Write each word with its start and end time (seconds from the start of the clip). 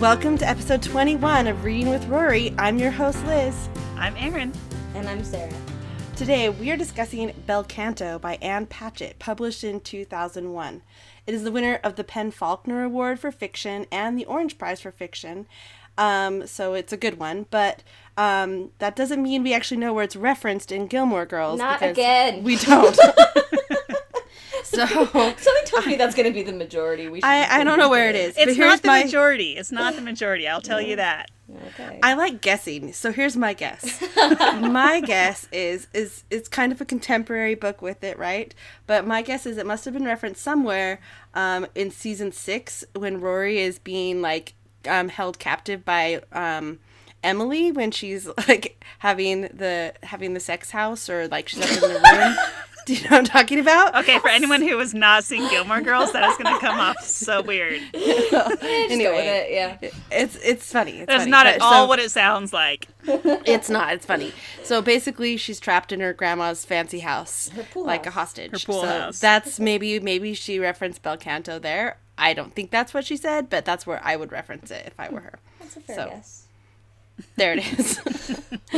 Welcome 0.00 0.38
to 0.38 0.48
episode 0.48 0.82
21 0.82 1.46
of 1.46 1.62
Reading 1.62 1.90
with 1.90 2.06
Rory. 2.06 2.54
I'm 2.56 2.78
your 2.78 2.90
host, 2.90 3.22
Liz. 3.26 3.68
I'm 3.96 4.16
Erin. 4.16 4.50
And 4.94 5.06
I'm 5.06 5.22
Sarah. 5.22 5.52
Today 6.16 6.48
we 6.48 6.70
are 6.70 6.76
discussing 6.78 7.34
Bel 7.46 7.64
Canto 7.64 8.18
by 8.18 8.36
Ann 8.36 8.64
Patchett, 8.64 9.18
published 9.18 9.62
in 9.62 9.78
2001. 9.78 10.80
It 11.26 11.34
is 11.34 11.42
the 11.42 11.52
winner 11.52 11.80
of 11.84 11.96
the 11.96 12.04
PEN 12.04 12.30
Faulkner 12.30 12.82
Award 12.82 13.20
for 13.20 13.30
Fiction 13.30 13.84
and 13.92 14.18
the 14.18 14.24
Orange 14.24 14.56
Prize 14.56 14.80
for 14.80 14.90
Fiction. 14.90 15.46
Um, 15.98 16.46
so 16.46 16.72
it's 16.72 16.94
a 16.94 16.96
good 16.96 17.18
one, 17.18 17.44
but 17.50 17.82
um, 18.16 18.70
that 18.78 18.96
doesn't 18.96 19.22
mean 19.22 19.42
we 19.42 19.52
actually 19.52 19.76
know 19.76 19.92
where 19.92 20.04
it's 20.04 20.16
referenced 20.16 20.72
in 20.72 20.86
Gilmore 20.86 21.26
Girls. 21.26 21.58
Not 21.58 21.80
because 21.80 21.92
again. 21.92 22.42
We 22.42 22.56
don't. 22.56 22.98
so 24.70 24.86
Somebody 24.86 25.66
told 25.66 25.86
me 25.86 25.96
that's 25.96 26.14
going 26.14 26.26
to 26.26 26.32
be 26.32 26.42
the 26.42 26.52
majority. 26.52 27.08
We 27.08 27.22
I, 27.22 27.60
I 27.60 27.64
don't 27.64 27.78
know 27.78 27.88
where 27.88 28.08
it 28.08 28.16
is. 28.16 28.34
It's 28.36 28.56
not 28.56 28.82
the 28.82 28.88
my, 28.88 29.04
majority. 29.04 29.56
It's 29.56 29.72
not 29.72 29.94
the 29.94 30.00
majority. 30.10 30.46
I'll 30.46 30.60
tell 30.60 30.80
you 30.80 30.96
that. 30.96 31.30
Okay. 31.66 31.98
I 32.00 32.14
like 32.14 32.40
guessing, 32.40 32.92
so 32.92 33.10
here's 33.10 33.36
my 33.36 33.54
guess. 33.54 34.00
my 34.16 35.00
guess 35.04 35.48
is 35.50 35.88
is 35.92 36.22
it's 36.30 36.48
kind 36.48 36.70
of 36.70 36.80
a 36.80 36.84
contemporary 36.84 37.56
book 37.56 37.82
with 37.82 38.04
it, 38.04 38.16
right? 38.18 38.54
But 38.86 39.04
my 39.04 39.22
guess 39.22 39.46
is 39.46 39.58
it 39.58 39.66
must 39.66 39.84
have 39.84 39.94
been 39.94 40.04
referenced 40.04 40.42
somewhere 40.42 41.00
um, 41.34 41.66
in 41.74 41.90
season 41.90 42.30
six 42.30 42.84
when 42.94 43.20
Rory 43.20 43.58
is 43.58 43.80
being 43.80 44.22
like 44.22 44.54
um, 44.88 45.08
held 45.08 45.40
captive 45.40 45.84
by 45.84 46.22
um, 46.32 46.78
Emily 47.24 47.72
when 47.72 47.90
she's 47.90 48.28
like 48.48 48.82
having 49.00 49.42
the 49.42 49.94
having 50.04 50.34
the 50.34 50.40
sex 50.40 50.70
house 50.70 51.08
or 51.08 51.26
like 51.28 51.48
she's 51.48 51.62
up 51.62 51.82
in 51.82 51.94
the 51.94 52.00
room. 52.00 52.36
Do 52.90 52.96
you 52.96 53.02
know 53.04 53.10
what 53.10 53.18
I'm 53.20 53.24
talking 53.26 53.60
about? 53.60 53.94
Okay, 53.94 54.18
for 54.18 54.28
anyone 54.28 54.62
who 54.62 54.76
has 54.80 54.92
not 54.92 55.22
seen 55.22 55.48
Gilmore 55.48 55.80
Girls, 55.80 56.10
that 56.10 56.28
is 56.28 56.36
going 56.36 56.52
to 56.52 56.60
come 56.60 56.80
off 56.80 56.96
so 57.06 57.40
weird. 57.40 57.80
Just 57.94 58.30
go 58.32 58.46
with 58.48 58.62
anyway. 58.64 59.46
it, 59.48 59.52
yeah. 59.82 59.90
It's 60.10 60.34
it's 60.42 60.72
funny. 60.72 60.98
It's 60.98 61.06
That's 61.06 61.20
funny. 61.22 61.30
not 61.30 61.44
But 61.46 61.54
at 61.54 61.60
all 61.62 61.84
so- 61.84 61.86
what 61.86 62.00
it 62.00 62.10
sounds 62.10 62.52
like. 62.52 62.88
It's 63.06 63.70
not. 63.70 63.92
It's 63.94 64.04
funny. 64.04 64.32
So 64.64 64.82
basically, 64.82 65.36
she's 65.36 65.60
trapped 65.60 65.92
in 65.92 66.00
her 66.00 66.12
grandma's 66.12 66.64
fancy 66.64 66.98
house, 66.98 67.48
Her 67.50 67.62
pool 67.62 67.84
like 67.86 68.06
a 68.06 68.10
hostage. 68.10 68.50
Her 68.50 68.58
pool 68.58 68.80
so 68.82 68.86
house. 68.88 69.20
That's 69.20 69.60
maybe 69.60 70.00
maybe 70.00 70.34
she 70.34 70.58
referenced 70.58 71.02
Bel 71.02 71.16
Canto 71.16 71.60
there. 71.60 71.98
I 72.18 72.34
don't 72.34 72.52
think 72.56 72.72
that's 72.72 72.92
what 72.92 73.04
she 73.06 73.16
said, 73.16 73.48
but 73.48 73.64
that's 73.64 73.86
where 73.86 74.00
I 74.02 74.16
would 74.16 74.32
reference 74.32 74.72
it 74.72 74.84
if 74.88 74.94
I 74.98 75.08
were 75.10 75.20
her. 75.20 75.38
That's 75.60 75.76
a 75.76 75.80
fair 75.80 75.96
So. 75.96 76.08
guess. 76.08 76.39
There 77.36 77.54
it 77.54 77.78
is. 77.78 77.98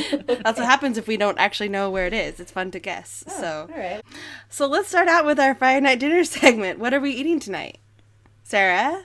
That's 0.43 0.59
what 0.59 0.67
happens 0.67 0.99
if 0.99 1.07
we 1.07 1.17
don't 1.17 1.39
actually 1.39 1.69
know 1.69 1.91
where 1.91 2.07
it 2.07 2.13
is. 2.15 2.41
It's 2.41 2.53
fun 2.53 2.71
to 2.73 2.79
guess. 2.79 3.25
so 3.27 3.69
All 3.73 3.79
right. 3.79 4.03
so 4.49 4.67
let's 4.67 4.89
start 4.89 5.09
out 5.09 5.25
with 5.25 5.39
our 5.39 5.55
Friday 5.55 5.81
night 5.81 6.01
dinner 6.01 6.25
segment. 6.39 6.79
What 6.79 6.95
are 6.95 7.01
we 7.01 7.11
eating 7.13 7.41
tonight, 7.41 7.79
Sarah? 8.43 9.05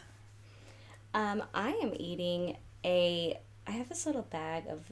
Um, 1.14 1.44
I 1.54 1.72
am 1.72 1.94
eating 2.00 2.58
a. 2.86 3.40
I 3.66 3.72
have 3.72 3.90
this 3.90 4.06
little 4.06 4.24
bag 4.24 4.66
of. 4.70 4.92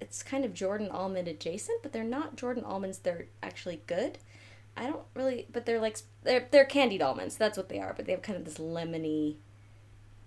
It's 0.00 0.22
kind 0.22 0.44
of 0.44 0.52
Jordan 0.54 0.90
almond 0.90 1.28
adjacent, 1.28 1.82
but 1.82 1.92
they're 1.92 2.04
not 2.04 2.36
Jordan 2.36 2.64
almonds. 2.64 2.98
They're 2.98 3.26
actually 3.42 3.80
good. 3.86 4.18
I 4.76 4.86
don't 4.86 5.02
really, 5.14 5.46
but 5.52 5.66
they're 5.66 5.80
like 5.80 5.98
they're 6.24 6.48
they're 6.50 6.64
candied 6.64 7.00
almonds. 7.02 7.36
That's 7.36 7.56
what 7.56 7.68
they 7.68 7.78
are. 7.78 7.94
But 7.96 8.06
they 8.06 8.12
have 8.12 8.22
kind 8.22 8.36
of 8.38 8.44
this 8.44 8.58
lemony 8.58 9.36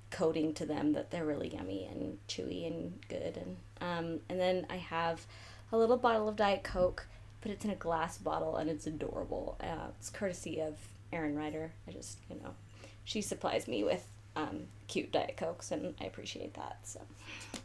coating 0.10 0.54
to 0.56 0.66
them 0.66 0.94
that 0.94 1.12
they're 1.12 1.26
really 1.26 1.50
yummy 1.50 1.86
and 1.90 2.18
chewy 2.28 2.66
and 2.68 3.00
good. 3.10 3.38
And 3.38 3.58
um, 3.82 4.20
and 4.30 4.40
then 4.40 4.66
I 4.70 4.78
have 4.78 5.26
a 5.72 5.78
little 5.78 5.98
bottle 5.98 6.28
of 6.30 6.36
Diet 6.36 6.64
Coke, 6.64 7.08
but 7.42 7.52
it's 7.52 7.66
in 7.66 7.72
a 7.72 7.76
glass 7.76 8.18
bottle 8.18 8.56
and 8.58 8.70
it's 8.70 8.88
adorable. 8.88 9.58
Uh, 9.62 9.88
it's 10.00 10.10
courtesy 10.10 10.62
of 10.62 10.76
Erin 11.12 11.36
Ryder. 11.38 11.72
I 11.88 11.92
just 11.92 12.20
you 12.30 12.38
know, 12.42 12.56
she 13.04 13.22
supplies 13.22 13.68
me 13.68 13.84
with 13.84 14.08
um, 14.36 14.64
cute 14.88 15.12
Diet 15.12 15.36
Cokes, 15.38 15.72
and 15.72 15.96
I 16.00 16.06
appreciate 16.06 16.54
that. 16.54 16.78
So, 16.84 17.02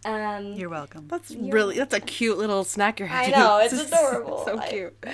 um, 0.04 0.54
You're 0.54 0.70
welcome. 0.70 1.06
That's 1.08 1.30
really 1.34 1.76
that's 1.76 1.94
a 1.94 2.00
cute 2.00 2.38
little 2.38 2.64
snack 2.64 2.98
you're 2.98 3.08
having 3.08 3.34
I 3.34 3.38
know 3.38 3.58
it's 3.58 3.72
This 3.72 3.82
is 3.82 3.92
adorable. 3.92 4.44
So 4.44 4.58
I- 4.58 4.68
cute. 4.68 5.04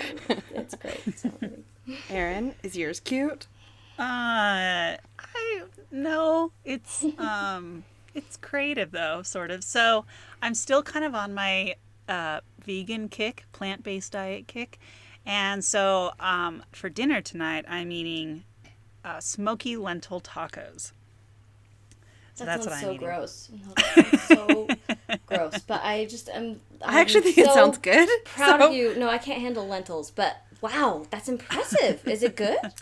it's 0.54 0.74
great. 0.76 1.18
So, 1.18 1.30
Erin, 2.10 2.54
is 2.62 2.76
yours 2.76 3.00
cute? 3.00 3.46
Uh, 3.98 4.02
I 4.02 4.98
no, 5.90 6.52
it's 6.64 7.04
um, 7.18 7.84
it's 8.14 8.36
creative 8.36 8.90
though, 8.90 9.22
sort 9.22 9.50
of. 9.50 9.64
So 9.64 10.04
I'm 10.42 10.54
still 10.54 10.82
kind 10.82 11.04
of 11.04 11.14
on 11.14 11.34
my 11.34 11.74
uh, 12.08 12.40
vegan 12.64 13.08
kick, 13.08 13.44
plant-based 13.52 14.12
diet 14.12 14.46
kick, 14.46 14.78
and 15.26 15.64
so 15.64 16.12
um, 16.20 16.62
for 16.72 16.88
dinner 16.88 17.20
tonight, 17.20 17.64
I'm 17.68 17.90
eating 17.92 18.44
uh, 19.04 19.20
smoky 19.20 19.76
lentil 19.76 20.20
tacos. 20.20 20.92
So 22.34 22.44
that 22.44 22.60
that's 22.62 22.66
sounds 22.66 22.80
so 22.82 22.92
eating. 22.92 23.06
gross. 23.06 23.50
No, 23.96 24.06
so 24.28 24.68
gross. 25.26 25.58
But 25.66 25.82
I 25.82 26.04
just 26.04 26.28
am. 26.28 26.60
I 26.84 27.00
actually 27.00 27.22
think 27.22 27.38
it 27.38 27.46
sounds 27.52 27.78
good. 27.78 28.08
Proud 28.24 28.60
So- 28.60 28.68
of 28.68 28.74
you. 28.74 28.94
No, 28.96 29.08
I 29.08 29.18
can't 29.18 29.40
handle 29.40 29.66
lentils, 29.66 30.10
but 30.12 30.36
wow, 30.60 31.04
that's 31.10 31.28
impressive. 31.28 32.06
Is 32.06 32.22
it 32.22 32.36
good? 32.36 32.58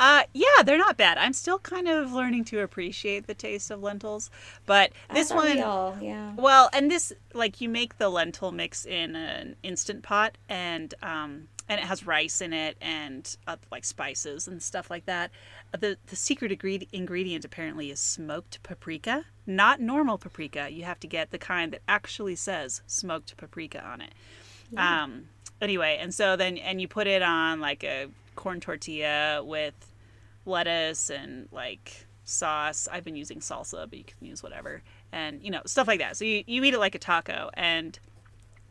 Uh, 0.00 0.22
yeah, 0.32 0.62
they're 0.64 0.78
not 0.78 0.96
bad. 0.96 1.18
I'm 1.18 1.34
still 1.34 1.58
kind 1.58 1.86
of 1.86 2.10
learning 2.12 2.46
to 2.46 2.60
appreciate 2.60 3.26
the 3.26 3.34
taste 3.34 3.70
of 3.70 3.82
lentils, 3.82 4.30
but 4.64 4.92
this 5.12 5.28
thought 5.28 5.44
we 5.44 5.50
one, 5.50 5.62
all, 5.62 5.96
yeah. 6.00 6.32
well, 6.36 6.70
and 6.72 6.90
this 6.90 7.12
like 7.34 7.60
you 7.60 7.68
make 7.68 7.98
the 7.98 8.08
lentil 8.08 8.50
mix 8.50 8.86
in 8.86 9.14
an 9.14 9.56
instant 9.62 10.02
pot, 10.02 10.38
and 10.48 10.94
um, 11.02 11.48
and 11.68 11.78
it 11.78 11.86
has 11.86 12.06
rice 12.06 12.40
in 12.40 12.54
it 12.54 12.78
and 12.80 13.36
uh, 13.46 13.56
like 13.70 13.84
spices 13.84 14.48
and 14.48 14.62
stuff 14.62 14.90
like 14.90 15.04
that. 15.04 15.30
Uh, 15.74 15.76
The 15.78 15.98
the 16.06 16.16
secret 16.16 16.50
ingre- 16.50 16.88
ingredient 16.92 17.44
apparently 17.44 17.90
is 17.90 18.00
smoked 18.00 18.62
paprika, 18.62 19.26
not 19.46 19.80
normal 19.80 20.16
paprika. 20.16 20.70
You 20.70 20.84
have 20.84 20.98
to 21.00 21.06
get 21.06 21.30
the 21.30 21.38
kind 21.38 21.74
that 21.74 21.82
actually 21.86 22.36
says 22.36 22.80
smoked 22.86 23.36
paprika 23.36 23.84
on 23.84 24.00
it. 24.00 24.14
Um, 24.76 25.28
anyway, 25.60 25.98
and 26.00 26.14
so 26.14 26.36
then 26.36 26.56
and 26.56 26.80
you 26.80 26.88
put 26.88 27.06
it 27.06 27.20
on 27.20 27.60
like 27.60 27.84
a 27.84 28.08
corn 28.34 28.60
tortilla 28.60 29.42
with 29.44 29.74
lettuce 30.46 31.10
and 31.10 31.48
like 31.52 32.06
sauce. 32.24 32.88
I've 32.90 33.04
been 33.04 33.16
using 33.16 33.40
salsa, 33.40 33.88
but 33.88 33.98
you 33.98 34.04
can 34.04 34.26
use 34.26 34.42
whatever. 34.42 34.82
And 35.12 35.42
you 35.42 35.50
know, 35.50 35.62
stuff 35.66 35.88
like 35.88 36.00
that. 36.00 36.16
So 36.16 36.24
you, 36.24 36.44
you 36.46 36.62
eat 36.64 36.74
it 36.74 36.78
like 36.78 36.94
a 36.94 36.98
taco. 36.98 37.50
And 37.54 37.98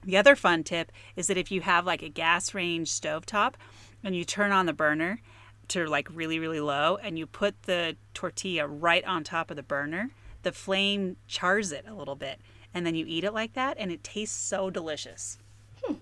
the 0.04 0.18
other 0.18 0.36
fun 0.36 0.64
tip 0.64 0.92
is 1.16 1.28
that 1.28 1.38
if 1.38 1.52
you 1.52 1.62
have 1.62 1.86
like 1.86 2.02
a 2.02 2.10
gas 2.10 2.54
range 2.54 2.90
stovetop 2.90 3.56
and 4.04 4.16
you 4.16 4.24
turn 4.24 4.52
on 4.52 4.66
the 4.66 4.74
burner 4.74 5.22
to 5.70 5.86
like 5.86 6.08
really, 6.14 6.40
really 6.40 6.62
low 6.62 6.98
and 7.02 7.20
you 7.20 7.28
put 7.28 7.64
the 7.64 7.96
tortilla 8.14 8.68
right 8.68 9.04
on 9.06 9.24
top 9.24 9.52
of 9.52 9.58
the 9.58 9.64
burner, 9.64 10.12
the 10.44 10.52
flame 10.52 11.18
chars 11.28 11.72
it 11.72 11.86
a 11.88 11.94
little 11.94 12.16
bit. 12.16 12.40
And 12.74 12.86
then 12.86 12.96
you 12.96 13.06
eat 13.08 13.24
it 13.24 13.34
like 13.34 13.54
that 13.54 13.78
and 13.80 13.92
it 13.92 14.04
tastes 14.04 14.38
so 14.38 14.70
delicious. 14.70 15.38
Hmm. 15.84 15.96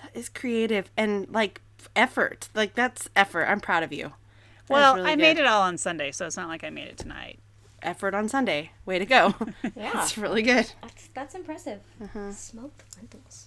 That 0.00 0.10
is 0.14 0.28
creative 0.28 0.90
and 0.96 1.28
like 1.28 1.60
effort. 1.94 2.48
Like 2.54 2.74
that's 2.74 3.08
effort. 3.14 3.44
I'm 3.44 3.60
proud 3.60 3.82
of 3.82 3.92
you. 3.92 4.12
That 4.68 4.74
is 4.74 4.80
Well, 4.80 4.96
really 4.96 5.10
I 5.10 5.16
made 5.16 5.38
it 5.38 5.46
all 5.46 5.62
on 5.62 5.76
Sunday, 5.78 6.12
so 6.12 6.26
it's 6.26 6.36
not 6.36 6.48
like 6.48 6.64
I 6.64 6.70
made 6.70 6.88
it 6.88 6.98
tonight. 6.98 7.38
effort 7.82 8.14
on 8.14 8.28
Sunday. 8.28 8.70
Way 8.86 8.98
to 8.98 9.06
go. 9.06 9.34
Yeah. 9.76 9.90
That's 9.94 10.16
really 10.18 10.42
good. 10.42 10.70
That's, 10.82 11.08
that's 11.14 11.34
impressive. 11.34 11.80
Uh-huh. 12.02 12.32
Smoked 12.32 12.82
lentils. 12.96 13.46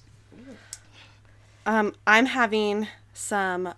Um, 1.66 1.94
I'm 2.06 2.28
having 2.28 2.88
some 3.14 3.74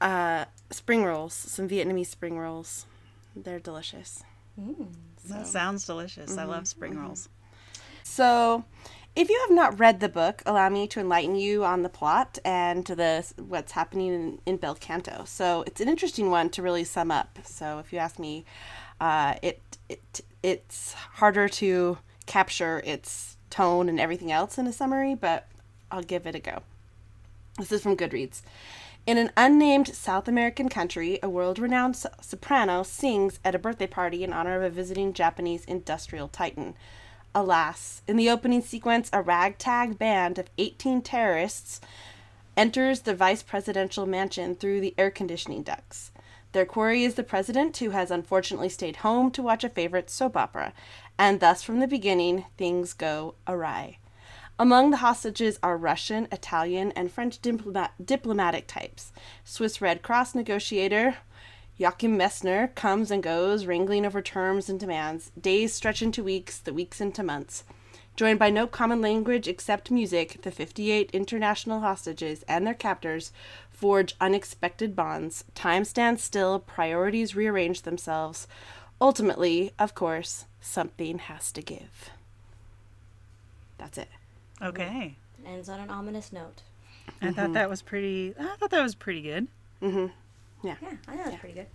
uh, 0.00 0.44
spring 0.70 1.04
rolls, 1.04 1.32
some 1.34 1.68
Vietnamese 1.68 2.06
spring 2.06 2.38
rolls. 2.38 2.86
They're 3.36 3.58
delicious. 3.60 4.22
That 5.28 5.46
sounds 5.46 5.86
delicious. 5.86 6.36
I 6.36 6.42
Mm-hmm. 6.42 6.50
love 6.50 6.68
spring 6.68 6.98
rolls. 6.98 7.28
So, 8.02 8.64
if 9.16 9.28
you 9.28 9.38
have 9.40 9.54
not 9.54 9.78
read 9.78 10.00
the 10.00 10.08
book, 10.08 10.42
allow 10.44 10.68
me 10.68 10.86
to 10.88 11.00
enlighten 11.00 11.36
you 11.36 11.64
on 11.64 11.82
the 11.82 11.88
plot 11.88 12.38
and 12.44 12.84
to 12.86 12.96
the 12.96 13.24
what's 13.36 13.72
happening 13.72 14.12
in, 14.12 14.38
in 14.46 14.56
Bel 14.56 14.74
Canto. 14.74 15.24
So, 15.26 15.62
it's 15.66 15.80
an 15.80 15.88
interesting 15.88 16.30
one 16.30 16.50
to 16.50 16.62
really 16.62 16.84
sum 16.84 17.10
up. 17.10 17.38
So, 17.44 17.78
if 17.78 17.92
you 17.92 17.98
ask 17.98 18.18
me, 18.18 18.44
uh, 19.00 19.34
it 19.42 19.60
it 19.88 20.20
it's 20.42 20.92
harder 20.92 21.48
to 21.48 21.98
capture 22.26 22.82
its 22.84 23.36
tone 23.50 23.88
and 23.88 24.00
everything 24.00 24.32
else 24.32 24.58
in 24.58 24.66
a 24.66 24.72
summary, 24.72 25.14
but 25.14 25.46
I'll 25.90 26.02
give 26.02 26.26
it 26.26 26.34
a 26.34 26.40
go. 26.40 26.62
This 27.58 27.70
is 27.70 27.82
from 27.82 27.96
Goodreads. 27.96 28.42
In 29.06 29.18
an 29.18 29.30
unnamed 29.36 29.88
South 29.88 30.26
American 30.26 30.68
country, 30.68 31.18
a 31.22 31.28
world 31.28 31.58
renowned 31.58 31.96
soprano 32.20 32.82
sings 32.82 33.38
at 33.44 33.54
a 33.54 33.58
birthday 33.58 33.86
party 33.86 34.24
in 34.24 34.32
honor 34.32 34.56
of 34.56 34.62
a 34.62 34.70
visiting 34.70 35.12
Japanese 35.12 35.64
industrial 35.66 36.26
titan. 36.26 36.74
Alas, 37.34 38.02
in 38.06 38.16
the 38.16 38.30
opening 38.30 38.62
sequence, 38.62 39.10
a 39.12 39.20
ragtag 39.20 39.98
band 39.98 40.38
of 40.38 40.50
18 40.56 41.02
terrorists 41.02 41.80
enters 42.56 43.00
the 43.00 43.14
vice 43.14 43.42
presidential 43.42 44.06
mansion 44.06 44.54
through 44.54 44.80
the 44.80 44.94
air 44.96 45.10
conditioning 45.10 45.62
ducts. 45.62 46.12
Their 46.52 46.64
quarry 46.64 47.02
is 47.04 47.14
the 47.14 47.24
president, 47.24 47.76
who 47.78 47.90
has 47.90 48.12
unfortunately 48.12 48.68
stayed 48.68 48.96
home 48.96 49.32
to 49.32 49.42
watch 49.42 49.64
a 49.64 49.68
favorite 49.68 50.08
soap 50.08 50.36
opera, 50.36 50.72
and 51.18 51.40
thus 51.40 51.64
from 51.64 51.80
the 51.80 51.88
beginning, 51.88 52.44
things 52.56 52.92
go 52.92 53.34
awry. 53.48 53.98
Among 54.56 54.92
the 54.92 54.98
hostages 54.98 55.58
are 55.64 55.76
Russian, 55.76 56.28
Italian, 56.30 56.92
and 56.92 57.10
French 57.10 57.42
diplomat- 57.42 57.94
diplomatic 58.04 58.68
types. 58.68 59.12
Swiss 59.42 59.80
Red 59.80 60.02
Cross 60.02 60.36
negotiator 60.36 61.16
Joachim 61.76 62.16
Messner 62.16 62.72
comes 62.74 63.10
and 63.10 63.22
goes, 63.22 63.66
wrangling 63.66 64.06
over 64.06 64.22
terms 64.22 64.68
and 64.68 64.78
demands. 64.78 65.32
Days 65.40 65.72
stretch 65.72 66.02
into 66.02 66.22
weeks, 66.22 66.58
the 66.58 66.72
weeks 66.72 67.00
into 67.00 67.22
months. 67.22 67.64
Joined 68.16 68.38
by 68.38 68.50
no 68.50 68.68
common 68.68 69.00
language 69.00 69.48
except 69.48 69.90
music, 69.90 70.42
the 70.42 70.52
58 70.52 71.10
international 71.12 71.80
hostages 71.80 72.44
and 72.46 72.64
their 72.64 72.74
captors 72.74 73.32
forge 73.70 74.14
unexpected 74.20 74.94
bonds. 74.94 75.44
Time 75.56 75.84
stands 75.84 76.22
still, 76.22 76.60
priorities 76.60 77.34
rearrange 77.34 77.82
themselves. 77.82 78.46
Ultimately, 79.00 79.72
of 79.78 79.96
course, 79.96 80.44
something 80.60 81.18
has 81.18 81.50
to 81.52 81.60
give. 81.60 82.10
That's 83.78 83.98
it. 83.98 84.08
Okay. 84.62 85.16
Ends 85.44 85.68
on 85.68 85.80
an 85.80 85.90
ominous 85.90 86.32
note. 86.32 86.62
I 87.20 87.32
thought 87.32 87.46
mm-hmm. 87.46 87.52
that 87.54 87.68
was 87.68 87.82
pretty. 87.82 88.34
I 88.38 88.54
thought 88.56 88.70
that 88.70 88.82
was 88.82 88.94
pretty 88.94 89.22
good. 89.22 89.48
Mm-hmm. 89.82 90.06
Yeah, 90.64 90.74
I 91.08 91.14
know 91.14 91.24
that's 91.24 91.36
pretty 91.36 91.54
good. 91.54 91.66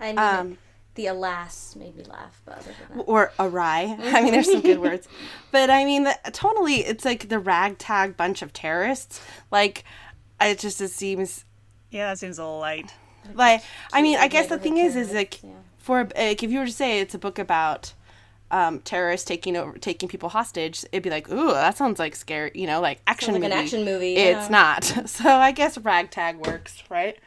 I 0.00 0.06
mean, 0.08 0.18
Um, 0.18 0.58
the 0.94 1.06
alas 1.08 1.76
made 1.76 1.94
me 1.96 2.04
laugh, 2.04 2.40
but 2.46 2.58
other 2.58 2.70
than 2.88 2.98
that, 2.98 3.02
or 3.04 3.32
awry. 3.38 3.96
I 4.02 4.22
mean, 4.22 4.32
there's 4.32 4.50
some 4.50 4.62
good 4.62 4.78
words, 4.80 5.08
but 5.50 5.68
I 5.68 5.84
mean, 5.84 6.04
the, 6.04 6.16
totally, 6.32 6.76
it's 6.76 7.04
like 7.04 7.28
the 7.28 7.38
ragtag 7.38 8.16
bunch 8.16 8.40
of 8.42 8.52
terrorists. 8.54 9.20
Like, 9.50 9.84
it 10.40 10.58
just 10.58 10.80
it 10.80 10.88
seems 10.90 11.44
Yeah, 11.90 12.08
that 12.10 12.18
seems 12.18 12.38
a 12.38 12.42
little 12.44 12.60
light. 12.60 12.94
like. 13.34 13.62
I 13.92 14.00
mean, 14.02 14.16
I 14.18 14.28
guess 14.28 14.46
the 14.48 14.58
thing 14.58 14.78
is, 14.78 14.96
is 14.96 15.12
like 15.12 15.42
yeah. 15.42 15.50
for 15.78 16.08
like 16.16 16.42
if 16.42 16.50
you 16.50 16.60
were 16.60 16.66
to 16.66 16.72
say 16.72 17.00
it's 17.00 17.14
a 17.14 17.18
book 17.18 17.38
about 17.38 17.92
um, 18.50 18.78
terrorists 18.80 19.26
taking 19.26 19.56
over, 19.56 19.76
taking 19.76 20.08
people 20.08 20.28
hostage, 20.30 20.84
it'd 20.92 21.02
be 21.02 21.10
like, 21.10 21.28
ooh, 21.30 21.48
that 21.52 21.76
sounds 21.76 21.98
like 21.98 22.14
scary. 22.16 22.52
You 22.54 22.66
know, 22.68 22.80
like 22.80 23.00
action 23.06 23.34
like 23.34 23.42
an 23.42 23.50
movie. 23.50 23.62
action 23.62 23.84
movie, 23.84 24.16
It's 24.16 24.46
yeah. 24.46 24.48
not. 24.48 24.84
So 25.08 25.28
I 25.28 25.50
guess 25.52 25.76
ragtag 25.76 26.36
works, 26.38 26.82
right? 26.88 27.18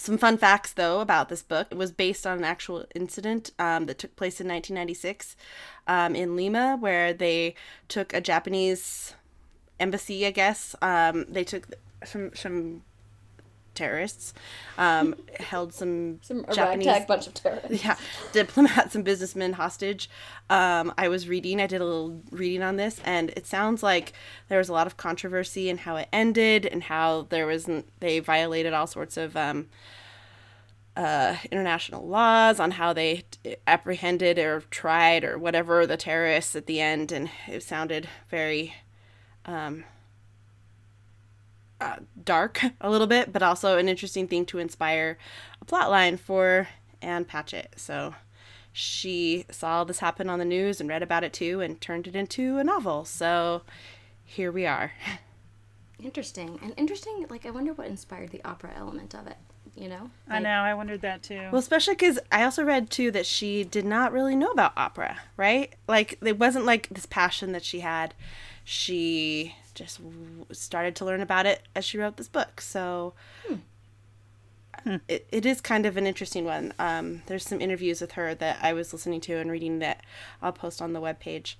Some 0.00 0.16
fun 0.16 0.38
facts, 0.38 0.72
though, 0.72 1.00
about 1.00 1.28
this 1.28 1.42
book. 1.42 1.66
It 1.70 1.76
was 1.76 1.92
based 1.92 2.26
on 2.26 2.38
an 2.38 2.44
actual 2.44 2.86
incident 2.94 3.50
um, 3.58 3.84
that 3.84 3.98
took 3.98 4.16
place 4.16 4.40
in 4.40 4.48
1996 4.48 5.36
um, 5.86 6.16
in 6.16 6.36
Lima, 6.36 6.78
where 6.80 7.12
they 7.12 7.54
took 7.86 8.14
a 8.14 8.20
Japanese 8.22 9.12
embassy, 9.78 10.24
I 10.24 10.30
guess. 10.30 10.74
Um, 10.80 11.26
they 11.28 11.44
took 11.44 11.74
some 12.02 12.30
some 12.34 12.82
terrorists, 13.80 14.34
um, 14.76 15.14
held 15.38 15.72
some, 15.72 16.20
some 16.22 16.44
Japanese 16.52 16.86
ragtag 16.86 17.08
bunch 17.08 17.26
of 17.26 17.34
terrorists. 17.34 17.84
yeah, 17.84 17.96
diplomats 18.32 18.94
and 18.94 19.04
businessmen 19.04 19.54
hostage. 19.54 20.10
Um, 20.50 20.92
I 20.98 21.08
was 21.08 21.28
reading, 21.28 21.60
I 21.60 21.66
did 21.66 21.80
a 21.80 21.84
little 21.84 22.20
reading 22.30 22.62
on 22.62 22.76
this, 22.76 23.00
and 23.04 23.30
it 23.30 23.46
sounds 23.46 23.82
like 23.82 24.12
there 24.48 24.58
was 24.58 24.68
a 24.68 24.72
lot 24.74 24.86
of 24.86 24.96
controversy 24.98 25.70
in 25.70 25.78
how 25.78 25.96
it 25.96 26.08
ended 26.12 26.66
and 26.66 26.84
how 26.84 27.26
there 27.30 27.46
was 27.46 27.68
they 28.00 28.18
violated 28.18 28.74
all 28.74 28.86
sorts 28.86 29.16
of 29.16 29.34
um, 29.34 29.68
uh, 30.94 31.36
international 31.50 32.06
laws 32.06 32.60
on 32.60 32.72
how 32.72 32.92
they 32.92 33.24
apprehended 33.66 34.38
or 34.38 34.60
tried 34.70 35.24
or 35.24 35.38
whatever 35.38 35.86
the 35.86 35.96
terrorists 35.96 36.54
at 36.54 36.66
the 36.66 36.80
end, 36.80 37.12
and 37.12 37.30
it 37.48 37.62
sounded 37.62 38.08
very 38.28 38.74
um, 39.46 39.84
uh, 41.80 41.96
dark 42.24 42.62
a 42.80 42.90
little 42.90 43.06
bit, 43.06 43.32
but 43.32 43.42
also 43.42 43.78
an 43.78 43.88
interesting 43.88 44.28
thing 44.28 44.44
to 44.46 44.58
inspire 44.58 45.18
a 45.60 45.64
plot 45.64 45.90
line 45.90 46.16
for 46.16 46.68
Ann 47.02 47.24
Patchett. 47.24 47.74
So 47.76 48.14
she 48.72 49.44
saw 49.50 49.84
this 49.84 49.98
happen 49.98 50.28
on 50.28 50.38
the 50.38 50.44
news 50.44 50.80
and 50.80 50.88
read 50.88 51.02
about 51.02 51.24
it 51.24 51.32
too 51.32 51.60
and 51.60 51.80
turned 51.80 52.06
it 52.06 52.14
into 52.14 52.58
a 52.58 52.64
novel. 52.64 53.04
So 53.04 53.62
here 54.24 54.52
we 54.52 54.66
are. 54.66 54.92
Interesting 56.02 56.58
and 56.62 56.72
interesting. 56.78 57.26
Like, 57.28 57.44
I 57.44 57.50
wonder 57.50 57.74
what 57.74 57.86
inspired 57.86 58.30
the 58.30 58.42
opera 58.42 58.72
element 58.74 59.14
of 59.14 59.26
it. 59.26 59.36
You 59.76 59.88
know, 59.88 60.10
I 60.28 60.38
know. 60.38 60.48
I 60.48 60.72
wondered 60.72 61.02
that 61.02 61.22
too. 61.22 61.48
Well, 61.52 61.58
especially 61.58 61.94
because 61.94 62.18
I 62.32 62.42
also 62.44 62.64
read 62.64 62.88
too 62.90 63.10
that 63.10 63.26
she 63.26 63.64
did 63.64 63.84
not 63.84 64.10
really 64.10 64.34
know 64.34 64.50
about 64.50 64.72
opera, 64.78 65.18
right? 65.36 65.74
Like, 65.86 66.18
it 66.24 66.38
wasn't 66.38 66.64
like 66.64 66.88
this 66.88 67.04
passion 67.04 67.52
that 67.52 67.64
she 67.64 67.80
had. 67.80 68.14
She 68.64 69.54
just 69.80 69.98
w- 70.02 70.44
started 70.52 70.94
to 70.96 71.04
learn 71.06 71.20
about 71.22 71.46
it 71.46 71.62
as 71.74 71.84
she 71.84 71.96
wrote 71.98 72.16
this 72.18 72.28
book. 72.28 72.60
So 72.60 73.14
it, 75.08 75.26
it 75.30 75.44
is 75.46 75.60
kind 75.60 75.86
of 75.86 75.96
an 75.96 76.06
interesting 76.06 76.44
one. 76.44 76.72
Um, 76.78 77.22
there's 77.26 77.44
some 77.46 77.60
interviews 77.60 78.00
with 78.00 78.12
her 78.12 78.34
that 78.34 78.58
I 78.62 78.72
was 78.72 78.92
listening 78.92 79.20
to 79.22 79.36
and 79.36 79.50
reading 79.50 79.78
that 79.80 80.04
I'll 80.42 80.52
post 80.52 80.80
on 80.80 80.92
the 80.92 81.00
webpage. 81.00 81.54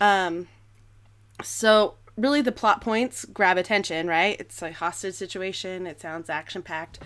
Um, 0.00 0.48
so 1.42 1.94
really 2.16 2.42
the 2.42 2.52
plot 2.52 2.80
points 2.80 3.24
grab 3.24 3.56
attention, 3.56 4.06
right? 4.06 4.36
It's 4.40 4.60
a 4.62 4.72
hostage 4.72 5.14
situation. 5.14 5.86
It 5.86 6.00
sounds 6.00 6.28
action 6.28 6.62
packed. 6.62 6.98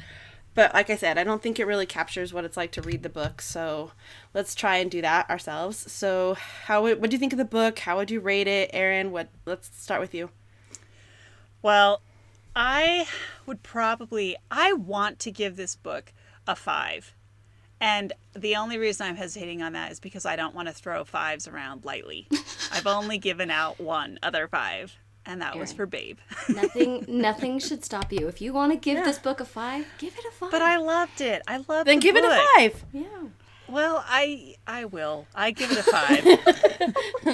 But 0.55 0.73
like 0.73 0.88
I 0.88 0.97
said, 0.97 1.19
I 1.19 1.25
don't 1.25 1.43
think 1.43 1.59
it 1.61 1.67
really 1.67 1.85
captures 1.85 2.32
what 2.32 2.47
it's 2.47 2.56
like 2.56 2.73
to 2.73 2.82
read 2.82 3.02
the 3.02 3.11
book. 3.11 3.43
So 3.43 3.93
let's 4.32 4.55
try 4.55 4.76
and 4.79 4.91
do 4.91 5.02
that 5.02 5.29
ourselves. 5.29 5.91
So 5.93 6.35
how 6.64 6.82
would- 6.82 6.99
what 7.00 7.11
do 7.11 7.14
you 7.14 7.19
think 7.20 7.35
of 7.35 7.38
the 7.38 7.44
book? 7.44 7.79
How 7.81 7.97
would 7.97 8.11
you 8.11 8.20
rate 8.20 8.49
it, 8.49 8.70
Erin? 8.73 9.11
What 9.11 9.29
let's 9.44 9.70
start 9.79 10.00
with 10.00 10.14
you. 10.14 10.31
Well, 11.67 12.01
I 12.55 13.09
would 13.45 13.65
probably 13.65 14.37
I 14.53 14.73
want 14.73 15.19
to 15.19 15.33
give 15.33 15.57
this 15.57 15.75
book 15.75 16.13
a 16.47 16.55
5. 16.55 17.13
And 17.81 18.13
the 18.37 18.55
only 18.55 18.79
reason 18.79 19.05
I'm 19.05 19.17
hesitating 19.17 19.63
on 19.63 19.73
that 19.73 19.91
is 19.91 19.99
because 19.99 20.25
I 20.25 20.37
don't 20.37 20.55
want 20.55 20.69
to 20.69 20.75
throw 20.75 21.03
fives 21.03 21.49
around 21.49 21.85
lightly. 21.85 22.29
I've 22.73 22.87
only 22.87 23.19
given 23.19 23.51
out 23.51 23.81
one 23.81 24.21
other 24.23 24.47
5, 24.47 24.97
and 25.27 25.43
that 25.43 25.59
was 25.59 25.73
for 25.73 25.87
Babe. 25.87 26.19
nothing, 26.49 27.05
nothing 27.09 27.59
should 27.59 27.85
stop 27.85 28.12
you. 28.12 28.29
If 28.29 28.41
you 28.41 28.53
want 28.53 28.71
to 28.71 28.79
give 28.79 29.05
this 29.05 29.19
book 29.19 29.41
a 29.41 29.45
five, 29.45 29.87
give 29.99 30.17
it 30.17 30.25
a 30.25 30.31
five. 30.31 30.53
But 30.53 30.62
I 30.62 30.77
loved 30.77 31.21
it. 31.21 31.43
I 31.49 31.57
loved 31.57 31.71
it. 31.71 31.87
Then 31.87 31.99
the 31.99 32.03
give 32.03 32.15
it 32.15 32.25
a 32.25 32.47
five. 32.55 32.85
yeah. 32.93 33.07
Well, 33.69 34.05
I 34.07 34.55
I 34.67 34.85
will. 34.85 35.27
I 35.35 35.50
give 35.50 35.73
it 35.73 35.79
a 35.79 35.83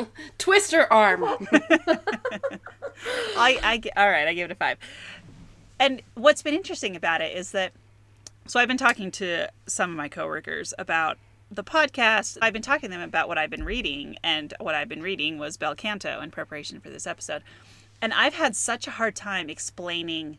5. 0.00 0.06
Twist 0.38 0.72
her 0.72 0.90
arm. 0.90 1.24
I, 3.36 3.58
I 3.62 4.00
all 4.00 4.10
right, 4.10 4.28
I 4.28 4.34
give 4.34 4.50
it 4.50 4.52
a 4.52 4.56
five. 4.56 4.78
And 5.78 6.02
what's 6.14 6.42
been 6.42 6.54
interesting 6.54 6.94
about 6.94 7.20
it 7.20 7.36
is 7.36 7.52
that, 7.52 7.72
so 8.46 8.60
I've 8.60 8.68
been 8.68 8.76
talking 8.76 9.10
to 9.12 9.48
some 9.66 9.90
of 9.90 9.96
my 9.96 10.08
coworkers 10.08 10.72
about 10.78 11.18
the 11.50 11.64
podcast. 11.64 12.38
I've 12.40 12.52
been 12.52 12.62
talking 12.62 12.88
to 12.90 12.96
them 12.96 13.06
about 13.06 13.28
what 13.28 13.38
I've 13.38 13.50
been 13.50 13.64
reading, 13.64 14.16
and 14.22 14.54
what 14.60 14.74
I've 14.74 14.88
been 14.88 15.02
reading 15.02 15.38
was 15.38 15.56
Bel 15.56 15.74
Canto 15.74 16.20
in 16.20 16.30
preparation 16.30 16.80
for 16.80 16.88
this 16.88 17.06
episode. 17.06 17.42
And 18.00 18.12
I've 18.12 18.34
had 18.34 18.56
such 18.56 18.86
a 18.86 18.92
hard 18.92 19.14
time 19.14 19.48
explaining 19.48 20.38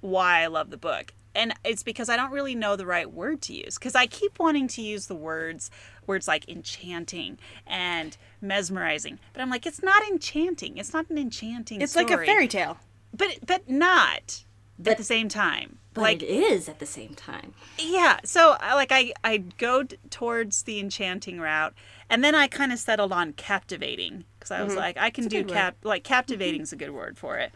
why 0.00 0.42
I 0.42 0.46
love 0.46 0.70
the 0.70 0.76
book. 0.76 1.12
And 1.34 1.54
it's 1.64 1.82
because 1.82 2.08
I 2.08 2.16
don't 2.16 2.32
really 2.32 2.54
know 2.54 2.76
the 2.76 2.86
right 2.86 3.10
word 3.10 3.42
to 3.42 3.54
use. 3.54 3.78
Because 3.78 3.94
I 3.94 4.06
keep 4.06 4.38
wanting 4.38 4.68
to 4.68 4.82
use 4.82 5.06
the 5.06 5.14
words, 5.14 5.70
words 6.08 6.26
like 6.26 6.48
enchanting 6.48 7.38
and 7.66 8.16
mesmerizing. 8.40 9.18
But 9.32 9.42
I'm 9.42 9.50
like, 9.50 9.66
it's 9.66 9.82
not 9.82 10.02
enchanting. 10.08 10.78
It's 10.78 10.92
not 10.92 11.08
an 11.10 11.18
enchanting 11.18 11.80
It's 11.80 11.96
like 11.96 12.10
a 12.10 12.18
fairy 12.18 12.48
tale. 12.48 12.78
But 13.14 13.38
but 13.46 13.68
not 13.68 14.44
at 14.84 14.96
the 14.96 15.04
same 15.04 15.28
time. 15.28 15.78
But 15.94 16.02
like 16.02 16.22
it 16.22 16.30
is 16.30 16.68
at 16.68 16.78
the 16.78 16.86
same 16.86 17.14
time. 17.14 17.54
yeah, 17.78 18.18
so 18.24 18.56
I 18.60 18.74
like 18.74 18.92
I 18.92 19.12
I 19.24 19.38
go 19.38 19.82
d- 19.82 19.96
towards 20.10 20.62
the 20.62 20.78
enchanting 20.78 21.40
route, 21.40 21.74
and 22.08 22.22
then 22.22 22.34
I 22.34 22.46
kind 22.46 22.72
of 22.72 22.78
settled 22.78 23.12
on 23.12 23.32
captivating 23.32 24.24
because 24.38 24.50
I 24.50 24.62
was 24.62 24.72
mm-hmm. 24.72 24.80
like 24.80 24.98
I 24.98 25.10
can 25.10 25.24
do 25.24 25.38
good 25.38 25.50
word. 25.50 25.54
cap 25.54 25.76
like 25.82 26.04
captivating 26.04 26.56
mm-hmm. 26.56 26.64
is 26.64 26.72
a 26.72 26.76
good 26.76 26.92
word 26.92 27.18
for 27.18 27.38
it. 27.38 27.52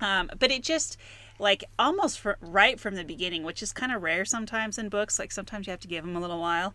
Um, 0.00 0.30
but 0.38 0.50
it 0.50 0.62
just 0.62 0.96
like 1.38 1.64
almost 1.78 2.20
fr- 2.20 2.32
right 2.40 2.78
from 2.78 2.94
the 2.94 3.04
beginning, 3.04 3.42
which 3.42 3.62
is 3.62 3.72
kind 3.72 3.92
of 3.92 4.02
rare 4.02 4.24
sometimes 4.24 4.78
in 4.78 4.88
books. 4.88 5.18
Like 5.18 5.32
sometimes 5.32 5.66
you 5.66 5.70
have 5.70 5.80
to 5.80 5.88
give 5.88 6.04
them 6.04 6.16
a 6.16 6.20
little 6.20 6.40
while, 6.40 6.74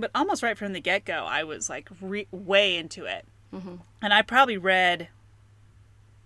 but 0.00 0.10
almost 0.14 0.42
right 0.42 0.56
from 0.56 0.72
the 0.72 0.80
get 0.80 1.04
go, 1.04 1.24
I 1.28 1.44
was 1.44 1.68
like 1.68 1.88
re- 2.00 2.28
way 2.30 2.76
into 2.76 3.04
it, 3.04 3.26
mm-hmm. 3.52 3.76
and 4.02 4.14
I 4.14 4.22
probably 4.22 4.56
read 4.56 5.08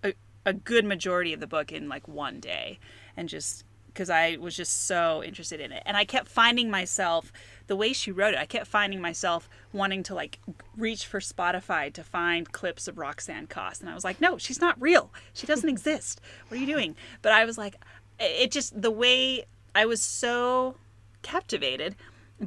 a, 0.03 0.13
a 0.45 0.53
good 0.53 0.85
majority 0.85 1.33
of 1.33 1.39
the 1.39 1.47
book 1.47 1.71
in 1.71 1.89
like 1.89 2.07
one 2.07 2.39
day 2.39 2.79
and 3.15 3.29
just 3.29 3.63
because 3.87 4.09
I 4.09 4.37
was 4.37 4.55
just 4.55 4.87
so 4.87 5.23
interested 5.23 5.59
in 5.59 5.71
it. 5.71 5.83
And 5.85 5.95
I 5.95 6.03
kept 6.03 6.27
finding 6.27 6.71
myself, 6.71 7.31
the 7.67 7.75
way 7.75 7.93
she 7.93 8.11
wrote 8.11 8.33
it, 8.33 8.39
I 8.39 8.45
kept 8.45 8.65
finding 8.65 8.99
myself 8.99 9.47
wanting 9.71 10.01
to 10.03 10.15
like 10.15 10.39
reach 10.75 11.05
for 11.05 11.19
Spotify 11.19 11.93
to 11.93 12.03
find 12.03 12.51
clips 12.51 12.87
of 12.87 12.97
Roxanne 12.97 13.45
Coss. 13.45 13.79
And 13.79 13.89
I 13.89 13.93
was 13.93 14.03
like, 14.03 14.19
no, 14.19 14.39
she's 14.39 14.59
not 14.59 14.81
real. 14.81 15.11
She 15.33 15.45
doesn't 15.45 15.69
exist. 15.77 16.19
What 16.47 16.57
are 16.57 16.59
you 16.59 16.65
doing? 16.65 16.95
But 17.21 17.33
I 17.33 17.45
was 17.45 17.57
like, 17.57 17.75
it 18.19 18.51
just, 18.51 18.81
the 18.81 18.91
way 18.91 19.45
I 19.75 19.85
was 19.85 20.01
so 20.01 20.75
captivated 21.21 21.95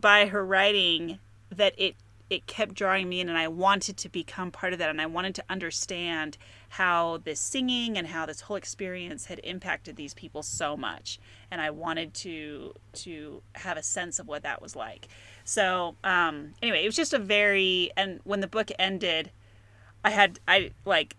by 0.01 0.27
her 0.27 0.45
writing 0.45 1.19
that 1.51 1.75
it 1.77 1.97
it 2.29 2.47
kept 2.49 2.75
drawing 2.75 3.09
me 3.09 3.21
in 3.21 3.29
and 3.29 3.39
I 3.39 3.47
wanted 3.47 3.97
to 3.99 4.09
become 4.09 4.51
part 4.51 4.73
of 4.73 4.81
that 4.81 4.91
and 4.91 5.01
I 5.01 5.07
wanted 5.07 5.37
to 5.37 5.45
understand 5.49 6.37
how 6.71 7.19
this 7.19 7.39
singing 7.39 7.97
and 7.97 8.09
how 8.09 8.27
this 8.27 8.41
whole 8.41 8.57
experience 8.57 9.27
had 9.27 9.39
impacted 9.45 9.95
these 9.95 10.13
people 10.13 10.43
so 10.43 10.77
much 10.77 11.21
and 11.53 11.61
I 11.61 11.71
wanted 11.71 12.15
to 12.15 12.75
to 12.95 13.43
have 13.55 13.77
a 13.77 13.83
sense 13.83 14.19
of 14.19 14.27
what 14.27 14.43
that 14.43 14.61
was 14.61 14.75
like. 14.75 15.07
So 15.45 15.95
um 16.03 16.55
anyway, 16.61 16.83
it 16.83 16.87
was 16.87 16.97
just 16.97 17.13
a 17.13 17.19
very 17.19 17.93
and 17.97 18.21
when 18.25 18.41
the 18.41 18.49
book 18.49 18.73
ended 18.79 19.31
I 20.05 20.11
had 20.11 20.41
I 20.49 20.73
like 20.85 21.17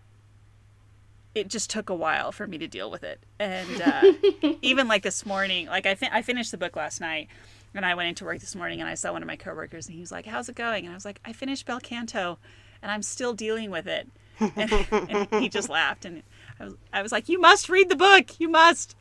it 1.34 1.48
just 1.48 1.70
took 1.70 1.88
a 1.88 1.94
while 1.94 2.32
for 2.32 2.46
me 2.46 2.58
to 2.58 2.66
deal 2.66 2.90
with 2.90 3.04
it. 3.04 3.20
And 3.38 3.80
uh, 3.80 4.54
even 4.62 4.88
like 4.88 5.02
this 5.02 5.24
morning, 5.24 5.66
like 5.66 5.86
I 5.86 5.94
fin- 5.94 6.10
I 6.12 6.22
finished 6.22 6.50
the 6.50 6.58
book 6.58 6.76
last 6.76 7.00
night, 7.00 7.28
and 7.74 7.84
I 7.84 7.94
went 7.94 8.08
into 8.08 8.24
work 8.24 8.40
this 8.40 8.54
morning, 8.54 8.80
and 8.80 8.88
I 8.88 8.94
saw 8.94 9.12
one 9.12 9.22
of 9.22 9.26
my 9.26 9.36
coworkers, 9.36 9.86
and 9.86 9.94
he 9.94 10.00
was 10.00 10.12
like, 10.12 10.26
"How's 10.26 10.48
it 10.48 10.54
going?" 10.56 10.84
And 10.84 10.92
I 10.92 10.96
was 10.96 11.04
like, 11.04 11.20
"I 11.24 11.32
finished 11.32 11.66
Bel 11.66 11.80
Canto, 11.80 12.38
and 12.82 12.90
I'm 12.90 13.02
still 13.02 13.32
dealing 13.32 13.70
with 13.70 13.86
it." 13.86 14.08
And, 14.40 14.72
and 14.90 15.42
he 15.42 15.48
just 15.48 15.68
laughed, 15.68 16.04
and 16.04 16.22
I 16.60 16.64
was 16.64 16.74
I 16.92 17.02
was 17.02 17.12
like, 17.12 17.28
"You 17.28 17.40
must 17.40 17.68
read 17.68 17.88
the 17.88 17.96
book. 17.96 18.38
You 18.40 18.48
must." 18.48 18.96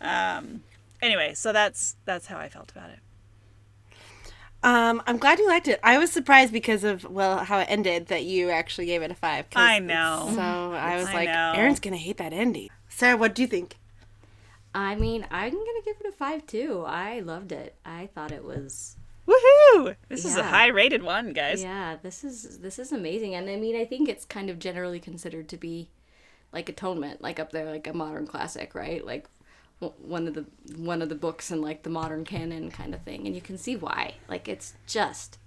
Um, 0.00 0.62
anyway, 1.02 1.34
so 1.34 1.52
that's 1.52 1.96
that's 2.04 2.26
how 2.26 2.38
I 2.38 2.48
felt 2.48 2.70
about 2.70 2.90
it. 2.90 2.98
Um, 4.62 5.02
I'm 5.06 5.18
glad 5.18 5.38
you 5.38 5.46
liked 5.46 5.68
it. 5.68 5.78
I 5.84 5.98
was 5.98 6.10
surprised 6.10 6.52
because 6.52 6.82
of 6.82 7.04
well 7.04 7.38
how 7.38 7.60
it 7.60 7.66
ended 7.68 8.06
that 8.08 8.24
you 8.24 8.50
actually 8.50 8.86
gave 8.86 9.02
it 9.02 9.10
a 9.10 9.14
five. 9.14 9.46
I 9.54 9.78
know. 9.78 10.30
So 10.34 10.40
I 10.40 10.96
was 10.96 11.06
I 11.08 11.14
like, 11.14 11.28
know. 11.28 11.52
Erin's 11.54 11.80
gonna 11.80 11.96
hate 11.96 12.16
that 12.16 12.32
ending. 12.32 12.68
Sarah, 12.88 13.16
what 13.16 13.34
do 13.34 13.42
you 13.42 13.48
think? 13.48 13.76
I 14.76 14.94
mean, 14.94 15.26
I'm 15.30 15.52
gonna 15.52 15.82
give 15.84 15.96
it 16.00 16.06
a 16.06 16.12
five 16.12 16.46
too. 16.46 16.84
I 16.86 17.20
loved 17.20 17.50
it. 17.50 17.76
I 17.84 18.10
thought 18.14 18.30
it 18.30 18.44
was 18.44 18.96
Woohoo! 19.26 19.96
This 20.08 20.24
is 20.24 20.36
a 20.36 20.42
high 20.44 20.68
rated 20.68 21.02
one, 21.02 21.32
guys. 21.32 21.62
yeah. 21.62 21.96
This 22.00 22.22
is 22.22 22.58
this 22.58 22.78
is 22.78 22.92
amazing, 22.92 23.34
and 23.34 23.48
I 23.48 23.56
mean, 23.56 23.74
I 23.74 23.84
think 23.84 24.08
it's 24.08 24.24
kind 24.24 24.50
of 24.50 24.58
generally 24.58 25.00
considered 25.00 25.48
to 25.48 25.56
be 25.56 25.88
like 26.52 26.68
Atonement, 26.68 27.22
like 27.22 27.40
up 27.40 27.52
there, 27.52 27.64
like 27.64 27.86
a 27.86 27.92
modern 27.92 28.26
classic, 28.26 28.74
right? 28.74 29.04
Like 29.04 29.26
one 29.78 30.28
of 30.28 30.34
the 30.34 30.44
one 30.76 31.00
of 31.02 31.08
the 31.08 31.14
books 31.14 31.50
in 31.50 31.60
like 31.60 31.82
the 31.82 31.90
modern 31.90 32.24
canon 32.24 32.70
kind 32.70 32.94
of 32.94 33.02
thing, 33.02 33.26
and 33.26 33.34
you 33.34 33.40
can 33.40 33.58
see 33.58 33.76
why. 33.76 34.14
Like 34.28 34.46
it's 34.46 34.74
just 34.86 35.38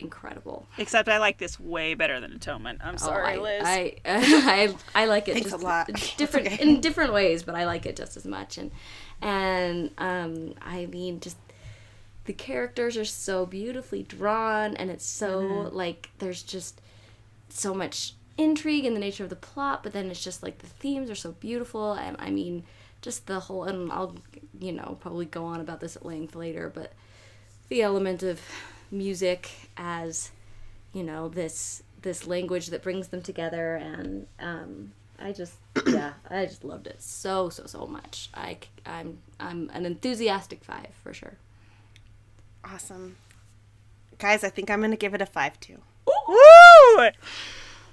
incredible. 0.00 0.66
Except 0.78 1.08
I 1.08 1.18
like 1.18 1.38
this 1.38 1.58
way 1.58 1.94
better 1.94 2.20
than 2.20 2.32
Atonement. 2.32 2.80
I'm 2.82 2.98
sorry, 2.98 3.36
Oh, 3.38 3.40
I, 3.40 3.42
Liz. 3.42 3.62
I, 3.64 3.94
I 4.04 4.74
I 5.02 5.04
like 5.06 5.28
it 5.28 5.34
Thanks 5.34 5.50
just 5.50 5.62
a 5.62 5.66
lot. 5.66 5.86
different 6.16 6.46
okay. 6.46 6.62
in 6.62 6.80
different 6.80 7.12
ways, 7.12 7.42
but 7.42 7.54
I 7.54 7.64
like 7.66 7.86
it 7.86 7.96
just 7.96 8.16
as 8.16 8.24
much. 8.24 8.58
And 8.58 8.70
and 9.20 9.90
um, 9.98 10.54
I 10.60 10.86
mean, 10.86 11.20
just 11.20 11.36
the 12.24 12.32
characters 12.32 12.96
are 12.96 13.04
so 13.04 13.46
beautifully 13.46 14.02
drawn, 14.02 14.76
and 14.76 14.90
it's 14.90 15.06
so 15.06 15.40
Mm-hmm. 15.40 15.76
like 15.76 16.10
there's 16.18 16.42
just 16.42 16.80
so 17.48 17.74
much 17.74 18.14
intrigue 18.36 18.84
in 18.84 18.94
the 18.94 19.00
nature 19.00 19.24
of 19.24 19.30
the 19.30 19.36
plot, 19.36 19.82
but 19.82 19.92
then 19.92 20.10
it's 20.10 20.22
just 20.22 20.42
like 20.42 20.58
the 20.58 20.66
themes 20.66 21.10
are 21.10 21.14
so 21.16 21.32
beautiful, 21.32 21.94
and 21.94 22.16
I 22.20 22.30
mean, 22.30 22.64
just 23.02 23.26
the 23.26 23.40
whole. 23.40 23.64
And 23.64 23.90
I'll 23.90 24.14
you 24.60 24.72
know 24.72 24.96
probably 25.00 25.26
go 25.26 25.44
on 25.44 25.60
about 25.60 25.80
this 25.80 25.96
at 25.96 26.04
length 26.06 26.34
later, 26.36 26.70
but 26.72 26.92
the 27.68 27.82
element 27.82 28.22
of 28.22 28.40
music 28.90 29.50
as 29.78 30.30
you 30.92 31.02
know 31.02 31.28
this 31.28 31.82
this 32.02 32.26
language 32.26 32.66
that 32.68 32.82
brings 32.82 33.08
them 33.08 33.22
together 33.22 33.76
and 33.76 34.26
um 34.40 34.92
i 35.18 35.32
just 35.32 35.54
yeah 35.86 36.12
i 36.30 36.44
just 36.44 36.64
loved 36.64 36.86
it 36.86 37.00
so 37.00 37.48
so 37.48 37.64
so 37.66 37.86
much 37.86 38.28
I 38.34 38.58
I'm 38.84 39.18
i'm 39.40 39.70
an 39.72 39.86
enthusiastic 39.86 40.62
five 40.62 40.88
for 41.02 41.14
sure 41.14 41.38
Awesome, 42.64 43.16
guys. 44.18 44.44
I 44.44 44.50
think 44.50 44.70
I'm 44.70 44.80
gonna 44.80 44.96
give 44.96 45.14
it 45.14 45.22
a 45.22 45.26
five 45.26 45.58
too. 45.60 45.78
Woo! 46.06 47.08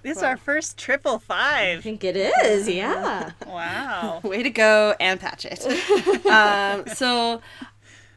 This 0.02 0.18
is 0.18 0.24
our 0.24 0.38
first 0.38 0.78
triple 0.78 1.22
i 1.32 1.80
think 1.82 2.04
it 2.04 2.16
is 2.16 2.70
yeah 2.70 3.32
Wow. 3.48 4.20
Way 4.24 4.44
to 4.44 4.50
go, 4.52 4.96
Ann 5.00 5.18
Patchett. 5.18 5.66
um, 6.28 6.86
so 6.94 7.42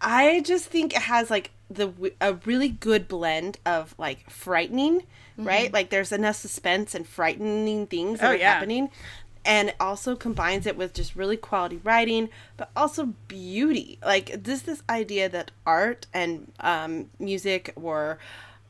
I 0.00 0.40
just 0.40 0.66
think 0.66 0.94
it 0.94 1.02
has 1.02 1.30
like 1.30 1.50
the 1.70 1.92
a 2.20 2.34
really 2.44 2.68
good 2.68 3.08
blend 3.08 3.58
of 3.66 3.94
like 3.98 4.30
frightening, 4.30 5.02
right? 5.36 5.72
Like 5.72 5.90
there's 5.90 6.12
enough 6.12 6.36
suspense 6.36 6.94
and 6.94 7.06
frightening 7.06 7.86
things 7.86 8.20
that 8.20 8.26
Oh, 8.26 8.32
are 8.32 8.36
yeah. 8.36 8.54
happening. 8.54 8.90
And 9.44 9.70
it 9.70 9.76
also 9.80 10.14
combines 10.14 10.66
it 10.66 10.76
with 10.76 10.92
just 10.92 11.16
really 11.16 11.36
quality 11.36 11.80
writing, 11.82 12.28
but 12.56 12.70
also 12.76 13.14
beauty. 13.28 13.98
Like 14.04 14.42
this, 14.44 14.62
this 14.62 14.82
idea 14.90 15.28
that 15.28 15.50
art 15.64 16.06
and 16.12 16.52
um, 16.60 17.10
music 17.18 17.72
or 17.76 18.18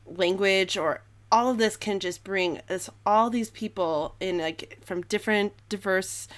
language 0.06 0.76
or 0.76 1.00
all 1.32 1.50
of 1.50 1.58
this 1.58 1.76
can 1.76 2.00
just 2.00 2.23
bring 2.25 2.61
us 2.70 2.88
all 3.04 3.28
these 3.28 3.50
people 3.50 4.14
in 4.20 4.38
like 4.38 4.78
from 4.85 5.02
different 5.02 5.52
diverse 5.68 6.28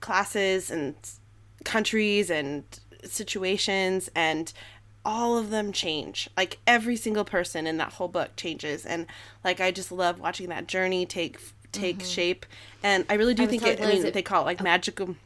classes 0.00 0.70
and 0.70 0.94
countries 1.64 2.30
and 2.30 2.64
situations 3.04 4.10
and 4.14 4.52
all 5.04 5.36
of 5.36 5.50
them 5.50 5.72
change. 5.72 6.28
Like 6.36 6.58
every 6.66 6.96
single 6.96 7.24
person 7.24 7.66
in 7.66 7.76
that 7.78 7.94
whole 7.94 8.08
book 8.08 8.36
changes. 8.36 8.86
And 8.86 9.06
like 9.44 9.60
i 9.60 9.70
just 9.70 9.92
love 9.92 10.20
watching 10.20 10.48
that 10.48 10.66
journey 10.66 11.06
take 11.06 11.38
take 11.72 11.98
mm-hmm. 11.98 12.08
shape. 12.08 12.46
And 12.82 13.04
i 13.08 13.14
really 13.14 13.34
do 13.34 13.42
was 13.42 13.50
think 13.50 13.64
it 13.64 13.80
i 13.80 13.86
mean 13.86 14.04
it- 14.04 14.14
they 14.14 14.22
call 14.22 14.42
it 14.42 14.46
like 14.46 14.60
oh. 14.60 14.64
magical 14.64 15.16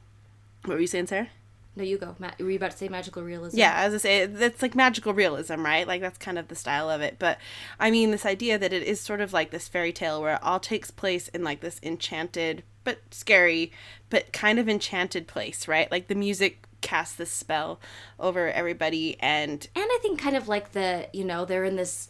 what 0.65 0.75
were 0.75 0.81
you 0.81 0.87
saying 0.87 1.07
sarah? 1.07 1.29
No 1.77 1.85
you 1.85 1.99
go. 1.99 2.17
Matt, 2.19 2.39
were 2.41 2.51
you 2.51 2.57
about 2.57 2.71
to 2.71 2.77
say 2.79 2.89
magical 2.89 3.23
realism? 3.23 3.59
Yeah, 3.59 3.75
as 3.77 3.93
I 3.93 3.99
say, 3.99 4.27
that's 4.27 4.63
like 4.63 4.75
magical 4.75 5.13
realism, 5.13 5.63
right? 5.63 5.87
Like 5.87 6.01
that's 6.01 6.17
kind 6.17 6.39
of 6.39 6.49
the 6.49 6.55
style 6.55 6.89
of 6.89 7.03
it. 7.03 7.17
But 7.19 7.39
I 7.79 7.91
mean, 7.91 8.11
this 8.11 8.25
idea 8.25 8.59
that 8.59 8.73
it 8.73 8.83
is 8.83 8.99
sort 8.99 9.21
of 9.21 9.35
like 9.35 9.51
this 9.51 9.69
fairy 9.69 9.93
tale 9.93 10.23
where 10.23 10.37
it 10.37 10.43
all 10.43 10.59
takes 10.59 10.91
place 10.91 11.29
in 11.29 11.45
like 11.45 11.61
this 11.61 11.79
enchanted, 11.83 12.63
but 12.83 13.01
scary, 13.11 13.73
but 14.09 14.33
kind 14.33 14.59
of 14.59 14.71
enchanted 14.71 15.27
place, 15.27 15.69
right? 15.69 15.91
Like 15.91 16.09
the 16.09 16.15
music 16.15 16.66
casts 16.81 17.17
this 17.17 17.31
spell 17.31 17.81
over 18.19 18.51
everybody, 18.51 19.17
and 19.21 19.69
and 19.75 19.85
i 19.91 19.99
think 20.03 20.21
kind 20.21 20.37
of 20.37 20.49
like 20.49 20.73
the 20.73 21.09
you 21.13 21.25
know 21.25 21.45
they're 21.45 21.65
in 21.65 21.77
this 21.77 22.09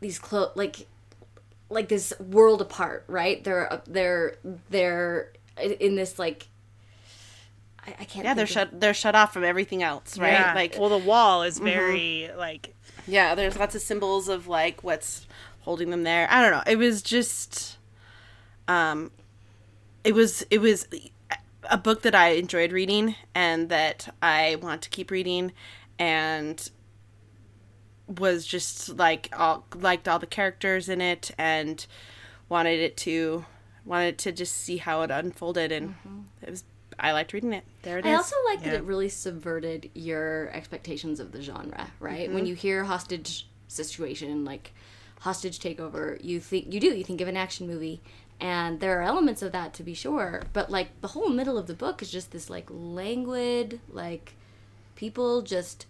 these 0.00 0.18
clo- 0.18 0.52
like 0.54 0.86
like 1.70 1.88
this 1.88 2.12
world 2.20 2.60
apart 2.60 3.04
right 3.08 3.42
they're 3.44 3.80
they're 3.86 4.36
they're 4.68 5.32
in 5.80 5.94
this 5.96 6.18
like 6.18 6.48
I, 7.86 7.94
I 8.00 8.04
can't 8.04 8.24
yeah, 8.24 8.34
they're 8.34 8.44
of- 8.44 8.50
shut 8.50 8.80
they're 8.80 8.94
shut 8.94 9.14
off 9.14 9.32
from 9.32 9.42
everything 9.44 9.82
else, 9.82 10.16
right? 10.18 10.32
Yeah. 10.32 10.54
Like 10.54 10.76
well, 10.78 10.88
the 10.88 10.98
wall 10.98 11.42
is 11.42 11.58
very 11.58 12.30
like 12.36 12.74
yeah, 13.06 13.34
there's 13.34 13.58
lots 13.58 13.74
of 13.74 13.80
symbols 13.82 14.28
of 14.28 14.46
like 14.46 14.84
what's 14.84 15.26
holding 15.62 15.90
them 15.90 16.04
there. 16.04 16.28
I 16.30 16.42
don't 16.42 16.52
know. 16.52 16.62
It 16.70 16.76
was 16.76 17.02
just 17.02 17.78
um 18.68 19.10
it 20.04 20.14
was 20.14 20.44
it 20.50 20.60
was 20.60 20.86
a 21.72 21.78
book 21.78 22.02
that 22.02 22.14
I 22.14 22.32
enjoyed 22.32 22.70
reading 22.70 23.16
and 23.34 23.70
that 23.70 24.14
I 24.22 24.56
want 24.60 24.82
to 24.82 24.90
keep 24.90 25.10
reading 25.10 25.52
and 25.98 26.70
was 28.06 28.46
just 28.46 28.90
like 28.98 29.30
all 29.32 29.64
liked 29.74 30.06
all 30.06 30.18
the 30.18 30.26
characters 30.26 30.90
in 30.90 31.00
it 31.00 31.30
and 31.38 31.84
wanted 32.50 32.78
it 32.78 32.96
to 32.98 33.46
wanted 33.86 34.18
to 34.18 34.32
just 34.32 34.54
see 34.54 34.76
how 34.76 35.00
it 35.00 35.10
unfolded 35.10 35.72
and 35.72 35.94
it 36.42 36.50
was 36.50 36.64
I 37.00 37.12
liked 37.12 37.32
reading 37.32 37.54
it. 37.54 37.64
There 37.82 37.98
it 37.98 38.04
is. 38.04 38.12
I 38.12 38.14
also 38.14 38.36
like 38.44 38.62
that 38.64 38.74
it 38.74 38.84
really 38.84 39.08
subverted 39.08 39.90
your 39.94 40.50
expectations 40.52 41.20
of 41.20 41.32
the 41.32 41.40
genre, 41.40 41.90
right? 41.98 42.26
Mm-hmm. 42.26 42.34
When 42.34 42.46
you 42.46 42.54
hear 42.54 42.84
hostage 42.84 43.48
situation, 43.66 44.44
like 44.44 44.72
hostage 45.20 45.58
takeover, 45.58 46.22
you 46.22 46.38
think 46.38 46.72
you 46.72 46.80
do 46.80 46.88
you 46.88 47.02
think 47.02 47.22
of 47.22 47.28
an 47.28 47.36
action 47.36 47.66
movie, 47.66 48.02
and 48.42 48.80
there 48.80 48.98
are 49.00 49.02
elements 49.02 49.42
of 49.42 49.52
that 49.52 49.74
to 49.74 49.84
be 49.84 49.94
sure, 49.94 50.48
but 50.52 50.70
like 50.70 51.00
the 51.00 51.08
whole 51.08 51.30
middle 51.30 51.58
of 51.58 51.66
the 51.68 51.74
book 51.74 52.02
is 52.02 52.10
just 52.10 52.32
this 52.32 52.50
like 52.50 52.68
languid, 52.70 53.80
like 53.90 54.36
people 54.96 55.42
just 55.42 55.86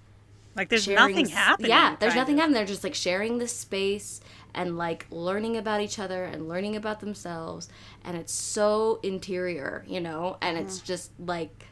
like 0.56 0.68
there's 0.68 0.84
sharing 0.84 0.94
nothing 0.94 1.28
happening. 1.28 1.70
Yeah, 1.70 1.96
there's 2.00 2.14
nothing 2.14 2.36
of. 2.36 2.40
happening. 2.40 2.54
They're 2.56 2.66
just 2.66 2.84
like 2.84 2.94
sharing 2.94 3.38
this 3.38 3.56
space 3.56 4.20
and 4.54 4.76
like 4.78 5.06
learning 5.10 5.56
about 5.56 5.80
each 5.80 5.98
other 5.98 6.24
and 6.24 6.48
learning 6.48 6.76
about 6.76 7.00
themselves. 7.00 7.68
And 8.04 8.16
it's 8.16 8.32
so 8.34 9.00
interior, 9.02 9.84
you 9.88 10.00
know, 10.00 10.36
and 10.42 10.58
it's 10.58 10.78
Mm-hmm. 10.78 10.86
just 10.86 11.12
like, 11.18 11.70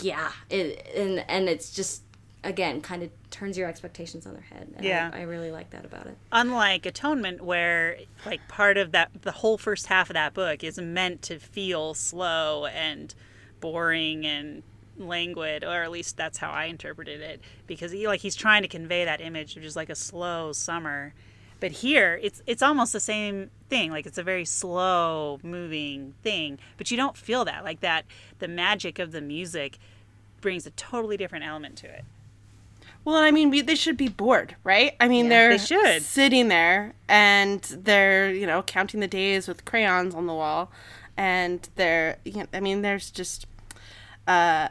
yeah, 0.00 0.32
it, 0.50 0.86
and 0.96 1.24
and 1.28 1.48
it's 1.48 1.70
just 1.72 2.02
again 2.44 2.80
kind 2.80 3.02
of 3.02 3.10
turns 3.30 3.58
your 3.58 3.68
expectations 3.68 4.26
on 4.26 4.32
their 4.32 4.42
head. 4.42 4.68
And 4.76 4.84
Yeah. 4.84 5.10
I, 5.12 5.20
I 5.20 5.22
really 5.22 5.50
like 5.50 5.70
that 5.70 5.84
about 5.84 6.06
it. 6.06 6.16
Unlike 6.32 6.86
Atonement, 6.86 7.42
where 7.42 7.98
like 8.24 8.46
part 8.48 8.76
of 8.76 8.92
that, 8.92 9.10
the 9.22 9.32
whole 9.32 9.58
first 9.58 9.86
half 9.86 10.10
of 10.10 10.14
that 10.14 10.34
book 10.34 10.62
is 10.62 10.78
meant 10.78 11.22
to 11.22 11.38
feel 11.38 11.94
slow 11.94 12.66
and 12.66 13.14
boring 13.60 14.24
and 14.24 14.62
languid, 14.96 15.64
or 15.64 15.82
at 15.82 15.90
least 15.90 16.16
that's 16.16 16.38
how 16.38 16.50
I 16.50 16.64
interpreted 16.64 17.20
it. 17.20 17.40
Because 17.66 17.92
he 17.92 18.06
like 18.06 18.20
he's 18.20 18.36
trying 18.36 18.62
to 18.62 18.68
convey 18.68 19.04
that 19.04 19.20
image 19.20 19.56
of 19.56 19.62
just 19.62 19.76
like 19.76 19.90
a 19.90 19.94
slow 19.94 20.52
summer. 20.52 21.14
But 21.60 21.72
here, 21.72 22.20
it's 22.22 22.40
it's 22.46 22.62
almost 22.62 22.92
the 22.92 23.00
same 23.00 23.50
thing. 23.68 23.90
Like 23.90 24.06
it's 24.06 24.18
a 24.18 24.22
very 24.22 24.44
slow 24.44 25.40
moving 25.42 26.14
thing, 26.22 26.58
but 26.76 26.90
you 26.90 26.96
don't 26.96 27.16
feel 27.16 27.44
that. 27.46 27.64
Like 27.64 27.80
that, 27.80 28.04
the 28.38 28.48
magic 28.48 28.98
of 29.00 29.10
the 29.10 29.20
music 29.20 29.78
brings 30.40 30.66
a 30.66 30.70
totally 30.70 31.16
different 31.16 31.44
element 31.44 31.76
to 31.78 31.88
it. 31.88 32.04
Well, 33.08 33.16
I 33.16 33.30
mean, 33.30 33.48
we, 33.48 33.62
they 33.62 33.74
should 33.74 33.96
be 33.96 34.08
bored, 34.08 34.54
right? 34.64 34.92
I 35.00 35.08
mean, 35.08 35.24
Yeah, 35.24 35.30
they're 35.30 35.48
they 35.56 35.64
should. 35.64 36.02
sitting 36.02 36.48
there 36.48 36.92
and 37.08 37.62
they're, 37.62 38.30
you 38.30 38.46
know, 38.46 38.60
counting 38.62 39.00
the 39.00 39.08
days 39.08 39.48
with 39.48 39.64
crayons 39.64 40.14
on 40.14 40.26
the 40.26 40.34
wall, 40.34 40.70
and 41.16 41.66
they're, 41.76 42.18
you 42.26 42.34
know, 42.34 42.46
I 42.52 42.60
mean, 42.60 42.82
there's 42.82 43.10
just, 43.10 43.46
uh, 44.26 44.68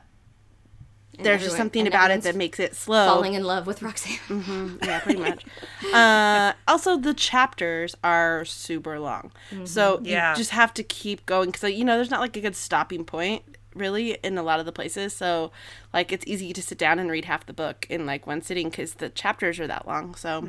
there's 1.20 1.42
just 1.42 1.58
something 1.58 1.80
and 1.80 1.88
about 1.88 2.12
it 2.12 2.22
that 2.22 2.36
makes 2.36 2.60
it 2.60 2.76
slow. 2.76 3.08
falling 3.08 3.34
in 3.34 3.44
love 3.44 3.66
with 3.66 3.82
Roxanne. 3.82 4.78
yeah, 4.84 5.00
pretty 5.00 5.20
much. 5.20 5.44
uh, 5.92 6.54
also, 6.68 6.96
the 6.96 7.16
chapters 7.16 7.96
are 8.04 8.46
super 8.46 9.00
long, 9.00 9.32
so 9.66 10.00
Yeah. 10.04 10.30
you 10.34 10.38
just 10.38 10.52
have 10.52 10.76
to 10.76 10.84
keep 10.84 11.26
going 11.26 11.50
because 11.50 11.72
you 11.72 11.84
know 11.84 11.96
there's 11.96 12.12
not 12.12 12.20
like 12.20 12.38
a 12.38 12.42
good 12.42 12.56
stopping 12.56 13.04
point 13.04 13.42
really 13.78 14.14
in 14.24 14.38
a 14.38 14.44
lot 14.44 14.60
of 14.60 14.66
the 14.66 14.72
places. 14.72 15.14
So, 15.14 15.52
like, 15.94 16.12
it's 16.12 16.26
easy 16.28 16.54
to 16.54 16.62
sit 16.62 16.78
down 16.78 17.00
and 17.00 17.10
read 17.10 17.26
half 17.26 17.46
the 17.46 17.54
book 17.54 17.86
in 17.90 18.06
like 18.06 18.26
one 18.28 18.42
sitting 18.42 18.70
because 18.70 18.96
the 18.96 19.10
chapters 19.10 19.60
are 19.60 19.68
that 19.68 19.88
long. 19.88 20.16
So, 20.16 20.40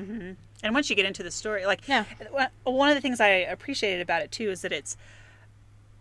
and 0.62 0.74
once 0.74 0.90
you 0.90 0.96
get 0.96 1.06
into 1.06 1.22
the 1.22 1.30
story 1.30 1.64
like 1.66 1.86
Yeah. 1.86 2.04
one- 2.30 2.48
one 2.64 2.88
of 2.88 2.96
the 2.96 3.00
things 3.00 3.20
i 3.20 3.28
appreciated 3.28 4.00
about 4.00 4.22
it 4.22 4.32
too 4.32 4.50
is 4.50 4.62
that 4.62 4.72
it's 4.72 4.96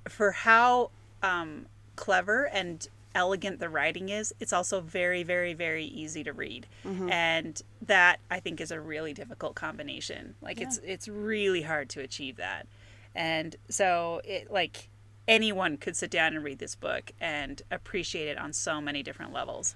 for 0.10 0.32
how 0.32 0.90
um, 1.22 1.68
clever 1.96 2.46
and 2.46 2.88
elegant 3.14 3.60
the 3.60 3.70
writing 3.70 4.10
is 4.10 4.34
it's 4.40 4.54
also 4.54 4.80
very 4.80 5.24
very 5.24 5.54
very 5.54 5.86
easy 5.86 6.24
to 6.24 6.32
read 6.34 6.68
and 7.10 7.62
that 7.82 8.20
i 8.30 8.40
think 8.40 8.62
is 8.62 8.70
a 8.72 8.80
really 8.80 9.12
difficult 9.14 9.56
combination 9.56 10.36
like 10.42 10.62
it's 10.62 10.80
it's 10.84 11.08
really 11.08 11.64
hard 11.64 11.90
to 11.90 12.00
achieve 12.00 12.36
that 12.38 12.68
and 13.16 13.56
so 13.70 14.22
it 14.24 14.52
like 14.52 14.90
anyone 15.28 15.78
could 15.78 15.96
sit 15.96 16.12
down 16.12 16.34
and 16.36 16.44
read 16.44 16.60
this 16.60 16.76
book 16.76 17.12
and 17.20 17.62
appreciate 17.72 18.28
it 18.28 18.38
on 18.38 18.54
so 18.54 18.80
many 18.80 19.04
different 19.04 19.34
levels 19.34 19.76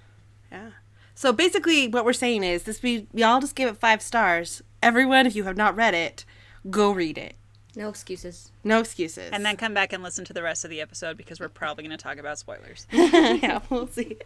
yeah. 0.52 0.72
So 1.16 1.32
basically, 1.34 1.88
what 1.88 2.06
we're 2.06 2.14
saying 2.14 2.44
is 2.44 2.64
this: 2.64 2.84
we 2.84 3.08
we 3.14 3.24
all 3.24 3.40
just 3.40 3.56
gave 3.56 3.68
it 3.68 3.78
five 3.78 4.02
stars. 4.02 4.62
Everyone, 4.84 5.26
if 5.26 5.36
you 5.36 5.44
have 5.46 5.58
not 5.58 5.76
read 5.76 5.94
it, 5.94 6.26
go 6.70 6.92
read 6.92 7.18
it. 7.18 7.36
No 7.74 7.88
excuses. 7.88 8.52
No 8.66 8.82
excuses. 8.82 9.30
and 9.32 9.46
then 9.46 9.56
come 9.56 9.74
back 9.74 9.94
and 9.94 10.04
listen 10.04 10.26
to 10.26 10.34
the 10.34 10.44
rest 10.44 10.66
of 10.66 10.70
the 10.70 10.82
episode 10.82 11.16
because 11.16 11.40
we're 11.40 11.48
probably 11.48 11.86
going 11.86 11.98
to 11.98 12.04
talk 12.04 12.18
about 12.18 12.38
spoilers 12.38 12.86
yeah, 12.92 13.62
we'll 13.70 13.88
see. 13.88 14.18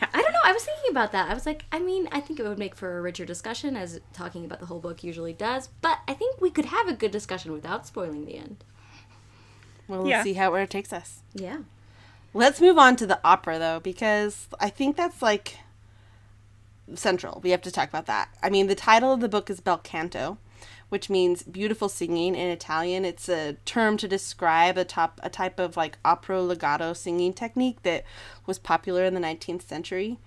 Yeah. 0.00 0.08
I 0.12 0.20
don't 0.20 0.32
know. 0.32 0.40
I 0.42 0.52
was 0.52 0.64
thinking 0.64 0.90
about 0.90 1.12
that. 1.12 1.30
I 1.30 1.34
was 1.34 1.46
like, 1.46 1.64
I 1.70 1.78
mean, 1.78 2.08
I 2.10 2.18
think 2.18 2.40
it 2.40 2.42
would 2.42 2.58
make 2.58 2.74
for 2.74 2.98
a 2.98 3.00
richer 3.00 3.24
discussion, 3.24 3.76
as 3.76 4.00
talking 4.12 4.44
about 4.44 4.58
the 4.58 4.66
whole 4.66 4.80
book 4.80 5.04
usually 5.04 5.32
does. 5.32 5.68
But 5.80 5.98
I 6.08 6.14
think 6.14 6.40
we 6.40 6.50
could 6.50 6.64
have 6.64 6.88
a 6.88 6.92
good 6.92 7.12
discussion 7.12 7.52
without 7.52 7.86
spoiling 7.86 8.24
the 8.24 8.36
end. 8.36 8.64
We'll 9.88 10.06
Yeah. 10.06 10.22
see 10.22 10.34
how 10.34 10.52
where 10.52 10.62
it 10.62 10.70
takes 10.70 10.92
us. 10.92 11.22
Yeah. 11.34 11.58
Let's 12.34 12.60
move 12.60 12.78
on 12.78 12.94
to 12.96 13.06
the 13.06 13.18
opera 13.24 13.58
though, 13.58 13.80
because 13.80 14.48
I 14.60 14.68
think 14.70 14.96
that's 14.96 15.22
like 15.22 15.56
central. 16.94 17.40
We 17.42 17.50
have 17.50 17.62
to 17.62 17.70
talk 17.70 17.88
about 17.88 18.06
that. 18.06 18.28
I 18.42 18.50
mean, 18.50 18.66
the 18.66 18.74
title 18.74 19.12
of 19.12 19.20
the 19.20 19.28
book 19.28 19.50
is 19.50 19.60
Bel 19.60 19.78
Canto, 19.78 20.38
which 20.88 21.10
means 21.10 21.42
beautiful 21.42 21.88
singing 21.88 22.34
in 22.34 22.48
Italian. 22.50 23.04
It's 23.04 23.28
a 23.28 23.54
term 23.64 23.96
to 23.98 24.08
describe 24.08 24.76
a 24.78 24.84
top 24.84 25.20
a 25.22 25.30
type 25.30 25.58
of 25.58 25.76
like 25.76 25.98
opera 26.04 26.42
legato 26.42 26.92
singing 26.92 27.32
technique 27.32 27.82
that 27.82 28.04
was 28.46 28.58
popular 28.58 29.04
in 29.04 29.14
the 29.14 29.20
19th 29.20 29.62
century. 29.66 30.18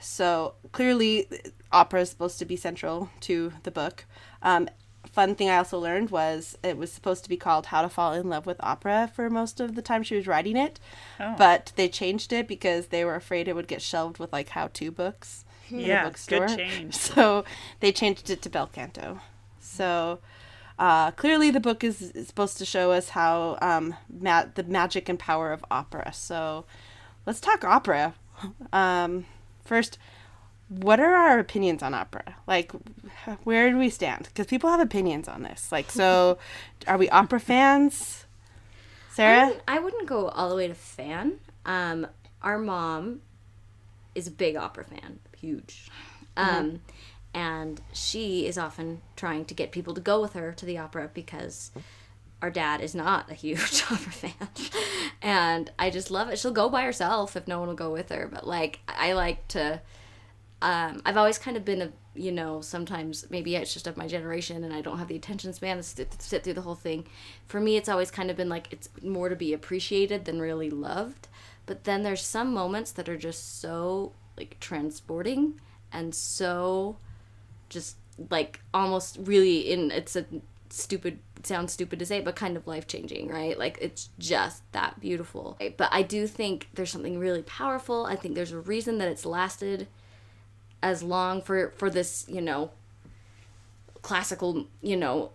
So 0.00 0.54
clearly, 0.72 1.28
opera 1.72 2.00
is 2.02 2.10
supposed 2.10 2.38
to 2.38 2.44
be 2.46 2.56
central 2.56 3.10
to 3.20 3.52
the 3.64 3.70
book. 3.70 4.06
Um, 4.42 4.68
fun 5.06 5.34
thing 5.34 5.48
I 5.50 5.56
also 5.56 5.78
learned 5.78 6.10
was 6.10 6.56
it 6.62 6.76
was 6.76 6.92
supposed 6.92 7.22
to 7.24 7.28
be 7.30 7.36
called 7.36 7.66
How 7.66 7.82
to 7.82 7.88
Fall 7.88 8.12
in 8.12 8.28
Love 8.28 8.46
with 8.46 8.58
Opera 8.60 9.10
for 9.14 9.28
most 9.30 9.60
of 9.60 9.74
the 9.74 9.82
time 9.82 10.02
she 10.02 10.14
was 10.16 10.26
writing 10.26 10.56
it, 10.56 10.78
Oh. 11.18 11.34
but 11.38 11.72
they 11.76 11.88
changed 11.88 12.32
it 12.32 12.46
because 12.46 12.88
they 12.88 13.04
were 13.04 13.14
afraid 13.14 13.48
it 13.48 13.54
would 13.56 13.68
get 13.68 13.82
shelved 13.82 14.18
with 14.18 14.32
like 14.32 14.50
how-to 14.50 14.90
books 14.90 15.44
in 15.70 15.80
Yeah, 15.80 16.02
a 16.02 16.08
bookstore. 16.08 16.46
good 16.46 16.56
change. 16.70 16.94
So 16.94 17.44
they 17.80 17.92
changed 17.92 18.30
it 18.30 18.42
to 18.42 18.50
Bel 18.50 18.66
Canto. 18.68 19.20
So 19.60 20.20
uh, 20.78 21.10
clearly, 21.12 21.50
the 21.50 21.60
book 21.60 21.84
is, 21.84 22.00
is 22.12 22.26
supposed 22.26 22.56
to 22.58 22.64
show 22.64 22.90
us 22.92 23.10
how 23.10 23.58
um, 23.60 23.94
ma- 24.08 24.46
the 24.54 24.62
magic 24.62 25.08
and 25.08 25.18
power 25.18 25.52
of 25.52 25.64
opera. 25.70 26.12
So 26.12 26.64
let's 27.26 27.40
talk 27.40 27.64
opera. 27.64 28.14
Um, 28.72 29.26
first, 29.66 29.98
what 30.70 31.00
are 31.00 31.14
our 31.14 31.38
opinions 31.40 31.82
on 31.82 31.94
opera? 31.94 32.36
Like, 32.46 32.72
where 33.44 33.70
do 33.70 33.76
we 33.76 33.90
stand? 33.90 34.28
Because 34.28 34.46
people 34.46 34.70
have 34.70 34.80
opinions 34.80 35.26
on 35.28 35.42
this. 35.42 35.70
Like, 35.72 35.90
so 35.90 36.38
are 36.86 36.96
we 36.96 37.08
opera 37.10 37.40
fans? 37.40 38.24
I 38.24 39.12
Sarah? 39.14 39.46
wouldn't, 39.46 39.62
I 39.66 39.78
wouldn't 39.80 40.06
go 40.08 40.28
all 40.28 40.48
the 40.48 40.54
way 40.54 40.68
to 40.68 40.74
fan. 40.74 41.40
Um, 41.66 42.06
our 42.40 42.56
mom 42.56 43.20
is 44.14 44.28
a 44.28 44.30
big 44.30 44.56
opera 44.56 44.84
fan, 44.84 45.18
huge. 45.36 45.90
Um, 46.36 46.80
and 47.34 47.80
she 47.92 48.46
is 48.46 48.56
often 48.56 49.02
trying 49.16 49.44
to 49.46 49.54
get 49.54 49.72
people 49.72 49.92
to 49.94 50.00
go 50.00 50.20
with 50.20 50.32
her 50.34 50.52
to 50.52 50.64
the 50.64 50.78
opera 50.78 51.10
because 51.12 51.72
our 52.40 52.50
dad 52.50 52.80
is 52.80 52.94
not 52.94 53.28
a 53.30 53.34
huge 53.34 53.82
opera 53.90 54.12
fan. 54.12 54.48
and 55.20 55.70
I 55.78 55.90
just 55.90 56.10
love 56.12 56.28
it. 56.30 56.38
She'll 56.38 56.52
go 56.52 56.68
by 56.68 56.82
herself 56.82 57.36
if 57.36 57.46
no 57.48 57.58
one 57.58 57.68
will 57.68 57.74
go 57.74 57.92
with 57.92 58.08
her. 58.10 58.28
But 58.32 58.46
like, 58.46 58.78
I 58.88 59.12
like 59.14 59.48
to. 59.48 59.80
Um, 60.62 61.00
I've 61.06 61.16
always 61.16 61.38
kind 61.38 61.56
of 61.56 61.64
been 61.64 61.82
a, 61.82 61.90
you 62.14 62.32
know, 62.32 62.60
sometimes 62.60 63.26
maybe 63.30 63.56
it's 63.56 63.72
just 63.72 63.86
of 63.86 63.96
my 63.96 64.06
generation 64.06 64.62
and 64.62 64.74
I 64.74 64.82
don't 64.82 64.98
have 64.98 65.08
the 65.08 65.16
attention 65.16 65.52
span 65.52 65.78
to 65.78 65.82
sit, 65.82 66.10
to 66.10 66.22
sit 66.22 66.44
through 66.44 66.54
the 66.54 66.62
whole 66.62 66.74
thing. 66.74 67.06
For 67.46 67.60
me, 67.60 67.76
it's 67.76 67.88
always 67.88 68.10
kind 68.10 68.30
of 68.30 68.36
been 68.36 68.48
like 68.48 68.68
it's 68.70 68.88
more 69.02 69.28
to 69.28 69.36
be 69.36 69.52
appreciated 69.52 70.26
than 70.26 70.40
really 70.40 70.70
loved. 70.70 71.28
But 71.66 71.84
then 71.84 72.02
there's 72.02 72.22
some 72.22 72.52
moments 72.52 72.92
that 72.92 73.08
are 73.08 73.16
just 73.16 73.60
so 73.60 74.12
like 74.36 74.58
transporting 74.60 75.60
and 75.92 76.14
so 76.14 76.96
just 77.68 77.96
like 78.30 78.60
almost 78.74 79.18
really 79.20 79.70
in 79.70 79.90
it's 79.90 80.16
a 80.16 80.24
stupid 80.68 81.18
sounds 81.42 81.72
stupid 81.72 81.98
to 81.98 82.06
say 82.06 82.20
but 82.20 82.36
kind 82.36 82.56
of 82.56 82.66
life 82.66 82.86
changing 82.86 83.28
right 83.28 83.58
like 83.58 83.78
it's 83.80 84.10
just 84.18 84.62
that 84.72 84.98
beautiful 85.00 85.58
but 85.76 85.88
i 85.92 86.02
do 86.02 86.26
think 86.26 86.68
there's 86.74 86.90
something 86.90 87.18
really 87.18 87.42
powerful 87.42 88.06
i 88.06 88.14
think 88.14 88.34
there's 88.34 88.52
a 88.52 88.60
reason 88.60 88.98
that 88.98 89.08
it's 89.08 89.26
lasted 89.26 89.86
as 90.82 91.02
long 91.02 91.42
for 91.42 91.70
for 91.76 91.90
this 91.90 92.24
you 92.28 92.40
know 92.40 92.70
classical 94.02 94.66
you 94.82 94.96
know 94.96 95.30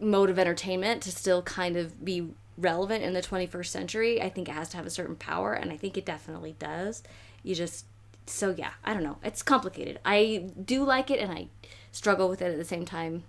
mode 0.00 0.30
of 0.30 0.38
entertainment 0.38 1.02
to 1.02 1.12
still 1.12 1.42
kind 1.42 1.76
of 1.76 2.04
be 2.04 2.28
relevant 2.58 3.02
in 3.04 3.12
the 3.12 3.22
21st 3.22 3.66
century 3.66 4.20
i 4.20 4.28
think 4.28 4.48
it 4.48 4.52
has 4.52 4.68
to 4.68 4.76
have 4.76 4.86
a 4.86 4.90
certain 4.90 5.16
power 5.16 5.52
and 5.52 5.70
i 5.72 5.76
think 5.76 5.96
it 5.96 6.04
definitely 6.04 6.54
does. 6.58 7.02
You 7.42 7.54
just 7.54 7.86
so 8.26 8.54
yeah 8.56 8.72
i 8.84 8.92
don't 8.94 9.02
know. 9.02 9.18
It's 9.24 9.42
complicated. 9.42 9.98
I 10.04 10.48
do 10.64 10.84
like 10.84 11.10
it 11.10 11.18
and 11.20 11.32
i 11.32 11.48
struggle 11.92 12.28
with 12.28 12.40
it 12.42 12.52
at 12.52 12.58
the 12.58 12.64
same 12.64 12.84
time 12.84 13.22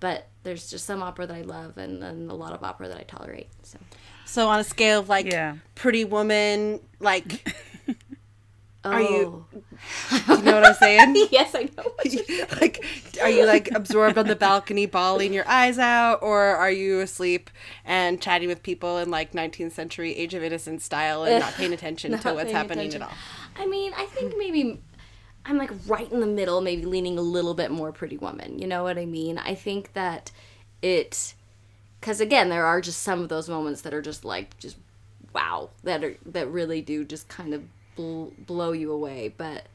but 0.00 0.26
there's 0.42 0.68
just 0.70 0.84
some 0.84 1.02
opera 1.02 1.26
that 1.26 1.34
i 1.34 1.40
love 1.42 1.78
and, 1.78 2.02
and 2.02 2.30
a 2.30 2.34
lot 2.34 2.52
of 2.52 2.62
opera 2.62 2.88
that 2.88 2.98
i 2.98 3.02
tolerate 3.02 3.48
so. 3.62 3.78
So 4.26 4.48
on 4.48 4.60
a 4.60 4.64
scale 4.64 5.00
of 5.00 5.08
like 5.08 5.26
Yeah. 5.26 5.56
Pretty 5.74 6.04
Woman, 6.04 6.80
like, 7.00 7.46
are 8.84 9.02
you- 9.02 9.46
oh. 9.54 10.26
Do 10.26 10.34
you 10.36 10.42
know 10.42 10.54
what 10.60 10.66
I'm 10.66 10.74
saying? 10.74 11.28
yes 11.30 11.54
i 11.54 11.68
know 11.76 11.92
like 12.60 12.84
are 13.22 13.30
you 13.30 13.46
like 13.46 13.70
absorbed 13.70 14.18
on 14.18 14.26
the 14.26 14.36
balcony 14.36 14.86
bawling 14.86 15.32
your 15.32 15.48
eyes 15.48 15.78
out 15.78 16.22
or 16.22 16.40
are 16.42 16.70
you 16.70 17.00
asleep 17.00 17.50
and 17.84 18.20
chatting 18.20 18.48
with 18.48 18.62
people 18.62 18.98
in 18.98 19.10
like 19.10 19.32
19th 19.32 19.72
century 19.72 20.14
age 20.14 20.34
of 20.34 20.42
innocence 20.42 20.84
style 20.84 21.24
and 21.24 21.40
not 21.40 21.54
paying 21.54 21.72
attention 21.72 22.16
to 22.18 22.34
what's 22.34 22.52
happening 22.52 22.88
attention. 22.88 23.02
at 23.02 23.08
all 23.08 23.14
I 23.56 23.66
mean, 23.66 23.92
I 23.96 24.06
think 24.06 24.34
maybe 24.36 24.80
I'm 25.46 25.58
like 25.58 25.70
right 25.86 26.10
in 26.10 26.20
the 26.20 26.26
middle, 26.26 26.60
maybe 26.60 26.84
leaning 26.84 27.18
a 27.18 27.22
little 27.22 27.54
bit 27.54 27.70
more 27.70 27.92
Pretty 27.92 28.16
Woman. 28.16 28.58
You 28.58 28.66
know 28.66 28.82
what 28.82 28.98
I 28.98 29.04
mean? 29.06 29.38
I 29.38 29.54
think 29.54 29.92
that 29.92 30.30
it, 30.82 31.34
because 32.00 32.20
again, 32.20 32.48
there 32.48 32.64
are 32.66 32.80
just 32.80 33.02
some 33.02 33.20
of 33.22 33.28
those 33.28 33.48
moments 33.48 33.82
that 33.82 33.94
are 33.94 34.02
just 34.02 34.24
like 34.24 34.58
just 34.58 34.76
wow, 35.34 35.70
that 35.82 36.02
are 36.02 36.16
that 36.26 36.48
really 36.48 36.80
do 36.80 37.04
just 37.04 37.28
kind 37.28 37.54
of 37.54 37.62
bl- 37.96 38.28
blow 38.38 38.72
you 38.72 38.92
away. 38.92 39.32
But 39.36 39.66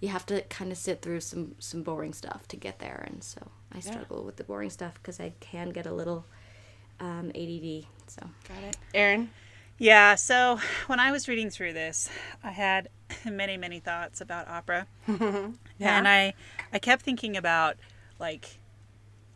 you 0.00 0.08
have 0.08 0.26
to 0.26 0.42
kind 0.42 0.70
of 0.72 0.78
sit 0.78 1.02
through 1.02 1.20
some 1.20 1.54
some 1.58 1.82
boring 1.82 2.12
stuff 2.12 2.46
to 2.48 2.56
get 2.56 2.78
there, 2.78 3.04
and 3.06 3.22
so 3.24 3.48
I 3.72 3.80
struggle 3.80 4.24
with 4.24 4.36
the 4.36 4.44
boring 4.44 4.70
stuff 4.70 4.94
because 4.94 5.20
I 5.20 5.32
can 5.40 5.70
get 5.70 5.86
a 5.86 5.92
little 5.92 6.26
um, 7.00 7.30
ADD. 7.34 7.86
So 8.06 8.28
got 8.48 8.62
it 8.62 8.76
erin 8.94 9.30
Yeah, 9.78 10.14
so 10.14 10.58
when 10.86 11.00
I 11.00 11.10
was 11.12 11.28
reading 11.28 11.50
through 11.50 11.72
this, 11.74 12.08
I 12.42 12.50
had 12.52 12.88
many, 13.24 13.56
many 13.56 13.80
thoughts 13.80 14.20
about 14.20 14.48
opera. 14.48 14.86
And 15.96 16.08
I 16.08 16.34
I 16.72 16.78
kept 16.78 17.02
thinking 17.02 17.36
about 17.36 17.76
like 18.18 18.58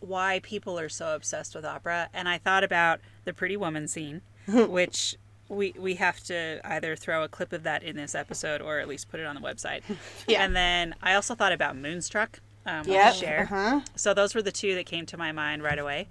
why 0.00 0.40
people 0.42 0.78
are 0.78 0.88
so 0.88 1.14
obsessed 1.14 1.54
with 1.54 1.64
opera 1.64 2.08
and 2.14 2.26
I 2.28 2.38
thought 2.38 2.64
about 2.64 3.00
the 3.24 3.34
pretty 3.34 3.56
woman 3.56 3.86
scene, 3.88 4.22
which 4.48 5.16
we 5.50 5.74
we 5.78 5.96
have 5.96 6.22
to 6.24 6.60
either 6.64 6.96
throw 6.96 7.24
a 7.24 7.28
clip 7.28 7.52
of 7.52 7.64
that 7.64 7.82
in 7.82 7.96
this 7.96 8.14
episode 8.14 8.62
or 8.62 8.78
at 8.78 8.88
least 8.88 9.10
put 9.10 9.20
it 9.20 9.26
on 9.26 9.34
the 9.34 9.40
website. 9.40 9.82
Yeah. 10.28 10.44
And 10.44 10.54
then 10.54 10.94
I 11.02 11.14
also 11.14 11.34
thought 11.34 11.52
about 11.52 11.76
Moonstruck 11.76 12.40
um, 12.64 12.86
with 12.86 13.14
Cher. 13.16 13.42
uh-huh. 13.50 13.80
So 13.96 14.14
those 14.14 14.34
were 14.34 14.42
the 14.42 14.52
two 14.52 14.74
that 14.76 14.86
came 14.86 15.06
to 15.06 15.16
my 15.16 15.32
mind 15.32 15.62
right 15.62 15.78
away. 15.78 16.08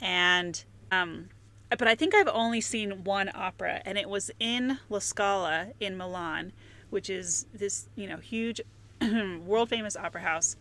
And 0.00 0.62
um 0.92 1.28
but 1.70 1.88
I 1.88 1.96
think 1.96 2.14
I've 2.14 2.28
only 2.28 2.60
seen 2.60 3.02
one 3.02 3.28
opera 3.34 3.82
and 3.84 3.98
it 3.98 4.08
was 4.08 4.30
in 4.38 4.78
La 4.88 5.00
Scala 5.00 5.68
in 5.80 5.96
Milan, 5.96 6.52
which 6.90 7.10
is 7.10 7.46
this, 7.52 7.88
you 7.96 8.06
know, 8.08 8.18
huge 8.18 8.60
world 9.44 9.68
famous 9.68 9.96
opera 9.96 10.20
house. 10.20 10.56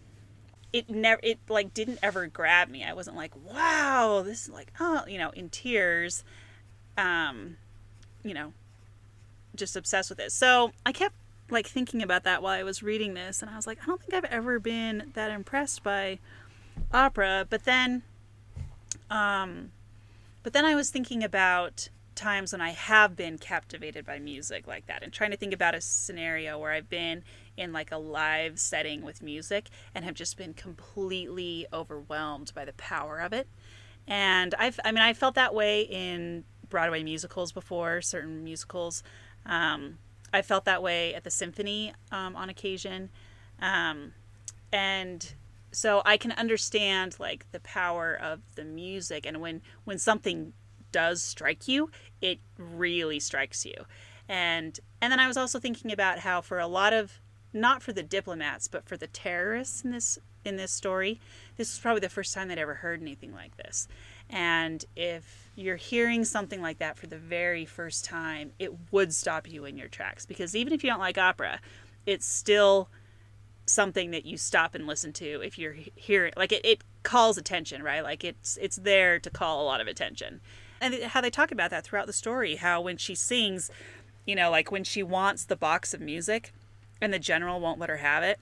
It 0.74 0.90
never 0.90 1.20
it 1.24 1.38
like 1.48 1.76
didn't 1.76 2.00
ever 2.02 2.26
grab 2.26 2.70
me. 2.70 2.84
I 2.84 2.94
wasn't 2.94 3.16
like, 3.16 3.34
"Wow, 3.36 4.24
this 4.26 4.48
is 4.48 4.50
like, 4.50 4.74
oh, 4.80 5.04
you 5.08 5.18
know, 5.20 5.30
in 5.30 5.50
tears." 5.50 6.24
Um, 6.98 7.58
you 8.26 8.34
know, 8.34 8.52
just 9.56 9.78
obsessed 9.78 10.10
with 10.10 10.20
it. 10.20 10.32
So, 10.34 10.72
I 10.86 10.92
kept 10.92 11.16
like 11.50 11.68
thinking 11.68 12.02
about 12.02 12.24
that 12.24 12.42
while 12.42 12.60
I 12.60 12.64
was 12.64 12.82
reading 12.82 13.14
this, 13.14 13.42
and 13.42 13.50
I 13.50 13.56
was 13.56 13.68
like, 13.68 13.80
I 13.84 13.86
don't 13.86 14.02
think 14.02 14.14
I've 14.14 14.32
ever 14.32 14.60
been 14.60 15.12
that 15.14 15.32
impressed 15.32 15.84
by 15.84 16.20
opera. 16.92 17.46
But 17.50 17.64
then, 17.64 18.02
um, 19.10 19.72
but 20.44 20.54
then 20.54 20.66
I 20.66 20.76
was 20.76 20.90
thinking 20.90 21.24
about 21.24 21.90
times 22.16 22.54
when 22.54 22.62
I 22.62 22.70
have 22.70 23.16
been 23.16 23.38
captivated 23.38 24.06
by 24.06 24.20
music 24.20 24.68
like 24.68 24.88
that, 24.88 25.04
and 25.04 25.14
trying 25.14 25.32
to 25.32 25.38
think 25.38 25.54
about 25.54 25.76
a 25.76 25.82
scenario 25.82 26.58
where 26.58 26.72
I've 26.72 26.90
been 26.90 27.24
in 27.58 27.72
like 27.72 27.92
a 27.92 27.98
live 27.98 28.60
setting 28.60 29.04
with 29.04 29.22
music 29.22 29.70
and 29.94 30.04
have 30.04 30.16
just 30.16 30.38
been 30.38 30.54
completely 30.54 31.68
overwhelmed 31.72 32.52
by 32.56 32.66
the 32.66 32.74
power 32.74 33.20
of 33.20 33.34
it. 33.34 33.48
And 34.08 34.54
I've, 34.60 34.80
I 34.86 34.92
mean, 34.92 35.02
I 35.02 35.14
felt 35.14 35.36
that 35.36 35.54
way 35.54 35.82
in 35.82 36.44
Broadway 36.76 37.04
musicals 37.04 37.54
before, 37.54 38.02
certain 38.02 38.44
musicals. 38.44 39.02
Um, 39.46 39.98
I 40.34 40.42
felt 40.42 40.66
that 40.66 40.84
way 40.84 41.16
at 41.16 41.24
the 41.24 41.32
symphony 41.32 41.94
um, 42.12 42.36
on 42.36 42.50
occasion. 42.50 43.12
Um, 43.62 44.12
and 44.74 45.34
so 45.72 46.02
I 46.06 46.18
can 46.18 46.34
understand 46.34 47.16
like 47.18 47.50
the 47.54 47.62
power 47.62 48.14
of 48.14 48.42
the 48.56 48.66
music 48.66 49.26
and 49.26 49.40
when 49.40 49.62
when 49.86 49.98
something 49.98 50.52
does 50.92 51.24
strike 51.24 51.66
you, 51.66 51.92
it 52.20 52.40
really 52.58 53.22
strikes 53.22 53.66
you. 53.66 53.86
And 54.28 54.78
and 55.00 55.14
then 55.14 55.22
I 55.22 55.28
was 55.28 55.38
also 55.38 55.60
thinking 55.60 55.94
about 55.94 56.20
how 56.20 56.42
for 56.42 56.60
a 56.60 56.68
lot 56.68 56.92
of 56.92 57.22
not 57.54 57.82
for 57.82 57.94
the 57.94 58.04
diplomats, 58.04 58.68
but 58.68 58.86
for 58.86 58.98
the 58.98 59.08
terrorists 59.08 59.86
in 59.86 59.92
this 59.92 60.20
in 60.44 60.58
this 60.58 60.74
story, 60.74 61.22
this 61.56 61.72
was 61.72 61.80
probably 61.80 62.02
the 62.02 62.10
first 62.10 62.34
time 62.34 62.50
they'd 62.50 62.58
ever 62.58 62.74
heard 62.76 63.02
anything 63.02 63.34
like 63.34 63.56
this. 63.56 63.88
And 64.30 64.84
if 64.98 65.45
you're 65.56 65.78
hearing 65.78 66.26
something 66.26 66.62
like 66.62 66.80
that 66.80 66.98
for 66.98 67.08
the 67.08 67.18
very 67.18 67.66
first 67.66 68.04
time, 68.06 68.52
it 68.60 68.74
would 68.92 69.14
stop 69.14 69.50
you 69.50 69.66
in 69.66 69.78
your 69.78 69.88
tracks. 69.88 70.26
Because 70.26 70.56
even 70.56 70.74
if 70.74 70.84
you 70.84 70.90
don't 70.90 71.00
like 71.00 71.18
opera, 71.18 71.60
it's 72.06 72.26
still 72.26 72.90
something 73.66 74.12
that 74.12 74.26
you 74.26 74.38
stop 74.38 74.76
and 74.76 74.86
listen 74.86 75.12
to 75.12 75.42
if 75.42 75.58
you're 75.58 75.76
hearing 75.96 76.32
like 76.38 76.52
it, 76.52 76.64
it 76.64 76.84
calls 77.04 77.38
attention 77.38 77.82
right? 77.82 78.04
Like 78.04 78.24
it's 78.24 78.58
it's 78.62 78.76
there 78.76 79.18
to 79.20 79.30
call 79.30 79.64
a 79.64 79.66
lot 79.66 79.82
of 79.82 79.88
attention. 79.88 80.42
And 80.82 80.94
how 81.04 81.22
they 81.22 81.32
talk 81.32 81.52
about 81.52 81.72
that 81.72 81.84
throughout 81.84 82.06
the 82.06 82.14
story 82.14 82.58
how 82.58 82.82
when 82.82 82.98
she 82.98 83.16
sings 83.16 83.72
you 84.26 84.36
know 84.36 84.52
like 84.52 84.72
when 84.72 84.84
she 84.84 85.02
wants 85.02 85.46
the 85.46 85.56
box 85.56 85.94
of 85.94 86.02
music 86.02 86.54
and 87.02 87.14
the 87.14 87.18
general 87.18 87.60
won't 87.60 87.80
let 87.80 87.90
her 87.90 87.98
have 87.98 88.24
it 88.24 88.40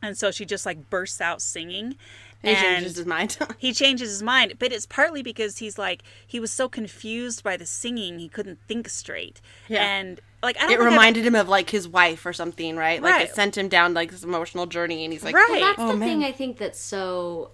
and 0.00 0.16
so 0.16 0.30
she 0.30 0.44
just 0.44 0.64
like 0.64 0.88
bursts 0.88 1.20
out 1.20 1.42
singing 1.42 1.96
He 2.42 2.54
changes 2.54 2.96
his 2.96 3.06
mind. 3.06 3.38
he 3.58 3.72
changes 3.72 4.08
his 4.10 4.22
mind 4.22 4.54
but 4.58 4.72
it's 4.72 4.86
partly 4.86 5.22
because 5.22 5.58
he's 5.58 5.78
like 5.78 6.02
he 6.26 6.38
was 6.38 6.50
so 6.52 6.68
confused 6.68 7.42
by 7.42 7.56
the 7.56 7.66
singing 7.66 8.18
he 8.18 8.28
couldn't 8.28 8.58
think 8.68 8.88
straight 8.88 9.40
Yeah. 9.68 9.82
and 9.84 10.20
like 10.42 10.56
i 10.56 10.60
don't 10.60 10.66
it 10.70 10.74
think 10.74 10.80
I've- 10.82 10.90
reminded 10.90 11.26
him 11.26 11.34
of 11.34 11.48
like 11.48 11.70
his 11.70 11.88
wife 11.88 12.24
or 12.26 12.32
something, 12.32 12.76
right? 12.76 13.02
right? 13.02 13.20
Like 13.20 13.28
it 13.30 13.34
sent 13.34 13.56
him 13.56 13.68
down 13.68 13.94
like 13.94 14.10
this 14.12 14.22
emotional 14.22 14.66
journey, 14.66 15.02
and 15.04 15.12
he's 15.12 15.24
like, 15.24 15.34
Right. 15.34 15.48
Well, 15.50 15.60
that's 15.60 15.78
Oh, 15.80 15.88
the 15.88 15.96
man. 15.96 16.08
thing 16.08 16.24
I 16.24 16.32
think 16.32 16.58
that's 16.58 16.78
so 16.78 17.50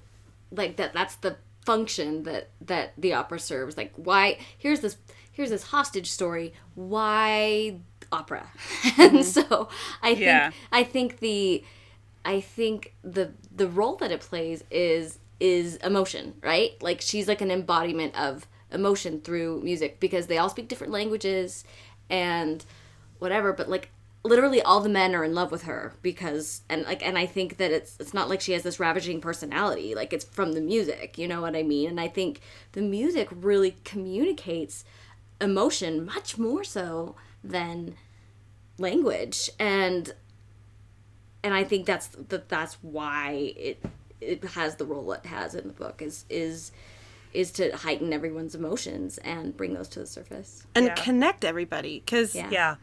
like 0.51 0.77
that 0.77 0.93
that's 0.93 1.15
the 1.17 1.37
function 1.65 2.25
that 2.25 2.51
that 2.61 2.93
the 2.99 3.15
opera 3.15 3.39
serves. 3.39 3.77
Like 3.77 3.93
why 3.97 4.39
here's 4.59 4.81
this 4.81 4.97
here's 5.31 5.49
this 5.51 5.63
hostage 5.63 6.11
story. 6.11 6.53
Why 6.75 7.77
opera? 8.11 8.49
and 8.99 9.13
mm-hmm. 9.19 9.23
so 9.23 9.69
I 10.03 10.09
think 10.15 10.21
Yeah. 10.27 10.51
I 10.71 10.85
think 10.85 11.21
the 11.21 11.65
I 12.25 12.41
think 12.41 12.95
the 13.03 13.33
the 13.55 13.69
role 13.69 13.97
that 13.97 14.13
it 14.13 14.21
plays 14.21 14.65
is 14.71 15.19
is 15.41 15.77
emotion, 15.77 16.35
right? 16.43 16.81
Like 16.81 17.01
she's 17.01 17.29
like 17.29 17.41
an 17.41 17.51
embodiment 17.51 18.19
of 18.19 18.47
emotion 18.71 19.21
through 19.21 19.61
music 19.63 20.01
because 20.01 20.27
they 20.27 20.39
all 20.39 20.49
speak 20.49 20.69
different 20.69 20.93
languages 20.93 21.65
and 22.09 22.65
whatever, 23.19 23.53
but 23.53 23.69
like 23.69 23.91
literally 24.25 24.63
all 24.63 24.81
the 24.81 24.89
men 24.89 25.15
are 25.15 25.25
in 25.25 25.35
love 25.35 25.51
with 25.51 25.63
her 25.63 25.95
because 26.01 26.63
and 26.69 26.85
like 26.85 27.05
and 27.05 27.19
I 27.19 27.27
think 27.27 27.57
that 27.57 27.73
it's 27.73 27.97
it's 27.99 28.15
not 28.15 28.29
like 28.29 28.41
she 28.41 28.53
has 28.53 28.63
this 28.63 28.79
ravaging 28.79 29.21
personality, 29.21 29.95
like 29.95 30.13
it's 30.13 30.25
from 30.25 30.53
the 30.53 30.61
music, 30.61 31.19
you 31.19 31.27
know 31.27 31.41
what 31.41 31.57
I 31.57 31.63
mean? 31.63 31.91
And 31.91 32.01
I 32.01 32.09
think 32.09 32.41
the 32.73 32.83
music 32.83 33.29
really 33.33 33.77
communicates 33.85 34.85
emotion 35.41 36.05
much 36.05 36.39
more 36.39 36.63
so 36.63 37.17
than 37.43 37.97
language 38.79 39.51
and 39.59 40.15
and 41.45 41.53
I 41.55 41.65
think 41.65 41.87
that's 41.87 42.09
that 42.09 42.49
that's 42.49 42.75
why 42.83 43.53
it 43.57 43.85
it 44.21 44.45
has 44.45 44.77
the 44.77 44.85
role 44.85 45.13
it 45.13 45.27
has 45.27 45.55
in 45.55 45.67
the 45.67 45.73
book 45.75 46.01
is 46.03 46.25
is 46.31 46.73
is 47.33 47.51
to 47.51 47.75
heighten 47.77 48.13
everyone's 48.13 48.55
emotions 48.55 49.17
and 49.19 49.57
bring 49.57 49.73
those 49.75 49.89
to 49.89 49.99
the 50.01 50.07
surface. 50.07 50.67
and 50.75 50.87
Yeah. 50.87 50.95
connect 50.95 51.45
everybody 51.45 52.01
because 52.05 52.35
Yeah. 52.35 52.51
yeah 52.51 52.75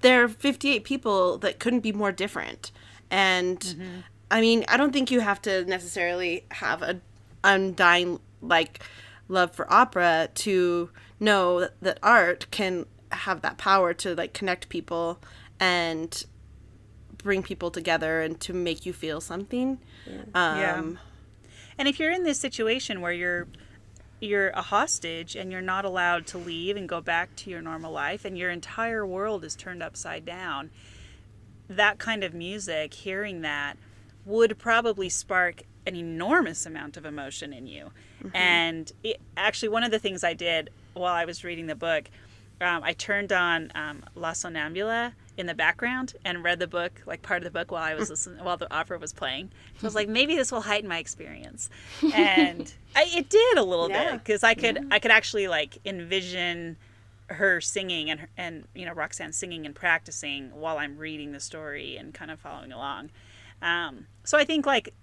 there 0.00 0.24
are 0.24 0.28
58 0.28 0.82
people 0.84 1.36
that 1.38 1.58
couldn't 1.58 1.80
be 1.80 1.92
more 1.92 2.10
different 2.10 2.72
and 3.10 3.58
Mm-hmm. 3.60 4.00
i 4.30 4.40
mean 4.40 4.64
i 4.68 4.76
don't 4.78 4.92
think 4.92 5.10
you 5.10 5.20
have 5.20 5.40
to 5.42 5.64
necessarily 5.66 6.44
have 6.52 6.82
a 6.82 7.00
undying 7.44 8.18
like 8.40 8.80
love 9.28 9.52
for 9.54 9.70
opera 9.72 10.28
to 10.34 10.88
know 11.20 11.60
that, 11.60 11.72
that 11.82 11.98
art 12.02 12.46
can 12.50 12.86
have 13.12 13.42
that 13.42 13.58
power 13.58 13.92
to 13.94 14.14
like 14.14 14.32
connect 14.32 14.68
people 14.70 15.18
and 15.60 16.24
bring 17.18 17.42
people 17.42 17.70
together 17.70 18.20
and 18.22 18.40
to 18.40 18.52
make 18.52 18.86
you 18.86 18.92
feel 18.92 19.20
something 19.20 19.78
um 20.34 20.58
Yeah. 20.58 20.82
And 21.78 21.86
if 21.86 22.00
you're 22.00 22.10
in 22.10 22.24
this 22.24 22.40
situation 22.40 23.00
where 23.00 23.12
you're 23.12 23.46
you're 24.20 24.48
a 24.50 24.62
hostage 24.62 25.36
and 25.36 25.52
you're 25.52 25.60
not 25.60 25.84
allowed 25.84 26.26
to 26.26 26.38
leave 26.38 26.76
and 26.76 26.88
go 26.88 27.00
back 27.00 27.36
to 27.36 27.50
your 27.50 27.62
normal 27.62 27.92
life 27.92 28.24
and 28.24 28.36
your 28.36 28.50
entire 28.50 29.06
world 29.06 29.44
is 29.44 29.54
turned 29.54 29.80
upside 29.80 30.24
down, 30.24 30.70
that 31.68 31.98
kind 31.98 32.24
of 32.24 32.34
music, 32.34 32.94
hearing 32.94 33.42
that 33.42 33.76
would 34.24 34.58
probably 34.58 35.08
spark 35.08 35.62
an 35.86 35.94
enormous 35.94 36.66
amount 36.66 36.96
of 36.96 37.06
emotion 37.06 37.52
in 37.52 37.68
you. 37.68 37.92
And 38.34 38.90
it, 39.04 39.20
actually 39.36 39.68
one 39.68 39.84
of 39.84 39.92
the 39.92 40.00
things 40.00 40.24
I 40.24 40.34
did 40.34 40.70
while 40.94 41.14
I 41.14 41.24
was 41.24 41.44
reading 41.44 41.66
the 41.66 41.76
book, 41.76 42.10
um, 42.60 42.82
I 42.82 42.94
turned 42.94 43.32
on 43.32 43.70
um, 43.76 44.02
La 44.16 44.32
Sonnambula 44.32 45.12
in 45.38 45.46
the 45.46 45.54
background 45.54 46.14
and 46.24 46.44
read 46.44 46.58
the 46.58 46.66
book, 46.66 47.00
like 47.06 47.22
part 47.22 47.38
of 47.38 47.44
the 47.44 47.50
book, 47.50 47.70
while 47.70 47.82
I 47.82 47.94
was 47.94 48.10
listening, 48.10 48.44
while 48.44 48.56
the 48.58 48.72
opera 48.74 48.98
was 48.98 49.12
playing. 49.14 49.50
I 49.80 49.86
was 49.86 49.94
like, 49.94 50.08
maybe 50.08 50.36
this 50.36 50.52
will 50.52 50.62
heighten 50.62 50.88
my 50.88 50.98
experience, 50.98 51.70
and 52.12 52.72
I, 52.94 53.06
it 53.16 53.30
did 53.30 53.56
a 53.56 53.62
little 53.62 53.88
Yeah. 53.88 54.12
bit 54.12 54.24
because 54.24 54.42
I 54.42 54.54
could, 54.54 54.78
I 54.90 54.98
could 54.98 55.10
actually 55.12 55.48
like 55.48 55.78
envision 55.86 56.76
her 57.30 57.60
singing 57.60 58.10
and 58.10 58.26
and 58.38 58.66
you 58.74 58.86
know 58.86 58.92
Roxanne 58.92 59.32
singing 59.32 59.66
and 59.66 59.74
practicing 59.74 60.50
while 60.50 60.78
I'm 60.78 60.96
reading 60.98 61.32
the 61.32 61.40
story 61.40 61.96
and 61.96 62.12
kind 62.14 62.30
of 62.30 62.40
following 62.40 62.72
along. 62.72 63.10
Um, 63.62 64.06
so 64.24 64.38
I 64.38 64.44
think 64.44 64.66
like 64.66 64.94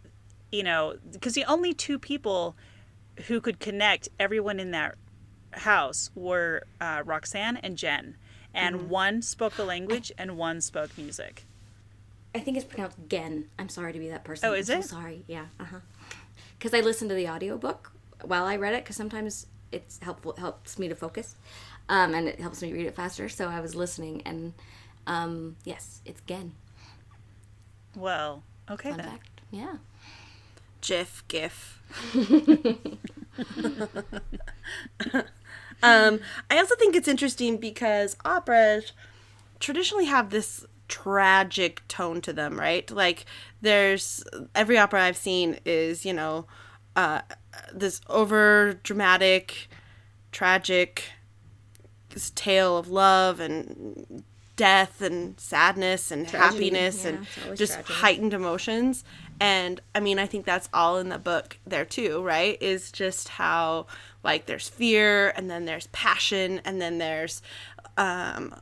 you 0.51 0.63
know 0.63 0.95
because 1.11 1.33
the 1.33 1.45
only 1.45 1.73
two 1.73 1.97
people 1.99 2.55
who 3.27 3.39
could 3.39 3.59
connect 3.59 4.09
everyone 4.19 4.59
in 4.59 4.71
that 4.71 4.95
house 5.51 6.09
were 6.15 6.63
uh, 6.81 7.03
Roxanne 7.05 7.57
and 7.57 7.77
Jen, 7.77 8.17
and 8.55 8.75
Mm-hmm. 8.77 8.89
one 8.89 9.21
spoke 9.21 9.53
the 9.55 9.65
language 9.65 10.11
and 10.17 10.37
one 10.37 10.61
spoke 10.61 10.97
music. 10.97 11.43
I 12.33 12.39
think 12.39 12.57
it's 12.57 12.65
pronounced 12.65 12.97
Gen. 13.09 13.49
I'm 13.59 13.69
sorry 13.69 13.93
to 13.93 13.99
be 13.99 14.09
that 14.09 14.23
person. 14.23 14.49
Oh, 14.49 14.53
is 14.53 14.69
I'm 14.69 14.79
it? 14.79 14.83
So 14.83 14.95
sorry. 14.97 15.23
Yeah. 15.27 15.45
Uh 15.59 15.65
huh. 15.65 15.79
Because 16.57 16.73
I 16.73 16.81
listened 16.81 17.09
to 17.09 17.15
the 17.15 17.27
audiobook 17.29 17.91
while 18.23 18.45
I 18.45 18.55
read 18.55 18.73
it 18.73 18.83
because 18.83 18.95
sometimes 18.95 19.45
it's 19.71 19.99
helpful 20.01 20.31
it 20.33 20.39
helps 20.39 20.79
me 20.79 20.87
to 20.87 20.95
focus, 20.95 21.35
um, 21.89 22.13
and 22.13 22.27
it 22.27 22.39
helps 22.39 22.61
me 22.61 22.71
read 22.73 22.85
it 22.87 22.95
faster. 22.95 23.29
So 23.29 23.47
I 23.49 23.59
was 23.59 23.75
listening, 23.75 24.21
and 24.25 24.53
um, 25.07 25.55
yes, 25.65 26.01
it's 26.05 26.21
Gen. 26.21 26.53
Well, 27.95 28.43
okay 28.69 28.89
Fun 28.89 28.97
then. 28.97 29.07
fact. 29.09 29.41
Yeah. 29.51 29.75
GIF, 30.81 31.23
GIF. 31.27 31.81
um, 35.85 36.19
I 36.49 36.57
also 36.57 36.75
think 36.75 36.95
it's 36.95 37.07
interesting 37.07 37.57
because 37.57 38.15
operas 38.25 38.93
traditionally 39.59 40.05
have 40.05 40.29
this 40.29 40.65
tragic 40.87 41.87
tone 41.87 42.21
to 42.21 42.33
them, 42.33 42.59
right? 42.59 42.89
Like, 42.91 43.25
there's 43.61 44.23
every 44.53 44.77
opera 44.77 45.03
I've 45.03 45.17
seen 45.17 45.59
is, 45.65 46.05
you 46.05 46.13
know, 46.13 46.45
uh, 46.95 47.21
this 47.73 48.01
over 48.09 48.79
dramatic, 48.83 49.67
tragic 50.31 51.03
this 52.15 52.31
tale 52.31 52.77
of 52.77 52.87
love 52.87 53.39
and 53.39 54.23
death 54.55 55.01
and 55.01 55.37
sadness 55.39 56.11
and 56.11 56.27
Tragedy, 56.27 56.69
happiness 56.69 57.03
yeah, 57.03 57.09
and 57.09 57.57
just 57.57 57.73
tragedy. 57.73 57.93
heightened 57.93 58.33
emotions 58.33 59.03
and 59.41 59.81
i 59.93 59.99
mean 59.99 60.17
i 60.17 60.25
think 60.25 60.45
that's 60.45 60.69
all 60.73 60.97
in 60.97 61.09
the 61.09 61.19
book 61.19 61.57
there 61.67 61.83
too 61.83 62.23
right 62.23 62.57
is 62.61 62.89
just 62.89 63.27
how 63.27 63.85
like 64.25 64.47
there's 64.47 64.67
fear 64.67 65.29
and 65.37 65.49
then 65.49 65.63
there's 65.63 65.87
passion 65.87 66.59
and 66.65 66.81
then 66.81 66.97
there's 66.97 67.41
um 67.97 68.53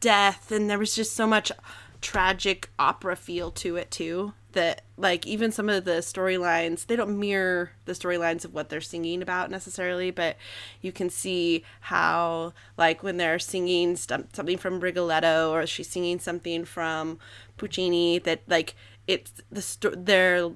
death 0.00 0.50
and 0.50 0.68
there 0.68 0.78
was 0.78 0.94
just 0.94 1.14
so 1.14 1.26
much 1.26 1.52
tragic 2.00 2.70
opera 2.78 3.14
feel 3.14 3.50
to 3.50 3.76
it 3.76 3.90
too 3.90 4.32
that 4.52 4.82
like 4.96 5.26
even 5.26 5.52
some 5.52 5.68
of 5.68 5.84
the 5.84 5.98
storylines 5.98 6.86
they 6.86 6.96
don't 6.96 7.18
mirror 7.18 7.70
the 7.84 7.92
storylines 7.92 8.44
of 8.44 8.54
what 8.54 8.68
they're 8.68 8.80
singing 8.80 9.22
about 9.22 9.50
necessarily 9.50 10.10
but 10.10 10.36
you 10.80 10.90
can 10.90 11.08
see 11.08 11.62
how 11.80 12.52
like 12.76 13.02
when 13.02 13.16
they're 13.16 13.38
singing 13.38 13.94
st- 13.94 14.34
something 14.34 14.58
from 14.58 14.80
rigoletto 14.80 15.52
or 15.52 15.66
she's 15.66 15.88
singing 15.88 16.18
something 16.18 16.64
from 16.64 17.18
puccini 17.58 18.18
that 18.18 18.40
like 18.48 18.74
it's 19.06 19.32
the 19.52 19.62
sto- 19.62 19.94
they're 19.96 20.46
it 20.46 20.54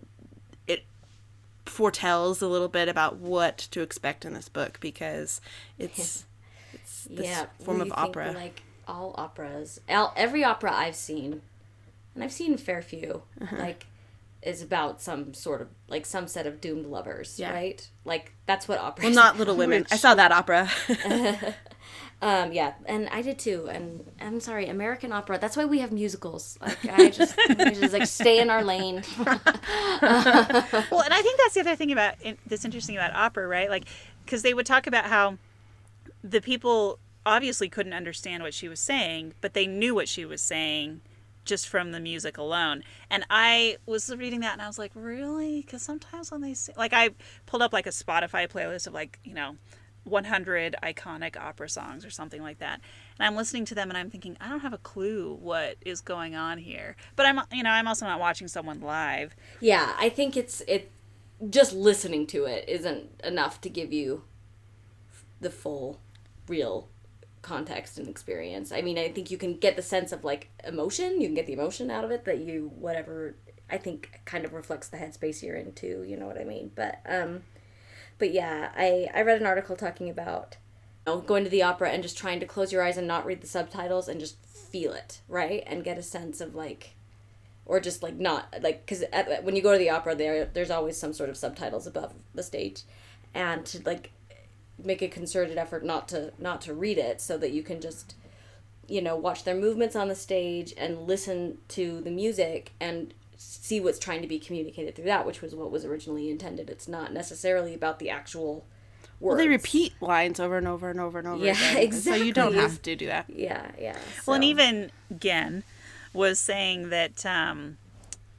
foretells 1.66 2.42
a 2.42 2.46
little 2.48 2.68
bit 2.68 2.88
about 2.88 3.16
what 3.16 3.56
to 3.58 3.80
expect 3.80 4.24
in 4.24 4.34
this 4.34 4.48
book 4.48 4.78
because 4.80 5.40
it's 5.78 6.24
it's 6.72 7.04
this 7.04 7.26
yeah, 7.26 7.46
form 7.62 7.80
of 7.80 7.92
opera 7.92 8.32
like 8.32 8.62
all 8.86 9.14
operas, 9.16 9.80
all, 9.88 10.12
every 10.16 10.44
opera 10.44 10.70
I've 10.72 10.94
seen, 10.96 11.40
and 12.14 12.22
I've 12.22 12.32
seen 12.32 12.52
a 12.54 12.58
fair 12.58 12.82
few, 12.82 13.22
Uh-huh. 13.40 13.56
like 13.56 13.86
is 14.42 14.60
about 14.60 15.00
some 15.00 15.32
sort 15.32 15.62
of 15.62 15.68
like 15.88 16.04
some 16.04 16.28
set 16.28 16.46
of 16.46 16.60
doomed 16.60 16.84
lovers, 16.86 17.38
Yeah. 17.40 17.50
right? 17.54 17.88
Like 18.04 18.32
that's 18.44 18.68
what 18.68 18.78
opera. 18.78 19.06
well 19.06 19.14
not 19.14 19.38
little 19.38 19.56
women 19.56 19.86
i 19.90 19.96
saw 19.96 20.14
that 20.14 20.32
opera 20.32 20.68
Um, 22.24 22.54
yeah, 22.54 22.72
and 22.86 23.06
I 23.10 23.20
did 23.20 23.38
too. 23.38 23.68
And 23.70 24.02
I'm 24.18 24.40
sorry, 24.40 24.66
American 24.66 25.12
opera. 25.12 25.38
That's 25.38 25.58
why 25.58 25.66
we 25.66 25.80
have 25.80 25.92
musicals. 25.92 26.56
Like 26.58 26.78
I 26.88 27.10
just, 27.10 27.38
just 27.58 27.92
like 27.92 28.06
stay 28.06 28.40
in 28.40 28.48
our 28.48 28.64
lane. 28.64 29.02
Well, 30.00 31.02
and 31.02 31.14
I 31.14 31.22
think 31.22 31.38
that's 31.38 31.54
the 31.54 31.60
other 31.60 31.76
thing 31.76 31.92
about 31.92 32.14
that's 32.46 32.64
interesting 32.64 32.96
about 32.96 33.14
opera, 33.14 33.46
right? 33.46 33.68
Like, 33.68 33.84
because 34.24 34.42
they 34.42 34.54
would 34.54 34.66
talk 34.66 34.86
about 34.86 35.04
how 35.04 35.36
the 36.22 36.40
people 36.40 36.98
obviously 37.26 37.68
couldn't 37.68 37.92
understand 37.92 38.42
what 38.42 38.54
she 38.54 38.68
was 38.68 38.80
saying, 38.80 39.34
but 39.40 39.54
they 39.54 39.66
knew 39.66 39.94
what 39.94 40.08
she 40.08 40.24
was 40.24 40.40
saying 40.40 41.02
just 41.44 41.68
from 41.68 41.92
the 41.92 42.00
music 42.00 42.38
alone. 42.38 42.82
And 43.10 43.24
I 43.28 43.76
was 43.86 44.14
reading 44.14 44.40
that 44.40 44.54
and 44.54 44.62
I 44.62 44.66
was 44.66 44.78
like, 44.78 44.92
really? 44.94 45.60
Because 45.60 45.82
sometimes 45.82 46.30
when 46.32 46.40
they 46.40 46.54
sing, 46.54 46.74
like, 46.78 46.92
I 46.92 47.10
pulled 47.46 47.62
up 47.62 47.72
like 47.72 47.86
a 47.86 47.90
Spotify 47.90 48.48
playlist 48.48 48.86
of 48.86 48.94
like, 48.94 49.18
you 49.24 49.34
know, 49.34 49.56
100 50.04 50.76
iconic 50.82 51.36
opera 51.36 51.68
songs 51.68 52.04
or 52.04 52.10
something 52.10 52.42
like 52.42 52.58
that. 52.58 52.80
And 53.18 53.26
I'm 53.26 53.36
listening 53.36 53.64
to 53.66 53.74
them 53.74 53.88
and 53.90 53.98
I'm 53.98 54.10
thinking, 54.10 54.36
I 54.40 54.48
don't 54.48 54.60
have 54.60 54.72
a 54.72 54.78
clue 54.78 55.36
what 55.40 55.76
is 55.84 56.00
going 56.00 56.34
on 56.34 56.58
here. 56.58 56.96
But 57.16 57.26
I'm, 57.26 57.40
you 57.52 57.62
know, 57.62 57.70
I'm 57.70 57.88
also 57.88 58.06
not 58.06 58.20
watching 58.20 58.48
someone 58.48 58.80
live. 58.80 59.34
yeah, 59.60 59.94
I 59.98 60.08
think 60.08 60.36
it's 60.36 60.62
it. 60.68 60.90
Just 61.50 61.72
listening 61.72 62.26
to 62.28 62.44
it 62.44 62.64
isn't 62.68 63.20
enough 63.22 63.60
to 63.62 63.68
give 63.68 63.92
you 63.92 64.22
the 65.40 65.50
full, 65.50 66.00
real 66.48 66.88
context 67.42 67.98
and 67.98 68.08
experience. 68.08 68.72
I 68.72 68.80
mean, 68.80 68.98
I 68.98 69.10
think 69.10 69.30
you 69.30 69.36
can 69.36 69.56
get 69.56 69.76
the 69.76 69.82
sense 69.82 70.12
of 70.12 70.24
like 70.24 70.50
emotion. 70.66 71.20
You 71.20 71.28
can 71.28 71.34
get 71.34 71.46
the 71.46 71.52
emotion 71.52 71.90
out 71.90 72.04
of 72.04 72.10
it 72.10 72.24
that 72.24 72.38
you 72.38 72.72
whatever. 72.78 73.36
I 73.70 73.78
think 73.78 74.20
kind 74.24 74.44
of 74.44 74.52
reflects 74.52 74.88
the 74.88 74.96
headspace 74.96 75.42
you're 75.42 75.56
into. 75.56 76.02
You 76.02 76.16
know 76.16 76.26
what 76.26 76.40
I 76.40 76.44
mean? 76.44 76.70
But 76.74 77.00
um, 77.06 77.42
but 78.18 78.32
yeah, 78.32 78.70
I 78.76 79.08
I 79.14 79.22
read 79.22 79.40
an 79.40 79.46
article 79.46 79.76
talking 79.76 80.08
about 80.08 80.56
you 81.06 81.14
know, 81.14 81.20
going 81.20 81.44
to 81.44 81.50
the 81.50 81.62
opera 81.62 81.90
and 81.90 82.02
just 82.02 82.18
trying 82.18 82.40
to 82.40 82.46
close 82.46 82.72
your 82.72 82.82
eyes 82.82 82.96
and 82.96 83.06
not 83.06 83.26
read 83.26 83.40
the 83.40 83.46
subtitles 83.46 84.08
and 84.08 84.20
just 84.20 84.44
feel 84.44 84.92
it 84.92 85.20
right? 85.28 85.62
And 85.66 85.84
get 85.84 85.98
a 85.98 86.02
sense 86.02 86.40
of 86.40 86.54
like 86.54 86.94
or 87.66 87.80
just 87.80 88.02
like 88.02 88.16
not 88.16 88.54
like 88.62 88.84
because 88.84 89.04
when 89.42 89.56
you 89.56 89.62
go 89.62 89.72
to 89.72 89.78
the 89.78 89.90
opera 89.90 90.14
there 90.14 90.44
there's 90.46 90.70
always 90.70 90.96
some 90.96 91.12
sort 91.12 91.30
of 91.30 91.36
subtitles 91.36 91.86
above 91.86 92.14
the 92.34 92.42
stage. 92.42 92.82
And 93.34 93.64
to 93.66 93.82
like 93.84 94.12
make 94.82 95.02
a 95.02 95.08
concerted 95.08 95.56
effort 95.56 95.84
not 95.84 96.08
to 96.08 96.32
not 96.38 96.60
to 96.62 96.74
read 96.74 96.98
it 96.98 97.20
so 97.20 97.38
that 97.38 97.52
you 97.52 97.62
can 97.62 97.80
just 97.80 98.14
you 98.88 99.00
know 99.00 99.16
watch 99.16 99.44
their 99.44 99.54
movements 99.54 99.96
on 99.96 100.08
the 100.08 100.14
stage 100.14 100.74
and 100.76 101.06
listen 101.06 101.58
to 101.68 102.00
the 102.00 102.10
music 102.10 102.72
and 102.80 103.14
see 103.36 103.80
what's 103.80 103.98
trying 103.98 104.22
to 104.22 104.28
be 104.28 104.38
communicated 104.38 104.94
through 104.94 105.04
that 105.04 105.26
which 105.26 105.40
was 105.42 105.54
what 105.54 105.70
was 105.70 105.84
originally 105.84 106.30
intended 106.30 106.70
it's 106.70 106.88
not 106.88 107.12
necessarily 107.12 107.74
about 107.74 107.98
the 107.98 108.08
actual 108.10 108.64
words 109.20 109.36
well 109.36 109.36
they 109.36 109.48
repeat 109.48 109.92
lines 110.00 110.38
over 110.40 110.56
and 110.58 110.68
over 110.68 110.90
and 110.90 111.00
over 111.00 111.18
and 111.18 111.28
over 111.28 111.44
Yeah, 111.44 111.52
again 111.76 111.92
so 111.92 112.14
you 112.14 112.32
don't 112.32 112.54
have 112.54 112.80
to 112.82 112.96
do 112.96 113.06
that 113.06 113.26
yeah 113.28 113.70
yeah 113.78 113.98
Well, 114.26 114.34
and 114.36 114.44
even 114.44 114.90
Gen 115.18 115.64
was 116.12 116.38
saying 116.38 116.90
that, 116.90 117.26
um, 117.26 117.76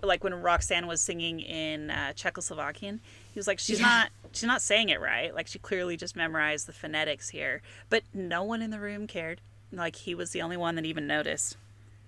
like 0.01 0.23
when 0.23 0.33
Roxanne 0.33 0.87
was 0.87 1.01
singing 1.01 1.39
in 1.41 1.89
uh, 1.91 2.13
Czechoslovakian, 2.15 2.99
he 3.33 3.37
was 3.39 3.47
like, 3.47 3.59
she's 3.59 3.79
Yeah. 3.79 3.87
not, 3.87 4.09
she's 4.31 4.47
not 4.47 4.61
saying 4.61 4.89
it 4.89 5.01
right. 5.01 5.33
Like 5.35 5.47
she 5.47 5.59
clearly 5.59 5.97
just 5.97 6.15
memorized 6.15 6.67
the 6.67 6.73
phonetics 6.73 7.29
here, 7.29 7.61
but 7.89 8.03
no 8.13 8.43
one 8.43 8.61
in 8.61 8.69
the 8.71 8.79
room 8.79 9.07
cared. 9.07 9.41
Like 9.73 9.95
he 9.97 10.15
was 10.15 10.31
the 10.31 10.41
only 10.41 10.55
one 10.57 10.75
that 10.75 10.85
even 10.85 11.05
noticed. 11.07 11.57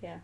yeah 0.00 0.18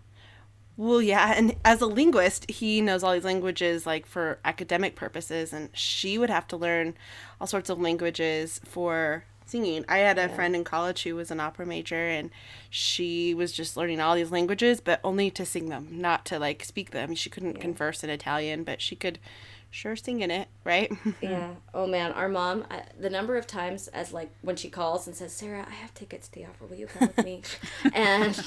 Well, 0.77 1.01
yeah, 1.01 1.35
and 1.37 1.55
as 1.65 1.81
a 1.81 1.87
linguist, 1.87 2.51
he 2.51 2.81
knows 2.81 3.05
all 3.05 3.13
these 3.13 3.25
languages 3.25 3.87
like 3.87 4.07
for 4.07 4.41
academic 4.45 4.97
purposes, 4.97 5.53
and 5.53 5.71
she 5.73 6.19
would 6.19 6.31
have 6.31 6.49
to 6.49 6.57
learn 6.57 6.95
all 7.41 7.47
sorts 7.47 7.71
of 7.71 7.81
languages 7.81 8.61
for 8.65 9.25
singing. 9.47 9.85
I 9.89 9.99
had 9.99 10.19
a 10.19 10.29
friend 10.29 10.57
in 10.57 10.65
college 10.65 11.05
who 11.05 11.15
was 11.15 11.31
an 11.31 11.39
opera 11.39 11.65
major, 11.65 12.09
and 12.09 12.31
she 12.71 13.35
was 13.35 13.53
just 13.53 13.77
learning 13.77 14.01
all 14.01 14.17
these 14.17 14.33
languages, 14.33 14.81
but 14.81 14.99
only 15.05 15.31
to 15.31 15.47
sing 15.47 15.69
them, 15.69 15.89
not 15.93 16.25
to 16.27 16.41
like 16.41 16.65
speak 16.65 16.91
them. 16.91 17.15
She 17.15 17.31
couldn't 17.31 17.61
converse 17.61 18.03
in 18.03 18.11
Italian, 18.11 18.65
but 18.65 18.81
she 18.81 18.97
could 18.97 19.21
sure 19.75 19.97
singing 19.97 20.31
it, 20.31 20.49
right? 20.65 20.91
Yeah. 21.21 21.55
Oh 21.73 21.87
man, 21.87 22.13
our 22.13 22.29
mom. 22.29 22.65
I, 22.71 22.83
the 22.99 23.09
number 23.11 23.37
of 23.37 23.47
times 23.47 23.89
as 23.89 24.13
like 24.13 24.31
when 24.43 24.57
she 24.57 24.69
calls 24.69 25.07
and 25.07 25.17
says, 25.17 25.33
"Sarah, 25.33 25.65
I 25.69 25.73
have 25.75 25.93
tickets 25.95 26.29
to 26.29 26.35
the 26.35 26.45
opera. 26.47 26.67
Will 26.67 26.77
you 26.77 26.87
come 26.87 27.09
with 27.09 27.25
me?" 27.25 27.43
and 27.95 28.39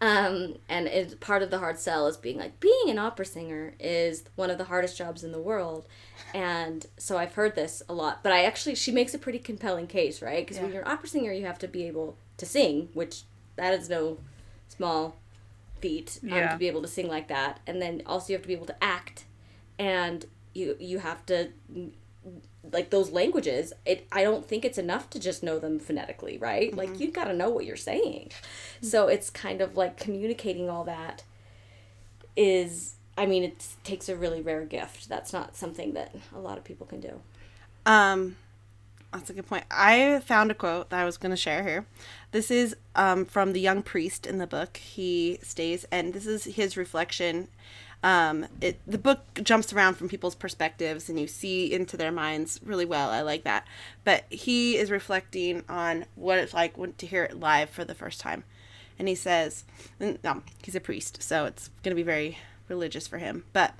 um, 0.00 0.56
and 0.68 0.86
it's 0.88 1.14
part 1.16 1.42
of 1.42 1.50
the 1.50 1.58
hard 1.58 1.78
sell 1.78 2.06
is 2.06 2.16
being 2.16 2.38
like 2.38 2.58
being 2.58 2.88
an 2.88 2.98
opera 2.98 3.26
singer 3.26 3.74
is 3.78 4.24
one 4.34 4.50
of 4.50 4.58
the 4.58 4.64
hardest 4.64 4.96
jobs 4.96 5.22
in 5.22 5.32
the 5.32 5.40
world. 5.40 5.86
And 6.34 6.86
so 6.96 7.18
I've 7.18 7.34
heard 7.34 7.54
this 7.54 7.82
a 7.88 7.92
lot, 7.92 8.22
but 8.22 8.32
I 8.32 8.44
actually 8.44 8.74
she 8.74 8.90
makes 8.92 9.12
a 9.14 9.18
pretty 9.18 9.38
compelling 9.38 9.86
case, 9.86 10.22
right? 10.22 10.44
Because 10.46 10.60
when 10.62 10.72
you're 10.72 10.82
an 10.82 10.88
opera 10.90 11.08
singer, 11.08 11.32
you 11.32 11.44
have 11.46 11.58
to 11.60 11.68
be 11.68 11.84
able 11.84 12.16
to 12.38 12.46
sing, 12.46 12.88
which 12.94 13.22
that 13.56 13.74
is 13.74 13.90
no 13.90 14.16
small 14.68 15.16
feat 15.80 16.18
um, 16.22 16.28
Yeah. 16.30 16.52
to 16.52 16.58
be 16.58 16.66
able 16.68 16.80
to 16.82 16.88
sing 16.88 17.08
like 17.08 17.28
that, 17.28 17.60
and 17.66 17.82
then 17.82 18.02
also 18.06 18.28
you 18.32 18.36
have 18.36 18.42
to 18.42 18.48
be 18.48 18.54
able 18.54 18.66
to 18.66 18.82
act, 18.82 19.24
and 19.78 20.24
you 20.54 20.76
you 20.80 20.98
have 20.98 21.24
to 21.26 21.48
like 22.72 22.90
those 22.90 23.10
languages 23.10 23.72
it 23.84 24.06
i 24.12 24.22
don't 24.22 24.46
think 24.46 24.64
it's 24.64 24.78
enough 24.78 25.10
to 25.10 25.18
just 25.18 25.42
know 25.42 25.58
them 25.58 25.78
phonetically 25.78 26.38
right 26.38 26.76
like 26.76 27.00
you 27.00 27.10
got 27.10 27.24
to 27.24 27.34
know 27.34 27.50
what 27.50 27.64
you're 27.64 27.76
saying 27.76 28.30
so 28.80 29.08
it's 29.08 29.28
kind 29.30 29.60
of 29.60 29.76
like 29.76 29.96
communicating 29.96 30.70
all 30.70 30.84
that 30.84 31.24
is 32.36 32.94
i 33.18 33.26
mean 33.26 33.42
it 33.42 33.66
takes 33.82 34.08
a 34.08 34.16
really 34.16 34.40
rare 34.40 34.64
gift 34.64 35.08
that's 35.08 35.32
not 35.32 35.56
something 35.56 35.92
that 35.94 36.14
a 36.34 36.38
lot 36.38 36.56
of 36.56 36.64
people 36.64 36.86
can 36.86 37.00
do 37.00 37.20
Um, 37.84 38.36
that's 39.12 39.28
a 39.28 39.34
good 39.34 39.46
point. 39.46 39.64
I 39.70 40.20
found 40.24 40.50
a 40.50 40.54
quote 40.54 40.88
that 40.90 41.00
I 41.00 41.04
was 41.04 41.18
going 41.18 41.30
to 41.30 41.36
share 41.36 41.62
here. 41.64 41.84
This 42.30 42.50
is 42.50 42.74
um, 42.94 43.24
from 43.26 43.52
the 43.52 43.60
young 43.60 43.82
priest 43.82 44.24
in 44.26 44.38
the 44.38 44.46
book. 44.46 44.78
He 44.78 45.38
stays, 45.42 45.84
and 45.90 46.14
this 46.14 46.26
is 46.26 46.44
his 46.44 46.76
reflection. 46.76 47.48
Um, 48.02 48.46
it 48.60 48.80
the 48.86 48.98
book 48.98 49.20
jumps 49.42 49.72
around 49.72 49.94
from 49.94 50.08
people's 50.08 50.34
perspectives, 50.34 51.08
and 51.08 51.18
you 51.20 51.26
see 51.26 51.72
into 51.72 51.96
their 51.96 52.12
minds 52.12 52.60
really 52.64 52.84
well. 52.84 53.10
I 53.10 53.22
like 53.22 53.44
that. 53.44 53.66
But 54.04 54.24
he 54.30 54.76
is 54.76 54.90
reflecting 54.90 55.62
on 55.68 56.06
what 56.14 56.38
it's 56.38 56.52
like 56.54 56.76
when, 56.76 56.94
to 56.94 57.06
hear 57.06 57.24
it 57.24 57.38
live 57.38 57.70
for 57.70 57.84
the 57.84 57.94
first 57.94 58.20
time, 58.20 58.44
and 58.98 59.06
he 59.08 59.14
says, 59.14 59.64
no, 60.00 60.42
he's 60.64 60.74
a 60.74 60.80
priest, 60.80 61.22
so 61.22 61.44
it's 61.44 61.68
going 61.82 61.94
to 61.94 62.00
be 62.00 62.02
very 62.02 62.38
religious 62.68 63.06
for 63.06 63.18
him, 63.18 63.44
but. 63.52 63.74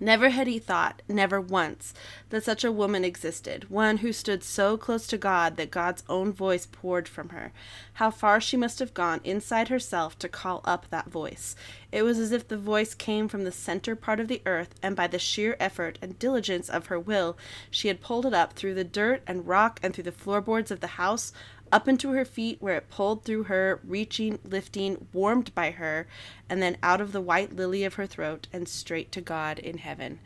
Never 0.00 0.30
had 0.30 0.46
he 0.46 0.58
thought, 0.58 1.02
never 1.08 1.40
once, 1.40 1.92
that 2.30 2.44
such 2.44 2.62
a 2.62 2.70
woman 2.70 3.04
existed, 3.04 3.68
one 3.68 3.98
who 3.98 4.12
stood 4.12 4.44
so 4.44 4.76
close 4.76 5.06
to 5.08 5.18
God 5.18 5.56
that 5.56 5.70
God's 5.70 6.04
own 6.08 6.32
voice 6.32 6.66
poured 6.70 7.08
from 7.08 7.30
her. 7.30 7.52
How 7.94 8.10
far 8.10 8.40
she 8.40 8.56
must 8.56 8.78
have 8.78 8.94
gone 8.94 9.20
inside 9.24 9.68
herself 9.68 10.18
to 10.20 10.28
call 10.28 10.60
up 10.64 10.86
that 10.90 11.10
voice. 11.10 11.56
It 11.90 12.02
was 12.02 12.18
as 12.18 12.32
if 12.32 12.46
the 12.46 12.58
voice 12.58 12.94
came 12.94 13.28
from 13.28 13.44
the 13.44 13.52
center 13.52 13.96
part 13.96 14.20
of 14.20 14.28
the 14.28 14.42
earth, 14.46 14.74
and 14.82 14.94
by 14.94 15.06
the 15.08 15.18
sheer 15.18 15.56
effort 15.58 15.98
and 16.00 16.18
diligence 16.18 16.68
of 16.68 16.86
her 16.86 17.00
will, 17.00 17.36
she 17.70 17.88
had 17.88 18.00
pulled 18.00 18.26
it 18.26 18.34
up 18.34 18.52
through 18.52 18.74
the 18.74 18.84
dirt 18.84 19.22
and 19.26 19.48
rock 19.48 19.80
and 19.82 19.94
through 19.94 20.04
the 20.04 20.12
floorboards 20.12 20.70
of 20.70 20.80
the 20.80 20.86
house, 20.86 21.32
up 21.72 21.88
into 21.88 22.10
her 22.12 22.24
feet 22.24 22.58
where 22.60 22.76
it 22.76 22.90
pulled 22.90 23.24
through 23.24 23.44
her, 23.44 23.80
reaching, 23.84 24.38
lifting, 24.44 25.06
warmed 25.12 25.54
by 25.54 25.70
her, 25.72 26.06
and 26.48 26.62
then 26.62 26.76
out 26.82 27.00
of 27.00 27.12
the 27.12 27.20
white 27.20 27.54
lily 27.54 27.84
of 27.84 27.94
her 27.94 28.06
throat 28.06 28.48
and 28.52 28.68
straight 28.68 29.12
to 29.12 29.20
God 29.20 29.58
in 29.58 29.78
heaven. 29.78 30.20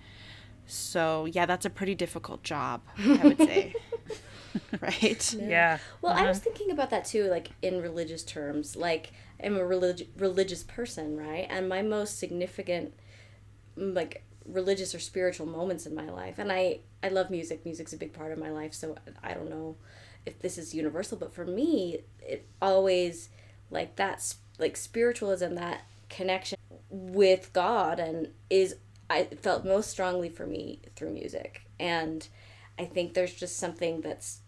So, 0.67 1.27
yeah, 1.27 1.47
that's 1.47 1.67
a 1.67 1.71
pretty 1.71 1.95
difficult 1.95 2.43
job, 2.43 2.83
I 2.99 3.21
would 3.25 3.39
say. 3.39 3.75
right? 4.81 5.35
Yeah. 5.35 5.79
Well, 6.01 6.13
I 6.13 6.27
was 6.27 6.39
thinking 6.39 6.71
about 6.71 6.91
that 6.91 7.05
too, 7.05 7.25
like 7.25 7.51
in 7.63 7.81
religious 7.81 8.23
terms. 8.23 8.77
Like, 8.77 9.13
I'm 9.43 9.57
a 9.57 9.65
relig- 9.65 10.09
religious 10.17 10.63
person, 10.63 11.17
right? 11.17 11.47
And 11.51 11.69
my 11.69 11.83
most 11.83 12.19
significant, 12.19 12.95
mm, 13.77 13.95
like, 13.95 14.25
religious 14.47 14.95
or 14.95 14.99
spiritual 14.99 15.47
moments 15.47 15.87
in 15.87 15.95
my 15.95 16.09
life, 16.09 16.39
and 16.39 16.51
I, 16.51 16.81
I 17.03 17.09
love 17.09 17.31
music. 17.31 17.65
Music's 17.65 17.93
a 17.93 17.97
big 17.97 18.13
part 18.13 18.33
of 18.33 18.39
my 18.39 18.51
life, 18.51 18.75
so 18.75 18.97
I 19.23 19.35
don't 19.35 19.51
know 19.51 19.77
if 20.25 20.39
this 20.41 20.59
is 20.59 20.75
universal, 20.75 21.19
but 21.19 21.35
for 21.35 21.45
me, 21.45 22.01
it 22.21 22.47
always, 22.61 23.29
like, 23.71 23.97
that's, 23.97 24.37
like, 24.59 24.77
spiritualism, 24.77 25.55
that 25.55 25.83
connection 26.09 26.59
with 26.91 27.53
God, 27.53 27.99
and 27.99 28.29
is 28.51 28.77
I 29.09 29.25
felt 29.25 29.65
most 29.65 29.91
strongly 29.91 30.29
for 30.29 30.47
me 30.47 30.81
through 30.97 31.13
music. 31.13 31.63
And 31.79 32.27
I 32.79 32.85
think 32.85 33.15
there's 33.15 33.35
just 33.35 33.59
something 33.59 34.01
that's 34.01 34.41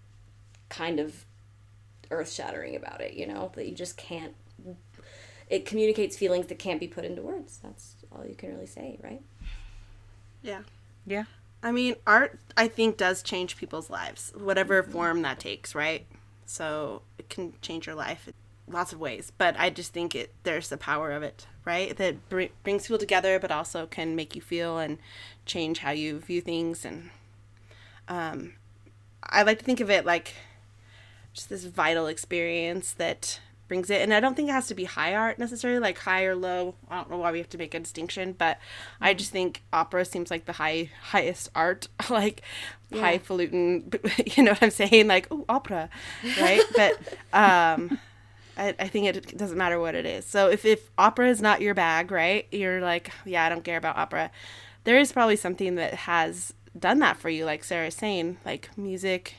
kind 0.68 1.00
of 1.00 1.26
earth 2.10 2.32
shattering 2.32 2.76
about 2.76 3.00
it, 3.00 3.14
you 3.14 3.26
know, 3.26 3.50
that 3.56 3.66
you 3.66 3.74
just 3.74 3.96
can't. 3.96 4.34
It 5.50 5.66
communicates 5.66 6.16
feelings 6.16 6.46
that 6.46 6.58
can't 6.58 6.80
be 6.80 6.88
put 6.88 7.04
into 7.04 7.20
words. 7.20 7.58
That's 7.62 7.96
all 8.10 8.24
you 8.26 8.34
can 8.34 8.50
really 8.50 8.66
say, 8.66 8.98
right? 9.02 9.22
Yeah. 10.42 10.62
Yeah. 11.06 11.24
I 11.64 11.72
mean, 11.72 11.96
art, 12.06 12.38
I 12.58 12.68
think, 12.68 12.98
does 12.98 13.22
change 13.22 13.56
people's 13.56 13.88
lives, 13.88 14.34
whatever 14.36 14.82
form 14.82 15.22
that 15.22 15.40
takes, 15.40 15.74
right? 15.74 16.06
So 16.44 17.00
it 17.18 17.30
can 17.30 17.54
change 17.62 17.86
your 17.86 17.96
life 17.96 18.28
in 18.28 18.34
lots 18.72 18.92
of 18.92 19.00
ways. 19.00 19.32
But 19.38 19.56
I 19.58 19.70
just 19.70 19.94
think 19.94 20.14
it 20.14 20.34
there's 20.42 20.68
the 20.68 20.76
power 20.76 21.10
of 21.12 21.22
it, 21.22 21.46
right? 21.64 21.96
That 21.96 22.28
br- 22.28 22.52
brings 22.62 22.82
people 22.82 22.98
together, 22.98 23.38
but 23.40 23.50
also 23.50 23.86
can 23.86 24.14
make 24.14 24.36
you 24.36 24.42
feel 24.42 24.76
and 24.76 24.98
change 25.46 25.78
how 25.78 25.92
you 25.92 26.20
view 26.20 26.42
things. 26.42 26.84
And 26.84 27.08
um, 28.08 28.52
I 29.22 29.42
like 29.42 29.58
to 29.60 29.64
think 29.64 29.80
of 29.80 29.88
it 29.88 30.04
like 30.04 30.34
just 31.32 31.48
this 31.48 31.64
vital 31.64 32.06
experience 32.06 32.92
that 32.92 33.40
brings 33.68 33.90
it. 33.90 34.00
And 34.02 34.12
i 34.12 34.20
don't 34.20 34.34
think 34.34 34.48
it 34.48 34.52
has 34.52 34.66
to 34.68 34.74
be 34.74 34.84
high 34.84 35.14
art 35.14 35.38
necessarily 35.38 35.80
like 35.80 35.98
high 35.98 36.24
or 36.24 36.34
low. 36.36 36.74
I 36.90 36.96
don't 36.96 37.10
know 37.10 37.16
why 37.18 37.32
we 37.32 37.38
have 37.38 37.48
to 37.50 37.58
make 37.58 37.74
a 37.74 37.80
distinction 37.80 38.32
but 38.36 38.58
i 39.00 39.14
just 39.14 39.30
think 39.30 39.62
opera 39.72 40.04
seems 40.04 40.30
like 40.30 40.44
the 40.44 40.52
high 40.52 40.90
highest 41.02 41.50
art 41.54 41.88
like 42.10 42.42
Yeah. 42.90 43.00
highfalutin 43.00 43.92
you 44.36 44.42
know 44.42 44.52
what 44.52 44.62
i'm 44.62 44.70
saying? 44.70 45.06
Like 45.08 45.26
oh 45.30 45.44
opera 45.48 45.88
right? 46.40 46.62
But 46.76 46.98
um 47.32 47.98
I, 48.56 48.68
I 48.78 48.86
think 48.88 49.06
it 49.06 49.36
doesn't 49.36 49.58
matter 49.58 49.80
what 49.80 49.96
it 49.96 50.06
is. 50.06 50.24
So 50.24 50.48
if, 50.48 50.64
if 50.64 50.88
opera 50.96 51.28
is 51.28 51.42
not 51.42 51.60
your 51.60 51.74
bag 51.74 52.10
right? 52.12 52.46
You're 52.52 52.80
like 52.80 53.10
yeah 53.24 53.44
i 53.44 53.48
don't 53.48 53.64
care 53.64 53.78
about 53.78 53.96
opera. 53.96 54.30
There 54.84 54.98
is 54.98 55.12
probably 55.12 55.36
something 55.36 55.76
that 55.76 55.94
has 55.94 56.52
done 56.78 56.98
that 56.98 57.16
for 57.16 57.28
you 57.30 57.44
like 57.44 57.62
sarah's 57.64 57.94
saying 57.94 58.36
like 58.44 58.68
music 58.76 59.36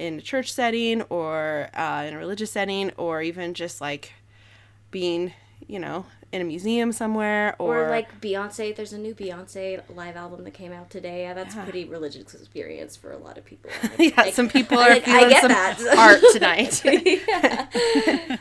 in 0.00 0.18
a 0.18 0.22
church 0.22 0.52
setting 0.52 1.02
or 1.02 1.68
uh, 1.74 2.04
in 2.08 2.14
a 2.14 2.18
religious 2.18 2.50
setting 2.50 2.90
or 2.96 3.22
even 3.22 3.54
just 3.54 3.80
like 3.80 4.14
being 4.90 5.32
you 5.68 5.78
know 5.78 6.06
in 6.32 6.40
a 6.40 6.44
museum 6.44 6.92
somewhere 6.92 7.56
or, 7.58 7.86
Or, 7.86 7.90
like 7.90 8.20
Beyonce, 8.20 8.76
there's 8.76 8.92
a 8.92 8.98
new 8.98 9.16
Beyonce 9.16 9.82
live 9.96 10.14
album 10.14 10.44
that 10.44 10.52
came 10.52 10.72
out 10.72 10.88
today. 10.88 11.22
Yeah, 11.22 11.34
that's 11.34 11.56
a 11.56 11.62
pretty 11.64 11.86
religious 11.86 12.32
experience 12.34 12.96
for 12.96 13.10
a 13.10 13.18
lot 13.18 13.36
of 13.36 13.44
people. 13.44 13.68
yeah 13.98 14.12
Like, 14.16 14.34
some 14.34 14.48
people 14.48 14.78
are 14.78 14.90
like, 14.90 15.08
I 15.08 15.18
feeling 15.18 15.28
get 15.30 15.42
some 15.42 15.50
that. 15.50 15.98
art 16.04 16.20
tonight. 16.32 16.82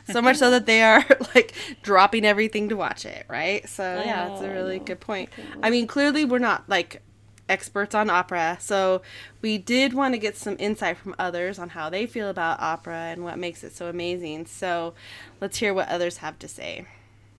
So 0.14 0.22
much 0.22 0.38
so 0.38 0.52
that 0.52 0.66
they 0.66 0.82
are 0.82 1.06
like 1.36 1.54
dropping 1.82 2.26
everything 2.26 2.70
to 2.70 2.76
watch 2.76 3.06
it 3.06 3.26
right? 3.28 3.68
So 3.68 3.84
yeah 3.84 4.30
that's 4.30 4.42
a 4.42 4.50
really 4.50 4.80
good 4.80 5.00
point. 5.00 5.30
I 5.64 5.70
mean 5.70 5.88
clearly 5.88 6.26
we're 6.26 6.40
not 6.40 6.68
like 6.70 7.02
experts 7.50 7.96
on 7.96 8.10
opera 8.10 8.58
so 8.60 9.02
we 9.42 9.58
did 9.58 9.94
want 9.94 10.14
to 10.14 10.18
get 10.18 10.38
some 10.38 10.56
insight 10.60 10.98
from 10.98 11.16
others 11.18 11.58
on 11.60 11.70
how 11.70 11.90
they 11.90 12.06
feel 12.06 12.30
about 12.30 12.60
opera 12.60 12.96
and 12.96 13.24
what 13.24 13.38
makes 13.38 13.64
it 13.64 13.76
so 13.76 13.88
amazing. 13.88 14.46
So 14.46 14.94
let's 15.42 15.58
hear 15.58 15.74
what 15.74 15.90
others 15.90 16.18
have 16.18 16.38
to 16.40 16.48
say. 16.48 16.86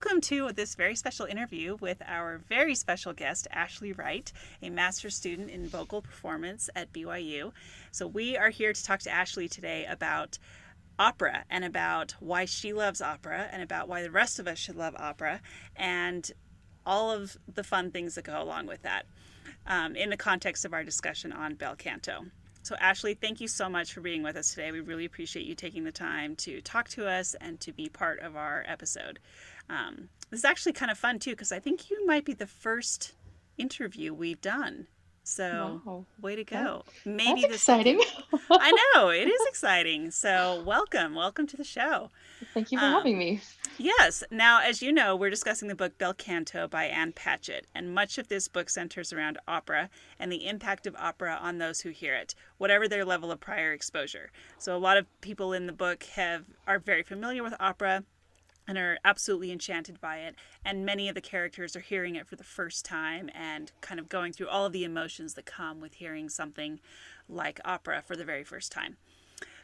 Welcome 0.03 0.21
to 0.21 0.51
this 0.51 0.73
very 0.73 0.95
special 0.95 1.27
interview 1.27 1.77
with 1.79 2.01
our 2.07 2.41
very 2.49 2.73
special 2.73 3.13
guest, 3.13 3.47
Ashley 3.51 3.93
Wright, 3.93 4.31
a 4.61 4.71
master's 4.71 5.15
student 5.15 5.51
in 5.51 5.67
vocal 5.67 6.01
performance 6.01 6.71
at 6.75 6.91
BYU. 6.91 7.51
So, 7.91 8.07
we 8.07 8.35
are 8.35 8.49
here 8.49 8.73
to 8.73 8.83
talk 8.83 9.01
to 9.01 9.11
Ashley 9.11 9.47
today 9.47 9.85
about 9.87 10.39
opera 10.97 11.45
and 11.51 11.63
about 11.63 12.15
why 12.19 12.45
she 12.45 12.73
loves 12.73 12.99
opera 12.99 13.47
and 13.51 13.61
about 13.61 13.87
why 13.87 14.01
the 14.01 14.09
rest 14.09 14.39
of 14.39 14.47
us 14.47 14.57
should 14.57 14.75
love 14.75 14.95
opera 14.97 15.39
and 15.75 16.31
all 16.83 17.11
of 17.11 17.37
the 17.53 17.63
fun 17.63 17.91
things 17.91 18.15
that 18.15 18.23
go 18.23 18.41
along 18.41 18.65
with 18.65 18.81
that 18.81 19.05
um, 19.67 19.95
in 19.95 20.09
the 20.09 20.17
context 20.17 20.65
of 20.65 20.73
our 20.73 20.83
discussion 20.83 21.31
on 21.31 21.55
bel 21.55 21.75
canto. 21.75 22.25
So, 22.63 22.75
Ashley, 22.79 23.15
thank 23.15 23.41
you 23.41 23.47
so 23.47 23.67
much 23.67 23.93
for 23.93 24.01
being 24.01 24.21
with 24.21 24.35
us 24.35 24.51
today. 24.51 24.71
We 24.71 24.81
really 24.81 25.05
appreciate 25.05 25.47
you 25.47 25.55
taking 25.55 25.83
the 25.83 25.91
time 25.91 26.35
to 26.37 26.61
talk 26.61 26.89
to 26.89 27.07
us 27.07 27.35
and 27.41 27.59
to 27.61 27.73
be 27.73 27.89
part 27.89 28.19
of 28.19 28.35
our 28.35 28.63
episode. 28.67 29.19
Um, 29.67 30.09
this 30.29 30.39
is 30.39 30.45
actually 30.45 30.73
kind 30.73 30.91
of 30.91 30.97
fun 30.97 31.17
too 31.17 31.31
because 31.31 31.51
I 31.51 31.59
think 31.59 31.89
you 31.89 32.05
might 32.05 32.23
be 32.23 32.33
the 32.33 32.45
first 32.47 33.13
interview 33.57 34.13
we've 34.13 34.41
done. 34.41 34.87
So, 35.31 35.81
Wow. 35.85 36.05
way 36.21 36.35
to 36.35 36.43
go! 36.43 36.83
Maybe 37.05 37.43
That's 37.43 37.53
exciting. 37.55 38.01
I 38.51 38.71
know 38.93 39.07
it 39.09 39.29
is 39.29 39.39
exciting. 39.47 40.11
So, 40.11 40.61
welcome, 40.65 41.15
welcome 41.15 41.47
to 41.47 41.55
the 41.55 41.63
show. 41.63 42.09
Thank 42.53 42.73
you 42.73 42.77
for 42.77 42.83
Um, 42.83 42.93
having 42.95 43.17
me. 43.17 43.39
Yes. 43.77 44.25
Now, 44.29 44.59
as 44.59 44.81
you 44.81 44.91
know, 44.91 45.15
we're 45.15 45.29
discussing 45.29 45.69
the 45.69 45.75
book 45.75 45.97
Bel 45.97 46.13
Canto 46.13 46.67
by 46.67 46.83
Ann 46.83 47.13
Patchett, 47.13 47.65
and 47.73 47.95
much 47.95 48.17
of 48.17 48.27
this 48.27 48.49
book 48.49 48.69
centers 48.69 49.13
around 49.13 49.37
opera 49.47 49.89
and 50.19 50.29
the 50.29 50.45
impact 50.45 50.85
of 50.85 50.95
opera 50.97 51.39
on 51.41 51.59
those 51.59 51.79
who 51.81 51.89
hear 51.91 52.13
it, 52.13 52.35
whatever 52.57 52.89
their 52.89 53.05
level 53.05 53.31
of 53.31 53.39
prior 53.39 53.71
exposure. 53.71 54.31
So, 54.59 54.75
a 54.75 54.77
lot 54.77 54.97
of 54.97 55.05
people 55.21 55.53
in 55.53 55.65
the 55.65 55.71
book 55.73 56.03
have 56.15 56.43
are 56.67 56.77
very 56.77 57.03
familiar 57.03 57.41
with 57.41 57.53
opera 57.57 58.03
and 58.67 58.77
are 58.77 58.99
absolutely 59.03 59.51
enchanted 59.51 59.99
by 59.99 60.17
it, 60.17 60.35
and 60.63 60.85
many 60.85 61.09
of 61.09 61.15
the 61.15 61.21
characters 61.21 61.75
are 61.75 61.81
hearing 61.81 62.15
it 62.15 62.27
for 62.27 62.35
the 62.35 62.43
first 62.43 62.85
time 62.85 63.29
and 63.33 63.71
kind 63.81 63.99
of 63.99 64.09
going 64.09 64.33
through 64.33 64.47
all 64.47 64.65
of 64.65 64.73
the 64.73 64.83
emotions 64.83 65.33
that 65.33 65.45
come 65.45 65.81
with 65.81 65.95
hearing 65.95 66.29
something 66.29 66.79
like 67.27 67.59
opera 67.65 68.01
for 68.05 68.15
the 68.15 68.25
very 68.25 68.43
first 68.43 68.71
time. 68.71 68.97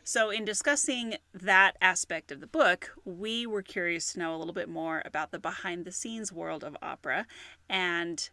So, 0.03 0.29
in 0.29 0.45
discussing 0.45 1.15
that 1.33 1.75
aspect 1.81 2.31
of 2.31 2.39
the 2.39 2.47
book, 2.47 2.95
we 3.03 3.45
were 3.45 3.61
curious 3.61 4.13
to 4.13 4.19
know 4.19 4.33
a 4.33 4.37
little 4.37 4.53
bit 4.53 4.69
more 4.69 5.01
about 5.03 5.31
the 5.31 5.39
behind 5.39 5.83
the 5.83 5.91
scenes 5.91 6.31
world 6.31 6.63
of 6.63 6.77
opera 6.81 7.27
and 7.67 8.29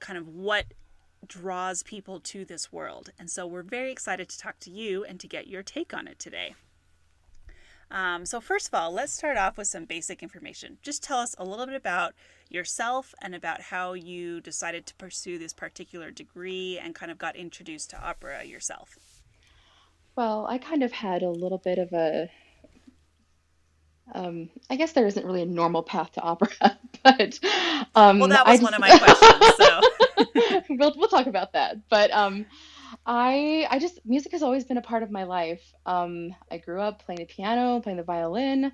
kind 0.00 0.18
of 0.18 0.26
what 0.26 0.72
draws 1.26 1.82
people 1.82 2.18
to 2.20 2.46
this 2.46 2.72
world. 2.72 3.10
And 3.18 3.28
so, 3.30 3.46
we're 3.46 3.62
very 3.62 3.92
excited 3.92 4.30
to 4.30 4.38
talk 4.38 4.58
to 4.60 4.70
you 4.70 5.04
and 5.04 5.20
to 5.20 5.28
get 5.28 5.48
your 5.48 5.62
take 5.62 5.92
on 5.92 6.08
it 6.08 6.18
today. 6.18 6.54
Um, 7.90 8.26
so, 8.26 8.40
first 8.40 8.68
of 8.68 8.74
all, 8.74 8.92
let's 8.92 9.12
start 9.12 9.36
off 9.38 9.56
with 9.56 9.66
some 9.66 9.84
basic 9.86 10.22
information. 10.22 10.78
Just 10.82 11.02
tell 11.02 11.18
us 11.18 11.34
a 11.38 11.44
little 11.44 11.64
bit 11.66 11.74
about 11.74 12.12
yourself 12.50 13.14
and 13.22 13.34
about 13.34 13.60
how 13.62 13.94
you 13.94 14.40
decided 14.40 14.84
to 14.86 14.94
pursue 14.96 15.38
this 15.38 15.52
particular 15.52 16.10
degree 16.10 16.78
and 16.82 16.94
kind 16.94 17.10
of 17.10 17.18
got 17.18 17.34
introduced 17.36 17.90
to 17.90 18.00
opera 18.02 18.44
yourself. 18.44 18.96
Well, 20.16 20.46
I 20.48 20.58
kind 20.58 20.82
of 20.82 20.92
had 20.92 21.22
a 21.22 21.30
little 21.30 21.58
bit 21.58 21.78
of 21.78 21.92
a, 21.92 22.28
um, 24.14 24.48
I 24.68 24.76
guess 24.76 24.92
there 24.92 25.06
isn't 25.06 25.24
really 25.24 25.42
a 25.42 25.46
normal 25.46 25.82
path 25.82 26.12
to 26.12 26.20
opera, 26.20 26.48
but 27.04 27.38
um, 27.94 28.18
Well, 28.18 28.28
that 28.28 28.46
I 28.46 28.52
was 28.52 28.62
one 28.62 28.72
just- 28.72 28.74
of 28.74 28.80
my 28.80 28.98
questions. 28.98 29.54
So. 29.56 29.80
we'll 30.76 30.92
we'll 30.96 31.08
talk 31.08 31.26
about 31.26 31.52
that. 31.52 31.76
But 31.88 32.10
um, 32.10 32.46
I 33.06 33.66
I 33.70 33.78
just 33.78 34.00
music 34.04 34.32
has 34.32 34.42
always 34.42 34.64
been 34.64 34.78
a 34.78 34.82
part 34.82 35.02
of 35.02 35.10
my 35.10 35.24
life. 35.24 35.62
Um, 35.86 36.34
I 36.50 36.58
grew 36.58 36.80
up 36.80 37.04
playing 37.04 37.20
the 37.20 37.26
piano, 37.26 37.80
playing 37.80 37.98
the 37.98 38.04
violin. 38.04 38.72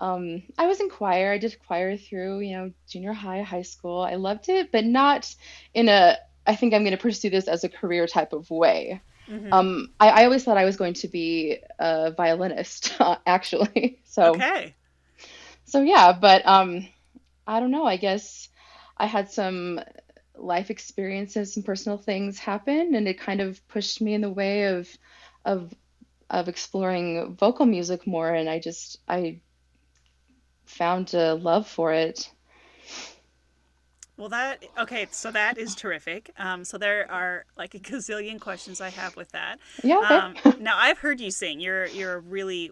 Um, 0.00 0.42
I 0.58 0.66
was 0.66 0.80
in 0.80 0.90
choir. 0.90 1.32
I 1.32 1.38
did 1.38 1.56
choir 1.66 1.96
through 1.96 2.40
you 2.40 2.56
know 2.56 2.72
junior 2.88 3.12
high, 3.12 3.42
high 3.42 3.62
school. 3.62 4.00
I 4.00 4.16
loved 4.16 4.48
it, 4.48 4.72
but 4.72 4.84
not 4.84 5.34
in 5.74 5.88
a 5.88 6.16
I 6.46 6.56
think 6.56 6.74
I'm 6.74 6.82
going 6.82 6.96
to 6.96 7.02
pursue 7.02 7.30
this 7.30 7.48
as 7.48 7.64
a 7.64 7.68
career 7.68 8.06
type 8.06 8.32
of 8.32 8.50
way. 8.50 9.00
Mhm. 9.28 9.52
Um, 9.52 9.92
I, 10.00 10.08
I 10.08 10.24
always 10.24 10.44
thought 10.44 10.56
I 10.56 10.64
was 10.64 10.76
going 10.76 10.94
to 10.94 11.08
be 11.08 11.58
a 11.78 12.12
violinist, 12.12 12.94
actually. 13.26 13.98
So 14.12 14.34
okay. 14.34 14.74
so 15.64 15.80
yeah, 15.80 16.12
but 16.12 16.46
um, 16.46 16.86
I 17.46 17.60
don't 17.60 17.70
know. 17.70 17.86
I 17.86 17.96
guess 17.96 18.50
I 18.98 19.06
had 19.06 19.30
some 19.30 19.80
life 20.42 20.70
experiences, 20.70 21.56
and 21.56 21.64
personal 21.64 21.98
things 21.98 22.38
happen, 22.38 22.94
and 22.94 23.08
it 23.08 23.18
kind 23.18 23.40
of 23.40 23.66
pushed 23.68 24.00
me 24.00 24.14
in 24.14 24.20
the 24.20 24.30
way 24.30 24.64
of 24.64 24.88
of 25.44 25.72
of 26.30 26.48
exploring 26.48 27.36
vocal 27.36 27.66
music 27.66 28.06
more. 28.06 28.32
And 28.32 28.48
I 28.48 28.58
just 28.58 28.98
I 29.08 29.40
found 30.66 31.14
a 31.14 31.34
love 31.34 31.68
for 31.68 31.92
it. 31.92 32.30
Well, 34.16 34.28
that 34.28 34.62
okay. 34.78 35.06
So 35.10 35.30
that 35.30 35.58
is 35.58 35.74
terrific. 35.74 36.30
Um, 36.38 36.64
so 36.64 36.78
there 36.78 37.10
are 37.10 37.44
like 37.56 37.74
a 37.74 37.78
gazillion 37.78 38.40
questions 38.40 38.80
I 38.80 38.90
have 38.90 39.16
with 39.16 39.32
that. 39.32 39.58
Yeah. 39.82 39.98
Okay. 39.98 40.14
Um, 40.14 40.34
now 40.60 40.76
I've 40.78 40.98
heard 40.98 41.20
you 41.20 41.30
sing. 41.30 41.60
You're 41.60 41.86
you're 41.86 42.14
a 42.14 42.20
really 42.20 42.70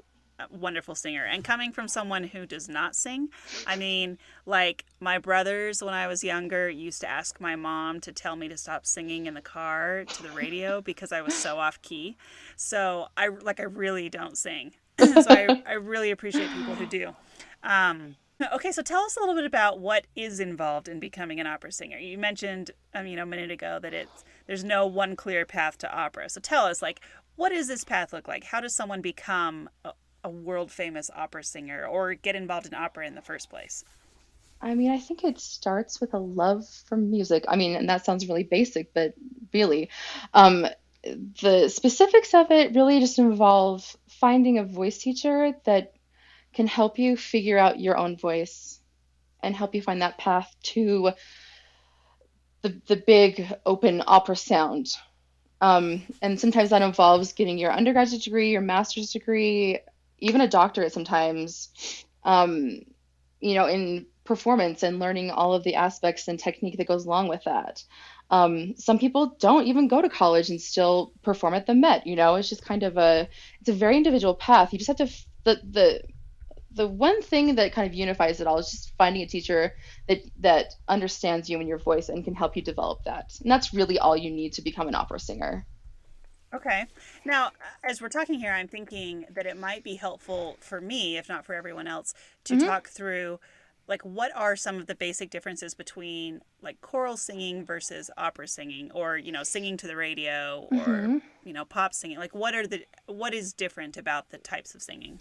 wonderful 0.50 0.94
singer, 0.94 1.24
and 1.24 1.44
coming 1.44 1.72
from 1.72 1.88
someone 1.88 2.24
who 2.24 2.46
does 2.46 2.68
not 2.68 2.94
sing, 2.94 3.28
I 3.66 3.76
mean, 3.76 4.18
like 4.46 4.84
my 5.00 5.18
brothers 5.18 5.82
when 5.82 5.94
I 5.94 6.06
was 6.06 6.24
younger 6.24 6.68
used 6.68 7.00
to 7.02 7.08
ask 7.08 7.40
my 7.40 7.56
mom 7.56 8.00
to 8.00 8.12
tell 8.12 8.36
me 8.36 8.48
to 8.48 8.56
stop 8.56 8.86
singing 8.86 9.26
in 9.26 9.34
the 9.34 9.40
car 9.40 10.04
to 10.04 10.22
the 10.22 10.30
radio 10.30 10.80
because 10.90 11.12
I 11.12 11.22
was 11.22 11.34
so 11.34 11.58
off 11.58 11.80
key. 11.82 12.16
So 12.56 13.08
I 13.16 13.28
like 13.28 13.60
I 13.60 13.64
really 13.64 14.08
don't 14.08 14.36
sing. 14.36 14.72
so 14.98 15.24
I 15.28 15.62
I 15.66 15.72
really 15.74 16.10
appreciate 16.10 16.50
people 16.50 16.74
who 16.74 16.86
do. 16.86 17.14
Um, 17.62 18.16
okay, 18.54 18.72
so 18.72 18.82
tell 18.82 19.02
us 19.02 19.16
a 19.16 19.20
little 19.20 19.34
bit 19.34 19.44
about 19.44 19.78
what 19.78 20.06
is 20.16 20.40
involved 20.40 20.88
in 20.88 21.00
becoming 21.00 21.40
an 21.40 21.46
opera 21.46 21.72
singer. 21.72 21.98
You 21.98 22.18
mentioned, 22.18 22.70
um, 22.94 23.06
you 23.06 23.16
know, 23.16 23.22
a 23.24 23.26
minute 23.26 23.50
ago 23.50 23.78
that 23.82 23.92
it's 23.92 24.24
there's 24.46 24.64
no 24.64 24.86
one 24.86 25.16
clear 25.16 25.44
path 25.44 25.78
to 25.78 25.92
opera. 25.92 26.28
So 26.28 26.40
tell 26.40 26.64
us, 26.64 26.82
like, 26.82 27.00
what 27.36 27.50
does 27.50 27.68
this 27.68 27.84
path 27.84 28.12
look 28.12 28.28
like? 28.28 28.44
How 28.44 28.60
does 28.60 28.74
someone 28.74 29.00
become 29.00 29.68
a, 29.84 29.92
a 30.24 30.30
world 30.30 30.70
famous 30.70 31.10
opera 31.14 31.44
singer 31.44 31.86
or 31.86 32.14
get 32.14 32.36
involved 32.36 32.66
in 32.66 32.74
opera 32.74 33.06
in 33.06 33.14
the 33.14 33.22
first 33.22 33.50
place? 33.50 33.84
I 34.62 34.74
mean, 34.74 34.90
I 34.90 34.98
think 34.98 35.24
it 35.24 35.40
starts 35.40 36.00
with 36.00 36.12
a 36.12 36.18
love 36.18 36.66
for 36.86 36.96
music. 36.96 37.44
I 37.48 37.56
mean, 37.56 37.76
and 37.76 37.88
that 37.88 38.04
sounds 38.04 38.28
really 38.28 38.44
basic, 38.44 38.92
but 38.92 39.14
really, 39.52 39.88
um, 40.34 40.66
the 41.02 41.68
specifics 41.68 42.34
of 42.34 42.50
it 42.50 42.74
really 42.74 43.00
just 43.00 43.18
involve 43.18 43.96
finding 44.08 44.58
a 44.58 44.64
voice 44.64 44.98
teacher 44.98 45.54
that 45.64 45.94
can 46.52 46.66
help 46.66 46.98
you 46.98 47.16
figure 47.16 47.56
out 47.56 47.80
your 47.80 47.96
own 47.96 48.16
voice 48.18 48.78
and 49.42 49.56
help 49.56 49.74
you 49.74 49.80
find 49.80 50.02
that 50.02 50.18
path 50.18 50.54
to 50.62 51.12
the, 52.60 52.80
the 52.86 52.96
big 52.96 53.50
open 53.64 54.02
opera 54.06 54.36
sound. 54.36 54.88
Um, 55.62 56.02
and 56.20 56.38
sometimes 56.38 56.70
that 56.70 56.82
involves 56.82 57.32
getting 57.32 57.58
your 57.58 57.72
undergraduate 57.72 58.22
degree, 58.22 58.50
your 58.50 58.60
master's 58.60 59.12
degree, 59.12 59.78
even 60.20 60.40
a 60.40 60.48
doctorate 60.48 60.92
sometimes, 60.92 62.04
um, 62.24 62.80
you 63.40 63.54
know, 63.54 63.66
in 63.66 64.06
performance 64.24 64.82
and 64.82 64.98
learning 64.98 65.30
all 65.30 65.54
of 65.54 65.64
the 65.64 65.74
aspects 65.74 66.28
and 66.28 66.38
technique 66.38 66.76
that 66.76 66.86
goes 66.86 67.06
along 67.06 67.28
with 67.28 67.42
that. 67.44 67.82
Um, 68.30 68.74
some 68.76 68.98
people 68.98 69.36
don't 69.40 69.66
even 69.66 69.88
go 69.88 70.00
to 70.00 70.08
college 70.08 70.50
and 70.50 70.60
still 70.60 71.12
perform 71.22 71.54
at 71.54 71.66
the 71.66 71.74
Met. 71.74 72.06
You 72.06 72.16
know, 72.16 72.36
it's 72.36 72.48
just 72.48 72.64
kind 72.64 72.84
of 72.84 72.96
a 72.96 73.28
it's 73.60 73.70
a 73.70 73.72
very 73.72 73.96
individual 73.96 74.34
path. 74.34 74.72
You 74.72 74.78
just 74.78 74.88
have 74.88 74.98
to 74.98 75.14
the 75.44 75.60
the 75.68 76.02
the 76.72 76.86
one 76.86 77.20
thing 77.22 77.56
that 77.56 77.72
kind 77.72 77.88
of 77.88 77.94
unifies 77.94 78.40
it 78.40 78.46
all 78.46 78.58
is 78.58 78.70
just 78.70 78.92
finding 78.96 79.22
a 79.22 79.26
teacher 79.26 79.74
that 80.06 80.20
that 80.38 80.66
understands 80.86 81.50
you 81.50 81.58
and 81.58 81.68
your 81.68 81.78
voice 81.78 82.08
and 82.08 82.24
can 82.24 82.34
help 82.34 82.56
you 82.56 82.62
develop 82.62 83.02
that. 83.04 83.32
And 83.42 83.50
that's 83.50 83.74
really 83.74 83.98
all 83.98 84.16
you 84.16 84.30
need 84.30 84.52
to 84.54 84.62
become 84.62 84.86
an 84.86 84.94
opera 84.94 85.18
singer. 85.18 85.66
Okay. 86.52 86.86
Now, 87.24 87.50
as 87.84 88.02
we're 88.02 88.08
talking 88.08 88.38
here, 88.38 88.52
I'm 88.52 88.68
thinking 88.68 89.26
that 89.30 89.46
it 89.46 89.56
might 89.56 89.84
be 89.84 89.94
helpful 89.94 90.56
for 90.60 90.80
me, 90.80 91.16
if 91.16 91.28
not 91.28 91.44
for 91.44 91.54
everyone 91.54 91.86
else, 91.86 92.12
to 92.44 92.54
mm-hmm. 92.54 92.66
talk 92.66 92.88
through 92.88 93.38
like 93.86 94.02
what 94.02 94.30
are 94.36 94.54
some 94.54 94.76
of 94.76 94.86
the 94.86 94.94
basic 94.94 95.30
differences 95.30 95.74
between 95.74 96.40
like 96.62 96.80
choral 96.80 97.16
singing 97.16 97.64
versus 97.64 98.10
opera 98.16 98.46
singing 98.46 98.90
or 98.92 99.16
you 99.16 99.32
know 99.32 99.42
singing 99.42 99.76
to 99.76 99.88
the 99.88 99.96
radio 99.96 100.68
or 100.70 100.76
mm-hmm. 100.76 101.18
you 101.42 101.52
know 101.52 101.64
pop 101.64 101.92
singing 101.92 102.16
like 102.16 102.32
what 102.32 102.54
are 102.54 102.68
the 102.68 102.84
what 103.06 103.34
is 103.34 103.52
different 103.52 103.96
about 103.96 104.30
the 104.30 104.38
types 104.38 104.76
of 104.76 104.82
singing 104.82 105.18